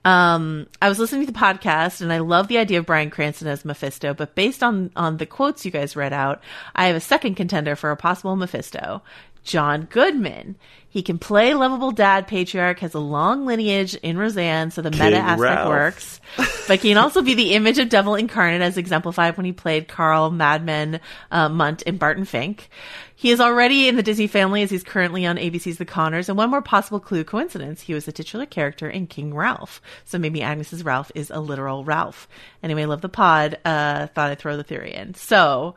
um, 0.04 0.66
I 0.80 0.88
was 0.88 0.98
listening 0.98 1.26
to 1.26 1.32
the 1.32 1.38
podcast 1.38 2.00
and 2.00 2.12
I 2.12 2.18
love 2.18 2.48
the 2.48 2.58
idea 2.58 2.78
of 2.78 2.86
Bryan 2.86 3.10
Cranston 3.10 3.48
as 3.48 3.64
Mephisto, 3.64 4.14
but 4.14 4.34
based 4.34 4.62
on, 4.62 4.90
on 4.96 5.18
the 5.18 5.26
quotes 5.26 5.64
you 5.64 5.70
guys 5.70 5.94
read 5.94 6.12
out, 6.12 6.42
I 6.74 6.86
have 6.86 6.96
a 6.96 7.00
second 7.00 7.34
contender 7.34 7.76
for 7.76 7.90
a 7.90 7.96
possible 7.96 8.34
Mephisto. 8.34 9.02
John 9.50 9.88
Goodman. 9.90 10.54
He 10.88 11.02
can 11.02 11.18
play 11.18 11.54
lovable 11.54 11.90
dad 11.90 12.26
patriarch, 12.26 12.78
has 12.80 12.94
a 12.94 13.00
long 13.00 13.46
lineage 13.46 13.94
in 13.96 14.16
Roseanne, 14.16 14.70
so 14.70 14.80
the 14.80 14.90
meta 14.90 15.16
aspect 15.16 15.40
Ralph. 15.40 15.68
works. 15.68 16.20
But 16.36 16.80
he 16.80 16.90
can 16.90 16.98
also 16.98 17.22
be 17.22 17.34
the 17.34 17.54
image 17.54 17.78
of 17.78 17.88
devil 17.88 18.14
incarnate 18.14 18.62
as 18.62 18.76
exemplified 18.76 19.36
when 19.36 19.46
he 19.46 19.52
played 19.52 19.88
Karl 19.88 20.30
Madman 20.30 21.00
uh, 21.32 21.48
Mundt 21.48 21.82
in 21.82 21.96
Barton 21.96 22.24
Fink. 22.24 22.68
He 23.14 23.30
is 23.30 23.40
already 23.40 23.88
in 23.88 23.96
the 23.96 24.02
Disney 24.02 24.28
family 24.28 24.62
as 24.62 24.70
he's 24.70 24.84
currently 24.84 25.26
on 25.26 25.36
ABC's 25.36 25.78
The 25.78 25.84
Connors. 25.84 26.28
And 26.28 26.38
one 26.38 26.50
more 26.50 26.62
possible 26.62 27.00
clue 27.00 27.22
coincidence, 27.22 27.82
he 27.82 27.94
was 27.94 28.04
the 28.04 28.12
titular 28.12 28.46
character 28.46 28.88
in 28.88 29.08
King 29.08 29.34
Ralph. 29.34 29.80
So 30.04 30.18
maybe 30.18 30.42
Agnes's 30.42 30.84
Ralph 30.84 31.10
is 31.14 31.30
a 31.30 31.40
literal 31.40 31.84
Ralph. 31.84 32.28
Anyway, 32.62 32.84
love 32.84 33.00
the 33.00 33.08
pod. 33.08 33.58
Uh, 33.64 34.06
thought 34.08 34.30
I'd 34.30 34.38
throw 34.38 34.56
the 34.56 34.64
theory 34.64 34.94
in. 34.94 35.14
So, 35.14 35.74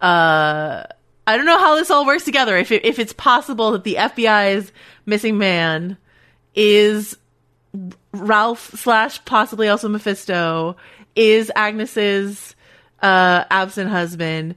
uh, 0.00 0.84
I 1.26 1.36
don't 1.36 1.46
know 1.46 1.58
how 1.58 1.76
this 1.76 1.90
all 1.90 2.06
works 2.06 2.24
together. 2.24 2.56
If 2.56 2.72
it, 2.72 2.84
if 2.84 2.98
it's 2.98 3.12
possible 3.12 3.72
that 3.72 3.84
the 3.84 3.94
FBI's 3.94 4.72
missing 5.06 5.38
man 5.38 5.96
is 6.54 7.16
Ralph 8.12 8.72
slash 8.78 9.24
possibly 9.24 9.68
also 9.68 9.88
Mephisto, 9.88 10.76
is 11.14 11.50
Agnes's 11.54 12.54
uh, 13.02 13.44
absent 13.50 13.90
husband. 13.90 14.56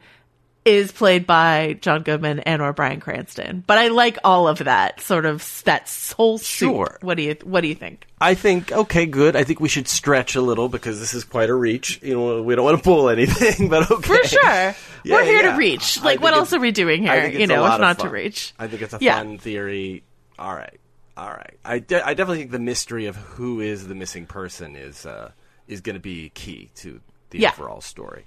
Is 0.65 0.91
played 0.91 1.27
by 1.27 1.77
John 1.81 2.01
Goodman 2.01 2.39
and 2.39 2.59
or 2.59 2.73
Bryan 2.73 2.99
Cranston. 2.99 3.63
But 3.67 3.77
I 3.77 3.89
like 3.89 4.17
all 4.23 4.47
of 4.47 4.57
that 4.57 4.99
sort 4.99 5.27
of 5.27 5.61
that 5.65 5.87
whole 6.17 6.39
suit. 6.39 6.65
Sure. 6.65 6.97
What 7.01 7.17
do 7.17 7.23
you 7.23 7.35
What 7.43 7.61
do 7.61 7.67
you 7.67 7.75
think? 7.75 8.07
I 8.19 8.33
think 8.33 8.71
okay, 8.71 9.05
good. 9.05 9.35
I 9.35 9.43
think 9.43 9.59
we 9.59 9.69
should 9.69 9.87
stretch 9.87 10.35
a 10.35 10.41
little 10.41 10.67
because 10.67 10.99
this 10.99 11.13
is 11.13 11.23
quite 11.23 11.51
a 11.51 11.53
reach. 11.53 11.99
You 12.01 12.15
know, 12.15 12.41
we 12.41 12.55
don't 12.55 12.65
want 12.65 12.77
to 12.79 12.83
pull 12.83 13.09
anything, 13.09 13.69
but 13.69 13.91
okay. 13.91 14.07
For 14.21 14.27
sure, 14.27 14.41
Yeah, 14.43 14.73
we're 15.05 15.23
here 15.23 15.43
yeah. 15.43 15.51
to 15.51 15.57
reach. 15.57 16.01
Like, 16.01 16.19
what 16.19 16.33
else 16.33 16.51
are 16.51 16.59
we 16.59 16.71
doing 16.71 17.03
here? 17.03 17.27
You 17.27 17.45
know, 17.45 17.63
if 17.71 17.79
not 17.79 17.99
to 17.99 18.09
reach. 18.09 18.55
I 18.57 18.65
think 18.67 18.81
it's 18.81 18.93
a 18.95 18.97
Yeah. 18.99 19.17
fun 19.17 19.37
theory. 19.37 20.01
All 20.39 20.55
right, 20.55 20.79
all 21.15 21.29
right. 21.29 21.59
I, 21.63 21.77
de- 21.77 22.03
I 22.03 22.15
definitely 22.15 22.39
think 22.39 22.51
the 22.51 22.57
mystery 22.59 23.05
of 23.05 23.15
who 23.15 23.59
is 23.61 23.87
the 23.87 23.93
missing 23.93 24.25
person 24.25 24.75
is 24.75 25.05
uh, 25.05 25.29
is 25.67 25.81
going 25.81 25.93
to 25.93 25.99
be 26.01 26.29
key 26.29 26.71
to 26.77 27.01
the 27.29 27.45
overall 27.45 27.81
story. 27.81 28.25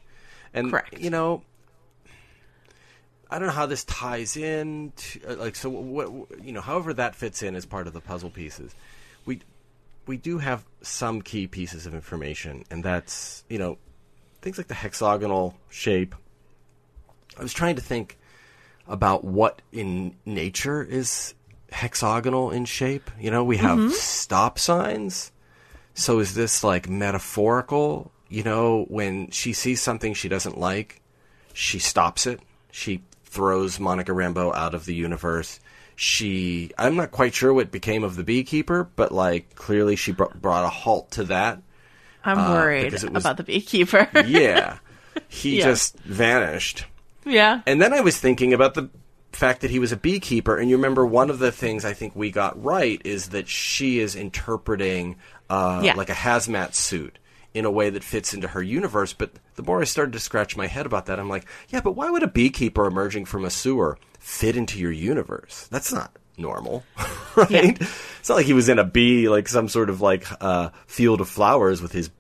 And 0.54 0.70
Correct. 0.70 0.98
you 1.00 1.10
know, 1.10 1.42
I 3.30 3.38
don't 3.38 3.48
know 3.48 3.54
how 3.54 3.66
this 3.66 3.84
ties 3.84 4.36
in. 4.36 4.92
To, 4.96 5.32
uh, 5.32 5.36
like, 5.36 5.54
so 5.56 5.68
what? 5.68 6.08
You 6.42 6.52
know, 6.52 6.60
however 6.60 6.94
that 6.94 7.14
fits 7.14 7.42
in 7.42 7.54
as 7.54 7.66
part 7.66 7.86
of 7.86 7.92
the 7.92 8.00
puzzle 8.00 8.30
pieces, 8.30 8.74
we 9.26 9.40
we 10.06 10.16
do 10.16 10.38
have 10.38 10.64
some 10.82 11.20
key 11.22 11.46
pieces 11.46 11.84
of 11.86 11.94
information, 11.94 12.64
and 12.70 12.82
that's 12.82 13.44
you 13.48 13.58
know 13.58 13.76
things 14.40 14.56
like 14.56 14.68
the 14.68 14.74
hexagonal 14.74 15.56
shape. 15.68 16.14
I 17.38 17.42
was 17.42 17.52
trying 17.52 17.76
to 17.76 17.82
think 17.82 18.18
about 18.86 19.22
what 19.24 19.60
in 19.72 20.14
nature 20.24 20.82
is 20.82 21.34
hexagonal 21.70 22.50
in 22.50 22.64
shape. 22.64 23.10
You 23.20 23.30
know, 23.30 23.44
we 23.44 23.58
have 23.58 23.78
Mhm. 23.78 23.92
stop 23.92 24.58
signs. 24.58 25.30
So 25.92 26.18
is 26.20 26.34
this 26.34 26.64
like 26.64 26.88
metaphorical? 26.88 28.10
You 28.30 28.42
know, 28.42 28.86
when 28.88 29.30
she 29.30 29.52
sees 29.52 29.82
something 29.82 30.14
she 30.14 30.28
doesn't 30.28 30.58
like, 30.58 31.02
she 31.52 31.78
stops 31.78 32.26
it. 32.26 32.40
She 32.70 33.02
throws 33.28 33.78
Monica 33.78 34.12
Rambeau 34.12 34.54
out 34.54 34.74
of 34.74 34.84
the 34.84 34.94
universe. 34.94 35.60
She, 35.96 36.70
I'm 36.78 36.96
not 36.96 37.10
quite 37.10 37.34
sure 37.34 37.52
what 37.52 37.70
became 37.72 38.04
of 38.04 38.16
the 38.16 38.24
beekeeper, 38.24 38.88
but 38.96 39.10
like 39.12 39.54
clearly 39.56 39.96
she 39.96 40.12
br- 40.12 40.24
brought 40.34 40.64
a 40.64 40.68
halt 40.68 41.10
to 41.12 41.24
that. 41.24 41.60
I'm 42.24 42.38
uh, 42.38 42.50
worried 42.52 42.92
was- 42.92 43.04
about 43.04 43.36
the 43.36 43.42
beekeeper. 43.42 44.08
yeah, 44.26 44.78
he 45.28 45.58
Yeah. 45.58 45.64
just 45.64 45.98
vanished. 46.00 46.84
yeah. 47.24 47.62
And 47.66 47.80
then 47.82 47.92
I 47.92 48.00
was 48.00 48.16
thinking 48.18 48.52
about 48.52 48.74
the 48.74 48.90
fact 49.32 49.60
that 49.62 49.70
he 49.70 49.78
was 49.78 49.92
a 49.92 49.96
beekeeper. 49.96 50.56
And 50.56 50.70
you 50.70 50.76
remember 50.76 51.04
one 51.04 51.30
of 51.30 51.38
the 51.38 51.52
things 51.52 51.84
I 51.84 51.92
think 51.94 52.14
we 52.16 52.30
got 52.30 52.62
right 52.62 53.00
is 53.04 53.28
that 53.30 53.48
she 53.48 53.98
is 54.00 54.14
interpreting 54.14 55.16
uh, 55.50 55.80
Yeah. 55.84 55.94
like 55.94 56.10
a 56.10 56.14
hazmat 56.14 56.74
suit 56.74 57.18
in 57.54 57.64
a 57.64 57.70
way 57.70 57.90
that 57.90 58.04
fits 58.04 58.34
into 58.34 58.48
her 58.48 58.62
universe. 58.62 59.12
But 59.12 59.32
the 59.56 59.62
more 59.62 59.80
I 59.80 59.84
started 59.84 60.12
to 60.12 60.20
scratch 60.20 60.56
my 60.56 60.66
head 60.66 60.86
about 60.86 61.06
that, 61.06 61.18
I'm 61.18 61.28
like, 61.28 61.46
yeah, 61.68 61.80
but 61.80 61.92
why 61.92 62.10
would 62.10 62.22
a 62.22 62.28
beekeeper 62.28 62.86
emerging 62.86 63.24
from 63.24 63.44
a 63.44 63.50
sewer 63.50 63.98
fit 64.18 64.56
into 64.56 64.78
your 64.78 64.92
universe? 64.92 65.66
That's 65.70 65.92
not 65.92 66.12
normal, 66.36 66.84
right? 67.36 67.80
It's 67.80 68.28
not 68.28 68.36
like 68.36 68.46
he 68.46 68.52
was 68.52 68.68
in 68.68 68.78
a 68.78 68.84
bee, 68.84 69.28
like 69.28 69.48
some 69.48 69.68
sort 69.68 69.90
of 69.90 70.00
like 70.00 70.26
uh, 70.40 70.70
field 70.86 71.20
of 71.20 71.28
flowers 71.28 71.80
with 71.82 71.92
his 71.92 72.10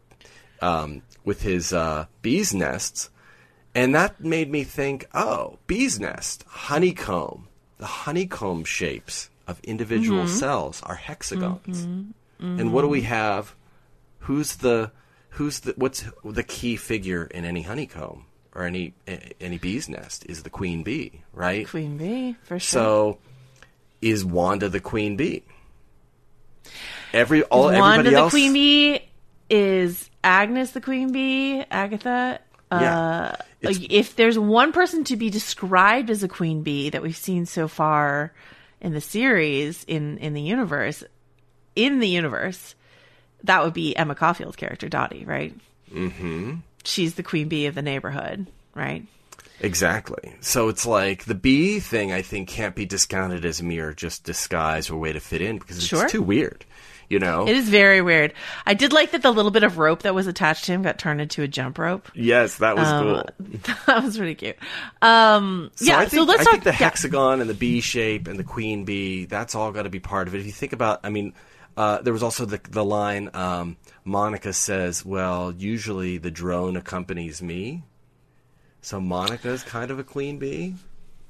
um, 0.60 1.02
with 1.24 1.42
his 1.42 1.72
uh, 1.72 2.06
bees 2.22 2.52
nests. 2.54 3.10
And 3.74 3.94
that 3.94 4.20
made 4.24 4.50
me 4.50 4.64
think, 4.64 5.06
oh, 5.14 5.58
bees 5.68 6.00
nest, 6.00 6.42
honeycomb. 6.48 7.46
The 7.76 7.86
honeycomb 7.86 8.64
shapes 8.64 9.30
of 9.46 9.60
individual 9.60 10.24
Mhm. 10.24 10.28
cells 10.28 10.82
are 10.82 10.96
hexagons. 10.96 11.86
Mhm. 11.86 12.58
And 12.58 12.72
what 12.72 12.82
do 12.82 12.88
we 12.88 13.02
Mhm. 13.02 13.04
have? 13.04 13.54
Who's 14.20 14.56
the 14.56 14.90
who's 15.38 15.60
the 15.60 15.72
what's 15.76 16.04
the 16.24 16.42
key 16.42 16.74
figure 16.74 17.24
in 17.24 17.44
any 17.44 17.62
honeycomb 17.62 18.26
or 18.54 18.64
any 18.64 18.92
any 19.40 19.56
bee's 19.56 19.88
nest 19.88 20.26
is 20.28 20.42
the 20.42 20.50
queen 20.50 20.82
bee, 20.82 21.22
right? 21.32 21.66
Queen 21.68 21.96
bee, 21.96 22.34
for 22.42 22.58
sure. 22.58 22.80
So 22.80 23.18
is 24.02 24.24
Wanda 24.24 24.68
the 24.68 24.80
queen 24.80 25.16
bee? 25.16 25.44
Every 27.12 27.44
all 27.44 27.68
Is 27.68 27.78
Wanda 27.78 28.00
everybody 28.00 28.10
the 28.10 28.20
else 28.20 28.32
queen 28.32 28.52
bee? 28.52 29.00
Is 29.48 30.10
Agnes 30.24 30.72
the 30.72 30.80
queen 30.80 31.12
bee? 31.12 31.64
Agatha? 31.70 32.40
Yeah. 32.72 32.98
Uh, 32.98 33.36
if 33.62 34.16
there's 34.16 34.38
one 34.38 34.72
person 34.72 35.04
to 35.04 35.16
be 35.16 35.30
described 35.30 36.10
as 36.10 36.24
a 36.24 36.28
queen 36.28 36.62
bee 36.62 36.90
that 36.90 37.00
we've 37.00 37.16
seen 37.16 37.46
so 37.46 37.68
far 37.68 38.34
in 38.80 38.92
the 38.92 39.00
series, 39.00 39.84
in 39.84 40.18
in 40.18 40.34
the 40.34 40.42
universe, 40.42 41.04
in 41.76 42.00
the 42.00 42.08
universe, 42.08 42.74
that 43.44 43.62
would 43.64 43.74
be 43.74 43.96
Emma 43.96 44.14
Caulfield's 44.14 44.56
character 44.56 44.88
Dottie, 44.88 45.24
right? 45.24 45.54
Mm-hmm. 45.92 46.56
She's 46.84 47.14
the 47.14 47.22
queen 47.22 47.48
bee 47.48 47.66
of 47.66 47.74
the 47.74 47.82
neighborhood, 47.82 48.46
right? 48.74 49.04
Exactly. 49.60 50.34
So 50.40 50.68
it's 50.68 50.86
like 50.86 51.24
the 51.24 51.34
bee 51.34 51.80
thing. 51.80 52.12
I 52.12 52.22
think 52.22 52.48
can't 52.48 52.74
be 52.76 52.86
discounted 52.86 53.44
as 53.44 53.62
mere 53.62 53.92
just 53.92 54.22
disguise 54.24 54.88
or 54.90 54.96
way 54.98 55.12
to 55.12 55.20
fit 55.20 55.42
in 55.42 55.58
because 55.58 55.78
it's 55.78 55.86
Sure. 55.86 56.08
too 56.08 56.22
weird. 56.22 56.64
You 57.08 57.18
know. 57.18 57.48
It 57.48 57.56
is 57.56 57.68
very 57.70 58.02
weird. 58.02 58.34
I 58.66 58.74
did 58.74 58.92
like 58.92 59.12
that 59.12 59.22
the 59.22 59.32
little 59.32 59.50
bit 59.50 59.62
of 59.64 59.78
rope 59.78 60.02
that 60.02 60.14
was 60.14 60.26
attached 60.26 60.66
to 60.66 60.72
him 60.72 60.82
got 60.82 60.98
turned 60.98 61.22
into 61.22 61.42
a 61.42 61.48
jump 61.48 61.78
rope. 61.78 62.06
Yes, 62.14 62.58
that 62.58 62.76
was 62.76 62.86
Um, 62.86 63.02
cool. 63.02 63.24
That 63.86 64.04
was 64.04 64.18
pretty 64.18 64.34
cute. 64.34 64.56
Um, 65.00 65.70
So 65.74 65.86
yeah, 65.86 65.96
I 65.96 66.00
think, 66.06 66.10
so 66.20 66.22
let's 66.24 66.42
I 66.42 66.44
talk. 66.44 66.52
think 66.52 66.64
the 66.64 66.70
yeah. 66.70 66.76
hexagon 66.76 67.40
and 67.40 67.48
the 67.48 67.54
bee 67.54 67.80
shape 67.80 68.28
and 68.28 68.38
the 68.38 68.44
queen 68.44 68.84
bee, 68.84 69.24
that's 69.24 69.54
all 69.54 69.72
got 69.72 69.84
to 69.84 69.90
be 69.90 70.00
part 70.00 70.28
of 70.28 70.34
it. 70.34 70.40
If 70.40 70.46
you 70.46 70.52
think 70.52 70.74
about, 70.74 71.00
I 71.02 71.08
mean, 71.08 71.32
uh, 71.78 72.02
there 72.02 72.12
was 72.12 72.24
also 72.24 72.44
the 72.44 72.60
the 72.70 72.84
line 72.84 73.30
um, 73.34 73.76
Monica 74.04 74.52
says, 74.52 75.04
"Well, 75.04 75.54
usually 75.56 76.18
the 76.18 76.30
drone 76.30 76.76
accompanies 76.76 77.40
me." 77.40 77.84
So 78.80 79.00
Monica's 79.00 79.62
kind 79.62 79.92
of 79.92 80.00
a 80.00 80.04
queen 80.04 80.38
bee, 80.38 80.74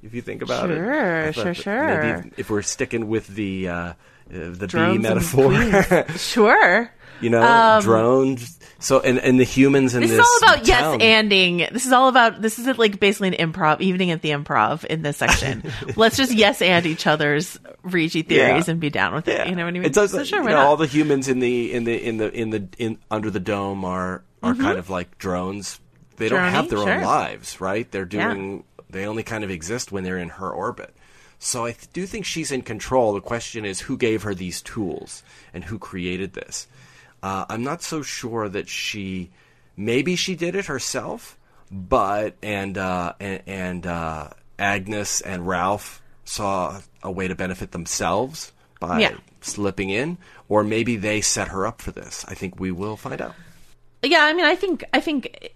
if 0.02 0.14
you 0.14 0.22
think 0.22 0.40
about 0.40 0.70
it. 0.70 0.76
Sure, 0.76 1.32
sure, 1.32 1.54
sure. 1.54 2.16
Maybe 2.16 2.30
if 2.38 2.48
we're 2.48 2.62
sticking 2.62 3.08
with 3.08 3.26
the 3.26 3.68
uh, 3.68 3.74
uh, 3.74 3.94
the 4.30 4.66
Drones 4.66 4.96
bee 4.96 5.02
metaphor. 5.02 6.06
Sure. 6.16 6.90
You 7.20 7.30
know, 7.30 7.42
Um, 7.42 7.82
drones. 7.82 8.58
So 8.80 9.00
and 9.00 9.18
and 9.18 9.40
the 9.40 9.44
humans 9.44 9.94
in 9.94 10.02
This 10.02 10.10
this, 10.12 10.20
is 10.20 10.26
all 10.26 10.38
about 10.54 10.66
yes 10.68 10.84
anding. 11.02 11.72
This 11.72 11.84
is 11.86 11.92
all 11.92 12.08
about 12.08 12.40
this 12.40 12.58
is 12.60 12.78
like 12.78 13.00
basically 13.00 13.36
an 13.36 13.52
improv 13.52 13.80
evening 13.80 14.12
at 14.12 14.22
the 14.22 14.30
improv 14.30 14.84
in 14.84 15.02
this 15.02 15.16
section. 15.16 15.64
Let's 15.96 16.16
just 16.16 16.32
yes 16.32 16.62
and 16.62 16.86
each 16.86 17.06
other's 17.06 17.58
reachy 17.82 18.22
theories 18.22 18.68
Yeah. 18.68 18.72
and 18.72 18.80
be 18.80 18.88
down 18.90 19.14
with 19.14 19.26
it. 19.26 19.48
You 19.48 19.56
know 19.56 19.64
what 19.64 19.74
I 19.74 19.78
mean? 19.80 19.92
So 19.92 20.06
sure, 20.22 20.42
you 20.42 20.48
know, 20.50 20.58
all 20.58 20.76
the 20.76 20.86
humans 20.86 21.26
in 21.26 21.40
the 21.40 21.72
in 21.72 21.84
the 21.84 22.06
in 22.08 22.18
the 22.18 22.32
in 22.32 22.50
the 22.50 22.68
in 22.78 22.98
under 23.10 23.30
the 23.30 23.40
dome 23.40 23.84
are 23.84 24.22
are 24.42 24.54
Mhm. 24.54 24.60
kind 24.60 24.78
of 24.78 24.88
like 24.90 25.18
drones. 25.18 25.80
They 26.18 26.28
don't 26.28 26.38
have 26.50 26.68
their 26.68 26.78
sure. 26.78 26.92
own 26.94 27.02
lives, 27.02 27.60
right? 27.60 27.90
They're 27.90 28.08
Yeah. 28.10 28.32
doing. 28.32 28.64
They 28.90 29.06
only 29.06 29.24
kind 29.24 29.42
of 29.42 29.50
exist 29.50 29.90
when 29.90 30.04
they're 30.04 30.18
in 30.18 30.28
her 30.30 30.48
orbit. 30.50 30.94
So 31.40 31.66
I 31.66 31.74
do 31.92 32.06
think 32.06 32.24
she's 32.24 32.50
in 32.52 32.62
control. 32.62 33.12
The 33.12 33.20
question 33.20 33.64
is 33.64 33.80
who 33.80 33.96
gave 33.96 34.22
her 34.22 34.34
these 34.34 34.60
tools 34.62 35.22
and 35.52 35.64
who 35.64 35.78
created 35.78 36.32
this. 36.34 36.66
Uh, 37.22 37.44
I'm 37.48 37.62
not 37.64 37.82
so 37.82 38.02
sure 38.02 38.48
that 38.48 38.68
she. 38.68 39.30
Maybe 39.76 40.16
she 40.16 40.34
did 40.34 40.54
it 40.56 40.66
herself, 40.66 41.38
but 41.70 42.34
and 42.42 42.76
uh, 42.76 43.12
and, 43.20 43.42
and 43.46 43.86
uh, 43.86 44.30
Agnes 44.58 45.20
and 45.20 45.46
Ralph 45.46 46.02
saw 46.24 46.80
a 47.02 47.10
way 47.10 47.28
to 47.28 47.34
benefit 47.34 47.70
themselves 47.72 48.52
by 48.80 49.00
Yeah. 49.00 49.16
slipping 49.40 49.90
in, 49.90 50.18
or 50.48 50.62
maybe 50.64 50.96
they 50.96 51.20
set 51.20 51.48
her 51.48 51.66
up 51.66 51.80
for 51.80 51.90
this. 51.92 52.24
I 52.28 52.34
think 52.34 52.58
we 52.60 52.70
will 52.72 52.96
find 52.96 53.20
out. 53.20 53.34
Yeah, 54.02 54.24
I 54.24 54.32
mean, 54.32 54.44
I 54.44 54.54
think 54.54 54.84
I 54.92 55.00
think 55.00 55.50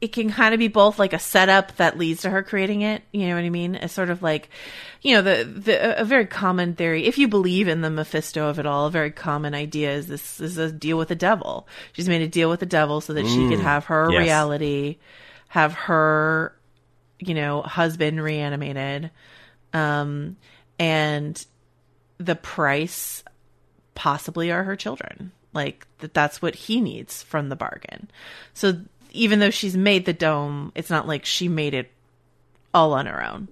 it 0.00 0.12
can 0.12 0.30
kind 0.30 0.54
of 0.54 0.58
be 0.58 0.68
both 0.68 0.98
like 0.98 1.12
a 1.12 1.18
setup 1.18 1.76
that 1.76 1.98
leads 1.98 2.22
to 2.22 2.30
her 2.30 2.42
creating 2.42 2.80
it. 2.80 3.02
You 3.12 3.28
know 3.28 3.34
what 3.34 3.44
I 3.44 3.50
mean? 3.50 3.74
It's 3.74 3.92
sort 3.92 4.08
of 4.08 4.22
like, 4.22 4.48
you 5.02 5.14
know, 5.14 5.20
the 5.22 5.44
the 5.44 6.00
a 6.00 6.04
very 6.04 6.26
common 6.26 6.74
theory. 6.74 7.06
If 7.06 7.18
you 7.18 7.28
believe 7.28 7.68
in 7.68 7.82
the 7.82 7.90
Mephisto 7.90 8.48
of 8.48 8.58
it 8.58 8.64
all, 8.64 8.86
a 8.86 8.90
very 8.90 9.10
common 9.10 9.54
idea 9.54 9.92
is 9.92 10.06
this 10.06 10.40
is 10.40 10.56
a 10.56 10.72
deal 10.72 10.96
with 10.96 11.08
the 11.08 11.14
devil. 11.14 11.68
She's 11.92 12.08
made 12.08 12.22
a 12.22 12.28
deal 12.28 12.48
with 12.48 12.60
the 12.60 12.66
devil 12.66 13.02
so 13.02 13.12
that 13.12 13.26
she 13.26 13.44
could 13.44 13.58
Mm, 13.58 13.62
have 13.62 13.84
her 13.86 14.10
yes. 14.10 14.20
reality, 14.20 14.96
have 15.48 15.74
her, 15.74 16.54
you 17.18 17.34
know, 17.34 17.60
husband 17.60 18.22
reanimated, 18.22 19.10
um, 19.74 20.38
and 20.78 21.44
the 22.16 22.36
price 22.36 23.22
possibly 23.94 24.50
are 24.50 24.64
her 24.64 24.76
children. 24.76 25.32
Like 25.52 25.86
that 25.98 26.14
that's 26.14 26.40
what 26.40 26.54
he 26.54 26.80
needs 26.80 27.22
from 27.22 27.50
the 27.50 27.56
bargain. 27.56 28.10
So 28.54 28.80
even 29.12 29.38
though 29.38 29.50
she's 29.50 29.76
made 29.76 30.06
the 30.06 30.12
dome, 30.12 30.72
it's 30.74 30.90
not 30.90 31.06
like 31.06 31.24
she 31.24 31.48
made 31.48 31.74
it 31.74 31.90
all 32.72 32.92
on 32.92 33.06
her 33.06 33.22
own. 33.24 33.48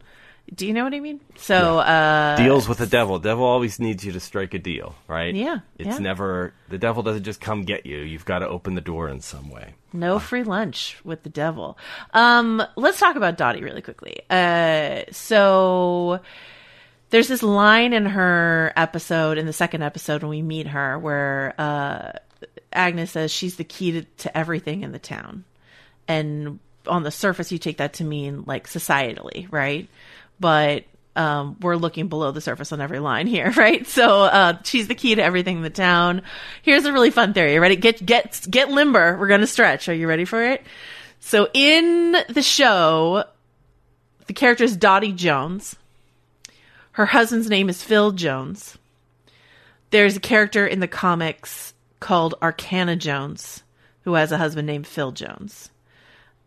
Do 0.55 0.67
you 0.67 0.73
know 0.73 0.83
what 0.85 0.95
I 0.95 1.01
mean? 1.01 1.21
So 1.37 1.79
uh 1.81 2.37
Deals 2.37 2.67
with 2.69 2.79
the 2.79 2.87
devil. 2.87 3.19
Devil 3.19 3.45
always 3.45 3.79
needs 3.79 4.03
you 4.03 4.13
to 4.13 4.21
strike 4.21 4.55
a 4.55 4.59
deal, 4.59 4.95
right? 5.07 5.35
Yeah, 5.35 5.59
It's 5.79 5.89
yeah. 5.89 5.99
never 5.99 6.55
the 6.71 6.79
devil 6.79 7.03
doesn't 7.03 7.25
just 7.25 7.39
come 7.41 7.65
get 7.65 7.85
you. 7.85 7.99
You've 7.99 8.25
got 8.25 8.39
to 8.39 8.49
open 8.49 8.75
the 8.75 8.81
door 8.81 9.11
in 9.11 9.21
some 9.21 9.51
way. 9.51 9.75
No 9.93 10.19
free 10.19 10.45
lunch 10.45 10.97
with 11.05 11.23
the 11.23 11.29
devil. 11.29 11.77
Um, 12.15 12.63
let's 12.77 12.99
talk 12.99 13.17
about 13.17 13.37
Dottie 13.37 13.63
really 13.63 13.83
quickly. 13.83 14.21
Uh, 14.31 15.03
so 15.11 16.21
there's 17.11 17.29
this 17.29 17.43
line 17.43 17.93
in 17.93 18.07
her 18.07 18.73
episode, 18.77 19.37
in 19.39 19.45
the 19.47 19.53
second 19.53 19.83
episode 19.83 20.23
when 20.23 20.31
we 20.31 20.43
meet 20.43 20.67
her, 20.69 20.99
where 20.99 21.55
uh, 21.59 22.13
Agnes 22.73 23.13
says 23.13 23.31
she's 23.31 23.57
the 23.57 23.65
key 23.65 23.93
to, 23.93 24.03
to 24.03 24.37
everything 24.37 24.83
in 24.83 24.93
the 24.93 24.99
town. 24.99 25.45
And 26.07 26.59
on 26.87 27.03
the 27.03 27.11
surface 27.11 27.53
you 27.53 27.59
take 27.59 27.79
that 27.79 27.95
to 27.95 28.05
mean 28.05 28.45
like 28.47 28.67
societally, 28.67 29.47
right? 29.51 29.89
But 30.41 30.85
um, 31.17 31.57
we're 31.61 31.77
looking 31.77 32.09
below 32.09 32.31
the 32.31 32.41
surface 32.41 32.73
on 32.73 32.81
every 32.81 33.01
line 33.01 33.27
here, 33.27 33.51
right? 33.57 33.87
So 33.87 34.23
uh, 34.23 34.59
she's 34.65 34.89
the 34.89 34.95
key 34.95 35.15
to 35.17 35.23
everything 35.23 35.59
in 35.59 35.63
the 35.63 35.71
town. 35.71 36.23
Here's 36.63 36.85
a 36.85 36.93
really 36.93 37.11
fun 37.11 37.35
theory. 37.35 37.59
Ready? 37.59 37.77
Get 37.77 38.05
get 38.05 38.47
get 38.49 38.71
limber. 38.71 39.19
We're 39.19 39.29
gonna 39.29 39.47
stretch. 39.47 39.89
Are 39.89 39.95
you 39.95 40.09
ready 40.09 40.25
for 40.25 40.43
it? 40.43 40.63
So 41.21 41.49
in 41.53 42.17
the 42.29 42.43
show, 42.43 43.25
the 44.27 44.33
character 44.33 44.65
is 44.65 44.77
Dottie 44.77 45.13
Jones. 45.13 45.75
Her 46.93 47.07
husband's 47.07 47.49
name 47.49 47.69
is 47.69 47.83
Phil 47.83 48.13
Jones. 48.13 48.79
There's 49.91 50.17
a 50.17 50.21
character 50.21 50.67
in 50.67 50.81
the 50.81 50.89
comics 50.89 51.73
called 52.01 52.35
Arcana 52.43 52.97
Jones 52.97 53.63
who 54.09 54.15
has 54.15 54.33
a 54.33 54.39
husband 54.39 54.67
named 54.67 54.87
Phil 54.87 55.13
Jones. 55.13 55.71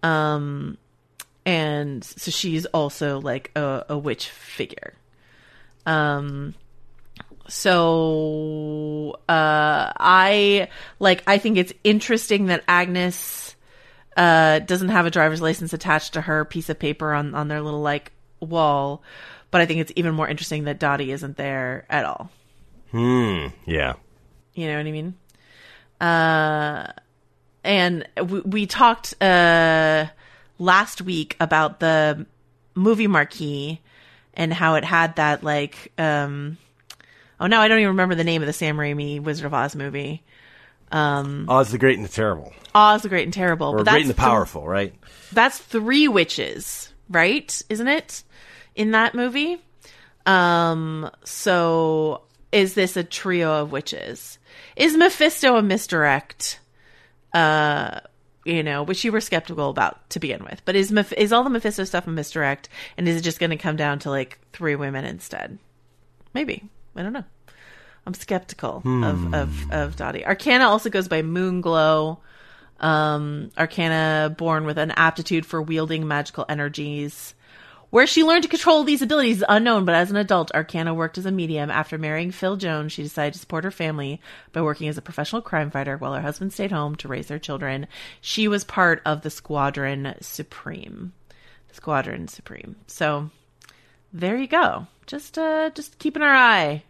Um, 0.02 0.80
and 1.45 2.03
so 2.03 2.32
she's 2.32 2.65
also 2.65 3.19
like 3.19 3.52
a, 3.56 3.86
a 3.90 3.98
witch 3.98 4.30
figure. 4.30 4.94
Um, 5.86 6.56
so 7.48 9.19
uh, 9.30 9.94
I 9.95 10.69
like. 10.98 11.23
I 11.28 11.38
think 11.38 11.57
it's 11.57 11.73
interesting 11.84 12.48
that 12.48 12.64
Agnes 12.68 13.56
uh, 14.18 14.60
doesn't 14.60 14.90
have 14.90 15.06
a 15.06 15.11
driver's 15.11 15.41
license 15.41 15.73
attached 15.73 16.14
to 16.14 16.22
her 16.22 16.45
piece 16.45 16.69
of 16.69 16.80
paper 16.80 17.14
on 17.14 17.36
on 17.36 17.48
their 17.48 17.61
little 17.61 17.82
like 17.82 18.11
wall. 18.40 19.03
But 19.52 19.61
I 19.61 19.65
think 19.65 19.82
it's 19.82 19.91
even 19.95 20.15
more 20.15 20.28
interesting 20.28 20.64
that 20.64 20.80
Dottie 20.80 21.11
isn't 21.11 21.38
there 21.38 21.86
at 21.90 22.06
all. 22.06 22.32
Hmm. 22.91 23.48
Yeah. 23.65 23.94
You 24.53 24.68
know 24.68 24.78
what 24.78 24.88
I 24.88 24.91
mean? 24.91 25.15
Uh, 26.02 26.91
and 27.64 28.07
we, 28.28 28.41
we 28.41 28.65
talked 28.65 29.14
uh, 29.22 30.07
last 30.57 31.02
week 31.02 31.38
about 31.40 31.80
the 31.80 32.26
movie 32.73 33.07
marquee 33.07 33.80
and 34.34 34.52
how 34.53 34.76
it 34.76 34.84
had 34.86 35.15
that 35.18 35.44
like 35.44 35.91
um 35.98 36.57
oh 37.40 37.48
no 37.48 37.60
I 37.60 37.68
don't 37.68 37.80
even 37.80 37.90
remember 37.90 38.15
the 38.15 38.23
name 38.23 38.41
of 38.41 38.45
the 38.48 38.53
Sam 38.53 38.78
Raimi 38.78 39.22
Wizard 39.22 39.45
of 39.45 39.53
Oz 39.53 39.76
movie. 39.76 40.23
Um, 40.91 41.45
Oz 41.49 41.72
the 41.72 41.78
Great 41.78 41.98
and 41.98 42.06
the 42.06 42.11
Terrible. 42.11 42.52
Oz 42.73 43.02
the 43.03 43.10
Great 43.10 43.26
and 43.26 43.34
Terrible, 43.34 43.68
Or 43.68 43.78
but 43.78 43.84
Great 43.84 43.91
that's 43.91 44.02
and 44.03 44.10
the 44.10 44.14
th- 44.14 44.26
Powerful, 44.26 44.68
right? 44.68 44.94
that's 45.34 45.57
three 45.57 46.07
witches, 46.07 46.91
right? 47.10 47.61
Isn't 47.69 47.88
it 47.88 48.23
in 48.76 48.91
that 48.91 49.14
movie? 49.15 49.57
Um, 50.26 51.10
so 51.23 52.23
is 52.52 52.73
this 52.73 52.98
a 52.98 53.03
trio 53.03 53.61
of 53.61 53.72
witches? 53.72 54.38
Is 54.76 54.98
Mephisto 54.98 55.56
a 55.56 55.61
misdirect? 55.61 56.60
Uh, 57.34 58.02
you 58.44 58.64
know, 58.64 58.84
which 58.84 59.03
you 59.03 59.11
were 59.11 59.22
skeptical 59.22 59.69
about 59.69 60.10
to 60.10 60.19
begin 60.19 60.44
with, 60.44 60.61
but 60.65 60.76
is 60.76 60.91
Meph- 60.91 61.14
is 61.14 61.32
all 61.32 61.44
the 61.44 61.49
Mephisto 61.49 61.84
stuff 61.84 62.07
a 62.07 62.10
misdirect, 62.10 62.69
and 62.98 63.07
is 63.07 63.15
it 63.18 63.22
just 63.22 63.40
going 63.40 63.52
to 63.52 63.57
come 63.57 63.76
down 63.76 63.99
to 63.99 64.10
like 64.10 64.40
three 64.52 64.76
women 64.76 65.06
instead? 65.06 65.60
Maybe 66.34 66.64
I 66.95 67.03
don't 67.03 67.14
know. 67.14 67.23
I'm 68.06 68.15
skeptical 68.15 68.82
of, 69.06 69.34
of 69.34 69.72
of 69.72 69.95
Dottie. 69.95 70.26
Arcana 70.26 70.68
also 70.68 70.90
goes 70.90 71.07
by 71.07 71.22
Moonglow. 71.22 72.18
Um, 72.80 73.52
Arcana 73.60 74.34
born 74.36 74.65
with 74.65 74.80
an 74.80 74.90
aptitude 74.91 75.45
for 75.45 75.61
wielding 75.61 76.07
magical 76.07 76.45
energies. 76.49 77.36
Where 77.91 78.07
she 78.07 78.23
learned 78.23 78.43
to 78.43 78.49
control 78.49 78.85
these 78.85 79.01
abilities 79.01 79.38
is 79.38 79.45
unknown, 79.49 79.84
but 79.84 79.95
as 79.95 80.09
an 80.09 80.15
adult, 80.15 80.49
Arcana 80.53 80.93
worked 80.93 81.18
as 81.18 81.26
a 81.26 81.31
medium. 81.31 81.69
After 81.69 81.97
marrying 81.97 82.31
Phil 82.31 82.55
Jones, 82.55 82.93
she 82.93 83.03
decided 83.03 83.34
to 83.34 83.39
support 83.39 83.65
her 83.65 83.72
family 83.72 84.22
by 84.53 84.61
working 84.61 84.88
as 84.88 84.97
a 84.97 85.01
professional 85.01 85.41
crime 85.41 85.69
fighter 85.69 85.97
while 85.97 86.13
her 86.13 86.22
husband 86.22 86.53
stayed 86.53 86.72
home 86.72 86.95
to 86.95 87.09
raise 87.09 87.27
their 87.27 87.38
children. 87.38 87.88
She 88.22 88.47
was 88.47 88.63
part 88.63 89.01
of 89.05 89.23
the 89.23 89.30
Squadron 89.30 90.15
Supreme. 90.22 91.11
The 91.68 91.76
Squadron 91.76 92.30
Supreme. 92.30 92.77
So 92.88 93.30
there 94.13 94.38
you 94.38 94.47
go. 94.47 94.88
Just 95.05 95.38
uh 95.38 95.69
just 95.72 95.99
keeping 95.99 96.22
our 96.22 96.34
eye 96.34 96.84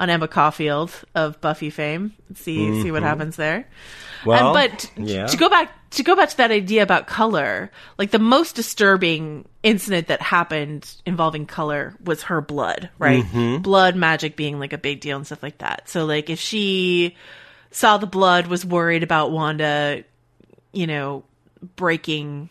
on 0.00 0.08
Emma 0.10 0.26
Caulfield 0.26 0.90
of 1.14 1.40
Buffy 1.42 1.68
fame. 1.70 2.14
See 2.34 2.82
see 2.82 2.90
what 2.90 3.02
Mhm. 3.02 3.06
happens 3.06 3.36
there. 3.36 3.68
Well, 4.24 4.56
and, 4.56 4.72
but 4.72 4.90
yeah. 5.06 5.26
to 5.26 5.36
go 5.36 5.48
back 5.48 5.72
to 5.90 6.02
go 6.02 6.16
back 6.16 6.30
to 6.30 6.36
that 6.38 6.50
idea 6.50 6.82
about 6.82 7.06
color, 7.06 7.70
like 7.98 8.10
the 8.10 8.18
most 8.18 8.54
disturbing 8.56 9.46
incident 9.62 10.06
that 10.08 10.22
happened 10.22 10.90
involving 11.04 11.44
color 11.46 11.94
was 12.02 12.22
her 12.24 12.40
blood, 12.40 12.88
right? 12.98 13.24
Mhm. 13.24 13.62
Blood 13.62 13.94
magic 13.94 14.36
being 14.36 14.58
like 14.58 14.72
a 14.72 14.78
big 14.78 15.00
deal 15.00 15.16
and 15.18 15.26
stuff 15.26 15.42
like 15.42 15.58
that. 15.58 15.88
So 15.88 16.06
like 16.06 16.30
if 16.30 16.40
she 16.40 17.14
saw 17.70 17.98
the 17.98 18.06
blood, 18.06 18.46
was 18.46 18.64
worried 18.64 19.02
about 19.02 19.32
Wanda, 19.32 20.02
you 20.72 20.86
know, 20.86 21.24
breaking 21.76 22.48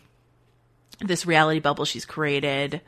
this 1.00 1.26
reality 1.26 1.58
bubble 1.60 1.84
she's 1.84 2.04
created, 2.04 2.80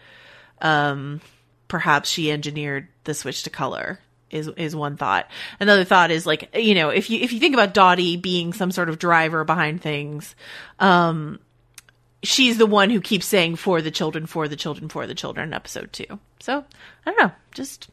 um, 0.61 1.21
perhaps 1.67 2.09
she 2.11 2.31
engineered 2.31 2.87
the 3.05 3.15
switch 3.15 3.43
to 3.45 3.51
color 3.51 3.99
is 4.33 4.49
is 4.57 4.75
one 4.75 4.97
thought. 4.97 5.31
Another 5.61 5.85
thought 5.85 6.11
is 6.11 6.27
like 6.27 6.51
you 6.55 6.75
know 6.75 6.89
if 6.89 7.11
you 7.11 7.21
if 7.21 7.33
you 7.33 7.39
think 7.39 7.55
about 7.55 7.75
Dottie 7.75 8.17
being 8.17 8.53
some 8.53 8.71
sort 8.73 8.89
of 8.89 8.99
driver 8.99 9.45
behind 9.45 9.81
things, 9.83 10.35
um, 10.79 11.39
she's 12.23 12.59
the 12.59 12.67
one 12.67 12.91
who 12.91 13.01
keeps 13.01 13.27
saying 13.27 13.57
for 13.57 13.81
the 13.83 13.91
children, 13.91 14.27
for 14.27 14.49
the 14.49 14.57
children, 14.57 14.89
for 14.89 15.07
the 15.07 15.15
children 15.15 15.49
in 15.49 15.55
episode 15.55 15.93
two. 15.93 16.19
So 16.41 16.65
I 17.07 17.11
don't 17.11 17.21
know, 17.21 17.33
just 17.55 17.89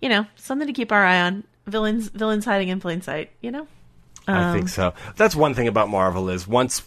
you 0.00 0.08
know 0.08 0.26
something 0.36 0.66
to 0.66 0.72
keep 0.72 0.92
our 0.92 1.04
eye 1.04 1.20
on. 1.22 1.44
Villains 1.66 2.08
villains 2.08 2.44
hiding 2.44 2.68
in 2.68 2.80
plain 2.80 3.00
sight. 3.00 3.30
You 3.40 3.50
know. 3.50 3.66
I 4.26 4.44
Um, 4.50 4.54
think 4.56 4.68
so. 4.68 4.94
That's 5.16 5.34
one 5.36 5.54
thing 5.54 5.68
about 5.68 5.88
Marvel 5.90 6.30
is 6.30 6.46
once 6.48 6.82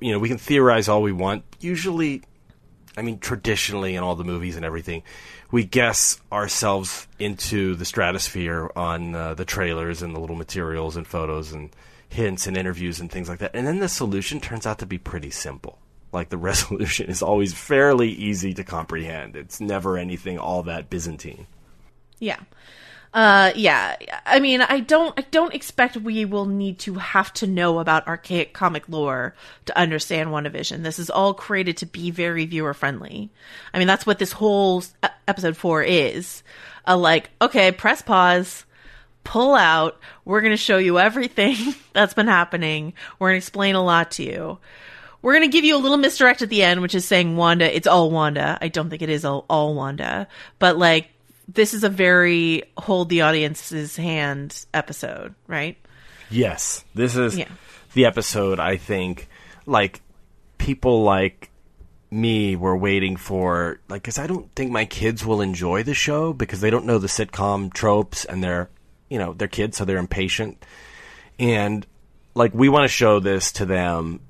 you 0.00 0.12
know 0.12 0.18
we 0.18 0.28
can 0.28 0.38
theorize 0.38 0.88
all 0.88 1.02
we 1.02 1.12
want. 1.12 1.42
Usually, 1.60 2.22
I 2.96 3.02
mean, 3.02 3.18
traditionally 3.18 3.96
in 3.96 4.02
all 4.02 4.14
the 4.14 4.24
movies 4.24 4.56
and 4.56 4.64
everything, 4.64 5.02
we 5.50 5.64
guess 5.64 6.20
ourselves 6.30 7.06
into 7.18 7.74
the 7.74 7.84
stratosphere 7.84 8.70
on 8.76 9.14
uh, 9.14 9.34
the 9.34 9.44
trailers 9.44 10.02
and 10.02 10.14
the 10.14 10.20
little 10.20 10.36
materials 10.36 10.96
and 10.96 11.06
photos 11.06 11.52
and 11.52 11.70
hints 12.08 12.46
and 12.46 12.56
interviews 12.56 13.00
and 13.00 13.10
things 13.10 13.28
like 13.28 13.40
that. 13.40 13.54
And 13.54 13.66
then 13.66 13.80
the 13.80 13.88
solution 13.88 14.40
turns 14.40 14.66
out 14.66 14.78
to 14.78 14.86
be 14.86 14.98
pretty 14.98 15.30
simple. 15.30 15.78
Like 16.12 16.28
the 16.28 16.36
resolution 16.50 17.08
is 17.08 17.22
always 17.22 17.52
fairly 17.52 18.10
easy 18.10 18.54
to 18.54 18.64
comprehend. 18.64 19.36
It's 19.36 19.60
never 19.60 19.98
anything 19.98 20.38
all 20.38 20.62
that 20.64 20.88
Byzantine. 20.88 21.46
Yeah. 22.20 22.40
Uh 23.14 23.52
yeah. 23.54 23.94
I 24.26 24.40
mean, 24.40 24.60
I 24.60 24.80
don't 24.80 25.16
I 25.16 25.22
don't 25.30 25.54
expect 25.54 25.96
we 25.96 26.24
will 26.24 26.46
need 26.46 26.80
to 26.80 26.94
have 26.94 27.32
to 27.34 27.46
know 27.46 27.78
about 27.78 28.08
archaic 28.08 28.52
comic 28.52 28.88
lore 28.88 29.36
to 29.66 29.78
understand 29.78 30.30
WandaVision. 30.30 30.82
This 30.82 30.98
is 30.98 31.10
all 31.10 31.32
created 31.32 31.76
to 31.78 31.86
be 31.86 32.10
very 32.10 32.44
viewer 32.44 32.74
friendly. 32.74 33.30
I 33.72 33.78
mean, 33.78 33.86
that's 33.86 34.04
what 34.04 34.18
this 34.18 34.32
whole 34.32 34.82
episode 35.28 35.56
4 35.56 35.84
is. 35.84 36.42
A 36.86 36.96
like, 36.96 37.30
okay, 37.40 37.70
press 37.70 38.02
pause, 38.02 38.64
pull 39.22 39.54
out. 39.54 40.00
We're 40.24 40.40
going 40.40 40.52
to 40.52 40.56
show 40.56 40.78
you 40.78 40.98
everything 40.98 41.56
that's 41.92 42.14
been 42.14 42.26
happening. 42.26 42.94
We're 43.18 43.28
going 43.28 43.40
to 43.40 43.44
explain 43.44 43.76
a 43.76 43.84
lot 43.84 44.10
to 44.12 44.24
you. 44.24 44.58
We're 45.22 45.34
going 45.34 45.48
to 45.48 45.56
give 45.56 45.64
you 45.64 45.76
a 45.76 45.78
little 45.78 45.96
misdirect 45.96 46.42
at 46.42 46.50
the 46.50 46.64
end, 46.64 46.82
which 46.82 46.96
is 46.96 47.06
saying 47.06 47.36
Wanda, 47.36 47.74
it's 47.74 47.86
all 47.86 48.10
Wanda. 48.10 48.58
I 48.60 48.68
don't 48.68 48.90
think 48.90 49.02
it 49.02 49.08
is 49.08 49.24
all, 49.24 49.46
all 49.48 49.74
Wanda, 49.74 50.28
but 50.58 50.76
like, 50.76 51.08
this 51.48 51.74
is 51.74 51.84
a 51.84 51.88
very 51.88 52.62
hold 52.78 53.08
the 53.08 53.22
audience's 53.22 53.96
hand 53.96 54.64
episode, 54.72 55.34
right? 55.46 55.76
Yes, 56.30 56.84
this 56.94 57.16
is 57.16 57.36
Yeah. 57.38 57.48
the 57.94 58.06
episode. 58.06 58.58
I 58.58 58.76
think 58.76 59.28
like 59.66 60.00
people 60.58 61.02
like 61.02 61.50
me 62.10 62.54
were 62.56 62.76
waiting 62.76 63.16
for 63.16 63.80
like 63.88 64.02
because 64.02 64.18
I 64.18 64.26
don't 64.26 64.48
think 64.54 64.70
my 64.70 64.84
kids 64.84 65.26
will 65.26 65.40
enjoy 65.40 65.82
the 65.82 65.94
show 65.94 66.32
because 66.32 66.60
they 66.60 66.70
don't 66.70 66.86
know 66.86 66.98
the 66.98 67.08
sitcom 67.08 67.72
tropes 67.72 68.24
and 68.24 68.42
they're 68.42 68.70
you 69.10 69.18
know 69.18 69.32
they're 69.32 69.48
kids 69.48 69.76
so 69.76 69.84
they're 69.84 69.98
impatient 69.98 70.64
and 71.40 71.84
like 72.34 72.54
we 72.54 72.68
want 72.68 72.84
to 72.84 72.88
show 72.88 73.18
this 73.18 73.50
to 73.52 73.66
them 73.66 74.20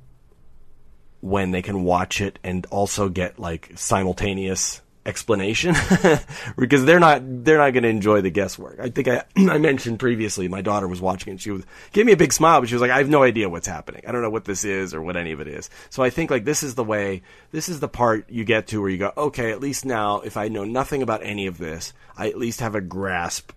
when 1.21 1.51
they 1.51 1.61
can 1.63 1.85
watch 1.85 2.21
it 2.23 2.39
and 2.43 2.67
also 2.71 3.09
get 3.11 3.39
like 3.39 3.71
simultaneous 3.77 4.81
explanation 5.07 5.75
because 6.57 6.85
they're 6.85 7.01
not 7.01 7.23
they're 7.45 7.59
not 7.59 7.73
going 7.73 7.83
to 7.83 7.89
enjoy 7.89 8.21
the 8.21 8.31
guesswork. 8.31 8.79
I 8.81 8.89
think 8.89 9.09
I 9.09 9.25
I 9.37 9.59
mentioned 9.59 9.99
previously 9.99 10.49
my 10.49 10.63
daughter 10.63 10.89
was 10.89 11.01
watching 11.01 11.33
and 11.33 11.41
she 11.41 11.51
was 11.51 11.65
gave 11.93 12.07
me 12.07 12.13
a 12.13 12.17
big 12.17 12.33
smile 12.33 12.61
but 12.61 12.69
she 12.69 12.75
was 12.75 12.83
like 12.83 12.91
I 12.91 12.99
have 12.99 13.09
no 13.09 13.23
idea 13.23 13.49
what's 13.49 13.67
happening. 13.67 14.03
I 14.07 14.13
don't 14.13 14.23
know 14.23 14.31
what 14.31 14.45
this 14.45 14.65
is 14.65 14.95
or 14.95 15.03
what 15.03 15.17
any 15.17 15.33
of 15.33 15.41
it 15.41 15.49
is. 15.49 15.71
So 15.91 16.03
I 16.03 16.11
think 16.11 16.31
like 16.31 16.45
this 16.45 16.63
is 16.63 16.75
the 16.75 16.85
way 16.85 17.23
this 17.53 17.69
is 17.69 17.81
the 17.81 17.89
part 17.89 18.29
you 18.31 18.45
get 18.45 18.69
to 18.69 18.81
where 18.81 18.91
you 18.91 18.99
go 18.99 19.13
okay 19.17 19.51
at 19.51 19.61
least 19.61 19.85
now 19.85 20.21
if 20.21 20.37
I 20.37 20.49
know 20.49 20.65
nothing 20.65 21.03
about 21.03 21.23
any 21.23 21.47
of 21.47 21.59
this 21.59 21.93
I 22.17 22.29
at 22.29 22.39
least 22.39 22.61
have 22.61 22.75
a 22.75 22.81
grasp 22.81 23.53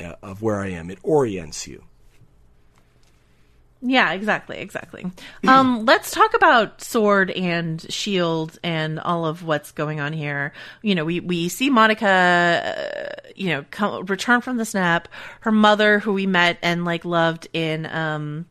uh, 0.00 0.14
of 0.22 0.42
where 0.42 0.60
I 0.60 0.68
am. 0.70 0.90
It 0.90 0.98
orients 1.02 1.66
you. 1.66 1.84
Yeah, 3.86 4.12
exactly, 4.12 4.56
exactly. 4.58 5.04
Um, 5.46 5.84
let's 5.86 6.10
talk 6.10 6.32
about 6.32 6.82
sword 6.82 7.30
and 7.30 7.84
shield 7.92 8.58
and 8.64 8.98
all 8.98 9.26
of 9.26 9.44
what's 9.44 9.72
going 9.72 10.00
on 10.00 10.14
here. 10.14 10.54
You 10.80 10.94
know, 10.94 11.04
we 11.04 11.20
we 11.20 11.50
see 11.50 11.68
Monica, 11.68 12.08
uh, 12.08 13.30
you 13.36 13.48
know, 13.48 13.64
come, 13.70 14.06
return 14.06 14.40
from 14.40 14.56
the 14.56 14.64
snap. 14.64 15.08
Her 15.40 15.52
mother, 15.52 15.98
who 15.98 16.14
we 16.14 16.26
met 16.26 16.56
and 16.62 16.86
like 16.86 17.04
loved 17.04 17.48
in 17.52 17.84
um, 17.84 18.46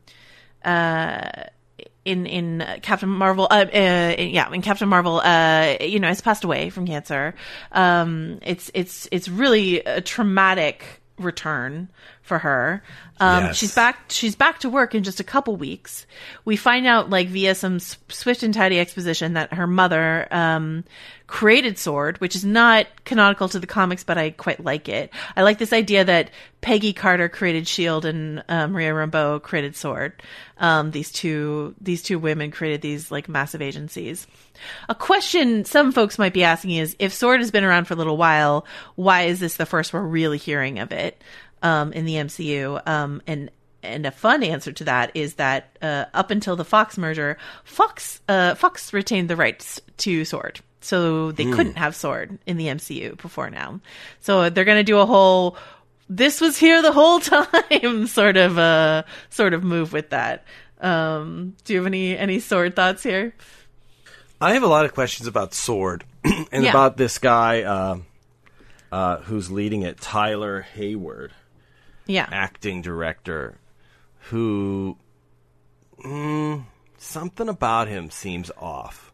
uh, 0.64 1.30
in 2.04 2.26
in 2.26 2.64
Captain 2.82 3.08
Marvel, 3.08 3.48
uh, 3.50 3.64
uh, 3.74 4.14
yeah, 4.16 4.52
in 4.52 4.62
Captain 4.62 4.88
Marvel, 4.88 5.18
uh, 5.18 5.74
you 5.80 5.98
know, 5.98 6.06
has 6.06 6.20
passed 6.20 6.44
away 6.44 6.70
from 6.70 6.86
cancer. 6.86 7.34
Um, 7.72 8.38
it's 8.42 8.70
it's 8.72 9.08
it's 9.10 9.28
really 9.28 9.80
a 9.80 10.00
traumatic 10.00 11.02
return 11.18 11.88
for 12.24 12.38
her. 12.38 12.82
Um, 13.20 13.44
Yes. 13.44 13.56
she's 13.58 13.74
back. 13.74 14.06
She's 14.08 14.34
back 14.34 14.58
to 14.60 14.70
work 14.70 14.94
in 14.94 15.04
just 15.04 15.20
a 15.20 15.24
couple 15.24 15.54
weeks. 15.56 16.04
We 16.44 16.56
find 16.56 16.86
out, 16.86 17.10
like 17.10 17.28
via 17.28 17.54
some 17.54 17.78
swift 17.78 18.42
and 18.42 18.52
tidy 18.52 18.80
exposition, 18.80 19.34
that 19.34 19.52
her 19.52 19.66
mother 19.68 20.26
um, 20.32 20.84
created 21.28 21.78
Sword, 21.78 22.20
which 22.20 22.34
is 22.34 22.44
not 22.44 22.86
canonical 23.04 23.48
to 23.50 23.58
the 23.60 23.66
comics, 23.66 24.02
but 24.04 24.18
I 24.18 24.30
quite 24.30 24.64
like 24.64 24.88
it. 24.88 25.10
I 25.36 25.42
like 25.42 25.58
this 25.58 25.72
idea 25.72 26.04
that 26.04 26.30
Peggy 26.60 26.92
Carter 26.92 27.28
created 27.28 27.68
Shield 27.68 28.04
and 28.04 28.42
uh, 28.48 28.66
Maria 28.66 28.92
Rambeau 28.92 29.40
created 29.40 29.76
Sword. 29.76 30.14
Um, 30.58 30.90
these 30.90 31.12
two 31.12 31.74
these 31.80 32.02
two 32.02 32.18
women 32.18 32.50
created 32.50 32.80
these 32.80 33.10
like 33.12 33.28
massive 33.28 33.60
agencies. 33.62 34.26
A 34.88 34.94
question 34.94 35.64
some 35.64 35.92
folks 35.92 36.18
might 36.18 36.32
be 36.32 36.44
asking 36.44 36.72
is 36.72 36.96
if 36.98 37.12
Sword 37.12 37.40
has 37.40 37.50
been 37.50 37.64
around 37.64 37.84
for 37.86 37.94
a 37.94 37.96
little 37.96 38.16
while, 38.16 38.64
why 38.94 39.22
is 39.22 39.40
this 39.40 39.56
the 39.56 39.66
first 39.66 39.92
we're 39.92 40.00
really 40.00 40.38
hearing 40.38 40.78
of 40.78 40.90
it 40.90 41.20
um, 41.64 41.92
in 41.92 42.04
the 42.04 42.14
MCU? 42.14 42.86
Um, 42.86 43.20
and 43.26 43.50
and 43.82 44.06
a 44.06 44.10
fun 44.12 44.42
answer 44.44 44.70
to 44.72 44.84
that 44.84 45.10
is 45.14 45.34
that 45.34 45.76
uh, 45.82 46.04
up 46.14 46.30
until 46.30 46.54
the 46.56 46.64
Fox 46.64 46.96
merger, 46.96 47.36
Fox 47.64 48.20
uh, 48.28 48.54
Fox 48.54 48.92
retained 48.92 49.28
the 49.28 49.36
rights 49.36 49.80
to 49.98 50.24
Sword, 50.24 50.60
so 50.80 51.32
they 51.32 51.44
Hmm. 51.44 51.52
couldn't 51.54 51.76
have 51.76 51.96
Sword 51.96 52.38
in 52.46 52.56
the 52.56 52.68
MCU 52.68 53.16
before 53.20 53.50
now. 53.50 53.80
So 54.20 54.48
they're 54.48 54.64
going 54.64 54.78
to 54.78 54.84
do 54.84 54.98
a 55.00 55.06
whole 55.06 55.56
"this 56.08 56.40
was 56.40 56.56
here 56.56 56.80
the 56.82 56.92
whole 56.92 57.18
time" 57.34 58.06
sort 58.06 58.36
of 58.36 58.56
uh 58.58 59.02
sort 59.30 59.52
of 59.54 59.64
move 59.64 59.92
with 59.92 60.10
that. 60.10 60.44
Um, 60.80 61.54
do 61.64 61.72
you 61.72 61.78
have 61.80 61.86
any 61.86 62.16
any 62.16 62.40
Sword 62.40 62.74
thoughts 62.76 63.02
here? 63.02 63.34
I 64.40 64.54
have 64.54 64.62
a 64.62 64.66
lot 64.68 64.84
of 64.84 64.92
questions 64.94 65.26
about 65.26 65.54
Sword 65.54 66.04
and 66.52 66.64
Yeah. 66.64 66.70
about 66.70 66.96
this 66.98 67.18
guy 67.18 67.62
uh, 67.62 67.98
uh, 68.92 69.16
who's 69.18 69.50
leading 69.50 69.82
it, 69.82 70.00
Tyler 70.00 70.62
Hayward, 70.74 71.32
Yeah. 72.06 72.28
acting 72.30 72.82
director, 72.82 73.58
who 74.30 74.96
mm, 76.04 76.64
something 76.98 77.48
about 77.48 77.88
him 77.88 78.10
seems 78.10 78.50
off. 78.58 79.12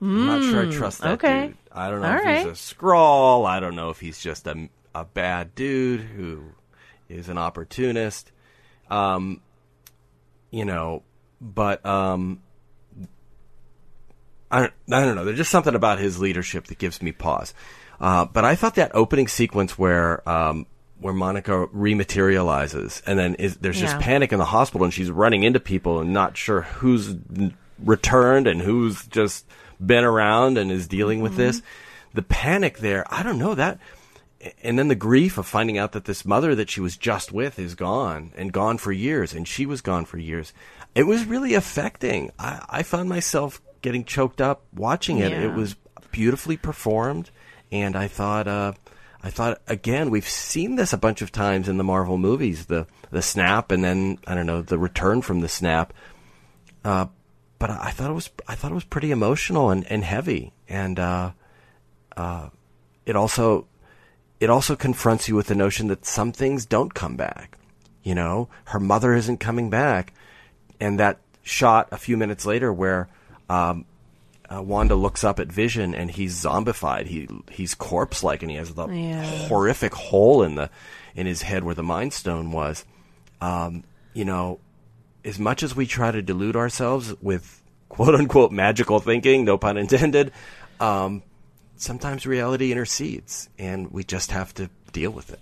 I'm 0.00 0.26
not 0.26 0.42
sure 0.42 0.62
I 0.62 0.66
Mm, 0.66 0.72
trust 0.72 1.00
that 1.02 1.14
okay. 1.14 1.46
dude. 1.46 1.56
I 1.72 1.90
don't 1.90 2.00
know 2.00 2.08
All 2.08 2.14
if 2.14 2.24
right. 2.24 2.46
he's 2.46 2.70
a 2.70 2.74
Skrull. 2.74 3.46
I 3.46 3.60
don't 3.60 3.76
know 3.76 3.90
if 3.90 4.00
he's 4.00 4.18
just 4.20 4.46
a, 4.46 4.68
a 4.94 5.04
bad 5.04 5.54
dude 5.54 6.00
who 6.00 6.44
is 7.08 7.28
an 7.28 7.38
opportunist. 7.38 8.32
Um, 8.90 9.42
you 10.50 10.64
know, 10.64 11.02
but 11.40 11.84
um, 11.84 12.40
I 14.50 14.60
don't, 14.60 14.72
I 14.90 15.04
don't 15.04 15.14
know. 15.14 15.24
There's 15.24 15.36
just 15.36 15.50
something 15.50 15.74
about 15.74 15.98
his 15.98 16.18
leadership 16.18 16.66
that 16.68 16.78
gives 16.78 17.02
me 17.02 17.12
pause. 17.12 17.52
Uh, 18.00 18.24
but 18.24 18.44
I 18.44 18.54
thought 18.54 18.76
that 18.76 18.92
opening 18.94 19.28
sequence 19.28 19.78
where 19.78 20.26
um, 20.28 20.66
where 21.00 21.14
Monica 21.14 21.66
rematerializes 21.74 23.02
and 23.06 23.18
then 23.18 23.34
is, 23.36 23.56
there's 23.58 23.78
just 23.80 23.94
Yeah. 23.96 24.02
panic 24.02 24.32
in 24.32 24.38
the 24.38 24.44
hospital 24.44 24.84
and 24.84 24.92
she's 24.92 25.10
running 25.10 25.42
into 25.44 25.60
people 25.60 26.00
and 26.00 26.12
not 26.12 26.36
sure 26.36 26.62
who's 26.62 27.14
returned 27.82 28.46
and 28.46 28.60
who's 28.60 29.06
just 29.06 29.46
been 29.84 30.04
around 30.04 30.58
and 30.58 30.70
is 30.72 30.88
dealing 30.88 31.20
with 31.20 31.36
this. 31.36 31.62
The 32.14 32.22
panic 32.22 32.78
there, 32.78 33.04
I 33.12 33.22
don't 33.22 33.38
know 33.38 33.54
that. 33.54 33.78
And 34.62 34.78
then 34.78 34.88
the 34.88 34.94
grief 34.94 35.36
of 35.38 35.46
finding 35.46 35.78
out 35.78 35.92
that 35.92 36.04
this 36.04 36.24
mother 36.24 36.54
that 36.54 36.70
she 36.70 36.80
was 36.80 36.96
just 36.96 37.32
with 37.32 37.58
is 37.58 37.74
gone 37.74 38.32
and 38.36 38.52
gone 38.52 38.78
for 38.78 38.92
years, 38.92 39.34
and 39.34 39.46
she 39.48 39.66
was 39.66 39.80
gone 39.80 40.04
for 40.04 40.16
years. 40.16 40.52
It 40.94 41.04
was 41.04 41.24
really 41.24 41.54
affecting. 41.54 42.30
I, 42.38 42.64
I 42.68 42.82
found 42.84 43.08
myself 43.08 43.60
getting 43.82 44.04
choked 44.04 44.40
up 44.40 44.62
watching 44.74 45.18
it. 45.18 45.32
Yeah. 45.32 45.42
It 45.42 45.54
was 45.54 45.74
beautifully 46.12 46.56
performed, 46.56 47.30
and 47.72 47.96
I 47.96 48.06
thought, 48.06 48.46
uh, 48.46 48.72
I 49.22 49.30
thought 49.30 49.60
again, 49.66 50.10
we've 50.10 50.28
seen 50.28 50.76
this 50.76 50.92
a 50.92 50.98
bunch 50.98 51.22
of 51.22 51.32
times 51.32 51.68
in 51.68 51.76
the 51.76 51.84
Marvel 51.84 52.18
movies. 52.18 52.66
The 52.66 52.86
the 53.10 53.22
snap, 53.22 53.72
and 53.72 53.82
then 53.82 54.18
I 54.26 54.34
don't 54.34 54.46
know 54.46 54.62
the 54.62 54.78
return 54.78 55.22
from 55.22 55.40
the 55.40 55.48
snap. 55.48 55.92
Uh, 56.84 57.06
but 57.58 57.70
I 57.70 57.90
thought 57.90 58.10
it 58.10 58.14
was 58.14 58.30
I 58.46 58.54
thought 58.54 58.70
it 58.70 58.76
was 58.76 58.84
pretty 58.84 59.10
emotional 59.10 59.70
and, 59.70 59.84
and 59.90 60.04
heavy, 60.04 60.52
and 60.68 60.98
uh, 60.98 61.32
uh, 62.16 62.50
it 63.06 63.16
also 63.16 63.66
it 64.38 64.50
also 64.50 64.76
confronts 64.76 65.28
you 65.28 65.34
with 65.34 65.48
the 65.48 65.54
notion 65.54 65.88
that 65.88 66.06
some 66.06 66.30
things 66.32 66.66
don't 66.66 66.94
come 66.94 67.16
back. 67.16 67.58
You 68.04 68.14
know, 68.14 68.48
her 68.66 68.78
mother 68.78 69.14
isn't 69.14 69.38
coming 69.38 69.70
back, 69.70 70.12
and 70.78 71.00
that 71.00 71.18
shot 71.42 71.88
a 71.90 71.96
few 71.96 72.16
minutes 72.16 72.46
later 72.46 72.72
where 72.72 73.08
um, 73.48 73.84
uh, 74.54 74.62
Wanda 74.62 74.94
looks 74.94 75.24
up 75.24 75.38
at 75.40 75.48
Vision 75.48 75.94
and 75.94 76.10
he's 76.10 76.42
zombified. 76.42 77.06
He 77.06 77.28
he's 77.50 77.74
corpse 77.74 78.22
like, 78.24 78.42
and 78.42 78.50
he 78.50 78.56
has 78.56 78.72
the 78.74 78.86
Yeah. 78.88 79.22
horrific 79.24 79.94
hole 79.94 80.42
in 80.42 80.54
the 80.54 80.70
in 81.14 81.26
his 81.26 81.42
head 81.42 81.64
where 81.64 81.74
the 81.74 81.82
Mind 81.82 82.12
Stone 82.12 82.52
was. 82.52 82.84
Um, 83.40 83.84
you 84.14 84.24
know, 84.24 84.58
as 85.24 85.38
much 85.38 85.62
as 85.62 85.76
we 85.76 85.86
try 85.86 86.10
to 86.10 86.22
delude 86.22 86.56
ourselves 86.56 87.14
with 87.20 87.62
quote 87.88 88.14
unquote 88.14 88.52
magical 88.52 89.00
thinking, 89.00 89.44
no 89.44 89.58
pun 89.58 89.76
intended, 89.76 90.32
um, 90.80 91.22
sometimes 91.76 92.26
reality 92.26 92.72
intercedes 92.72 93.48
and 93.58 93.90
we 93.92 94.02
just 94.04 94.30
have 94.30 94.52
to 94.54 94.70
deal 94.92 95.10
with 95.10 95.30
it. 95.32 95.40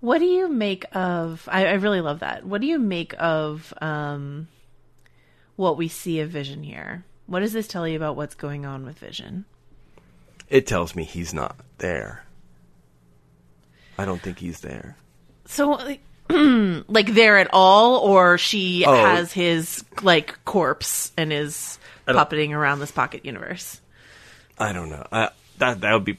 What 0.00 0.18
do 0.18 0.24
you 0.24 0.48
make 0.48 0.84
of? 0.96 1.48
I, 1.50 1.66
I 1.66 1.72
really 1.74 2.00
love 2.00 2.20
that. 2.20 2.44
What 2.44 2.60
do 2.60 2.66
you 2.66 2.78
make 2.78 3.14
of 3.18 3.72
um, 3.80 4.48
what 5.56 5.76
we 5.76 5.86
see 5.88 6.20
of 6.20 6.30
Vision 6.30 6.62
here? 6.62 7.04
What 7.26 7.40
does 7.40 7.52
this 7.52 7.68
tell 7.68 7.86
you 7.86 7.96
about 7.96 8.16
what's 8.16 8.34
going 8.34 8.66
on 8.66 8.84
with 8.84 8.98
Vision? 8.98 9.44
It 10.48 10.66
tells 10.66 10.94
me 10.94 11.04
he's 11.04 11.32
not 11.32 11.56
there. 11.78 12.24
I 13.98 14.04
don't 14.04 14.20
think 14.20 14.38
he's 14.38 14.60
there. 14.60 14.96
So, 15.46 15.70
like, 15.70 16.00
like 16.30 17.14
there 17.14 17.38
at 17.38 17.48
all, 17.52 17.98
or 18.00 18.38
she 18.38 18.84
Oh. 18.86 18.94
has 18.94 19.32
his 19.32 19.84
like 20.02 20.44
corpse 20.44 21.12
and 21.16 21.32
is 21.32 21.78
puppeting 22.06 22.50
around 22.50 22.80
this 22.80 22.90
pocket 22.90 23.24
universe. 23.24 23.80
I 24.58 24.72
don't 24.72 24.90
know. 24.90 25.06
I, 25.12 25.30
that 25.58 25.80
that 25.80 25.92
would 25.94 26.04
be 26.04 26.18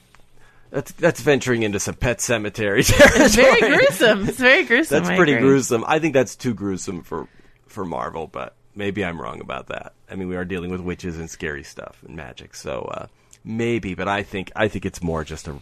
that's 0.70 0.92
that's 0.92 1.20
venturing 1.20 1.62
into 1.62 1.78
some 1.80 1.94
pet 1.94 2.20
cemetery 2.20 2.82
territory. 2.84 3.24
It's 3.24 3.34
very 3.36 3.60
gruesome. 3.60 4.28
It's 4.28 4.38
very 4.38 4.64
gruesome. 4.64 4.98
That's 4.98 5.10
I 5.10 5.16
pretty 5.16 5.34
agree. 5.34 5.48
gruesome. 5.48 5.84
I 5.86 5.98
think 5.98 6.14
that's 6.14 6.36
too 6.36 6.54
gruesome 6.54 7.02
for 7.02 7.28
for 7.66 7.84
Marvel, 7.84 8.26
but 8.26 8.54
maybe 8.74 9.04
I'm 9.04 9.20
wrong 9.20 9.40
about 9.40 9.68
that. 9.68 9.94
I 10.10 10.14
mean, 10.14 10.28
we 10.28 10.36
are 10.36 10.44
dealing 10.44 10.70
with 10.70 10.80
witches 10.80 11.18
and 11.18 11.30
scary 11.30 11.62
stuff 11.62 12.02
and 12.06 12.16
magic, 12.16 12.54
so 12.54 12.90
uh, 12.92 13.06
maybe. 13.44 13.94
But 13.94 14.08
I 14.08 14.22
think 14.22 14.52
I 14.56 14.68
think 14.68 14.84
it's 14.84 15.02
more 15.02 15.24
just 15.24 15.48
a 15.48 15.60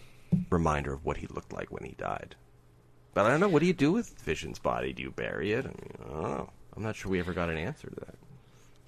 reminder 0.50 0.92
of 0.92 1.04
what 1.04 1.18
he 1.18 1.26
looked 1.26 1.52
like 1.52 1.70
when 1.70 1.84
he 1.84 1.92
died. 1.92 2.34
But 3.14 3.26
I 3.26 3.30
don't 3.30 3.40
know. 3.40 3.48
What 3.48 3.60
do 3.60 3.66
you 3.66 3.74
do 3.74 3.92
with 3.92 4.18
Vision's 4.20 4.58
body? 4.58 4.92
Do 4.92 5.02
you 5.02 5.10
bury 5.10 5.52
it? 5.52 5.66
I, 5.66 5.68
mean, 5.68 5.90
I 6.00 6.12
don't 6.12 6.22
know. 6.22 6.50
I'm 6.74 6.82
not 6.82 6.96
sure 6.96 7.10
we 7.10 7.20
ever 7.20 7.34
got 7.34 7.50
an 7.50 7.58
answer 7.58 7.90
to 7.90 8.00
that. 8.00 8.14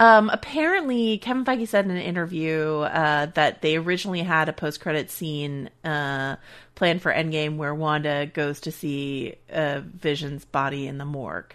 Um, 0.00 0.28
apparently, 0.30 1.18
Kevin 1.18 1.44
Feige 1.44 1.68
said 1.68 1.84
in 1.84 1.92
an 1.92 1.98
interview 1.98 2.80
uh, 2.80 3.26
that 3.34 3.62
they 3.62 3.76
originally 3.76 4.22
had 4.22 4.48
a 4.48 4.52
post-credit 4.52 5.10
scene 5.10 5.70
uh, 5.84 6.36
planned 6.74 7.00
for 7.00 7.12
Endgame 7.12 7.58
where 7.58 7.74
Wanda 7.74 8.26
goes 8.26 8.60
to 8.60 8.72
see 8.72 9.36
uh, 9.52 9.82
Vision's 9.84 10.44
body 10.44 10.88
in 10.88 10.98
the 10.98 11.04
morgue. 11.04 11.54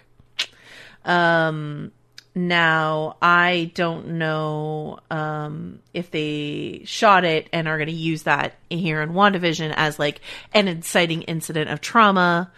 Um, 1.04 1.92
now, 2.34 3.16
I 3.20 3.72
don't 3.74 4.10
know 4.18 5.00
um, 5.10 5.80
if 5.92 6.10
they 6.10 6.82
shot 6.84 7.24
it 7.24 7.48
and 7.52 7.66
are 7.66 7.76
going 7.76 7.88
to 7.88 7.92
use 7.92 8.22
that 8.22 8.54
here 8.68 9.02
in 9.02 9.10
WandaVision 9.10 9.74
as 9.76 9.98
like 9.98 10.20
an 10.54 10.68
inciting 10.68 11.22
incident 11.22 11.70
of 11.70 11.80
trauma 11.80 12.50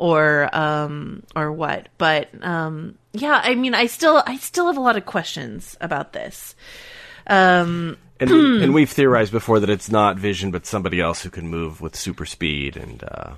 or 0.00 0.48
um 0.56 1.22
or 1.36 1.52
what. 1.52 1.88
But 1.98 2.30
um 2.42 2.96
yeah 3.12 3.38
i 3.44 3.54
mean 3.54 3.74
i 3.74 3.84
still 3.86 4.22
i 4.26 4.38
still 4.38 4.66
have 4.66 4.78
a 4.78 4.80
lot 4.80 4.96
of 4.96 5.04
questions 5.04 5.76
about 5.80 6.14
this. 6.14 6.54
Um 7.26 7.98
And, 8.18 8.30
we, 8.30 8.64
and 8.64 8.74
we've 8.74 8.90
theorized 8.90 9.30
before 9.30 9.60
that 9.60 9.68
it's 9.70 9.90
not 9.90 10.18
Vision, 10.18 10.50
but 10.50 10.64
somebody 10.64 11.00
else 11.00 11.22
who 11.22 11.30
can 11.30 11.48
move 11.48 11.80
with 11.82 11.94
super 11.96 12.24
speed. 12.24 12.76
And 12.76 13.04
uh, 13.04 13.32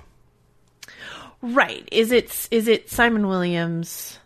right. 1.41 1.87
Is 1.91 2.11
it 2.13 2.47
is 2.49 2.69
it 2.69 2.89
simon 2.89 3.27
williams 3.27 4.17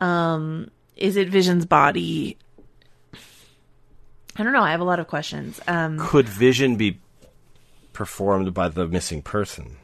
um 0.00 0.68
is 0.98 1.16
it 1.16 1.28
vision's 1.28 1.64
body? 1.66 2.36
I 4.36 4.42
don't 4.44 4.52
know. 4.52 4.62
I 4.62 4.70
have 4.70 4.80
a 4.80 4.84
lot 4.84 5.00
of 5.00 5.08
questions. 5.08 5.60
Um 5.66 5.98
could 5.98 6.28
Vision 6.28 6.76
be 6.76 6.98
performed 7.92 8.52
by 8.54 8.68
the 8.68 8.86
missing 8.86 9.22
person? 9.22 9.76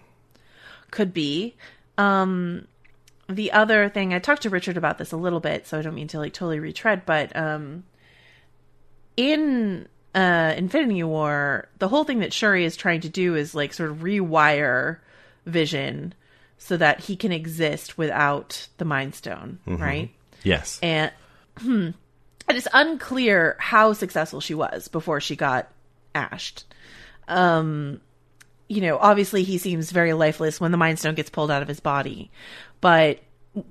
could 0.90 1.12
be. 1.12 1.54
Um 1.98 2.66
the 3.26 3.50
other 3.52 3.88
thing 3.88 4.12
i 4.12 4.18
talked 4.18 4.42
to 4.42 4.50
richard 4.50 4.76
about 4.76 4.98
this 4.98 5.10
a 5.10 5.16
little 5.16 5.40
bit 5.40 5.66
so 5.66 5.78
i 5.78 5.82
don't 5.82 5.94
mean 5.94 6.06
to 6.06 6.18
like 6.18 6.34
totally 6.34 6.58
retread 6.60 7.06
but 7.06 7.34
um 7.34 7.82
in 9.16 9.88
uh 10.14 10.52
infinity 10.58 11.02
war 11.02 11.66
the 11.78 11.88
whole 11.88 12.04
thing 12.04 12.18
that 12.18 12.34
shuri 12.34 12.66
is 12.66 12.76
trying 12.76 13.00
to 13.00 13.08
do 13.08 13.34
is 13.34 13.54
like 13.54 13.72
sort 13.72 13.90
of 13.90 13.98
rewire 14.00 14.98
vision 15.46 16.12
so 16.58 16.76
that 16.76 17.00
he 17.00 17.16
can 17.16 17.32
exist 17.32 17.96
without 17.96 18.68
the 18.76 18.84
mind 18.84 19.14
stone 19.14 19.58
Mhm. 19.66 19.80
right 19.80 20.10
Yes. 20.44 20.78
and 20.82 21.10
hmm, 21.58 21.90
it 22.48 22.56
is 22.56 22.68
unclear 22.72 23.56
how 23.58 23.92
successful 23.92 24.40
she 24.40 24.54
was 24.54 24.88
before 24.88 25.20
she 25.20 25.36
got 25.36 25.70
ashed. 26.14 26.64
Um, 27.26 28.00
you 28.68 28.80
know, 28.80 28.98
obviously 28.98 29.42
he 29.42 29.58
seems 29.58 29.90
very 29.90 30.12
lifeless 30.12 30.60
when 30.60 30.70
the 30.70 30.76
Mind 30.76 30.98
Stone 30.98 31.14
gets 31.14 31.30
pulled 31.30 31.50
out 31.50 31.62
of 31.62 31.68
his 31.68 31.80
body, 31.80 32.30
but 32.80 33.20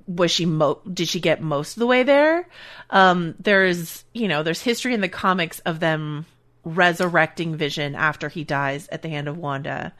was 0.06 0.30
she 0.30 0.46
mo 0.46 0.80
did 0.92 1.08
she 1.08 1.20
get 1.20 1.42
most 1.42 1.76
of 1.76 1.80
the 1.80 1.86
way 1.86 2.02
there? 2.02 2.48
Um, 2.90 3.34
there's 3.38 4.04
you 4.12 4.28
know 4.28 4.42
there's 4.42 4.62
history 4.62 4.94
in 4.94 5.00
the 5.00 5.08
comics 5.08 5.58
of 5.60 5.80
them 5.80 6.26
resurrecting 6.64 7.56
Vision 7.56 7.94
after 7.94 8.28
he 8.28 8.44
dies 8.44 8.88
at 8.88 9.02
the 9.02 9.08
hand 9.08 9.28
of 9.28 9.36
Wanda, 9.36 9.92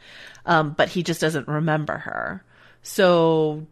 um, 0.47 0.73
but 0.73 0.89
he 0.89 1.03
just 1.03 1.21
doesn't 1.21 1.49
remember 1.49 1.99
her. 1.99 2.43
So 2.83 3.67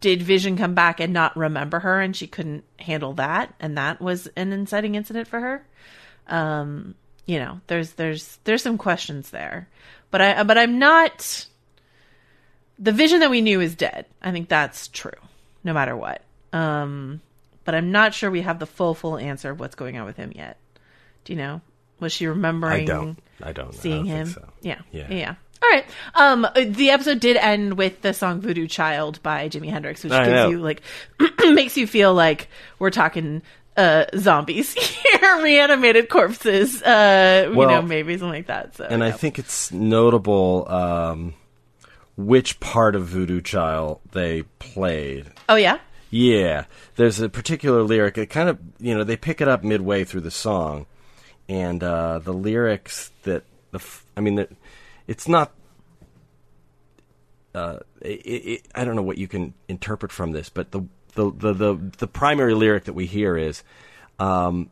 did 0.00 0.22
Vision 0.22 0.56
come 0.56 0.74
back 0.74 1.00
and 1.00 1.12
not 1.12 1.36
remember 1.36 1.80
her, 1.80 2.00
and 2.00 2.14
she 2.14 2.26
couldn't 2.26 2.64
handle 2.78 3.14
that, 3.14 3.54
and 3.60 3.76
that 3.78 4.00
was 4.00 4.26
an 4.36 4.52
inciting 4.52 4.94
incident 4.94 5.28
for 5.28 5.40
her? 5.40 5.66
Um, 6.28 6.94
you 7.26 7.38
know, 7.38 7.60
there's 7.66 7.92
there's 7.92 8.38
there's 8.44 8.62
some 8.62 8.78
questions 8.78 9.30
there, 9.30 9.68
but 10.10 10.20
I 10.20 10.42
but 10.44 10.58
I'm 10.58 10.78
not. 10.78 11.46
The 12.78 12.92
Vision 12.92 13.20
that 13.20 13.30
we 13.30 13.40
knew 13.40 13.60
is 13.60 13.74
dead. 13.74 14.06
I 14.22 14.30
think 14.30 14.48
that's 14.48 14.88
true, 14.88 15.10
no 15.64 15.72
matter 15.72 15.96
what. 15.96 16.22
Um, 16.52 17.20
but 17.64 17.74
I'm 17.74 17.90
not 17.90 18.14
sure 18.14 18.30
we 18.30 18.42
have 18.42 18.60
the 18.60 18.66
full 18.66 18.94
full 18.94 19.18
answer 19.18 19.50
of 19.50 19.58
what's 19.60 19.74
going 19.74 19.98
on 19.98 20.06
with 20.06 20.16
him 20.16 20.32
yet. 20.34 20.58
Do 21.24 21.32
you 21.32 21.38
know? 21.38 21.60
Was 22.00 22.12
she 22.12 22.26
remembering? 22.28 22.82
I 22.82 22.84
don't. 22.84 23.18
I 23.42 23.52
don't. 23.52 23.74
Seeing 23.74 23.94
I 23.94 23.98
don't 23.98 24.06
him. 24.06 24.26
think 24.26 24.36
so. 24.46 24.52
Yeah. 24.62 24.80
Yeah. 24.92 25.12
Yeah. 25.12 25.34
All 25.62 25.68
right. 25.70 25.84
Um, 26.14 26.46
the 26.56 26.90
episode 26.90 27.20
did 27.20 27.36
end 27.36 27.76
with 27.76 28.02
the 28.02 28.12
song 28.14 28.40
"Voodoo 28.40 28.66
Child" 28.68 29.22
by 29.22 29.48
Jimi 29.48 29.70
Hendrix, 29.70 30.04
which 30.04 30.12
I 30.12 30.24
gives 30.24 30.34
know. 30.34 30.50
you 30.50 30.60
like 30.60 30.82
makes 31.44 31.76
you 31.76 31.86
feel 31.86 32.14
like 32.14 32.48
we're 32.78 32.90
talking 32.90 33.42
uh 33.76 34.04
zombies 34.16 34.72
here, 34.74 35.42
reanimated 35.42 36.08
corpses. 36.08 36.82
Uh, 36.82 37.46
you 37.50 37.54
know, 37.54 37.82
maybe 37.82 38.14
something 38.14 38.28
like 38.30 38.46
that. 38.46 38.76
So, 38.76 38.84
and 38.84 39.02
I 39.02 39.10
think 39.10 39.38
it's 39.38 39.72
notable 39.72 40.66
um, 40.70 41.34
which 42.16 42.60
part 42.60 42.94
of 42.96 43.06
Voodoo 43.06 43.40
Child 43.40 44.00
they 44.12 44.42
played. 44.58 45.26
oh 45.48 45.56
yeah. 45.56 45.78
Yeah, 46.10 46.64
there's 46.96 47.20
a 47.20 47.28
particular 47.28 47.82
lyric. 47.82 48.16
It 48.16 48.26
kind 48.30 48.48
of, 48.48 48.58
you 48.78 48.96
know, 48.96 49.04
they 49.04 49.16
pick 49.18 49.42
it 49.42 49.48
up 49.48 49.62
midway 49.62 50.04
through 50.04 50.22
the 50.22 50.30
song, 50.30 50.86
and 51.50 51.82
uh, 51.84 52.18
the 52.20 52.32
lyrics 52.32 53.10
that 53.24 53.44
the, 53.72 53.76
f- 53.78 54.06
I 54.16 54.22
mean, 54.22 54.36
the, 54.36 54.48
it's 55.08 55.26
not. 55.26 55.52
Uh, 57.54 57.78
it, 58.02 58.06
it, 58.06 58.68
I 58.74 58.84
don't 58.84 58.94
know 58.94 59.02
what 59.02 59.18
you 59.18 59.26
can 59.26 59.54
interpret 59.66 60.12
from 60.12 60.30
this, 60.30 60.50
but 60.50 60.70
the 60.70 60.82
the 61.14 61.32
the 61.32 61.52
the, 61.52 61.74
the 61.98 62.06
primary 62.06 62.54
lyric 62.54 62.84
that 62.84 62.92
we 62.92 63.06
hear 63.06 63.36
is, 63.36 63.64
um, 64.20 64.70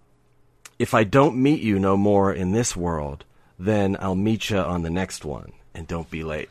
"If 0.78 0.94
I 0.94 1.02
don't 1.02 1.36
meet 1.42 1.62
you 1.62 1.80
no 1.80 1.96
more 1.96 2.32
in 2.32 2.52
this 2.52 2.76
world, 2.76 3.24
then 3.58 3.96
I'll 3.98 4.14
meet 4.14 4.50
you 4.50 4.58
on 4.58 4.82
the 4.82 4.90
next 4.90 5.24
one, 5.24 5.52
and 5.74 5.88
don't 5.88 6.10
be 6.10 6.22
late." 6.22 6.50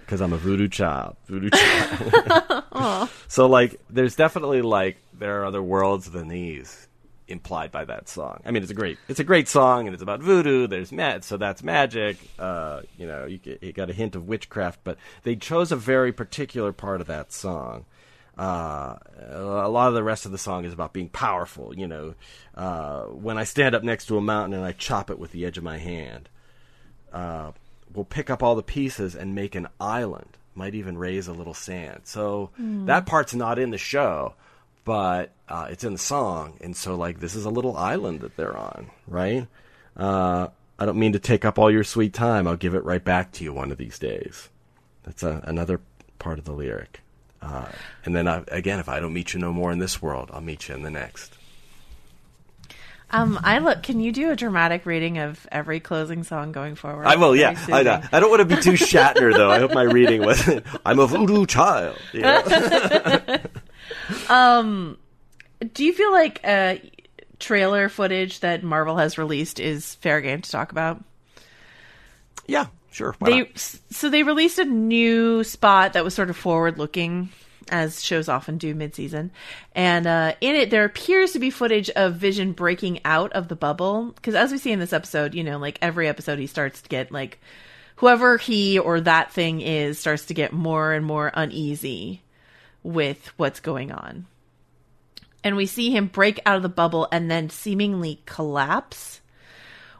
Because 0.00 0.20
I'm 0.20 0.32
a 0.32 0.38
voodoo 0.38 0.68
child. 0.68 1.16
Voodoo 1.26 1.50
child. 1.50 2.64
So 3.28 3.46
like, 3.46 3.78
there's 3.90 4.16
definitely 4.16 4.62
like 4.62 4.96
there 5.12 5.40
are 5.40 5.44
other 5.44 5.62
worlds 5.62 6.10
than 6.10 6.28
these 6.28 6.87
implied 7.28 7.70
by 7.70 7.84
that 7.84 8.08
song. 8.08 8.40
I 8.44 8.50
mean, 8.50 8.62
it's 8.62 8.72
a 8.72 8.74
great 8.74 8.98
it's 9.08 9.20
a 9.20 9.24
great 9.24 9.48
song, 9.48 9.86
and 9.86 9.94
it's 9.94 10.02
about 10.02 10.20
voodoo. 10.20 10.66
There's 10.66 10.90
ma- 10.92 11.20
so 11.20 11.36
that's 11.36 11.62
magic. 11.62 12.16
Uh, 12.38 12.82
you 12.96 13.06
know, 13.06 13.26
you, 13.26 13.38
get, 13.38 13.62
you 13.62 13.72
got 13.72 13.90
a 13.90 13.92
hint 13.92 14.16
of 14.16 14.26
witchcraft, 14.26 14.80
but 14.84 14.96
they 15.22 15.36
chose 15.36 15.70
a 15.72 15.76
very 15.76 16.12
particular 16.12 16.72
part 16.72 17.00
of 17.00 17.06
that 17.08 17.32
song. 17.32 17.84
Uh, 18.36 18.96
a 19.30 19.68
lot 19.68 19.88
of 19.88 19.94
the 19.94 20.02
rest 20.04 20.24
of 20.24 20.30
the 20.32 20.38
song 20.38 20.64
is 20.64 20.72
about 20.72 20.92
being 20.92 21.08
powerful. 21.08 21.76
You 21.76 21.88
know, 21.88 22.14
uh, 22.54 23.02
when 23.04 23.36
I 23.36 23.44
stand 23.44 23.74
up 23.74 23.82
next 23.82 24.06
to 24.06 24.16
a 24.16 24.20
mountain 24.20 24.54
and 24.54 24.64
I 24.64 24.72
chop 24.72 25.10
it 25.10 25.18
with 25.18 25.32
the 25.32 25.44
edge 25.44 25.58
of 25.58 25.64
my 25.64 25.78
hand, 25.78 26.28
uh, 27.12 27.52
we'll 27.92 28.04
pick 28.04 28.30
up 28.30 28.42
all 28.42 28.54
the 28.54 28.62
pieces 28.62 29.14
and 29.16 29.34
make 29.34 29.54
an 29.54 29.66
island. 29.80 30.36
Might 30.54 30.74
even 30.74 30.98
raise 30.98 31.28
a 31.28 31.32
little 31.32 31.54
sand. 31.54 32.00
So 32.04 32.50
Hmm. 32.56 32.86
that 32.86 33.06
part's 33.06 33.34
not 33.34 33.58
in 33.58 33.70
the 33.70 33.78
show, 33.78 34.34
but 34.84 35.32
uh, 35.48 35.68
it's 35.70 35.84
in 35.84 35.92
the 35.92 35.98
song. 35.98 36.58
And 36.60 36.76
so, 36.76 36.94
like, 36.96 37.20
this 37.20 37.34
is 37.34 37.44
a 37.44 37.50
little 37.50 37.76
island 37.76 38.20
that 38.20 38.36
they're 38.36 38.56
on, 38.56 38.90
right? 39.06 39.46
Uh, 39.96 40.48
I 40.78 40.86
don't 40.86 40.98
mean 40.98 41.12
to 41.12 41.18
take 41.18 41.44
up 41.44 41.58
all 41.58 41.70
your 41.70 41.84
sweet 41.84 42.12
time. 42.12 42.46
I'll 42.46 42.56
give 42.56 42.74
it 42.74 42.84
right 42.84 43.02
back 43.02 43.32
to 43.32 43.44
you 43.44 43.52
one 43.52 43.72
of 43.72 43.78
these 43.78 43.98
days. 43.98 44.48
That's 45.04 45.22
a, 45.22 45.42
another 45.44 45.80
part 46.18 46.38
of 46.38 46.44
the 46.44 46.52
lyric. 46.52 47.00
Uh, 47.40 47.66
and 48.04 48.14
then 48.14 48.28
I, 48.28 48.42
again, 48.48 48.78
if 48.78 48.88
I 48.88 49.00
don't 49.00 49.12
meet 49.12 49.34
you 49.34 49.40
no 49.40 49.52
more 49.52 49.72
in 49.72 49.78
this 49.78 50.02
world, 50.02 50.30
I'll 50.32 50.40
meet 50.40 50.68
you 50.68 50.74
in 50.74 50.82
the 50.82 50.90
next. 50.90 51.34
Um, 53.10 53.40
I 53.42 53.58
look. 53.58 53.82
Can 53.82 54.00
you 54.00 54.12
do 54.12 54.30
a 54.30 54.36
dramatic 54.36 54.84
reading 54.84 55.16
of 55.16 55.46
every 55.50 55.80
closing 55.80 56.24
song 56.24 56.52
going 56.52 56.74
forward? 56.74 57.06
I 57.06 57.16
will, 57.16 57.34
yeah. 57.34 57.50
I, 57.50 57.54
soothing. 57.54 58.08
I 58.12 58.20
don't 58.20 58.28
want 58.28 58.46
to 58.46 58.56
be 58.56 58.60
too 58.60 58.72
Shatner, 58.72 59.34
though. 59.34 59.50
I 59.50 59.60
hope 59.60 59.72
my 59.72 59.82
reading 59.82 60.22
wasn't. 60.22 60.66
I'm 60.84 60.98
a 60.98 61.06
voodoo 61.06 61.46
child. 61.46 61.96
you 62.12 62.20
know? 62.20 62.42
um, 64.28 64.98
do 65.72 65.84
you 65.84 65.92
feel 65.92 66.12
like 66.12 66.40
uh, 66.44 66.76
trailer 67.38 67.88
footage 67.88 68.40
that 68.40 68.62
Marvel 68.62 68.96
has 68.96 69.18
released 69.18 69.60
is 69.60 69.94
fair 69.96 70.20
game 70.20 70.40
to 70.40 70.50
talk 70.50 70.72
about? 70.72 71.02
Yeah, 72.46 72.66
sure. 72.90 73.14
They 73.20 73.40
not? 73.40 73.58
so 73.90 74.08
they 74.08 74.22
released 74.22 74.58
a 74.58 74.64
new 74.64 75.44
spot 75.44 75.92
that 75.92 76.04
was 76.04 76.14
sort 76.14 76.30
of 76.30 76.36
forward 76.36 76.78
looking, 76.78 77.30
as 77.70 78.02
shows 78.02 78.28
often 78.28 78.58
do 78.58 78.74
mid 78.74 78.94
season, 78.94 79.30
and 79.74 80.06
uh, 80.06 80.34
in 80.40 80.56
it 80.56 80.70
there 80.70 80.84
appears 80.84 81.32
to 81.32 81.38
be 81.38 81.50
footage 81.50 81.90
of 81.90 82.14
Vision 82.14 82.52
breaking 82.52 83.00
out 83.04 83.32
of 83.32 83.48
the 83.48 83.56
bubble 83.56 84.12
because 84.12 84.34
as 84.34 84.50
we 84.50 84.58
see 84.58 84.72
in 84.72 84.78
this 84.78 84.92
episode, 84.92 85.34
you 85.34 85.44
know, 85.44 85.58
like 85.58 85.78
every 85.82 86.08
episode 86.08 86.38
he 86.38 86.46
starts 86.46 86.80
to 86.82 86.88
get 86.88 87.12
like 87.12 87.38
whoever 87.96 88.38
he 88.38 88.78
or 88.78 89.00
that 89.00 89.32
thing 89.32 89.60
is 89.60 89.98
starts 89.98 90.26
to 90.26 90.34
get 90.34 90.52
more 90.52 90.92
and 90.92 91.04
more 91.04 91.30
uneasy 91.34 92.22
with 92.88 93.30
what's 93.36 93.60
going 93.60 93.92
on. 93.92 94.24
And 95.44 95.56
we 95.56 95.66
see 95.66 95.90
him 95.90 96.06
break 96.06 96.40
out 96.46 96.56
of 96.56 96.62
the 96.62 96.70
bubble 96.70 97.06
and 97.12 97.30
then 97.30 97.50
seemingly 97.50 98.22
collapse, 98.24 99.20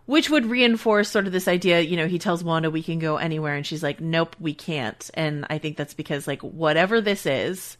which 0.07 0.31
would 0.31 0.47
reinforce 0.47 1.11
sort 1.11 1.27
of 1.27 1.33
this 1.33 1.49
idea. 1.49 1.81
You 1.81 1.99
know, 1.99 2.09
he 2.09 2.19
tells 2.19 2.43
Wanda 2.43 2.71
we 2.71 2.83
can 2.83 2.99
go 2.99 3.19
anywhere, 3.19 3.55
and 3.55 3.67
she's 3.67 3.83
like, 3.83 4.01
nope, 4.01 4.35
we 4.41 4.55
can't. 4.55 5.11
And 5.13 5.47
I 5.51 5.59
think 5.59 5.77
that's 5.77 5.93
because, 5.93 6.27
like, 6.27 6.41
whatever 6.41 7.03
this 7.03 7.27
is, 7.27 7.77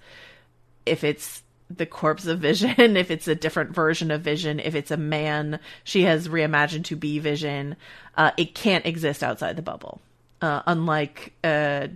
if 0.85 1.05
it's 1.05 1.43
the 1.75 1.87
corpse 1.87 2.27
of 2.27 2.41
Vision, 2.41 2.75
if 2.97 3.11
it's 3.11 3.29
a 3.29 3.35
different 3.35 3.71
version 3.71 4.11
of 4.11 4.21
Vision, 4.21 4.61
if 4.61 4.75
it's 4.75 4.91
a 4.91 4.99
man 4.99 5.59
she 5.85 6.03
has 6.03 6.29
reimagined 6.29 6.85
to 6.85 6.97
be 6.97 7.19
Vision, 7.19 7.77
uh, 8.15 8.33
it 8.37 8.55
can't 8.55 8.85
exist 8.85 9.23
outside 9.23 9.57
the 9.57 9.63
bubble. 9.63 10.03
Uh, 10.41 10.63
unlike 10.67 11.33
uh, 11.43 11.89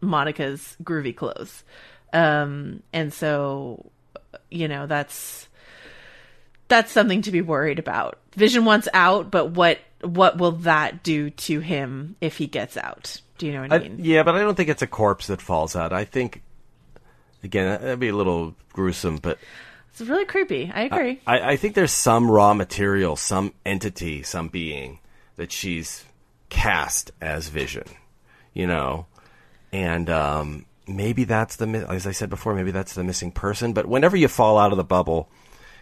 Monica's 0.00 0.76
groovy 0.82 1.14
clothes. 1.14 1.62
Um, 2.14 2.82
and 2.92 3.12
so, 3.12 3.90
you 4.50 4.68
know, 4.68 4.86
that's 4.86 5.48
that's 6.68 6.90
something 6.92 7.22
to 7.22 7.30
be 7.30 7.42
worried 7.42 7.78
about. 7.78 8.18
Vision 8.36 8.64
wants 8.64 8.88
out, 8.94 9.30
but 9.30 9.50
what 9.50 9.78
what 10.02 10.38
will 10.38 10.52
that 10.52 11.02
do 11.02 11.30
to 11.30 11.60
him 11.60 12.16
if 12.20 12.36
he 12.38 12.46
gets 12.46 12.76
out? 12.76 13.20
Do 13.38 13.46
you 13.46 13.52
know 13.52 13.62
what 13.62 13.72
I 13.72 13.76
I- 13.76 13.78
mean? 13.80 13.96
yeah, 14.00 14.22
but 14.22 14.34
I 14.36 14.40
don't 14.40 14.54
think 14.54 14.68
it's 14.68 14.82
a 14.82 14.86
corpse 14.86 15.26
that 15.26 15.42
falls 15.42 15.74
out. 15.76 15.92
I 15.92 16.04
think, 16.04 16.42
again, 17.42 17.80
that'd 17.80 17.98
be 17.98 18.08
a 18.08 18.16
little 18.16 18.54
gruesome, 18.72 19.16
but 19.16 19.38
It's 19.90 20.00
really 20.02 20.24
creepy. 20.24 20.70
I 20.72 20.82
agree. 20.82 21.20
I, 21.26 21.52
I 21.52 21.56
think 21.56 21.74
there's 21.74 21.92
some 21.92 22.30
raw 22.30 22.54
material, 22.54 23.16
some 23.16 23.54
entity, 23.66 24.22
some 24.22 24.48
being 24.48 25.00
that 25.36 25.50
she's 25.52 26.04
cast 26.48 27.10
as 27.20 27.48
Vision, 27.48 27.86
you 28.52 28.66
know, 28.68 29.06
and 29.72 30.08
um, 30.10 30.66
maybe 30.86 31.24
that's 31.24 31.56
the 31.56 31.66
as 31.88 32.06
I 32.06 32.12
said 32.12 32.30
before, 32.30 32.54
maybe 32.54 32.70
that's 32.70 32.94
the 32.94 33.04
missing 33.04 33.32
person. 33.32 33.72
But 33.72 33.86
whenever 33.86 34.16
you 34.16 34.28
fall 34.28 34.58
out 34.58 34.70
of 34.72 34.76
the 34.76 34.84
bubble, 34.84 35.30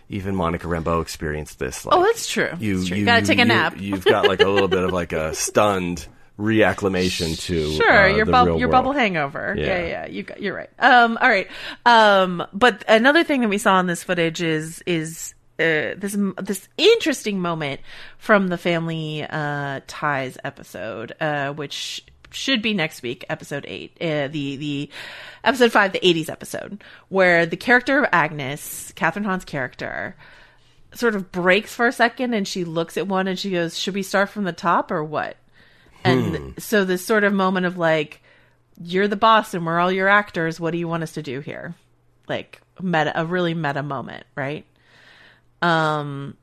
even 0.09 0.35
Monica 0.37 0.66
Rambeau 0.66 1.01
experienced 1.03 1.59
this. 1.59 1.85
Like, 1.87 1.97
oh, 1.97 2.03
that's 2.03 2.29
true. 2.29 2.51
you, 2.59 2.77
That's 2.77 2.89
true. 2.89 2.97
you 2.99 3.05
gotta 3.05 3.24
take 3.27 3.39
a 3.39 3.45
nap. 3.45 3.74
You've 3.79 4.05
got 4.05 4.27
like 4.29 4.41
a 4.41 4.49
little 4.49 4.69
bit 4.69 4.85
of 4.85 4.93
like 4.93 5.12
a 5.12 5.35
stunned 5.37 6.07
reacclimation 6.39 7.39
to 7.47 7.73
Sure, 7.73 8.05
uh, 8.05 8.07
your 8.09 8.27
bubble, 8.27 8.59
your 8.59 8.69
world. 8.69 8.85
bubble 8.85 8.93
hangover. 8.93 9.55
Yeah, 9.57 9.65
Yeah. 9.66 9.79
yeah, 9.79 9.87
yeah. 9.87 10.07
You 10.07 10.23
got, 10.23 10.43
you're 10.43 10.55
right. 10.57 10.70
Um, 10.79 11.19
all 11.20 11.29
right. 11.29 11.49
Um, 11.87 12.47
but 12.53 12.85
another 12.89 13.24
thing 13.24 13.41
that 13.43 13.49
we 13.49 13.59
saw 13.59 13.79
in 13.81 13.87
this 13.87 14.03
footage 14.05 14.43
is 14.43 14.83
is 14.87 15.35
uh, 15.59 15.95
this 15.97 16.16
this 16.43 16.69
interesting 16.77 17.41
moment 17.41 17.81
from 18.19 18.49
the 18.49 18.59
Family 18.59 19.24
uh, 19.29 19.81
Ties 19.87 20.37
episode, 20.45 21.12
uh, 21.20 21.53
which 21.53 22.05
should 22.33 22.63
be 22.63 22.75
next 22.75 23.03
week, 23.03 23.25
episode 23.29 23.65
eight, 23.69 23.93
uh, 24.01 24.29
the 24.29 24.57
the 24.57 24.91
episode 25.45 25.73
five, 25.73 25.93
the 25.93 26.01
'80s 26.01 26.29
episode, 26.31 26.83
where 27.09 27.47
the 27.47 27.57
character 27.57 27.99
of 28.03 28.09
Agnes, 28.13 28.93
Kathryn 28.97 29.25
Hahn's 29.25 29.45
character, 29.45 30.17
sort 30.95 31.15
of 31.15 31.31
breaks 31.33 31.75
for 31.75 31.87
a 31.87 31.93
second, 31.93 32.35
and 32.35 32.47
she 32.47 32.65
looks 32.65 32.97
at 32.97 33.07
one 33.09 33.27
and 33.29 33.39
she 33.39 33.51
goes, 33.51 33.79
"Should 33.79 33.95
we 33.95 34.03
start 34.03 34.29
from 34.31 34.45
the 34.45 34.53
top 34.53 34.91
or 34.91 35.03
what?" 35.05 35.37
And 36.05 36.37
Hmm. 36.37 36.51
so 36.59 36.85
this 36.85 37.05
sort 37.07 37.23
of 37.25 37.33
moment 37.33 37.65
of 37.67 37.79
like, 37.79 38.23
you're 38.83 39.07
the 39.09 39.17
boss 39.17 39.55
and 39.55 39.65
we're 39.65 39.79
all 39.79 39.93
your 39.93 40.09
actors. 40.09 40.59
What 40.59 40.73
do 40.73 40.79
you 40.79 40.89
want 40.89 41.05
us 41.05 41.13
to 41.13 41.23
do 41.23 41.41
here? 41.41 41.75
Like 42.29 42.61
meta, 42.81 43.13
a 43.15 43.25
really 43.25 43.55
meta 43.55 43.83
moment, 43.85 44.25
right? 44.35 44.65
Um, 45.61 46.37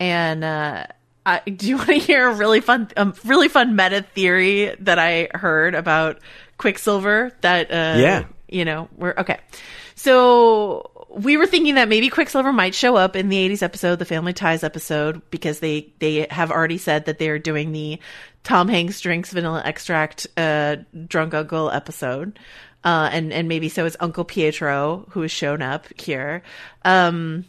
and 0.00 0.42
uh, 0.42 0.86
I, 1.28 1.50
do 1.50 1.68
you 1.68 1.76
want 1.78 1.88
to 1.88 1.94
hear 1.98 2.28
a 2.28 2.34
really 2.34 2.60
fun, 2.60 2.88
um, 2.96 3.14
really 3.24 3.48
fun 3.48 3.76
meta 3.76 4.02
theory 4.14 4.74
that 4.80 4.98
I 4.98 5.28
heard 5.34 5.74
about 5.74 6.18
Quicksilver? 6.56 7.32
That 7.42 7.70
uh, 7.70 7.98
Yeah. 8.00 8.24
you 8.48 8.64
know, 8.64 8.88
we're 8.96 9.14
okay. 9.18 9.38
So 9.94 10.90
we 11.10 11.36
were 11.36 11.46
thinking 11.46 11.74
that 11.74 11.88
maybe 11.88 12.08
Quicksilver 12.08 12.52
might 12.52 12.74
show 12.74 12.96
up 12.96 13.16
in 13.16 13.28
the 13.28 13.48
80s 13.48 13.62
episode, 13.62 13.98
the 13.98 14.04
Family 14.04 14.32
Ties 14.32 14.62
episode, 14.62 15.22
because 15.30 15.58
they 15.60 15.92
they 15.98 16.26
have 16.30 16.50
already 16.50 16.78
said 16.78 17.06
that 17.06 17.18
they're 17.18 17.38
doing 17.38 17.72
the 17.72 17.98
Tom 18.44 18.68
Hanks 18.68 19.00
drinks 19.00 19.30
vanilla 19.32 19.62
extract 19.64 20.26
uh, 20.36 20.76
drunk 21.06 21.34
uncle 21.34 21.70
episode. 21.70 22.38
Uh, 22.84 23.08
and 23.12 23.32
and 23.32 23.48
maybe 23.48 23.68
so 23.68 23.84
is 23.84 23.96
Uncle 23.98 24.24
Pietro 24.24 25.06
who 25.10 25.22
has 25.22 25.32
shown 25.32 25.60
up 25.62 25.86
here. 26.00 26.42
Um, 26.84 27.44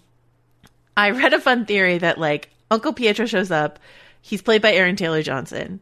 I 0.98 1.12
read 1.12 1.34
a 1.34 1.40
fun 1.40 1.66
theory 1.66 2.00
that 2.00 2.18
like 2.18 2.50
Uncle 2.72 2.94
Pietro 2.94 3.26
shows 3.26 3.52
up, 3.52 3.80
he's 4.22 4.42
played 4.42 4.62
by 4.62 4.74
Aaron 4.74 4.96
Taylor 4.96 5.22
Johnson, 5.24 5.82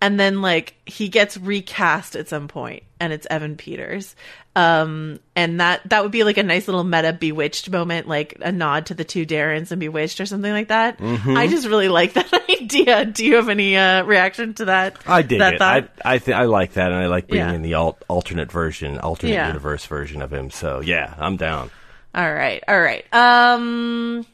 and 0.00 0.18
then 0.20 0.40
like 0.42 0.74
he 0.86 1.08
gets 1.08 1.36
recast 1.36 2.14
at 2.16 2.28
some 2.28 2.46
point, 2.48 2.82
and 3.00 3.12
it's 3.12 3.26
Evan 3.30 3.56
Peters. 3.56 4.14
Um, 4.56 5.20
and 5.36 5.60
that 5.60 5.88
that 5.90 6.02
would 6.02 6.10
be 6.10 6.24
like 6.24 6.36
a 6.36 6.42
nice 6.42 6.66
little 6.66 6.82
meta 6.82 7.12
Bewitched 7.12 7.70
moment, 7.70 8.08
like 8.08 8.36
a 8.40 8.50
nod 8.50 8.86
to 8.86 8.94
the 8.94 9.04
two 9.04 9.24
Darrens 9.24 9.70
and 9.70 9.78
Bewitched 9.78 10.20
or 10.20 10.26
something 10.26 10.50
like 10.50 10.68
that. 10.68 10.98
Mhm. 10.98 11.36
I 11.36 11.46
just 11.46 11.68
really 11.68 11.88
like 11.88 12.12
that 12.14 12.32
idea. 12.50 13.04
Do 13.04 13.24
you 13.24 13.36
have 13.36 13.48
any 13.48 13.76
uh, 13.76 14.02
reaction 14.04 14.54
to 14.54 14.64
that? 14.64 14.96
I 15.06 15.22
dig 15.22 15.38
that 15.38 15.54
it. 15.54 15.58
thought? 15.58 15.88
I 16.04 16.14
I, 16.14 16.18
th- 16.18 16.36
I 16.36 16.44
like 16.46 16.72
that, 16.72 16.90
and 16.90 17.00
I 17.00 17.06
like 17.06 17.28
being 17.28 17.38
Yeah. 17.46 17.52
in 17.52 17.62
the 17.62 17.74
alt- 17.74 18.04
alternate 18.08 18.50
version, 18.50 18.98
alternate 18.98 19.34
Yeah. 19.34 19.46
universe 19.46 19.84
version 19.86 20.22
of 20.22 20.32
him. 20.32 20.50
So 20.50 20.80
yeah, 20.80 21.14
I'm 21.18 21.36
down. 21.36 21.70
All 22.14 22.32
right. 22.32 22.62
All 22.66 22.80
right. 22.80 23.04
Um 23.12 24.26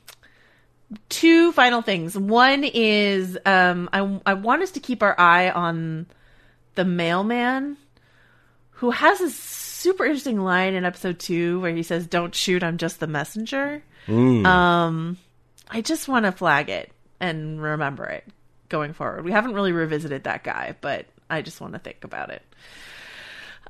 two 1.08 1.52
final 1.52 1.82
things. 1.82 2.16
One 2.16 2.64
is 2.64 3.38
um 3.46 3.88
I 3.92 4.20
I 4.26 4.34
want 4.34 4.62
us 4.62 4.72
to 4.72 4.80
keep 4.80 5.02
our 5.02 5.18
eye 5.18 5.50
on 5.50 6.06
the 6.74 6.84
mailman 6.84 7.76
who 8.70 8.90
has 8.90 9.20
a 9.20 9.30
super 9.30 10.04
interesting 10.04 10.40
line 10.40 10.74
in 10.74 10.84
episode 10.84 11.18
2 11.20 11.60
where 11.60 11.74
he 11.74 11.82
says 11.82 12.06
don't 12.06 12.34
shoot 12.34 12.62
I'm 12.62 12.78
just 12.78 13.00
the 13.00 13.06
messenger. 13.06 13.82
Mm. 14.06 14.46
Um 14.46 15.18
I 15.70 15.80
just 15.80 16.08
want 16.08 16.26
to 16.26 16.32
flag 16.32 16.68
it 16.68 16.92
and 17.20 17.60
remember 17.60 18.04
it 18.04 18.24
going 18.68 18.92
forward. 18.92 19.24
We 19.24 19.32
haven't 19.32 19.54
really 19.54 19.72
revisited 19.72 20.24
that 20.24 20.44
guy, 20.44 20.74
but 20.80 21.06
I 21.30 21.42
just 21.42 21.60
want 21.60 21.72
to 21.72 21.78
think 21.78 22.04
about 22.04 22.30
it. 22.30 22.42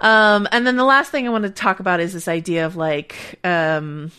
Um, 0.01 0.49
and 0.51 0.67
then 0.67 0.77
the 0.77 0.85
last 0.85 1.11
thing 1.11 1.27
I 1.27 1.31
want 1.31 1.45
to 1.45 1.51
talk 1.51 1.81
about 1.81 2.01
is 2.01 2.13
this 2.13 2.27
idea 2.27 2.67
of 2.67 2.77
like 2.77 3.39
um, 3.45 4.11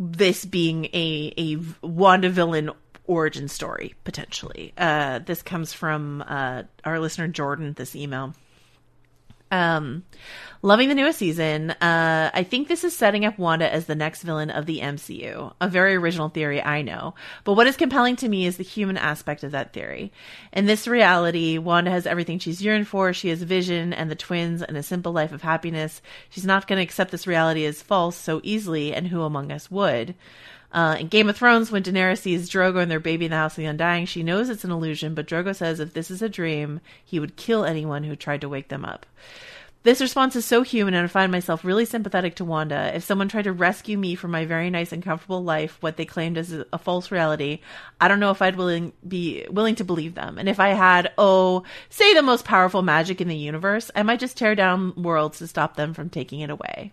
this 0.00 0.46
being 0.46 0.86
a 0.86 1.32
a 1.36 1.86
Wanda 1.86 2.30
villain 2.30 2.70
origin 3.06 3.46
story 3.48 3.94
potentially. 4.02 4.72
Uh, 4.78 5.18
this 5.18 5.42
comes 5.42 5.72
from 5.72 6.24
uh, 6.26 6.62
our 6.84 6.98
listener 6.98 7.28
Jordan. 7.28 7.74
This 7.74 7.94
email. 7.94 8.34
Um, 9.50 10.04
loving 10.62 10.88
the 10.88 10.94
newest 10.94 11.18
season. 11.18 11.70
Uh, 11.70 12.30
I 12.32 12.42
think 12.42 12.68
this 12.68 12.84
is 12.84 12.96
setting 12.96 13.24
up 13.24 13.38
Wanda 13.38 13.72
as 13.72 13.86
the 13.86 13.94
next 13.94 14.22
villain 14.22 14.50
of 14.50 14.66
the 14.66 14.80
MCU. 14.80 15.52
A 15.60 15.68
very 15.68 15.94
original 15.96 16.28
theory, 16.28 16.62
I 16.62 16.82
know. 16.82 17.14
But 17.44 17.54
what 17.54 17.66
is 17.66 17.76
compelling 17.76 18.16
to 18.16 18.28
me 18.28 18.46
is 18.46 18.56
the 18.56 18.62
human 18.62 18.96
aspect 18.96 19.42
of 19.42 19.52
that 19.52 19.72
theory. 19.72 20.12
In 20.52 20.66
this 20.66 20.86
reality, 20.86 21.58
Wanda 21.58 21.90
has 21.90 22.06
everything 22.06 22.38
she's 22.38 22.62
yearned 22.62 22.88
for. 22.88 23.12
She 23.12 23.28
has 23.28 23.42
vision 23.42 23.92
and 23.92 24.10
the 24.10 24.16
twins 24.16 24.62
and 24.62 24.76
a 24.76 24.82
simple 24.82 25.12
life 25.12 25.32
of 25.32 25.42
happiness. 25.42 26.02
She's 26.28 26.46
not 26.46 26.66
going 26.66 26.78
to 26.78 26.82
accept 26.82 27.10
this 27.10 27.26
reality 27.26 27.64
as 27.64 27.82
false 27.82 28.16
so 28.16 28.40
easily, 28.42 28.92
and 28.94 29.08
who 29.08 29.22
among 29.22 29.50
us 29.50 29.70
would? 29.70 30.14
Uh, 30.72 30.96
in 31.00 31.08
Game 31.08 31.28
of 31.28 31.36
Thrones, 31.36 31.72
when 31.72 31.82
Daenerys 31.82 32.18
sees 32.18 32.48
Drogo 32.48 32.80
and 32.80 32.90
their 32.90 33.00
baby 33.00 33.24
in 33.24 33.32
the 33.32 33.36
House 33.36 33.52
of 33.52 33.56
the 33.56 33.66
Undying, 33.66 34.06
she 34.06 34.22
knows 34.22 34.48
it's 34.48 34.64
an 34.64 34.70
illusion, 34.70 35.14
but 35.14 35.26
Drogo 35.26 35.54
says 35.54 35.80
if 35.80 35.94
this 35.94 36.10
is 36.10 36.22
a 36.22 36.28
dream, 36.28 36.80
he 37.04 37.18
would 37.18 37.36
kill 37.36 37.64
anyone 37.64 38.04
who 38.04 38.14
tried 38.14 38.40
to 38.42 38.48
wake 38.48 38.68
them 38.68 38.84
up. 38.84 39.06
This 39.82 40.02
response 40.02 40.36
is 40.36 40.44
so 40.44 40.60
human, 40.60 40.92
and 40.92 41.04
I 41.04 41.08
find 41.08 41.32
myself 41.32 41.64
really 41.64 41.86
sympathetic 41.86 42.34
to 42.34 42.44
Wanda. 42.44 42.94
If 42.94 43.02
someone 43.02 43.28
tried 43.28 43.44
to 43.44 43.52
rescue 43.52 43.96
me 43.96 44.14
from 44.14 44.30
my 44.30 44.44
very 44.44 44.68
nice 44.68 44.92
and 44.92 45.02
comfortable 45.02 45.42
life, 45.42 45.78
what 45.80 45.96
they 45.96 46.04
claimed 46.04 46.36
as 46.36 46.52
a 46.52 46.78
false 46.78 47.10
reality, 47.10 47.60
I 47.98 48.06
don't 48.06 48.20
know 48.20 48.30
if 48.30 48.42
I'd 48.42 48.56
willing 48.56 48.92
be 49.08 49.46
willing 49.50 49.76
to 49.76 49.84
believe 49.84 50.14
them. 50.14 50.36
And 50.36 50.50
if 50.50 50.60
I 50.60 50.68
had, 50.68 51.12
oh, 51.16 51.64
say 51.88 52.12
the 52.12 52.20
most 52.20 52.44
powerful 52.44 52.82
magic 52.82 53.22
in 53.22 53.28
the 53.28 53.36
universe, 53.36 53.90
I 53.96 54.02
might 54.02 54.20
just 54.20 54.36
tear 54.36 54.54
down 54.54 55.02
worlds 55.02 55.38
to 55.38 55.46
stop 55.46 55.76
them 55.76 55.94
from 55.94 56.10
taking 56.10 56.40
it 56.40 56.50
away. 56.50 56.92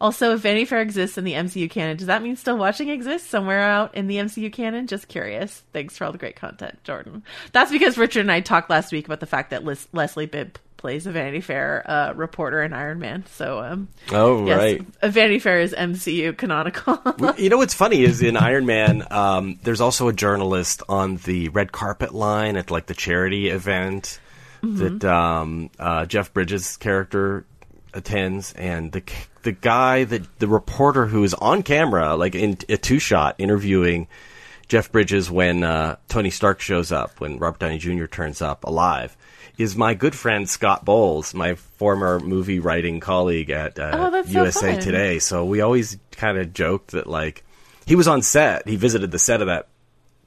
Also, 0.00 0.34
if 0.34 0.40
Vanity 0.40 0.64
Fair 0.64 0.80
exists 0.80 1.16
in 1.18 1.24
the 1.24 1.32
MCU 1.32 1.70
canon, 1.70 1.96
does 1.96 2.06
that 2.08 2.22
mean 2.22 2.36
still 2.36 2.58
watching 2.58 2.88
exists 2.88 3.28
somewhere 3.28 3.62
out 3.62 3.94
in 3.94 4.06
the 4.08 4.16
MCU 4.16 4.52
canon? 4.52 4.86
Just 4.86 5.08
curious. 5.08 5.62
Thanks 5.72 5.96
for 5.96 6.04
all 6.04 6.12
the 6.12 6.18
great 6.18 6.36
content, 6.36 6.78
Jordan. 6.84 7.22
That's 7.52 7.70
because 7.70 7.96
Richard 7.96 8.20
and 8.20 8.32
I 8.32 8.40
talked 8.40 8.68
last 8.70 8.92
week 8.92 9.06
about 9.06 9.20
the 9.20 9.26
fact 9.26 9.50
that 9.50 9.64
Leslie 9.92 10.26
Bibb 10.26 10.58
plays 10.76 11.06
a 11.06 11.10
Vanity 11.12 11.40
Fair 11.40 11.82
uh, 11.90 12.12
reporter 12.12 12.62
in 12.62 12.74
Iron 12.74 12.98
Man. 12.98 13.24
So, 13.32 13.60
um, 13.60 13.88
Oh, 14.12 14.46
yes, 14.46 14.58
right. 14.58 14.86
a 15.00 15.08
Vanity 15.08 15.38
Fair 15.38 15.60
is 15.60 15.72
MCU 15.72 16.36
canonical. 16.36 17.00
you 17.38 17.48
know 17.48 17.56
what's 17.56 17.72
funny 17.72 18.02
is 18.02 18.20
in 18.20 18.36
Iron 18.36 18.66
Man, 18.66 19.06
um, 19.10 19.58
there's 19.62 19.80
also 19.80 20.08
a 20.08 20.12
journalist 20.12 20.82
on 20.90 21.16
the 21.24 21.48
red 21.48 21.72
carpet 21.72 22.14
line 22.14 22.56
at 22.56 22.70
like 22.70 22.86
the 22.86 22.94
charity 22.94 23.48
event 23.48 24.20
Mhm. 24.62 25.00
that 25.00 25.10
um, 25.10 25.70
uh, 25.78 26.06
Jeff 26.06 26.32
Bridges' 26.32 26.76
character 26.78 27.44
attends, 27.96 28.52
and 28.52 28.92
the 28.92 29.02
the 29.42 29.52
guy 29.52 30.04
that 30.04 30.38
the 30.38 30.48
reporter 30.48 31.06
who 31.06 31.24
is 31.24 31.34
on 31.34 31.62
camera, 31.62 32.16
like 32.16 32.34
in 32.34 32.58
a 32.68 32.76
two 32.76 32.98
shot, 32.98 33.36
interviewing 33.38 34.06
Jeff 34.68 34.92
Bridges 34.92 35.30
when 35.30 35.64
uh, 35.64 35.96
Tony 36.08 36.30
Stark 36.30 36.60
shows 36.60 36.92
up, 36.92 37.20
when 37.20 37.38
Robert 37.38 37.60
Downey 37.60 37.78
Jr. 37.78 38.06
turns 38.06 38.42
up 38.42 38.64
alive. 38.64 39.16
Is 39.58 39.74
my 39.74 39.94
good 39.94 40.14
friend 40.14 40.46
Scott 40.46 40.84
Bowles, 40.84 41.32
my 41.32 41.54
former 41.54 42.20
movie 42.20 42.58
writing 42.58 43.00
colleague 43.00 43.48
at 43.48 43.78
uh, 43.78 43.90
Oh, 43.94 44.10
that's 44.10 44.30
so 44.30 44.42
USA. 44.42 44.78
Today. 44.78 45.18
So 45.18 45.46
we 45.46 45.62
always 45.62 45.96
kind 46.12 46.36
of 46.36 46.52
joked 46.52 46.90
that 46.90 47.06
like 47.06 47.42
he 47.86 47.96
was 47.96 48.06
on 48.06 48.20
set. 48.20 48.68
He 48.68 48.76
visited 48.76 49.12
the 49.12 49.18
set 49.18 49.40
of 49.40 49.46
that 49.46 49.68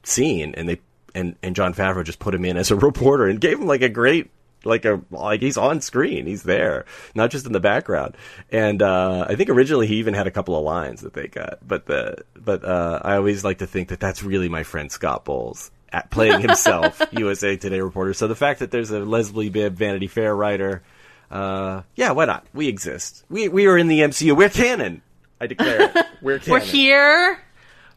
scene, 0.02 0.54
and 0.56 0.68
they 0.68 0.80
and 1.14 1.36
and 1.44 1.54
Jon 1.54 1.74
Favreau 1.74 2.04
just 2.04 2.18
put 2.18 2.34
him 2.34 2.44
in 2.44 2.56
as 2.56 2.72
a 2.72 2.76
reporter 2.76 3.26
and 3.26 3.40
gave 3.40 3.60
him 3.60 3.66
like 3.68 3.82
a 3.82 3.88
great 3.88 4.30
like 4.64 4.84
a 4.84 5.00
like 5.10 5.40
he's 5.40 5.56
on 5.56 5.80
screen. 5.80 6.26
He's 6.26 6.42
there, 6.42 6.84
not 7.14 7.30
just 7.30 7.46
in 7.46 7.52
the 7.52 7.60
background. 7.60 8.16
And 8.50 8.82
uh, 8.82 9.26
I 9.28 9.34
think 9.36 9.48
originally 9.50 9.86
he 9.86 9.96
even 9.96 10.14
had 10.14 10.26
a 10.26 10.30
couple 10.30 10.56
of 10.56 10.64
lines 10.64 11.00
that 11.02 11.14
they 11.14 11.28
got. 11.28 11.58
But 11.66 11.86
the 11.86 12.24
but 12.36 12.64
uh, 12.64 13.00
I 13.02 13.16
always 13.16 13.44
like 13.44 13.58
to 13.58 13.66
think 13.66 13.88
that 13.88 14.00
that's 14.00 14.22
really 14.22 14.48
my 14.48 14.62
friend 14.62 14.90
Scott 14.90 15.24
Bowles 15.24 15.70
at 15.92 16.10
playing 16.10 16.40
himself, 16.46 17.00
USA 17.12 17.56
Today 17.56 17.80
reporter. 17.80 18.14
So 18.14 18.28
the 18.28 18.36
fact 18.36 18.60
that 18.60 18.70
there's 18.70 18.90
a 18.90 19.00
Leslie 19.00 19.48
Bibb 19.48 19.74
Vanity 19.74 20.06
Fair 20.06 20.34
writer. 20.34 20.82
Uh, 21.30 21.82
yeah, 21.94 22.10
why 22.10 22.24
not? 22.24 22.44
We 22.52 22.66
exist. 22.66 23.24
We 23.30 23.48
we 23.48 23.66
are 23.66 23.78
in 23.78 23.86
the 23.86 24.00
MCU. 24.00 24.36
We're 24.36 24.48
canon. 24.48 25.00
I 25.40 25.46
declare 25.46 25.82
it. 25.82 26.06
We're 26.20 26.38
canon. 26.40 26.60
We're 26.60 26.66
here. 26.66 27.40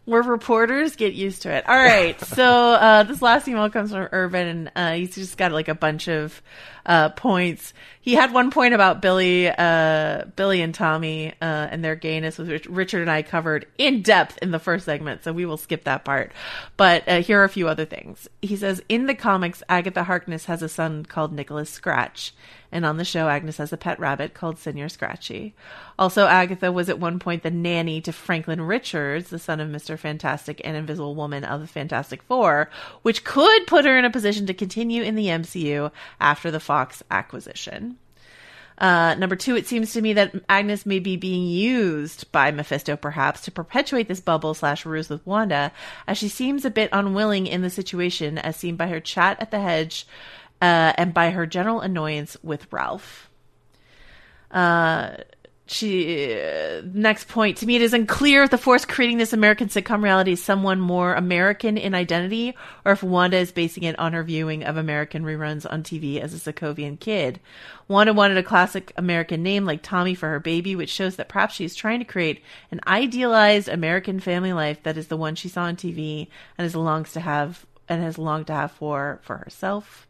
We're 0.05 0.21
reporters. 0.21 0.95
Get 0.97 1.13
used 1.13 1.43
to 1.43 1.51
it. 1.51 1.67
All 1.67 1.77
right. 1.77 2.19
So 2.19 2.43
uh, 2.45 3.03
this 3.03 3.21
last 3.21 3.47
email 3.47 3.69
comes 3.69 3.91
from 3.91 4.09
Urban, 4.11 4.47
and 4.47 4.71
uh, 4.75 4.93
he's 4.93 5.15
just 5.15 5.37
got 5.37 5.51
like 5.53 5.69
a 5.69 5.75
bunch 5.75 6.09
of 6.09 6.41
uh, 6.85 7.09
points. 7.09 7.73
He 8.01 8.13
had 8.13 8.33
one 8.33 8.51
point 8.51 8.73
about 8.73 9.01
Billy, 9.01 9.47
uh, 9.47 10.25
Billy 10.35 10.61
and 10.61 10.75
Tommy 10.75 11.29
uh, 11.41 11.67
and 11.71 11.83
their 11.83 11.95
gayness, 11.95 12.37
which 12.37 12.65
Richard 12.65 13.01
and 13.01 13.11
I 13.11 13.21
covered 13.21 13.65
in 13.77 14.01
depth 14.01 14.37
in 14.41 14.51
the 14.51 14.59
first 14.59 14.85
segment. 14.85 15.23
So 15.23 15.31
we 15.31 15.45
will 15.45 15.57
skip 15.57 15.85
that 15.85 16.03
part. 16.03 16.33
But 16.75 17.07
uh, 17.07 17.21
here 17.21 17.39
are 17.39 17.45
a 17.45 17.49
few 17.49 17.67
other 17.69 17.85
things. 17.85 18.27
He 18.41 18.57
says 18.57 18.81
in 18.89 19.05
the 19.05 19.15
comics, 19.15 19.63
Agatha 19.69 20.03
Harkness 20.03 20.45
has 20.45 20.61
a 20.61 20.69
son 20.69 21.05
called 21.05 21.31
Nicholas 21.31 21.69
Scratch. 21.69 22.33
And 22.73 22.87
on 22.87 22.97
the 22.97 23.05
show, 23.05 23.29
Agnes 23.29 23.57
has 23.57 23.71
a 23.71 23.77
pet 23.77 23.99
rabbit 23.99 24.33
called 24.33 24.57
Senor 24.57 24.89
Scratchy. 24.89 25.53
Also, 25.99 26.25
Agatha 26.25 26.71
was 26.71 26.89
at 26.89 26.97
one 26.97 27.19
point 27.19 27.43
the 27.43 27.51
nanny 27.51 28.01
to 28.01 28.11
Franklin 28.11 28.61
Richards, 28.61 29.29
the 29.29 29.37
son 29.37 29.59
of 29.59 29.69
Mr. 29.69 29.97
Fantastic 29.97 30.59
and 30.63 30.75
Invisible 30.75 31.13
Woman 31.13 31.43
of 31.43 31.61
the 31.61 31.67
Fantastic 31.67 32.23
Four, 32.23 32.71
which 33.03 33.23
could 33.23 33.67
put 33.67 33.85
her 33.85 33.95
in 33.95 34.05
a 34.05 34.09
position 34.09 34.47
to 34.47 34.55
continue 34.55 35.03
in 35.03 35.13
the 35.13 35.27
MCU 35.27 35.91
after 36.19 36.49
the 36.49 36.59
Fox 36.73 37.03
acquisition. 37.11 37.99
Uh, 38.79 39.13
number 39.19 39.35
two, 39.35 39.55
it 39.55 39.67
seems 39.67 39.93
to 39.93 40.01
me 40.01 40.11
that 40.13 40.33
Agnes 40.49 40.87
may 40.87 40.97
be 40.97 41.15
being 41.15 41.45
used 41.45 42.31
by 42.31 42.49
Mephisto, 42.49 42.95
perhaps, 42.95 43.41
to 43.41 43.51
perpetuate 43.51 44.07
this 44.07 44.19
bubble 44.19 44.55
slash 44.55 44.83
ruse 44.83 45.07
with 45.07 45.23
Wanda, 45.23 45.71
as 46.07 46.17
she 46.17 46.27
seems 46.27 46.65
a 46.65 46.71
bit 46.71 46.89
unwilling 46.91 47.45
in 47.45 47.61
the 47.61 47.69
situation, 47.69 48.39
as 48.39 48.55
seen 48.55 48.75
by 48.75 48.87
her 48.87 48.99
chat 48.99 49.39
at 49.39 49.51
the 49.51 49.59
hedge 49.59 50.07
uh, 50.63 50.93
and 50.97 51.13
by 51.13 51.29
her 51.29 51.45
general 51.45 51.79
annoyance 51.79 52.37
with 52.41 52.65
Ralph. 52.73 53.29
Uh, 54.49 55.17
she 55.65 56.33
uh, 56.33 56.81
next 56.93 57.29
point. 57.29 57.57
To 57.57 57.65
me 57.65 57.77
it 57.77 57.81
is 57.81 57.93
unclear 57.93 58.43
if 58.43 58.51
the 58.51 58.57
force 58.57 58.83
creating 58.83 59.17
this 59.17 59.31
american 59.31 59.69
sitcom 59.69 60.03
reality 60.03 60.33
is 60.33 60.43
someone 60.43 60.79
more 60.81 61.13
american 61.13 61.77
in 61.77 61.95
identity 61.95 62.53
or 62.83 62.91
if 62.91 63.01
wanda 63.01 63.37
is 63.37 63.53
basing 63.53 63.83
it 63.83 63.97
on 63.97 64.11
her 64.13 64.23
viewing 64.23 64.63
of 64.63 64.75
american 64.75 65.23
reruns 65.23 65.65
on 65.71 65.81
tv 65.83 66.19
as 66.19 66.33
a 66.33 66.53
sokovian 66.53 66.99
kid. 66.99 67.39
Wanda 67.87 68.13
wanted 68.13 68.37
a 68.37 68.43
classic 68.43 68.91
american 68.97 69.41
name 69.41 69.63
like 69.63 69.81
tommy 69.81 70.15
for 70.15 70.27
her 70.29 70.39
baby 70.39 70.75
which 70.75 70.89
shows 70.89 71.15
that 71.15 71.29
perhaps 71.29 71.55
she 71.55 71.65
is 71.65 71.75
trying 71.75 71.99
to 71.99 72.05
create 72.05 72.43
an 72.71 72.81
idealized 72.85 73.69
american 73.69 74.19
family 74.19 74.51
life 74.51 74.83
that 74.83 74.97
is 74.97 75.07
the 75.07 75.17
one 75.17 75.35
she 75.35 75.47
saw 75.47 75.63
on 75.63 75.77
tv 75.77 76.27
and 76.57 76.65
has 76.65 76.75
longs 76.75 77.13
to 77.13 77.21
have 77.21 77.65
and 77.87 78.03
has 78.03 78.17
longed 78.17 78.47
to 78.47 78.53
have 78.53 78.71
for 78.71 79.19
for 79.23 79.37
herself 79.37 80.07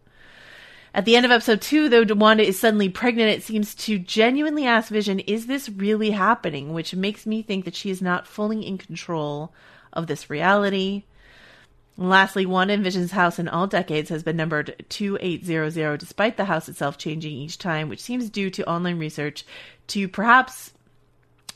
at 0.93 1.05
the 1.05 1.15
end 1.15 1.25
of 1.25 1.31
episode 1.31 1.61
two, 1.61 1.89
though 1.89 2.05
Wanda 2.13 2.45
is 2.45 2.59
suddenly 2.59 2.89
pregnant, 2.89 3.31
it 3.31 3.43
seems 3.43 3.73
to 3.75 3.97
genuinely 3.97 4.65
ask 4.65 4.89
Vision, 4.89 5.19
is 5.19 5.47
this 5.47 5.67
really 5.67 6.11
happening? 6.11 6.71
Which 6.71 6.93
makes 6.93 7.25
me 7.25 7.41
think 7.41 7.65
that 7.65 7.75
she 7.75 7.89
is 7.89 8.01
not 8.01 8.27
fully 8.27 8.65
in 8.65 8.77
control 8.77 9.53
of 9.91 10.05
this 10.05 10.29
reality. 10.29 11.03
And 11.97 12.09
lastly, 12.09 12.45
Wanda 12.45 12.75
and 12.75 12.83
Vision's 12.83 13.11
house 13.11 13.39
in 13.39 13.47
all 13.47 13.65
decades 13.65 14.09
has 14.09 14.21
been 14.21 14.37
numbered 14.37 14.85
2800, 14.89 15.99
despite 15.99 16.37
the 16.37 16.45
house 16.45 16.69
itself 16.69 16.97
changing 16.97 17.33
each 17.33 17.57
time, 17.57 17.89
which 17.89 18.01
seems 18.01 18.29
due 18.29 18.51
to 18.51 18.69
online 18.69 18.99
research 18.99 19.45
to 19.87 20.07
perhaps 20.07 20.72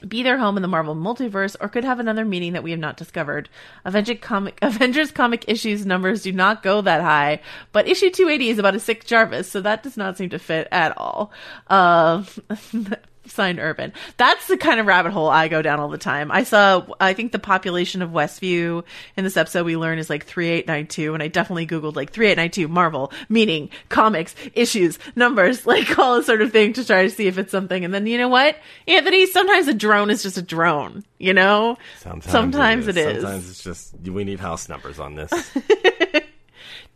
be 0.08 0.24
their 0.24 0.38
home 0.38 0.58
in 0.58 0.62
the 0.62 0.68
Marvel 0.68 0.96
multiverse, 0.96 1.56
or 1.60 1.70
could 1.70 1.84
have 1.84 2.00
another 2.00 2.26
meaning 2.26 2.54
that 2.54 2.64
we 2.64 2.72
have 2.72 2.80
not 2.80 2.98
discovered. 2.98 3.50
Avengers 3.86 4.18
comic, 4.22 4.60
Avengers 4.62 5.12
comic 5.12 5.46
issues 5.48 5.86
numbers 5.86 6.24
do 6.24 6.32
not 6.32 6.64
go 6.64 6.82
that 6.82 7.02
high, 7.02 7.42
but 7.72 7.88
issue 7.88 8.10
280 8.10 8.50
is 8.50 8.60
about 8.60 8.76
a 8.76 8.80
sick 8.80 9.06
Jarvis, 9.06 9.50
so 9.50 9.62
that 9.62 9.84
does 9.84 9.98
not 9.98 10.18
seem 10.18 10.30
to 10.30 10.40
fit 10.40 10.68
at 10.72 10.98
all. 10.98 11.32
Uh, 11.68 12.24
signed 13.30 13.60
Urban. 13.60 13.94
That's 14.18 14.48
the 14.48 14.58
kind 14.58 14.80
of 14.80 14.86
rabbit 14.86 15.12
hole 15.12 15.30
I 15.30 15.48
go 15.48 15.62
down 15.62 15.80
all 15.80 15.90
the 15.90 15.98
time. 15.98 16.32
I 16.32 16.44
saw, 16.44 16.86
I 17.00 17.14
think 17.14 17.32
the 17.32 17.40
population 17.40 18.02
of 18.02 18.12
Westview 18.12 18.84
in 19.16 19.24
this 19.24 19.38
episode 19.38 19.66
we 19.66 19.78
learn 19.78 20.00
is 20.00 20.10
like 20.10 20.26
3892, 20.26 21.14
and 21.14 21.24
I 21.24 21.28
definitely 21.28 21.68
Googled 21.68 21.96
like 21.96 22.12
3892 22.12 22.68
Marvel, 22.68 23.12
meaning 23.30 23.70
comics, 23.90 24.36
issues, 24.54 25.00
numbers, 25.16 25.66
like 25.66 25.98
all 25.98 26.18
this 26.18 26.26
sort 26.26 26.42
of 26.42 26.52
thing 26.52 26.74
to 26.74 26.86
try 26.86 27.04
to 27.04 27.10
see 27.10 27.28
if 27.28 27.38
it's 27.38 27.52
something. 27.52 27.86
And 27.86 27.94
then 27.94 28.08
you 28.08 28.18
know 28.18 28.30
what? 28.30 28.58
Anthony, 28.88 29.26
sometimes 29.28 29.68
a 29.68 29.74
drone 29.74 30.10
is 30.10 30.24
just 30.24 30.38
a 30.38 30.42
drone, 30.42 31.04
you 31.18 31.34
know? 31.34 31.78
Sometimes, 32.00 32.32
Sometimes 32.32 32.88
it 32.88 32.98
it 32.98 33.16
is. 33.16 33.22
Sometimes 33.22 33.50
it's 33.50 33.64
just 33.64 33.96
we 34.02 34.24
need 34.24 34.40
house 34.40 34.68
numbers 34.70 35.00
on 35.00 35.16
this. 35.16 35.32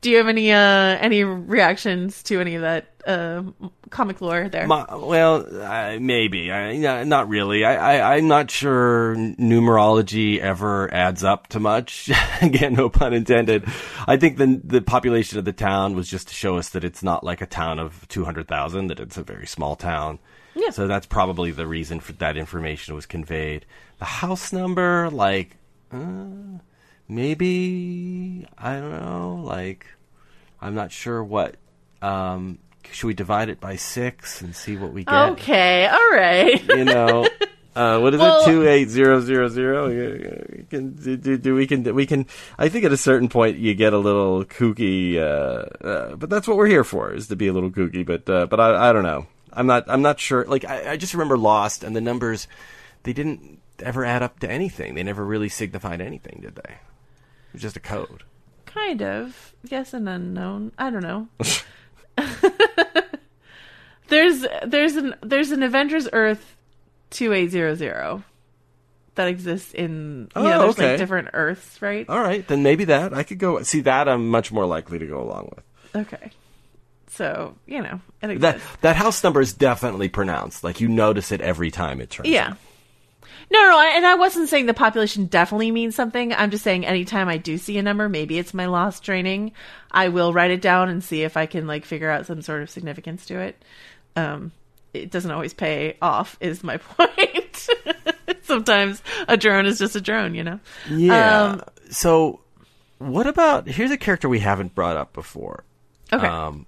Do 0.02 0.10
you 0.10 0.18
have 0.18 0.28
any, 0.28 0.52
uh, 0.52 0.58
any 0.58 1.24
reactions 1.24 2.24
to 2.24 2.42
any 2.42 2.56
of 2.56 2.64
that, 2.64 2.88
uh, 3.06 3.44
comic 3.92 4.20
lore 4.20 4.50
there? 4.50 4.66
My, 4.66 4.86
well, 4.96 5.46
uh, 5.64 5.98
maybe. 6.00 6.52
I, 6.52 6.72
yeah, 6.72 7.04
not 7.04 7.30
really. 7.30 7.64
I, 7.64 7.98
I, 7.98 8.16
I'm 8.16 8.28
not 8.28 8.50
sure 8.50 9.16
numerology 9.16 10.40
ever 10.40 10.92
adds 10.94 11.24
up 11.24 11.48
to 11.50 11.60
much. 11.60 12.10
Again, 12.42 12.74
no 12.74 12.90
pun 12.90 13.14
intended. 13.14 13.66
I 14.08 14.18
think 14.18 14.38
the 14.38 14.60
the 14.64 14.82
population 14.82 15.38
of 15.38 15.46
the 15.46 15.54
town 15.54 15.96
was 15.96 16.08
just 16.10 16.30
to 16.30 16.34
show 16.34 16.58
us 16.58 16.70
that 16.70 16.84
it's 16.84 17.04
not 17.04 17.24
like 17.24 17.42
a 17.42 17.46
town 17.46 17.78
of 17.78 18.08
200,000, 18.08 18.88
that 18.88 19.00
it's 19.00 19.18
a 19.18 19.24
very 19.24 19.46
small 19.46 19.76
town. 19.76 20.20
Yeah. 20.56 20.72
So 20.72 20.88
that's 20.88 21.06
probably 21.06 21.52
the 21.52 21.68
reason 21.68 22.00
for 22.00 22.14
that 22.14 22.38
information 22.38 22.96
was 22.96 23.06
conveyed. 23.06 23.66
The 24.00 24.06
house 24.06 24.52
number, 24.52 25.10
like, 25.12 25.58
uh, 25.92 26.60
maybe, 27.12 28.48
I 28.58 28.80
don't 28.80 28.92
know, 28.92 29.42
like, 29.44 29.86
I'm 30.62 30.74
not 30.76 30.92
sure 30.92 31.24
what, 31.24 31.58
um, 32.02 32.58
should 32.92 33.08
we 33.08 33.14
divide 33.14 33.50
it 33.50 33.60
by 33.60 33.76
six 33.76 34.42
and 34.42 34.56
see 34.56 34.78
what 34.78 34.94
we 34.94 35.04
get? 35.04 35.14
Okay, 35.32 35.88
all 35.88 36.12
right. 36.12 36.62
you 36.70 36.86
know, 36.86 37.28
uh, 37.76 38.00
what 38.00 38.14
is 38.14 38.20
Well- 38.20 38.42
it? 38.42 38.46
Two 38.46 38.68
eight 38.68 38.90
zero 38.90 39.20
zero 39.22 39.48
zero. 39.50 39.88
You 39.90 40.66
can 40.70 40.94
do, 40.94 41.18
do, 41.18 41.38
do 41.38 41.56
we 41.56 41.68
can 41.68 41.84
we 41.96 42.06
can. 42.06 42.26
I 42.58 42.70
think 42.70 42.86
at 42.86 42.92
a 42.92 42.98
certain 42.98 43.30
point 43.30 43.58
you 43.58 43.74
get 43.76 43.94
a 43.94 43.98
little 43.98 44.44
kooky, 44.46 45.18
uh, 45.18 45.86
uh, 45.86 46.16
but 46.16 46.30
that's 46.30 46.48
what 46.48 46.58
we're 46.58 46.68
here 46.68 46.84
for 46.84 47.14
is 47.14 47.28
to 47.28 47.36
be 47.36 47.48
a 47.48 47.54
little 47.54 47.72
kooky. 47.72 48.06
But 48.06 48.30
uh, 48.30 48.46
but 48.48 48.60
I 48.60 48.90
I 48.90 48.94
don't 48.94 49.04
know. 49.04 49.28
I'm 49.54 49.68
not 49.68 49.86
I'm 49.88 50.02
not 50.02 50.20
sure. 50.20 50.46
Like 50.46 50.66
I, 50.66 50.92
I 50.92 50.98
just 50.98 51.14
remember 51.14 51.38
Lost 51.38 51.84
and 51.84 51.96
the 51.96 52.02
numbers, 52.02 52.48
they 53.04 53.14
didn't 53.14 53.60
ever 53.80 54.04
add 54.06 54.22
up 54.24 54.40
to 54.40 54.50
anything. 54.52 54.96
They 54.96 55.04
never 55.04 55.26
really 55.26 55.50
signified 55.50 56.02
anything, 56.02 56.40
did 56.42 56.56
they? 56.56 56.76
It 57.52 57.54
was 57.54 57.62
just 57.62 57.78
a 57.78 57.82
code. 57.82 58.24
Kind 58.66 59.02
of. 59.02 59.54
Yes 59.64 59.94
and 59.94 60.08
unknown. 60.08 60.72
I 60.78 60.90
don't 60.90 61.04
know. 61.04 61.28
there's 64.08 64.46
there's 64.66 64.96
an 64.96 65.16
there's 65.22 65.52
an 65.52 65.64
Avengers 65.64 66.08
Earth 66.14 66.56
two 67.10 67.34
eight 67.34 67.50
zero 67.50 67.76
zero 67.76 68.24
that 69.16 69.28
exists 69.28 69.74
in 69.74 70.30
you 70.36 70.42
Oh, 70.42 70.44
know, 70.44 70.60
there's 70.62 70.76
okay. 70.76 70.90
like 70.92 70.98
different 70.98 71.30
Earths, 71.34 71.82
right? 71.82 72.08
All 72.08 72.22
right, 72.22 72.48
then 72.48 72.64
maybe 72.64 72.86
that 72.86 73.14
I 73.14 73.24
could 73.24 73.40
go 73.40 73.62
see 73.64 73.82
that. 73.82 74.08
I'm 74.08 74.30
much 74.30 74.52
more 74.52 74.66
likely 74.66 75.00
to 75.00 75.06
go 75.06 75.22
along 75.22 75.52
with. 75.56 76.08
Okay. 76.08 76.32
So, 77.08 77.56
you 77.66 77.82
know, 77.82 78.00
That 78.22 78.62
that 78.82 78.96
house 78.96 79.22
number 79.24 79.42
is 79.42 79.52
definitely 79.54 80.08
pronounced. 80.08 80.64
Like 80.64 80.80
you 80.80 80.88
notice 80.88 81.32
it 81.34 81.42
every 81.42 81.70
time 81.70 82.00
it 82.00 82.10
turns. 82.10 82.30
Yeah. 82.30 82.54
No, 83.52 83.60
no, 83.60 83.82
and 83.82 84.08
I 84.08 84.16
wasn't 84.16 84.48
saying 84.48 84.68
the 84.68 84.74
population 84.74 85.26
definitely 85.26 85.72
means 85.72 85.94
something. 85.94 86.34
I'm 86.34 86.52
just 86.52 86.64
saying 86.64 86.86
anytime 86.86 87.28
I 87.28 87.36
do 87.36 87.58
see 87.58 87.78
a 87.78 87.84
number, 87.84 88.08
maybe 88.08 88.40
it's 88.40 88.54
my 88.54 88.66
lost 88.66 89.04
training, 89.04 89.52
I 89.92 90.08
will 90.08 90.32
write 90.32 90.52
it 90.52 90.62
down 90.62 90.88
and 90.88 91.04
see 91.04 91.24
if 91.24 91.36
I 91.36 91.48
can 91.48 91.68
like 91.68 91.84
figure 91.84 92.10
out 92.10 92.26
some 92.26 92.42
sort 92.42 92.62
of 92.62 92.70
significance 92.70 93.26
to 93.26 93.40
it. 93.40 93.62
Um, 94.16 94.54
it 94.94 95.12
doesn't 95.12 95.32
always 95.32 95.54
pay 95.54 95.98
off, 96.02 96.38
is 96.40 96.64
my 96.64 96.78
point. 96.78 97.68
Sometimes 98.44 99.04
a 99.28 99.36
drone 99.36 99.66
is 99.66 99.80
just 99.80 99.98
a 99.98 100.02
drone, 100.02 100.34
you 100.34 100.46
know. 100.46 100.62
Yeah. 100.90 101.44
Um, 101.44 101.62
so, 101.90 102.40
what 103.00 103.28
about 103.28 103.68
here's 103.68 103.92
a 103.92 103.98
character 103.98 104.30
we 104.30 104.40
haven't 104.40 104.74
brought 104.74 104.96
up 104.96 105.12
before. 105.12 105.66
Okay. 106.14 106.26
Um, 106.26 106.68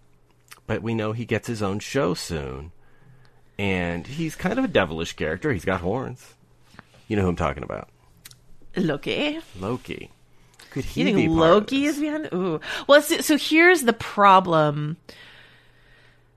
but 0.67 0.83
we 0.83 0.93
know 0.93 1.13
he 1.13 1.23
gets 1.23 1.47
his 1.47 1.61
own 1.61 1.79
show 1.79 2.13
soon, 2.13 2.73
and 3.57 4.05
he's 4.05 4.35
kind 4.35 4.59
of 4.59 4.65
a 4.65 4.69
devilish 4.69 5.13
character. 5.13 5.53
He's 5.53 5.65
got 5.65 5.79
horns. 5.79 6.33
You 7.07 7.15
know 7.15 7.23
who 7.23 7.29
I'm 7.29 7.35
talking 7.35 7.63
about? 7.63 7.89
Loki. 8.75 9.39
Loki. 9.59 10.09
Could 10.71 10.85
he 10.85 11.01
You 11.01 11.05
think 11.05 11.17
be 11.17 11.27
part 11.27 11.37
of 11.37 11.39
Loki 11.39 11.85
is 11.85 11.99
behind? 11.99 12.29
Ooh. 12.33 12.59
Well, 12.87 13.01
so, 13.01 13.17
so 13.19 13.37
here's 13.37 13.83
the 13.83 13.93
problem. 13.93 14.97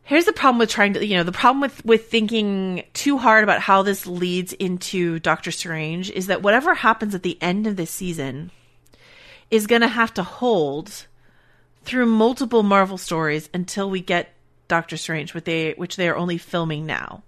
Here's 0.02 0.26
the 0.26 0.32
problem 0.32 0.58
with 0.58 0.68
trying 0.68 0.92
to, 0.92 1.04
you 1.04 1.16
know, 1.16 1.22
the 1.22 1.32
problem 1.32 1.60
with 1.60 1.84
with 1.84 2.10
thinking 2.10 2.84
too 2.92 3.18
hard 3.18 3.44
about 3.44 3.60
how 3.60 3.82
this 3.82 4.06
leads 4.06 4.52
into 4.52 5.18
Doctor 5.20 5.50
Strange 5.50 6.10
is 6.10 6.26
that 6.26 6.42
whatever 6.42 6.74
happens 6.74 7.14
at 7.14 7.22
the 7.22 7.38
end 7.40 7.66
of 7.66 7.76
this 7.76 7.90
season 7.90 8.50
is 9.50 9.66
going 9.66 9.82
to 9.82 9.88
have 9.88 10.12
to 10.14 10.22
hold 10.22 11.06
through 11.84 12.06
multiple 12.06 12.62
Marvel 12.62 12.98
stories 12.98 13.48
until 13.54 13.88
we 13.88 14.00
get 14.00 14.34
Doctor 14.68 14.96
Strange, 14.96 15.32
which 15.34 15.44
they 15.44 15.72
which 15.72 15.96
they 15.96 16.08
are 16.08 16.16
only 16.16 16.38
filming 16.38 16.84
now, 16.84 17.22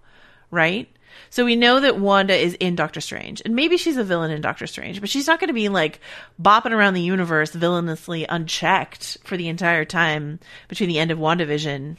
right? 0.50 0.88
So 1.30 1.44
we 1.44 1.56
know 1.56 1.80
that 1.80 1.98
Wanda 1.98 2.34
is 2.34 2.54
in 2.54 2.74
Doctor 2.74 3.00
Strange, 3.00 3.42
and 3.44 3.54
maybe 3.54 3.76
she's 3.76 3.96
a 3.96 4.04
villain 4.04 4.30
in 4.30 4.40
Doctor 4.40 4.66
Strange, 4.66 5.00
but 5.00 5.10
she's 5.10 5.26
not 5.26 5.40
going 5.40 5.48
to 5.48 5.54
be 5.54 5.68
like 5.68 6.00
bopping 6.40 6.72
around 6.72 6.94
the 6.94 7.02
universe 7.02 7.50
villainously 7.50 8.24
unchecked 8.28 9.18
for 9.24 9.36
the 9.36 9.48
entire 9.48 9.84
time 9.84 10.38
between 10.68 10.88
the 10.88 10.98
end 10.98 11.10
of 11.10 11.18
WandaVision 11.18 11.96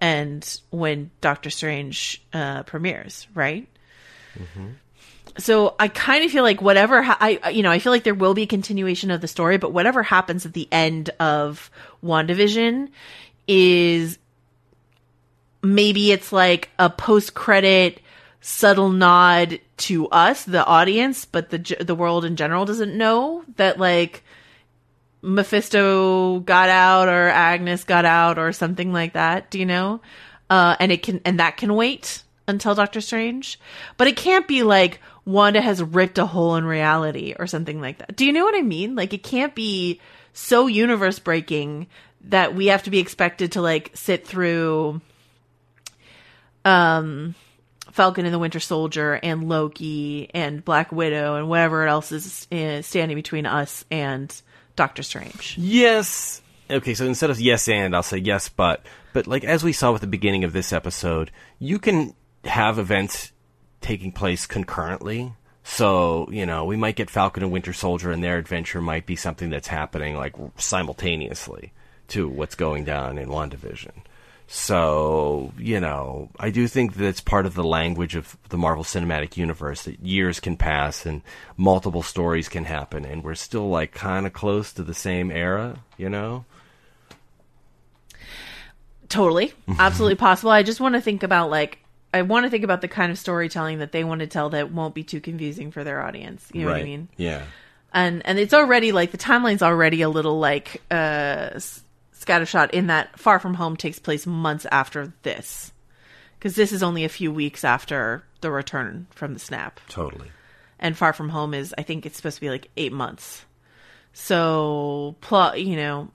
and 0.00 0.60
when 0.70 1.10
Doctor 1.20 1.50
Strange 1.50 2.22
uh, 2.32 2.62
premieres, 2.64 3.26
right? 3.34 3.66
so 5.38 5.74
I 5.78 5.88
kind 5.88 6.24
of 6.24 6.30
feel 6.30 6.42
like 6.44 6.60
whatever 6.62 7.02
ha- 7.02 7.16
I 7.20 7.40
I- 7.42 7.50
you 7.50 7.62
know 7.62 7.70
I 7.70 7.78
feel 7.78 7.92
like 7.92 8.04
there 8.04 8.14
will 8.14 8.34
be 8.34 8.42
a 8.42 8.46
continuation 8.46 9.10
of 9.10 9.20
the 9.20 9.28
story, 9.28 9.56
but 9.56 9.72
whatever 9.72 10.02
happens 10.02 10.44
at 10.46 10.52
the 10.52 10.68
end 10.70 11.10
of 11.18 11.70
WandaVision 12.04 12.88
is 13.48 14.18
maybe 15.62 16.12
it's 16.12 16.32
like 16.32 16.70
a 16.78 16.88
post 16.90 17.34
credit 17.34 18.00
subtle 18.40 18.90
nod 18.90 19.60
to 19.76 20.08
us, 20.08 20.44
the 20.44 20.64
audience, 20.64 21.24
but 21.24 21.50
the 21.50 21.76
the 21.80 21.94
world 21.94 22.24
in 22.24 22.36
general 22.36 22.64
doesn't 22.64 22.96
know 22.96 23.44
that 23.56 23.78
like 23.78 24.22
Mephisto 25.22 26.40
got 26.40 26.68
out 26.68 27.08
or 27.08 27.28
Agnes 27.28 27.84
got 27.84 28.04
out 28.04 28.38
or 28.38 28.52
something 28.52 28.92
like 28.92 29.14
that. 29.14 29.50
Do 29.50 29.58
you 29.58 29.66
know? 29.66 30.00
Uh, 30.48 30.76
and 30.80 30.92
it 30.92 31.02
can 31.02 31.20
and 31.24 31.40
that 31.40 31.56
can 31.56 31.74
wait 31.74 32.22
until 32.46 32.74
Doctor 32.74 33.00
Strange, 33.00 33.60
but 33.96 34.06
it 34.06 34.16
can't 34.16 34.48
be 34.48 34.62
like 34.62 35.00
Wanda 35.24 35.60
has 35.60 35.82
ripped 35.82 36.18
a 36.18 36.26
hole 36.26 36.56
in 36.56 36.64
reality 36.64 37.34
or 37.38 37.46
something 37.46 37.80
like 37.80 37.98
that. 37.98 38.16
Do 38.16 38.24
you 38.24 38.32
know 38.32 38.44
what 38.44 38.54
I 38.54 38.62
mean? 38.62 38.94
Like 38.94 39.12
it 39.12 39.22
can't 39.22 39.54
be 39.54 40.00
so 40.32 40.66
universe 40.66 41.18
breaking 41.18 41.88
that 42.22 42.54
we 42.54 42.66
have 42.66 42.84
to 42.84 42.90
be 42.90 42.98
expected 42.98 43.52
to 43.52 43.60
like 43.60 43.90
sit 43.94 44.26
through 44.26 45.00
um 46.64 47.34
Falcon 47.92 48.24
and 48.24 48.34
the 48.34 48.38
Winter 48.38 48.60
Soldier 48.60 49.14
and 49.22 49.48
Loki 49.48 50.30
and 50.34 50.64
Black 50.64 50.92
Widow 50.92 51.36
and 51.36 51.48
whatever 51.48 51.86
else 51.86 52.12
is 52.12 52.46
standing 52.86 53.16
between 53.16 53.46
us 53.46 53.84
and 53.90 54.34
Doctor 54.76 55.02
Strange. 55.02 55.56
Yes. 55.58 56.42
Okay, 56.70 56.94
so 56.94 57.06
instead 57.06 57.30
of 57.30 57.40
yes 57.40 57.66
and, 57.68 57.96
I'll 57.96 58.02
say 58.02 58.18
yes 58.18 58.48
but. 58.48 58.84
But 59.12 59.26
like 59.26 59.42
as 59.44 59.64
we 59.64 59.72
saw 59.72 59.90
with 59.92 60.02
the 60.02 60.06
beginning 60.06 60.44
of 60.44 60.52
this 60.52 60.72
episode, 60.72 61.30
you 61.58 61.78
can 61.78 62.14
have 62.44 62.78
events 62.78 63.32
taking 63.80 64.12
place 64.12 64.46
concurrently. 64.46 65.32
So, 65.64 66.28
you 66.30 66.46
know, 66.46 66.64
we 66.64 66.76
might 66.76 66.96
get 66.96 67.10
Falcon 67.10 67.42
and 67.42 67.52
Winter 67.52 67.72
Soldier 67.72 68.10
and 68.10 68.22
their 68.22 68.38
adventure 68.38 68.80
might 68.80 69.06
be 69.06 69.16
something 69.16 69.50
that's 69.50 69.68
happening 69.68 70.16
like 70.16 70.34
simultaneously 70.56 71.72
to 72.08 72.28
what's 72.28 72.54
going 72.54 72.84
down 72.84 73.18
in 73.18 73.28
WandaVision. 73.28 73.92
So, 74.50 75.52
you 75.58 75.78
know, 75.78 76.30
I 76.40 76.48
do 76.48 76.66
think 76.68 76.94
that 76.94 77.06
it's 77.06 77.20
part 77.20 77.44
of 77.44 77.54
the 77.54 77.62
language 77.62 78.16
of 78.16 78.34
the 78.48 78.56
Marvel 78.56 78.82
Cinematic 78.82 79.36
Universe 79.36 79.82
that 79.82 80.00
years 80.00 80.40
can 80.40 80.56
pass 80.56 81.04
and 81.04 81.20
multiple 81.58 82.02
stories 82.02 82.48
can 82.48 82.64
happen 82.64 83.04
and 83.04 83.22
we're 83.22 83.34
still 83.34 83.68
like 83.68 83.92
kind 83.92 84.26
of 84.26 84.32
close 84.32 84.72
to 84.72 84.82
the 84.82 84.94
same 84.94 85.30
era, 85.30 85.80
you 85.98 86.08
know? 86.08 86.46
Totally. 89.10 89.52
Absolutely 89.78 90.16
possible. 90.16 90.50
I 90.50 90.62
just 90.62 90.80
want 90.80 90.94
to 90.94 91.02
think 91.02 91.22
about 91.22 91.50
like 91.50 91.80
I 92.14 92.22
want 92.22 92.44
to 92.46 92.50
think 92.50 92.64
about 92.64 92.80
the 92.80 92.88
kind 92.88 93.12
of 93.12 93.18
storytelling 93.18 93.80
that 93.80 93.92
they 93.92 94.02
want 94.02 94.20
to 94.20 94.26
tell 94.26 94.48
that 94.50 94.72
won't 94.72 94.94
be 94.94 95.04
too 95.04 95.20
confusing 95.20 95.70
for 95.70 95.84
their 95.84 96.02
audience. 96.02 96.48
You 96.54 96.62
know 96.62 96.70
what 96.70 96.80
I 96.80 96.84
mean? 96.84 97.08
Yeah. 97.18 97.42
And 97.92 98.24
and 98.24 98.38
it's 98.38 98.54
already 98.54 98.92
like 98.92 99.10
the 99.10 99.18
timeline's 99.18 99.62
already 99.62 100.00
a 100.00 100.08
little 100.08 100.38
like 100.38 100.82
uh 100.90 101.58
scattershot 102.18 102.70
in 102.70 102.88
that 102.88 103.18
Far 103.18 103.38
From 103.38 103.54
Home 103.54 103.76
takes 103.76 103.98
place 103.98 104.26
months 104.26 104.66
after 104.70 105.12
this. 105.22 105.72
Cuz 106.40 106.54
this 106.54 106.72
is 106.72 106.82
only 106.82 107.04
a 107.04 107.08
few 107.08 107.32
weeks 107.32 107.64
after 107.64 108.24
the 108.40 108.50
return 108.50 109.06
from 109.10 109.34
the 109.34 109.40
snap. 109.40 109.80
Totally. 109.88 110.30
And 110.78 110.96
Far 110.96 111.12
From 111.12 111.30
Home 111.30 111.54
is 111.54 111.74
I 111.76 111.82
think 111.82 112.06
it's 112.06 112.16
supposed 112.16 112.36
to 112.36 112.40
be 112.40 112.50
like 112.50 112.70
8 112.76 112.92
months. 112.92 113.44
So 114.12 115.16
plot, 115.20 115.62
you 115.62 115.76
know, 115.76 116.10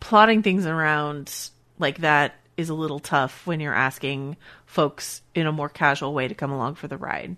plotting 0.00 0.42
things 0.42 0.66
around 0.66 1.50
like 1.78 1.98
that 1.98 2.34
is 2.56 2.68
a 2.68 2.74
little 2.74 3.00
tough 3.00 3.46
when 3.46 3.60
you're 3.60 3.74
asking 3.74 4.36
folks 4.66 5.22
in 5.34 5.46
a 5.46 5.52
more 5.52 5.68
casual 5.68 6.12
way 6.12 6.28
to 6.28 6.34
come 6.34 6.52
along 6.52 6.74
for 6.74 6.88
the 6.88 6.96
ride, 6.96 7.36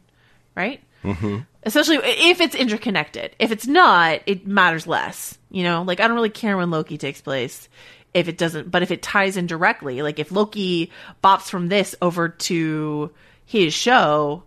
right? 0.54 0.82
Mm-hmm. 1.02 1.38
Especially 1.64 1.96
if 2.02 2.40
it's 2.40 2.54
interconnected. 2.54 3.36
If 3.38 3.52
it's 3.52 3.66
not, 3.66 4.20
it 4.26 4.46
matters 4.46 4.86
less. 4.86 5.38
You 5.50 5.62
know, 5.64 5.82
like 5.82 6.00
I 6.00 6.08
don't 6.08 6.16
really 6.16 6.30
care 6.30 6.56
when 6.56 6.70
Loki 6.70 6.98
takes 6.98 7.20
place 7.20 7.68
if 8.14 8.28
it 8.28 8.36
doesn't, 8.38 8.70
but 8.70 8.82
if 8.82 8.90
it 8.90 9.02
ties 9.02 9.36
in 9.36 9.46
directly, 9.46 10.02
like 10.02 10.18
if 10.18 10.30
Loki 10.30 10.90
bops 11.22 11.48
from 11.48 11.68
this 11.68 11.94
over 12.02 12.28
to 12.28 13.10
his 13.46 13.72
show, 13.74 14.42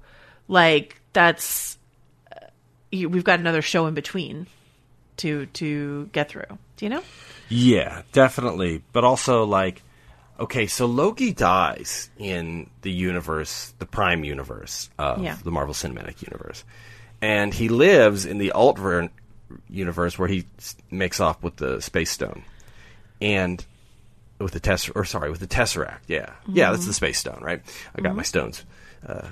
like 0.48 1.00
that's 1.14 1.78
uh, 2.32 2.48
we've 2.92 3.24
got 3.24 3.40
another 3.40 3.62
show 3.62 3.88
in 3.88 3.94
between 3.94 4.48
to 5.18 5.46
to 5.48 6.10
get 6.12 6.30
through. 6.30 6.58
Do 6.78 6.86
you 6.86 6.90
know? 6.90 7.04
Yeah, 7.50 8.02
definitely. 8.12 8.84
But 8.92 9.04
also, 9.04 9.46
like, 9.46 9.82
okay, 10.40 10.68
so 10.68 10.86
Loki 10.86 11.34
dies 11.34 12.10
in 12.18 12.70
the 12.82 12.92
universe, 12.92 13.74
the 13.80 13.86
Prime 13.86 14.24
universe 14.24 14.90
of 14.98 15.22
Yeah. 15.24 15.38
the 15.44 15.52
Marvel 15.52 15.74
Cinematic 15.74 16.22
Universe, 16.22 16.64
and 17.22 17.54
he 17.54 17.70
lives 17.70 18.26
in 18.26 18.38
the 18.38 18.52
Altver 18.56 19.10
universe 19.70 20.18
where 20.20 20.28
he 20.28 20.46
makes 20.92 21.20
off 21.20 21.42
with 21.44 21.56
the 21.58 21.80
Space 21.82 22.12
Stone, 22.12 22.44
and 23.22 23.64
with 24.40 24.52
the 24.54 24.60
Tess, 24.60 24.90
or 24.90 25.06
sorry, 25.06 25.30
with 25.32 25.40
the 25.40 25.48
Tesseract. 25.48 26.00
Yeah, 26.08 26.32
yeah, 26.48 26.72
that's 26.72 26.86
the 26.86 26.94
Space 26.94 27.20
Stone, 27.20 27.40
right? 27.42 27.62
I 27.96 28.02
got 28.02 28.16
my 28.16 28.24
Mhm. 28.24 28.26
stones. 28.26 28.66
Uh, 29.08 29.28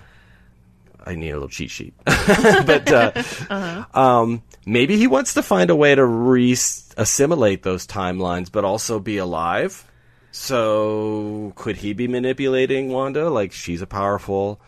I 1.06 1.16
need 1.16 1.32
a 1.32 1.34
little 1.34 1.50
cheat 1.50 1.70
sheet, 1.72 1.94
but 2.06 2.90
uh, 2.90 3.12
Uh-huh. 3.50 4.00
um, 4.00 4.42
maybe 4.66 4.96
he 4.98 5.08
wants 5.08 5.34
to 5.34 5.44
find 5.44 5.70
a 5.70 5.76
way 5.76 5.94
to 5.94 6.06
re 6.06 6.54
assimilate 6.96 7.64
those 7.64 7.86
timelines, 7.86 8.50
but 8.50 8.64
also 8.64 9.00
be 9.00 9.18
alive. 9.18 9.84
So 10.36 11.54
could 11.56 11.78
he 11.78 11.94
be 11.94 12.08
manipulating 12.08 12.90
Wanda? 12.90 13.30
Like 13.30 13.52
she's 13.52 13.84
a 13.84 13.88
powerful 13.88 14.60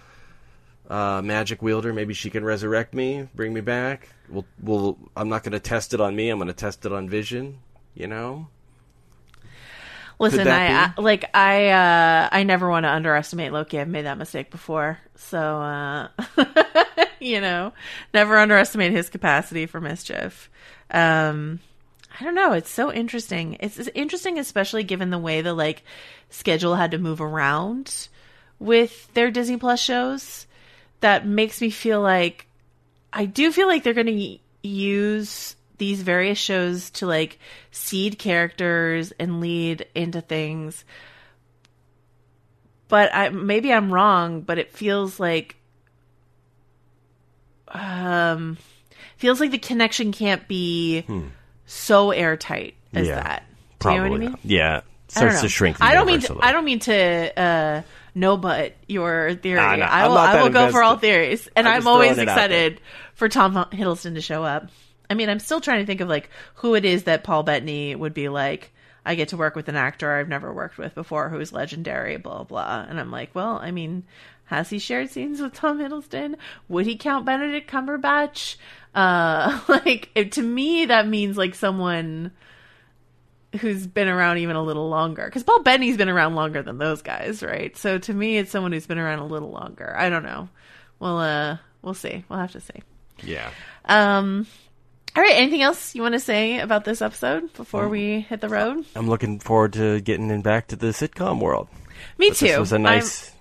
uh, 0.87 1.23
magic 1.23 1.63
wielder. 1.63 1.91
Maybe 1.91 2.13
she 2.13 2.29
can 2.29 2.45
resurrect 2.45 2.93
me, 2.93 3.27
bring 3.33 3.51
me 3.51 3.61
back. 3.61 4.09
Well, 4.29 4.45
well, 4.61 4.95
I'm 5.17 5.27
not 5.27 5.41
going 5.41 5.53
to 5.53 5.59
test 5.59 5.95
it 5.95 5.99
on 5.99 6.15
me. 6.15 6.29
I'm 6.29 6.37
going 6.37 6.49
to 6.49 6.53
test 6.53 6.85
it 6.85 6.93
on 6.93 7.09
Vision. 7.09 7.57
You 7.95 8.05
know. 8.05 8.47
Listen, 10.19 10.47
I, 10.47 10.67
I 10.67 11.01
like 11.01 11.25
I 11.33 11.69
uh 11.69 12.29
I 12.31 12.43
never 12.43 12.69
want 12.69 12.83
to 12.83 12.91
underestimate 12.91 13.51
Loki. 13.51 13.79
I've 13.79 13.87
made 13.87 14.05
that 14.05 14.19
mistake 14.19 14.51
before. 14.51 14.99
So 15.15 15.39
uh 15.39 16.09
you 17.19 17.41
know, 17.41 17.73
never 18.13 18.37
underestimate 18.37 18.91
his 18.91 19.09
capacity 19.09 19.65
for 19.65 19.81
mischief. 19.81 20.51
Um 20.91 21.59
I 22.19 22.23
don't 22.23 22.35
know, 22.35 22.53
it's 22.53 22.69
so 22.69 22.91
interesting. 22.93 23.57
It's, 23.59 23.77
interesting 23.93 24.39
especially 24.39 24.83
given 24.83 25.09
the 25.09 25.17
way 25.17 25.41
the 25.41 25.53
like 25.53 25.83
schedule 26.29 26.75
had 26.75 26.91
to 26.91 26.97
move 26.97 27.21
around 27.21 28.07
with 28.59 29.13
their 29.13 29.31
Disney 29.31 29.57
Plus 29.57 29.81
shows 29.81 30.47
that 31.01 31.27
makes 31.27 31.59
me 31.61 31.69
feel 31.69 32.01
like 32.01 32.47
I 33.11 33.25
do 33.25 33.51
feel 33.51 33.67
like 33.67 33.83
they're 33.83 33.93
going 33.93 34.07
to 34.07 34.37
use 34.67 35.55
these 35.77 36.01
various 36.01 36.37
shows 36.37 36.89
to 36.91 37.05
like 37.05 37.39
seed 37.71 38.17
characters 38.17 39.11
and 39.19 39.41
lead 39.41 39.85
into 39.93 40.21
things. 40.21 40.85
But 42.87 43.13
I 43.13 43.29
maybe 43.29 43.73
I'm 43.73 43.91
wrong, 43.91 44.41
but 44.41 44.57
it 44.57 44.71
feels 44.71 45.19
like 45.19 45.55
um 47.67 48.57
feels 49.17 49.39
like 49.39 49.51
the 49.51 49.57
connection 49.57 50.11
can't 50.11 50.47
be 50.47 51.01
Hmm. 51.01 51.27
So 51.65 52.11
airtight 52.11 52.75
as 52.93 53.07
Yeah, 53.07 53.15
that. 53.15 53.43
Do 53.79 53.89
you 53.89 53.95
know 53.95 54.09
what 54.09 54.15
I 54.15 54.25
mean? 54.25 54.37
Yeah, 54.43 54.81
I 55.15 55.21
don't 55.21 55.31
starts 55.31 55.41
to 55.41 55.49
shrink. 55.49 55.77
The 55.77 55.85
I 55.85 55.93
don't 55.93 56.07
mean 56.07 56.21
to. 56.21 56.37
I 56.41 56.51
don't 56.51 56.65
mean 56.65 56.79
to 56.79 57.39
uh 57.39 57.81
no 58.13 58.37
but 58.37 58.75
your 58.87 59.35
theory. 59.35 59.59
Ah, 59.59 59.75
no, 59.75 59.85
I 59.85 60.07
will 60.07 60.17
I 60.17 60.41
will 60.41 60.49
go 60.49 60.71
for 60.71 60.81
all 60.83 60.97
theories. 60.97 61.47
And 61.55 61.67
I'm 61.67 61.81
I'm, 61.81 61.87
always 61.87 62.13
throwing 62.13 62.27
it 62.27 62.31
out 62.31 62.35
there. 62.35 62.67
excited 62.67 62.81
for 63.13 63.29
Tom 63.29 63.53
Hiddleston 63.71 64.15
to 64.15 64.21
show 64.21 64.43
up. 64.43 64.69
I 65.09 65.13
mean, 65.13 65.29
I'm 65.29 65.39
still 65.39 65.61
trying 65.61 65.79
to 65.79 65.85
think 65.85 66.01
of 66.01 66.09
like 66.09 66.29
who 66.55 66.75
it 66.75 66.85
is 66.85 67.03
that 67.03 67.23
Paul 67.23 67.43
Bettany 67.43 67.95
would 67.95 68.13
be 68.13 68.29
like. 68.29 68.71
I 69.07 69.13
get 69.13 69.27
to 69.29 69.37
work 69.37 69.55
with 69.55 69.69
an 69.69 69.75
actor 69.75 70.11
I've 70.11 70.29
never 70.29 70.51
worked 70.51 70.79
with 70.79 70.95
before 70.95 71.29
who's 71.29 71.53
legendary, 71.53 72.17
blah 72.17 72.43
blah. 72.43 72.83
And 72.89 72.99
I'm 72.99 73.11
like, 73.11 73.35
well, 73.35 73.57
I 73.57 73.69
mean, 73.69 74.03
has 74.45 74.69
he 74.69 74.79
shared 74.79 75.09
scenes 75.09 75.41
with 75.41 75.53
Tom 75.53 75.79
Hiddleston? 75.79 76.35
Would 76.69 76.85
he 76.85 76.95
count 76.97 77.25
Benedict 77.25 77.69
Cumberbatch? 77.69 78.55
Uh, 78.93 79.59
like 79.67 80.09
it, 80.15 80.31
to 80.33 80.41
me, 80.41 80.85
that 80.85 81.07
means 81.07 81.37
like 81.37 81.55
someone 81.55 82.31
who's 83.61 83.87
been 83.87 84.07
around 84.07 84.37
even 84.39 84.55
a 84.55 84.63
little 84.63 84.89
longer. 84.89 85.25
Because 85.25 85.43
Paul 85.43 85.63
Bettany's 85.63 85.97
been 85.97 86.09
around 86.09 86.35
longer 86.35 86.61
than 86.61 86.77
those 86.77 87.01
guys, 87.01 87.41
right? 87.41 87.75
So 87.77 87.97
to 87.97 88.13
me, 88.13 88.37
it's 88.37 88.51
someone 88.51 88.71
who's 88.71 88.87
been 88.87 88.99
around 88.99 89.19
a 89.19 89.25
little 89.25 89.51
longer. 89.51 89.95
I 89.97 90.09
don't 90.09 90.23
know. 90.23 90.49
Well, 90.99 91.19
uh, 91.19 91.57
we'll 91.81 91.93
see. 91.93 92.23
We'll 92.29 92.39
have 92.39 92.51
to 92.51 92.59
see. 92.61 92.81
Yeah. 93.23 93.49
Um, 93.85 94.45
all 95.15 95.23
right. 95.23 95.35
Anything 95.35 95.61
else 95.61 95.95
you 95.95 96.01
want 96.01 96.13
to 96.13 96.19
say 96.19 96.59
about 96.59 96.83
this 96.85 97.01
episode 97.01 97.53
before 97.53 97.87
we 97.87 98.21
hit 98.21 98.41
the 98.41 98.49
road? 98.49 98.85
I'm 98.95 99.09
looking 99.09 99.39
forward 99.39 99.73
to 99.73 100.01
getting 100.01 100.29
in 100.29 100.41
back 100.41 100.67
to 100.67 100.75
the 100.75 100.87
sitcom 100.87 101.39
world. 101.39 101.69
Me 102.17 102.29
But 102.29 102.37
This 102.37 102.53
too. 102.53 102.59
was 102.59 102.73
a 102.73 102.79
nice, 102.79 103.31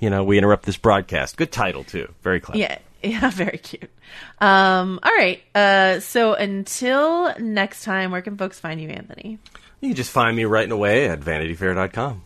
you 0.00 0.10
know, 0.10 0.24
we 0.24 0.38
interrupt 0.38 0.64
this 0.64 0.76
broadcast. 0.76 1.36
Good 1.36 1.52
title 1.52 1.84
too. 1.84 2.12
Very 2.22 2.40
clever. 2.40 2.58
Yeah. 2.58 2.78
Yeah, 3.00 3.30
very 3.30 3.58
cute. 3.58 3.92
Um, 4.40 4.98
all 5.04 5.14
right. 5.16 5.40
Uh, 5.54 6.00
so 6.00 6.34
until 6.34 7.32
next 7.38 7.84
time, 7.84 8.10
where 8.10 8.22
can 8.22 8.36
folks 8.36 8.58
find 8.58 8.80
you, 8.80 8.88
Anthony? 8.88 9.38
You 9.80 9.90
can 9.90 9.94
just 9.94 10.10
find 10.10 10.36
me 10.36 10.44
writing 10.44 10.72
away 10.72 11.08
at 11.08 11.20
vanityfair.com. 11.20 12.24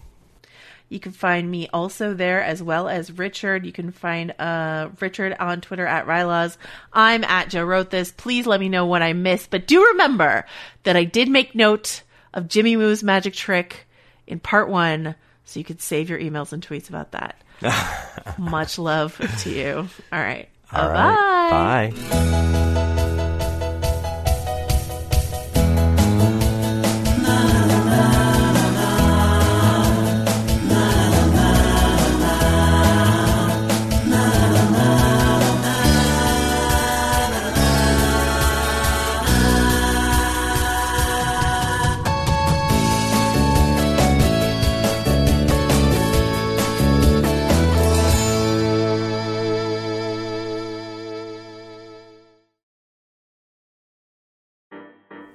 You 0.89 0.99
can 0.99 1.13
find 1.13 1.51
me 1.51 1.69
also 1.75 2.15
there 2.15 2.43
as 2.43 2.63
well 2.63 2.89
as 2.89 3.13
Richard. 3.13 3.67
You 3.67 3.73
can 3.73 3.93
find 3.93 4.35
uh, 4.39 4.89
Richard 4.99 5.37
on 5.39 5.61
Twitter 5.61 5.87
at 5.87 6.07
rilaws. 6.07 6.57
I'm 6.91 7.23
at 7.25 7.51
Joe 7.51 7.65
Wrote 7.65 7.91
This. 7.91 8.11
Please 8.11 8.47
let 8.47 8.59
me 8.59 8.71
know 8.71 8.87
what 8.87 9.03
I 9.03 9.13
missed. 9.13 9.51
But 9.51 9.67
do 9.67 9.85
remember 9.89 10.47
that 10.85 10.97
I 10.97 11.05
did 11.05 11.29
make 11.29 11.55
note 11.55 12.03
of 12.33 12.49
Jimmy 12.49 12.79
Woo's 12.79 13.03
magic 13.03 13.35
trick 13.35 13.87
in 14.27 14.41
part 14.41 14.69
one, 14.69 15.15
so 15.45 15.61
you 15.61 15.65
could 15.65 15.81
save 15.81 16.09
your 16.09 16.19
emails 16.19 16.53
and 16.53 16.67
tweets 16.67 16.89
about 16.89 17.13
that. 17.13 17.37
Much 18.39 18.79
love 18.79 19.17
to 19.43 19.51
you. 19.51 19.89
All 20.13 20.21
right. 20.21 20.49
All 20.73 20.89
Bye-bye. 20.89 21.91
Bye. 21.91 22.69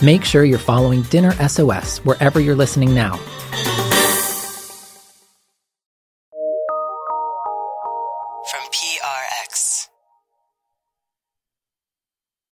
Make 0.00 0.24
sure 0.24 0.44
you're 0.44 0.60
following 0.60 1.02
Dinner 1.02 1.32
SOS 1.48 1.98
wherever 2.04 2.38
you're 2.38 2.54
listening 2.54 2.94
now. 2.94 3.18